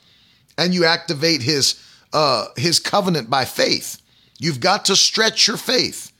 and 0.57 0.73
you 0.73 0.85
activate 0.85 1.41
his 1.41 1.83
uh, 2.13 2.45
his 2.55 2.79
covenant 2.79 3.29
by 3.29 3.45
faith. 3.45 4.01
You've 4.39 4.59
got 4.59 4.85
to 4.85 4.95
stretch 4.95 5.47
your 5.47 5.57
faith. 5.57 6.11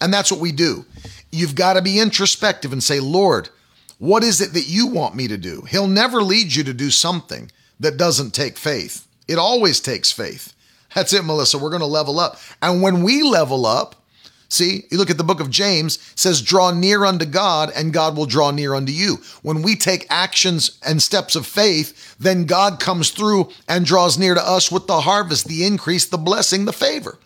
And 0.00 0.12
that's 0.12 0.30
what 0.30 0.40
we 0.40 0.52
do. 0.52 0.84
you've 1.30 1.54
got 1.54 1.74
to 1.74 1.82
be 1.82 2.00
introspective 2.00 2.72
and 2.72 2.82
say, 2.82 3.00
Lord, 3.00 3.50
what 3.98 4.22
is 4.22 4.40
it 4.40 4.52
that 4.54 4.68
you 4.68 4.86
want 4.86 5.14
me 5.14 5.28
to 5.28 5.36
do? 5.36 5.62
He'll 5.62 5.88
never 5.88 6.22
lead 6.22 6.54
you 6.54 6.64
to 6.64 6.72
do 6.72 6.90
something 6.90 7.50
that 7.80 7.96
doesn't 7.96 8.32
take 8.32 8.56
faith. 8.56 9.06
It 9.26 9.38
always 9.38 9.80
takes 9.80 10.10
faith. 10.10 10.54
That's 10.98 11.12
it, 11.12 11.24
Melissa. 11.24 11.58
We're 11.58 11.70
going 11.70 11.78
to 11.78 11.86
level 11.86 12.18
up. 12.18 12.40
And 12.60 12.82
when 12.82 13.04
we 13.04 13.22
level 13.22 13.66
up, 13.66 14.04
see, 14.48 14.82
you 14.90 14.98
look 14.98 15.10
at 15.10 15.16
the 15.16 15.22
book 15.22 15.38
of 15.38 15.48
James, 15.48 16.00
says, 16.16 16.42
draw 16.42 16.72
near 16.72 17.04
unto 17.04 17.24
God, 17.24 17.70
and 17.76 17.92
God 17.92 18.16
will 18.16 18.26
draw 18.26 18.50
near 18.50 18.74
unto 18.74 18.90
you. 18.90 19.18
When 19.42 19.62
we 19.62 19.76
take 19.76 20.08
actions 20.10 20.76
and 20.84 21.00
steps 21.00 21.36
of 21.36 21.46
faith, 21.46 22.16
then 22.18 22.46
God 22.46 22.80
comes 22.80 23.12
through 23.12 23.50
and 23.68 23.86
draws 23.86 24.18
near 24.18 24.34
to 24.34 24.44
us 24.44 24.72
with 24.72 24.88
the 24.88 25.02
harvest, 25.02 25.46
the 25.46 25.64
increase, 25.64 26.04
the 26.04 26.18
blessing, 26.18 26.64
the 26.64 26.72
favor. 26.72 27.16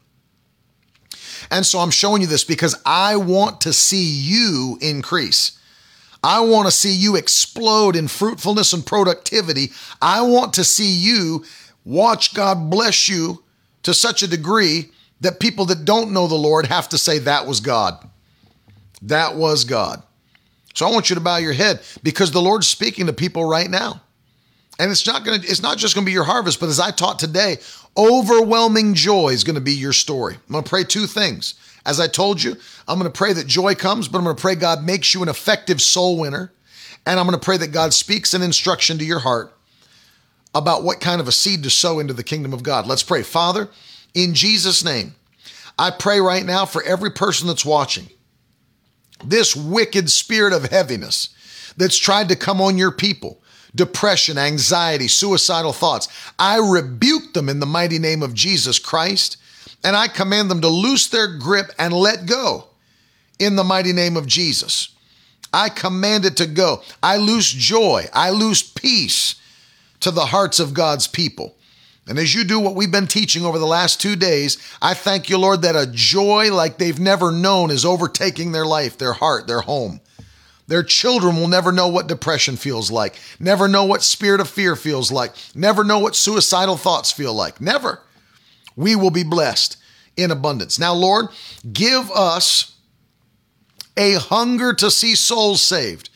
And 1.50 1.64
so 1.64 1.78
I'm 1.78 1.90
showing 1.90 2.20
you 2.20 2.28
this 2.28 2.44
because 2.44 2.78
I 2.84 3.16
want 3.16 3.62
to 3.62 3.72
see 3.72 4.04
you 4.04 4.76
increase. 4.82 5.58
I 6.22 6.40
want 6.40 6.66
to 6.66 6.72
see 6.72 6.92
you 6.92 7.16
explode 7.16 7.96
in 7.96 8.08
fruitfulness 8.08 8.74
and 8.74 8.84
productivity. 8.84 9.72
I 10.02 10.20
want 10.20 10.52
to 10.54 10.62
see 10.62 10.92
you 10.92 11.46
watch 11.84 12.34
God 12.34 12.70
bless 12.70 13.08
you 13.08 13.41
to 13.82 13.94
such 13.94 14.22
a 14.22 14.28
degree 14.28 14.90
that 15.20 15.40
people 15.40 15.64
that 15.66 15.84
don't 15.84 16.12
know 16.12 16.26
the 16.26 16.34
Lord 16.34 16.66
have 16.66 16.88
to 16.90 16.98
say, 16.98 17.18
That 17.18 17.46
was 17.46 17.60
God. 17.60 18.08
That 19.02 19.34
was 19.36 19.64
God. 19.64 20.02
So 20.74 20.86
I 20.86 20.90
want 20.90 21.10
you 21.10 21.14
to 21.14 21.20
bow 21.20 21.36
your 21.36 21.52
head 21.52 21.80
because 22.02 22.30
the 22.30 22.40
Lord's 22.40 22.68
speaking 22.68 23.06
to 23.06 23.12
people 23.12 23.44
right 23.44 23.68
now. 23.68 24.00
And 24.78 24.90
it's 24.90 25.06
not 25.06 25.24
going 25.24 25.40
to 25.40 25.46
it's 25.46 25.62
not 25.62 25.78
just 25.78 25.94
going 25.94 26.04
to 26.04 26.08
be 26.08 26.14
your 26.14 26.24
harvest, 26.24 26.58
but 26.58 26.68
as 26.68 26.80
I 26.80 26.90
taught 26.90 27.18
today, 27.18 27.58
overwhelming 27.96 28.94
joy 28.94 29.28
is 29.28 29.44
going 29.44 29.54
to 29.54 29.60
be 29.60 29.74
your 29.74 29.92
story. 29.92 30.34
I'm 30.34 30.52
going 30.52 30.64
to 30.64 30.70
pray 30.70 30.84
two 30.84 31.06
things. 31.06 31.54
As 31.84 32.00
I 32.00 32.08
told 32.08 32.42
you, 32.42 32.56
I'm 32.88 32.98
going 32.98 33.10
to 33.10 33.16
pray 33.16 33.32
that 33.32 33.46
joy 33.46 33.74
comes, 33.74 34.08
but 34.08 34.18
I'm 34.18 34.24
going 34.24 34.36
to 34.36 34.40
pray 34.40 34.54
God 34.54 34.84
makes 34.84 35.14
you 35.14 35.22
an 35.22 35.28
effective 35.28 35.82
soul 35.82 36.18
winner. 36.18 36.52
And 37.04 37.18
I'm 37.18 37.26
going 37.26 37.38
to 37.38 37.44
pray 37.44 37.56
that 37.56 37.72
God 37.72 37.92
speaks 37.92 38.34
an 38.34 38.42
instruction 38.42 38.98
to 38.98 39.04
your 39.04 39.18
heart 39.18 39.52
about 40.54 40.82
what 40.82 41.00
kind 41.00 41.20
of 41.20 41.28
a 41.28 41.32
seed 41.32 41.62
to 41.62 41.70
sow 41.70 41.98
into 41.98 42.12
the 42.12 42.22
kingdom 42.22 42.52
of 42.52 42.62
God. 42.62 42.86
Let's 42.86 43.02
pray. 43.02 43.22
Father, 43.22 43.68
in 44.14 44.34
Jesus' 44.34 44.84
name, 44.84 45.14
I 45.78 45.90
pray 45.90 46.20
right 46.20 46.44
now 46.44 46.66
for 46.66 46.82
every 46.82 47.10
person 47.10 47.48
that's 47.48 47.64
watching. 47.64 48.08
This 49.24 49.56
wicked 49.56 50.10
spirit 50.10 50.52
of 50.52 50.66
heaviness 50.66 51.30
that's 51.76 51.98
tried 51.98 52.28
to 52.28 52.36
come 52.36 52.60
on 52.60 52.76
your 52.76 52.90
people, 52.90 53.40
depression, 53.74 54.36
anxiety, 54.36 55.08
suicidal 55.08 55.72
thoughts, 55.72 56.08
I 56.38 56.58
rebuke 56.58 57.32
them 57.32 57.48
in 57.48 57.60
the 57.60 57.66
mighty 57.66 57.98
name 57.98 58.22
of 58.22 58.34
Jesus 58.34 58.78
Christ, 58.78 59.38
and 59.82 59.96
I 59.96 60.08
command 60.08 60.50
them 60.50 60.60
to 60.60 60.68
loose 60.68 61.08
their 61.08 61.38
grip 61.38 61.70
and 61.78 61.94
let 61.94 62.26
go 62.26 62.66
in 63.38 63.56
the 63.56 63.64
mighty 63.64 63.92
name 63.92 64.16
of 64.16 64.26
Jesus. 64.26 64.94
I 65.52 65.68
command 65.68 66.24
it 66.24 66.36
to 66.38 66.46
go. 66.46 66.82
I 67.02 67.16
lose 67.16 67.50
joy. 67.50 68.06
I 68.12 68.30
lose 68.30 68.62
peace 68.62 69.36
to 70.02 70.10
the 70.10 70.26
hearts 70.26 70.60
of 70.60 70.74
God's 70.74 71.06
people. 71.06 71.56
And 72.06 72.18
as 72.18 72.34
you 72.34 72.44
do 72.44 72.58
what 72.58 72.74
we've 72.74 72.90
been 72.90 73.06
teaching 73.06 73.44
over 73.44 73.58
the 73.58 73.66
last 73.66 74.00
two 74.00 74.16
days, 74.16 74.58
I 74.82 74.94
thank 74.94 75.30
you, 75.30 75.38
Lord, 75.38 75.62
that 75.62 75.76
a 75.76 75.90
joy 75.90 76.52
like 76.52 76.78
they've 76.78 76.98
never 76.98 77.30
known 77.30 77.70
is 77.70 77.84
overtaking 77.84 78.52
their 78.52 78.66
life, 78.66 78.98
their 78.98 79.12
heart, 79.12 79.46
their 79.46 79.60
home. 79.60 80.00
Their 80.66 80.82
children 80.82 81.36
will 81.36 81.48
never 81.48 81.70
know 81.70 81.88
what 81.88 82.06
depression 82.08 82.56
feels 82.56 82.90
like, 82.90 83.18
never 83.38 83.68
know 83.68 83.84
what 83.84 84.02
spirit 84.02 84.40
of 84.40 84.48
fear 84.48 84.74
feels 84.74 85.12
like, 85.12 85.34
never 85.54 85.84
know 85.84 85.98
what 85.98 86.16
suicidal 86.16 86.76
thoughts 86.76 87.12
feel 87.12 87.34
like. 87.34 87.60
Never. 87.60 88.00
We 88.74 88.96
will 88.96 89.10
be 89.10 89.24
blessed 89.24 89.76
in 90.16 90.30
abundance. 90.30 90.78
Now, 90.78 90.94
Lord, 90.94 91.26
give 91.72 92.10
us 92.10 92.76
a 93.96 94.14
hunger 94.14 94.72
to 94.72 94.90
see 94.90 95.14
souls 95.14 95.62
saved. 95.62 96.10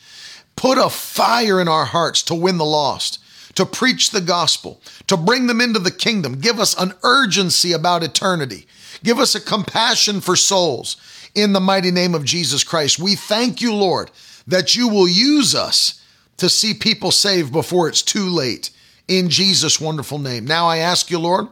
Put 0.55 0.77
a 0.77 0.89
fire 0.89 1.61
in 1.61 1.67
our 1.67 1.85
hearts 1.85 2.23
to 2.23 2.35
win 2.35 2.57
the 2.57 2.65
lost 2.65 3.19
to 3.57 3.65
preach 3.65 4.11
the 4.11 4.21
gospel, 4.21 4.79
to 5.07 5.17
bring 5.17 5.47
them 5.47 5.61
into 5.61 5.79
the 5.79 5.89
kingdom. 5.89 6.39
Give 6.39 6.59
us 6.59 6.79
an 6.79 6.93
urgency 7.01 7.73
about 7.73 8.03
eternity. 8.03 8.67
Give 9.03 9.17
us 9.17 9.33
a 9.33 9.41
compassion 9.41 10.21
for 10.21 10.35
souls 10.35 10.95
in 11.33 11.53
the 11.53 11.59
mighty 11.59 11.89
name 11.89 12.13
of 12.13 12.23
Jesus 12.23 12.63
Christ. 12.63 12.99
We 12.99 13.15
thank 13.15 13.59
you, 13.59 13.73
Lord, 13.73 14.11
that 14.45 14.75
you 14.75 14.87
will 14.87 15.07
use 15.07 15.55
us 15.55 16.03
to 16.37 16.49
see 16.49 16.75
people 16.75 17.09
saved 17.09 17.51
before 17.51 17.89
it's 17.89 18.03
too 18.03 18.29
late. 18.29 18.69
In 19.07 19.27
Jesus' 19.27 19.81
wonderful 19.81 20.19
name. 20.19 20.45
Now 20.45 20.67
I 20.67 20.77
ask 20.77 21.09
you, 21.09 21.17
Lord, 21.17 21.47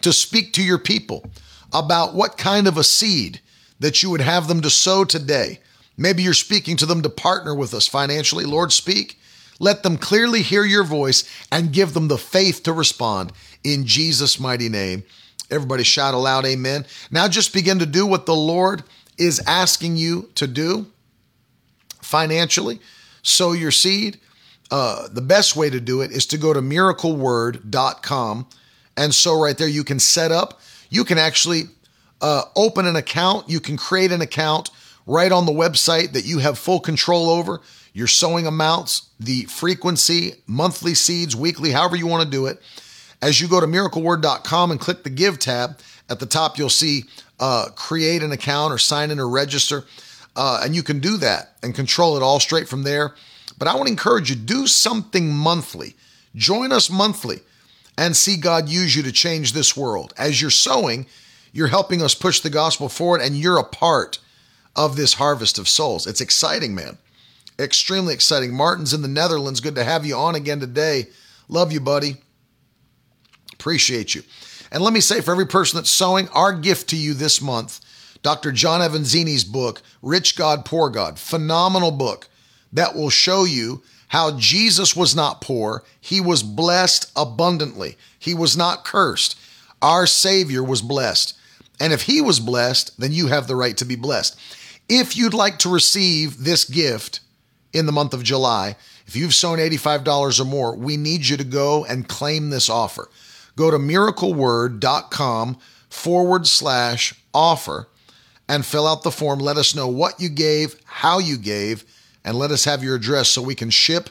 to 0.00 0.14
speak 0.14 0.54
to 0.54 0.62
your 0.62 0.78
people 0.78 1.30
about 1.74 2.14
what 2.14 2.38
kind 2.38 2.68
of 2.68 2.78
a 2.78 2.84
seed 2.84 3.42
that 3.80 4.02
you 4.02 4.08
would 4.08 4.22
have 4.22 4.48
them 4.48 4.62
to 4.62 4.70
sow 4.70 5.04
today. 5.04 5.60
Maybe 5.98 6.22
you're 6.22 6.32
speaking 6.32 6.78
to 6.78 6.86
them 6.86 7.02
to 7.02 7.10
partner 7.10 7.54
with 7.54 7.74
us 7.74 7.86
financially. 7.86 8.46
Lord, 8.46 8.72
speak. 8.72 9.19
Let 9.60 9.82
them 9.84 9.98
clearly 9.98 10.42
hear 10.42 10.64
your 10.64 10.84
voice 10.84 11.22
and 11.52 11.72
give 11.72 11.94
them 11.94 12.08
the 12.08 12.18
faith 12.18 12.64
to 12.64 12.72
respond 12.72 13.32
in 13.62 13.86
Jesus' 13.86 14.40
mighty 14.40 14.68
name. 14.68 15.04
Everybody 15.50 15.84
shout 15.84 16.14
aloud, 16.14 16.46
Amen. 16.46 16.86
Now 17.10 17.28
just 17.28 17.52
begin 17.52 17.78
to 17.78 17.86
do 17.86 18.06
what 18.06 18.26
the 18.26 18.34
Lord 18.34 18.82
is 19.18 19.40
asking 19.46 19.96
you 19.96 20.30
to 20.36 20.46
do 20.46 20.86
financially. 22.00 22.80
Sow 23.22 23.52
your 23.52 23.70
seed. 23.70 24.18
Uh, 24.70 25.08
the 25.08 25.20
best 25.20 25.56
way 25.56 25.68
to 25.68 25.80
do 25.80 26.00
it 26.00 26.10
is 26.10 26.24
to 26.26 26.38
go 26.38 26.54
to 26.54 26.60
miracleword.com. 26.60 28.46
And 28.96 29.14
so, 29.14 29.40
right 29.40 29.58
there, 29.58 29.68
you 29.68 29.84
can 29.84 29.98
set 29.98 30.32
up, 30.32 30.60
you 30.88 31.04
can 31.04 31.18
actually 31.18 31.64
uh, 32.20 32.44
open 32.56 32.86
an 32.86 32.96
account, 32.96 33.48
you 33.48 33.60
can 33.60 33.76
create 33.76 34.12
an 34.12 34.20
account 34.20 34.70
right 35.06 35.32
on 35.32 35.44
the 35.44 35.52
website 35.52 36.12
that 36.12 36.24
you 36.24 36.38
have 36.38 36.58
full 36.58 36.80
control 36.80 37.28
over 37.28 37.60
your 37.92 38.06
sowing 38.06 38.46
amounts, 38.46 39.08
the 39.18 39.44
frequency, 39.44 40.34
monthly 40.46 40.94
seeds, 40.94 41.34
weekly, 41.34 41.72
however 41.72 41.96
you 41.96 42.06
want 42.06 42.24
to 42.24 42.30
do 42.30 42.46
it. 42.46 42.60
As 43.22 43.40
you 43.40 43.48
go 43.48 43.60
to 43.60 43.66
miracleword.com 43.66 44.70
and 44.70 44.80
click 44.80 45.02
the 45.02 45.10
Give 45.10 45.38
tab, 45.38 45.78
at 46.08 46.20
the 46.20 46.26
top 46.26 46.58
you'll 46.58 46.70
see 46.70 47.04
uh, 47.38 47.68
create 47.74 48.22
an 48.22 48.32
account 48.32 48.72
or 48.72 48.78
sign 48.78 49.10
in 49.10 49.18
or 49.18 49.28
register. 49.28 49.84
Uh, 50.36 50.60
and 50.62 50.74
you 50.74 50.82
can 50.82 51.00
do 51.00 51.16
that 51.16 51.56
and 51.62 51.74
control 51.74 52.16
it 52.16 52.22
all 52.22 52.40
straight 52.40 52.68
from 52.68 52.82
there. 52.82 53.14
But 53.58 53.68
I 53.68 53.74
want 53.74 53.86
to 53.86 53.92
encourage 53.92 54.30
you 54.30 54.36
do 54.36 54.66
something 54.66 55.32
monthly. 55.32 55.96
Join 56.34 56.72
us 56.72 56.88
monthly 56.88 57.40
and 57.98 58.16
see 58.16 58.36
God 58.36 58.68
use 58.68 58.94
you 58.94 59.02
to 59.02 59.12
change 59.12 59.52
this 59.52 59.76
world. 59.76 60.14
As 60.16 60.40
you're 60.40 60.50
sowing, 60.50 61.06
you're 61.52 61.66
helping 61.66 62.00
us 62.00 62.14
push 62.14 62.40
the 62.40 62.50
gospel 62.50 62.88
forward 62.88 63.20
and 63.20 63.36
you're 63.36 63.58
a 63.58 63.64
part 63.64 64.18
of 64.76 64.96
this 64.96 65.14
harvest 65.14 65.58
of 65.58 65.68
souls. 65.68 66.06
It's 66.06 66.20
exciting, 66.20 66.74
man 66.74 66.96
extremely 67.64 68.14
exciting. 68.14 68.54
Martin's 68.54 68.94
in 68.94 69.02
the 69.02 69.08
Netherlands. 69.08 69.60
Good 69.60 69.74
to 69.76 69.84
have 69.84 70.06
you 70.06 70.16
on 70.16 70.34
again 70.34 70.60
today. 70.60 71.08
Love 71.48 71.72
you, 71.72 71.80
buddy. 71.80 72.16
Appreciate 73.52 74.14
you. 74.14 74.22
And 74.72 74.82
let 74.82 74.92
me 74.92 75.00
say 75.00 75.20
for 75.20 75.32
every 75.32 75.46
person 75.46 75.76
that's 75.76 75.90
sowing, 75.90 76.28
our 76.30 76.52
gift 76.52 76.88
to 76.90 76.96
you 76.96 77.12
this 77.14 77.40
month, 77.40 77.80
Dr. 78.22 78.52
John 78.52 78.80
Avanzini's 78.80 79.44
book, 79.44 79.82
Rich 80.02 80.36
God, 80.36 80.64
Poor 80.64 80.90
God, 80.90 81.18
phenomenal 81.18 81.90
book 81.90 82.28
that 82.72 82.94
will 82.94 83.10
show 83.10 83.44
you 83.44 83.82
how 84.08 84.36
Jesus 84.38 84.94
was 84.94 85.14
not 85.14 85.40
poor. 85.40 85.84
He 86.00 86.20
was 86.20 86.42
blessed 86.42 87.10
abundantly. 87.16 87.96
He 88.18 88.34
was 88.34 88.56
not 88.56 88.84
cursed. 88.84 89.38
Our 89.80 90.06
Savior 90.06 90.62
was 90.62 90.82
blessed. 90.82 91.36
And 91.80 91.92
if 91.92 92.02
he 92.02 92.20
was 92.20 92.40
blessed, 92.40 92.98
then 93.00 93.12
you 93.12 93.28
have 93.28 93.46
the 93.46 93.56
right 93.56 93.76
to 93.78 93.84
be 93.84 93.96
blessed. 93.96 94.38
If 94.88 95.16
you'd 95.16 95.34
like 95.34 95.58
to 95.60 95.68
receive 95.72 96.44
this 96.44 96.64
gift, 96.64 97.20
in 97.72 97.86
the 97.86 97.92
month 97.92 98.14
of 98.14 98.22
July. 98.22 98.76
If 99.06 99.16
you've 99.16 99.34
sown 99.34 99.58
$85 99.58 100.40
or 100.40 100.44
more, 100.44 100.76
we 100.76 100.96
need 100.96 101.26
you 101.26 101.36
to 101.36 101.44
go 101.44 101.84
and 101.84 102.08
claim 102.08 102.50
this 102.50 102.68
offer. 102.68 103.08
Go 103.56 103.70
to 103.70 103.78
miracleword.com 103.78 105.58
forward 105.88 106.46
slash 106.46 107.14
offer 107.34 107.88
and 108.48 108.64
fill 108.64 108.86
out 108.86 109.02
the 109.02 109.10
form. 109.10 109.38
Let 109.38 109.56
us 109.56 109.74
know 109.74 109.88
what 109.88 110.20
you 110.20 110.28
gave, 110.28 110.76
how 110.84 111.18
you 111.18 111.36
gave, 111.36 111.84
and 112.24 112.38
let 112.38 112.50
us 112.50 112.64
have 112.64 112.82
your 112.82 112.96
address 112.96 113.28
so 113.28 113.42
we 113.42 113.54
can 113.54 113.70
ship 113.70 114.10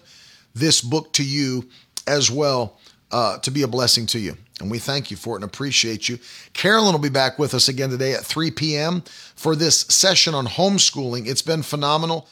this 0.54 0.82
book 0.82 1.14
to 1.14 1.24
you 1.24 1.70
as 2.08 2.32
well 2.32 2.78
uh, 3.12 3.38
to 3.40 3.52
be 3.52 3.62
a 3.62 3.68
blessing 3.68 4.06
to 4.08 4.20
you. 4.20 4.38
And 4.60 4.70
we 4.70 4.80
thank 4.80 5.10
you 5.10 5.18
for 5.18 5.36
it 5.36 5.42
and 5.42 5.46
appreciate 5.46 6.10
you. 6.10 6.20
Carolyn 6.54 6.92
will 6.92 7.00
be 7.00 7.10
back 7.10 7.40
with 7.40 7.54
us 7.54 7.70
again 7.70 7.90
today 7.90 8.14
at 8.14 8.26
3 8.26 8.52
p.m. 8.52 9.02
for 9.36 9.56
this 9.56 9.82
session 9.82 10.34
on 10.34 10.48
homeschooling. 10.48 11.28
It's 11.28 11.42
been 11.42 11.64
phenomenal. 11.64 12.28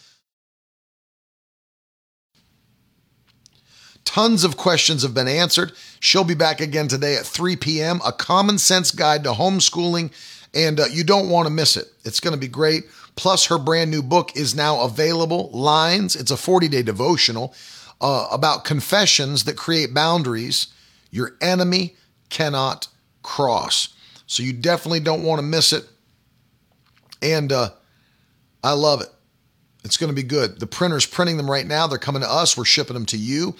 Tons 4.07 4.45
of 4.45 4.55
questions 4.55 5.03
have 5.03 5.13
been 5.13 5.27
answered. 5.27 5.73
She'll 5.99 6.23
be 6.23 6.33
back 6.33 6.61
again 6.61 6.87
today 6.87 7.17
at 7.17 7.25
3 7.25 7.57
p.m. 7.57 7.99
A 8.05 8.13
common 8.13 8.57
sense 8.57 8.89
guide 8.89 9.25
to 9.25 9.31
homeschooling, 9.31 10.13
and 10.53 10.79
uh, 10.79 10.85
you 10.89 11.03
don't 11.03 11.27
want 11.27 11.45
to 11.45 11.53
miss 11.53 11.75
it. 11.75 11.91
It's 12.05 12.21
going 12.21 12.33
to 12.33 12.39
be 12.39 12.47
great. 12.47 12.85
Plus, 13.17 13.47
her 13.47 13.57
brand 13.57 13.91
new 13.91 14.01
book 14.01 14.33
is 14.37 14.55
now 14.55 14.79
available. 14.79 15.49
Lines, 15.51 16.15
it's 16.15 16.31
a 16.31 16.37
40 16.37 16.69
day 16.69 16.83
devotional 16.83 17.53
uh, 17.99 18.29
about 18.31 18.63
confessions 18.63 19.43
that 19.43 19.57
create 19.57 19.93
boundaries 19.93 20.67
your 21.11 21.35
enemy 21.41 21.97
cannot 22.29 22.87
cross. 23.23 23.89
So, 24.25 24.41
you 24.41 24.53
definitely 24.53 25.01
don't 25.01 25.23
want 25.23 25.39
to 25.39 25.45
miss 25.45 25.73
it. 25.73 25.83
And 27.21 27.51
uh, 27.51 27.71
I 28.63 28.71
love 28.71 29.01
it. 29.01 29.09
It's 29.83 29.97
going 29.97 30.11
to 30.11 30.15
be 30.15 30.23
good. 30.23 30.61
The 30.61 30.67
printer's 30.67 31.05
printing 31.05 31.35
them 31.35 31.51
right 31.51 31.67
now. 31.67 31.87
They're 31.87 31.97
coming 31.97 32.21
to 32.21 32.31
us. 32.31 32.55
We're 32.55 32.63
shipping 32.63 32.93
them 32.93 33.05
to 33.07 33.17
you. 33.17 33.53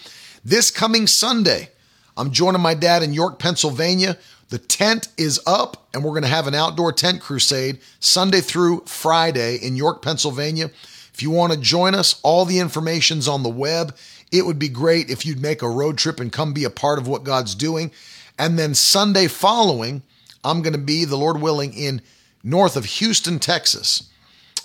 This 0.47 0.71
coming 0.71 1.07
Sunday, 1.07 1.71
I'm 2.15 2.31
joining 2.31 2.61
my 2.61 2.73
dad 2.73 3.03
in 3.03 3.11
York, 3.11 3.37
Pennsylvania. 3.37 4.17
The 4.47 4.57
tent 4.57 5.09
is 5.17 5.41
up, 5.45 5.89
and 5.93 6.05
we're 6.05 6.11
going 6.11 6.21
to 6.21 6.29
have 6.29 6.47
an 6.47 6.55
outdoor 6.55 6.93
tent 6.93 7.19
crusade 7.19 7.79
Sunday 7.99 8.39
through 8.39 8.83
Friday 8.85 9.57
in 9.57 9.75
York, 9.75 10.01
Pennsylvania. 10.01 10.71
If 11.13 11.21
you 11.21 11.31
want 11.31 11.51
to 11.51 11.59
join 11.59 11.95
us, 11.95 12.21
all 12.23 12.45
the 12.45 12.59
information's 12.59 13.27
on 13.27 13.43
the 13.43 13.49
web. 13.49 13.93
It 14.31 14.45
would 14.45 14.57
be 14.57 14.69
great 14.69 15.09
if 15.09 15.25
you'd 15.25 15.41
make 15.41 15.61
a 15.61 15.69
road 15.69 15.97
trip 15.97 16.17
and 16.17 16.31
come 16.31 16.53
be 16.53 16.63
a 16.63 16.69
part 16.69 16.97
of 16.97 17.09
what 17.09 17.25
God's 17.25 17.53
doing. 17.53 17.91
And 18.39 18.57
then 18.57 18.73
Sunday 18.73 19.27
following, 19.27 20.01
I'm 20.45 20.61
going 20.61 20.71
to 20.71 20.79
be, 20.79 21.03
the 21.03 21.17
Lord 21.17 21.41
willing, 21.41 21.73
in 21.73 22.01
north 22.41 22.77
of 22.77 22.85
Houston, 22.85 23.39
Texas. 23.39 24.09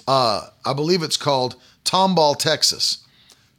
Uh, 0.07 0.47
I 0.65 0.75
believe 0.75 1.03
it's 1.03 1.17
called 1.17 1.57
Tomball, 1.85 2.39
Texas. 2.39 2.99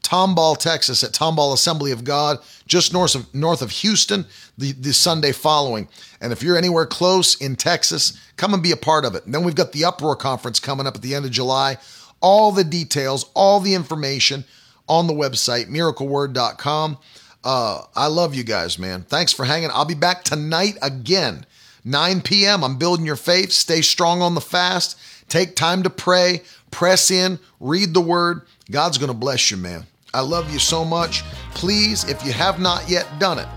Tomball, 0.04 0.58
Texas, 0.58 1.04
at 1.04 1.12
Tomball 1.12 1.54
Assembly 1.54 1.92
of 1.92 2.04
God, 2.04 2.38
just 2.68 2.94
north 2.94 3.16
of 3.16 3.34
north 3.34 3.62
of 3.62 3.72
Houston, 3.72 4.26
the, 4.58 4.74
the 4.74 4.94
Sunday 4.94 5.32
following. 5.32 5.88
And 6.22 6.32
if 6.32 6.44
you're 6.44 6.58
anywhere 6.58 6.86
close 6.86 7.36
in 7.36 7.56
Texas, 7.56 8.20
come 8.36 8.54
and 8.54 8.62
be 8.62 8.72
a 8.72 8.78
part 8.78 9.06
of 9.06 9.16
it. 9.16 9.26
And 9.26 9.34
then 9.34 9.44
we've 9.44 9.56
got 9.56 9.72
the 9.72 9.86
Uproar 9.86 10.16
Conference 10.16 10.60
coming 10.60 10.86
up 10.86 10.96
at 10.96 11.02
the 11.02 11.16
end 11.16 11.26
of 11.26 11.32
July. 11.32 11.78
All 12.22 12.52
the 12.52 12.64
details, 12.64 13.26
all 13.34 13.60
the 13.60 13.74
information 13.74 14.46
on 14.88 15.08
the 15.08 15.14
website, 15.14 15.68
miracleword.com. 15.68 16.98
Uh, 17.44 17.82
I 17.96 18.08
love 18.08 18.36
you 18.36 18.44
guys, 18.44 18.80
man. 18.80 19.04
Thanks 19.04 19.34
for 19.34 19.46
hanging. 19.46 19.70
I'll 19.74 19.86
be 19.86 19.96
back 19.96 20.24
tonight 20.24 20.78
again, 20.82 21.46
9 21.84 22.22
p.m. 22.22 22.64
I'm 22.64 22.78
building 22.78 23.06
your 23.06 23.18
faith. 23.18 23.52
Stay 23.52 23.82
strong 23.82 24.22
on 24.22 24.36
the 24.36 24.42
fast. 24.42 24.98
Take 25.28 25.56
time 25.56 25.84
to 25.84 25.90
pray, 25.90 26.44
press 26.72 27.12
in, 27.12 27.40
read 27.60 27.94
the 27.94 28.02
word. 28.02 28.44
God's 28.72 28.98
going 28.98 29.12
to 29.12 29.18
bless 29.18 29.52
you, 29.52 29.58
man. 29.58 29.86
I 30.14 30.22
love 30.22 30.52
you 30.52 30.60
so 30.60 30.85
much. 30.85 31.23
Please, 31.56 32.07
if 32.07 32.23
you 32.26 32.31
have 32.34 32.60
not 32.60 32.88
yet 32.90 33.07
done 33.19 33.40
it, 33.40 33.48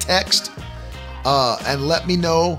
text 0.00 0.50
uh, 1.24 1.58
and 1.66 1.86
let 1.86 2.06
me 2.06 2.16
know 2.16 2.56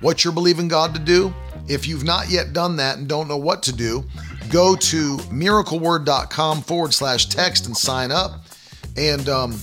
what 0.00 0.22
you're 0.24 0.32
believing 0.32 0.68
God 0.68 0.94
to 0.94 1.00
do. 1.00 1.34
If 1.68 1.86
you've 1.86 2.04
not 2.04 2.30
yet 2.30 2.52
done 2.52 2.76
that 2.76 2.98
and 2.98 3.08
don't 3.08 3.28
know 3.28 3.36
what 3.36 3.62
to 3.64 3.72
do, 3.72 4.04
go 4.50 4.76
to 4.76 5.16
miracleword.com 5.16 6.62
forward 6.62 6.92
slash 6.92 7.26
text 7.26 7.66
and 7.66 7.76
sign 7.76 8.10
up. 8.10 8.44
And 8.96 9.28
um, 9.28 9.56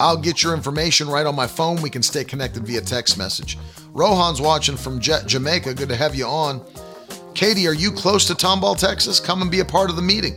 I'll 0.00 0.16
get 0.16 0.42
your 0.42 0.54
information 0.54 1.08
right 1.08 1.24
on 1.26 1.34
my 1.34 1.46
phone. 1.46 1.80
We 1.80 1.90
can 1.90 2.02
stay 2.02 2.24
connected 2.24 2.66
via 2.66 2.80
text 2.80 3.16
message. 3.16 3.58
Rohan's 3.92 4.40
watching 4.40 4.76
from 4.76 5.00
J- 5.00 5.22
Jamaica. 5.26 5.74
Good 5.74 5.88
to 5.88 5.96
have 5.96 6.14
you 6.14 6.26
on. 6.26 6.64
Katie, 7.34 7.66
are 7.66 7.74
you 7.74 7.90
close 7.90 8.26
to 8.26 8.34
Tomball, 8.34 8.76
Texas? 8.76 9.20
Come 9.20 9.42
and 9.42 9.50
be 9.50 9.60
a 9.60 9.64
part 9.64 9.90
of 9.90 9.96
the 9.96 10.02
meeting. 10.02 10.36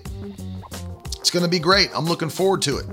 It's 1.26 1.32
going 1.32 1.42
to 1.42 1.50
be 1.50 1.58
great. 1.58 1.90
I'm 1.96 2.06
looking 2.06 2.30
forward 2.30 2.62
to 2.62 2.78
it. 2.78 2.86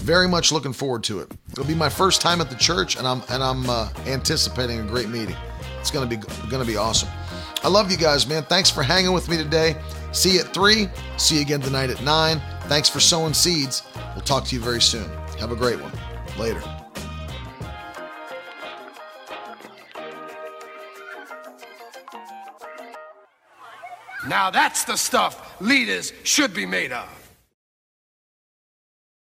Very 0.00 0.28
much 0.28 0.52
looking 0.52 0.74
forward 0.74 1.02
to 1.04 1.20
it. 1.20 1.32
It'll 1.52 1.64
be 1.64 1.74
my 1.74 1.88
first 1.88 2.20
time 2.20 2.42
at 2.42 2.50
the 2.50 2.56
church, 2.56 2.98
and 2.98 3.08
I'm 3.08 3.22
and 3.30 3.42
I'm 3.42 3.70
uh, 3.70 3.88
anticipating 4.04 4.80
a 4.80 4.82
great 4.82 5.08
meeting. 5.08 5.34
It's 5.80 5.90
going 5.90 6.06
to 6.06 6.14
be 6.14 6.22
going 6.50 6.62
to 6.62 6.70
be 6.70 6.76
awesome. 6.76 7.08
I 7.64 7.68
love 7.68 7.90
you 7.90 7.96
guys, 7.96 8.26
man. 8.26 8.42
Thanks 8.42 8.68
for 8.68 8.82
hanging 8.82 9.14
with 9.14 9.30
me 9.30 9.38
today. 9.38 9.80
See 10.12 10.34
you 10.34 10.40
at 10.40 10.52
three. 10.52 10.90
See 11.16 11.36
you 11.36 11.40
again 11.40 11.62
tonight 11.62 11.88
at 11.88 12.02
nine. 12.02 12.42
Thanks 12.64 12.90
for 12.90 13.00
sowing 13.00 13.32
seeds. 13.32 13.82
We'll 14.14 14.26
talk 14.26 14.44
to 14.44 14.54
you 14.54 14.60
very 14.60 14.82
soon. 14.82 15.08
Have 15.40 15.50
a 15.50 15.56
great 15.56 15.80
one. 15.80 15.92
Later. 16.38 16.62
Now 24.28 24.50
that's 24.50 24.84
the 24.84 24.96
stuff 24.96 25.58
leaders 25.62 26.12
should 26.24 26.52
be 26.52 26.66
made 26.66 26.92
of. 26.92 27.17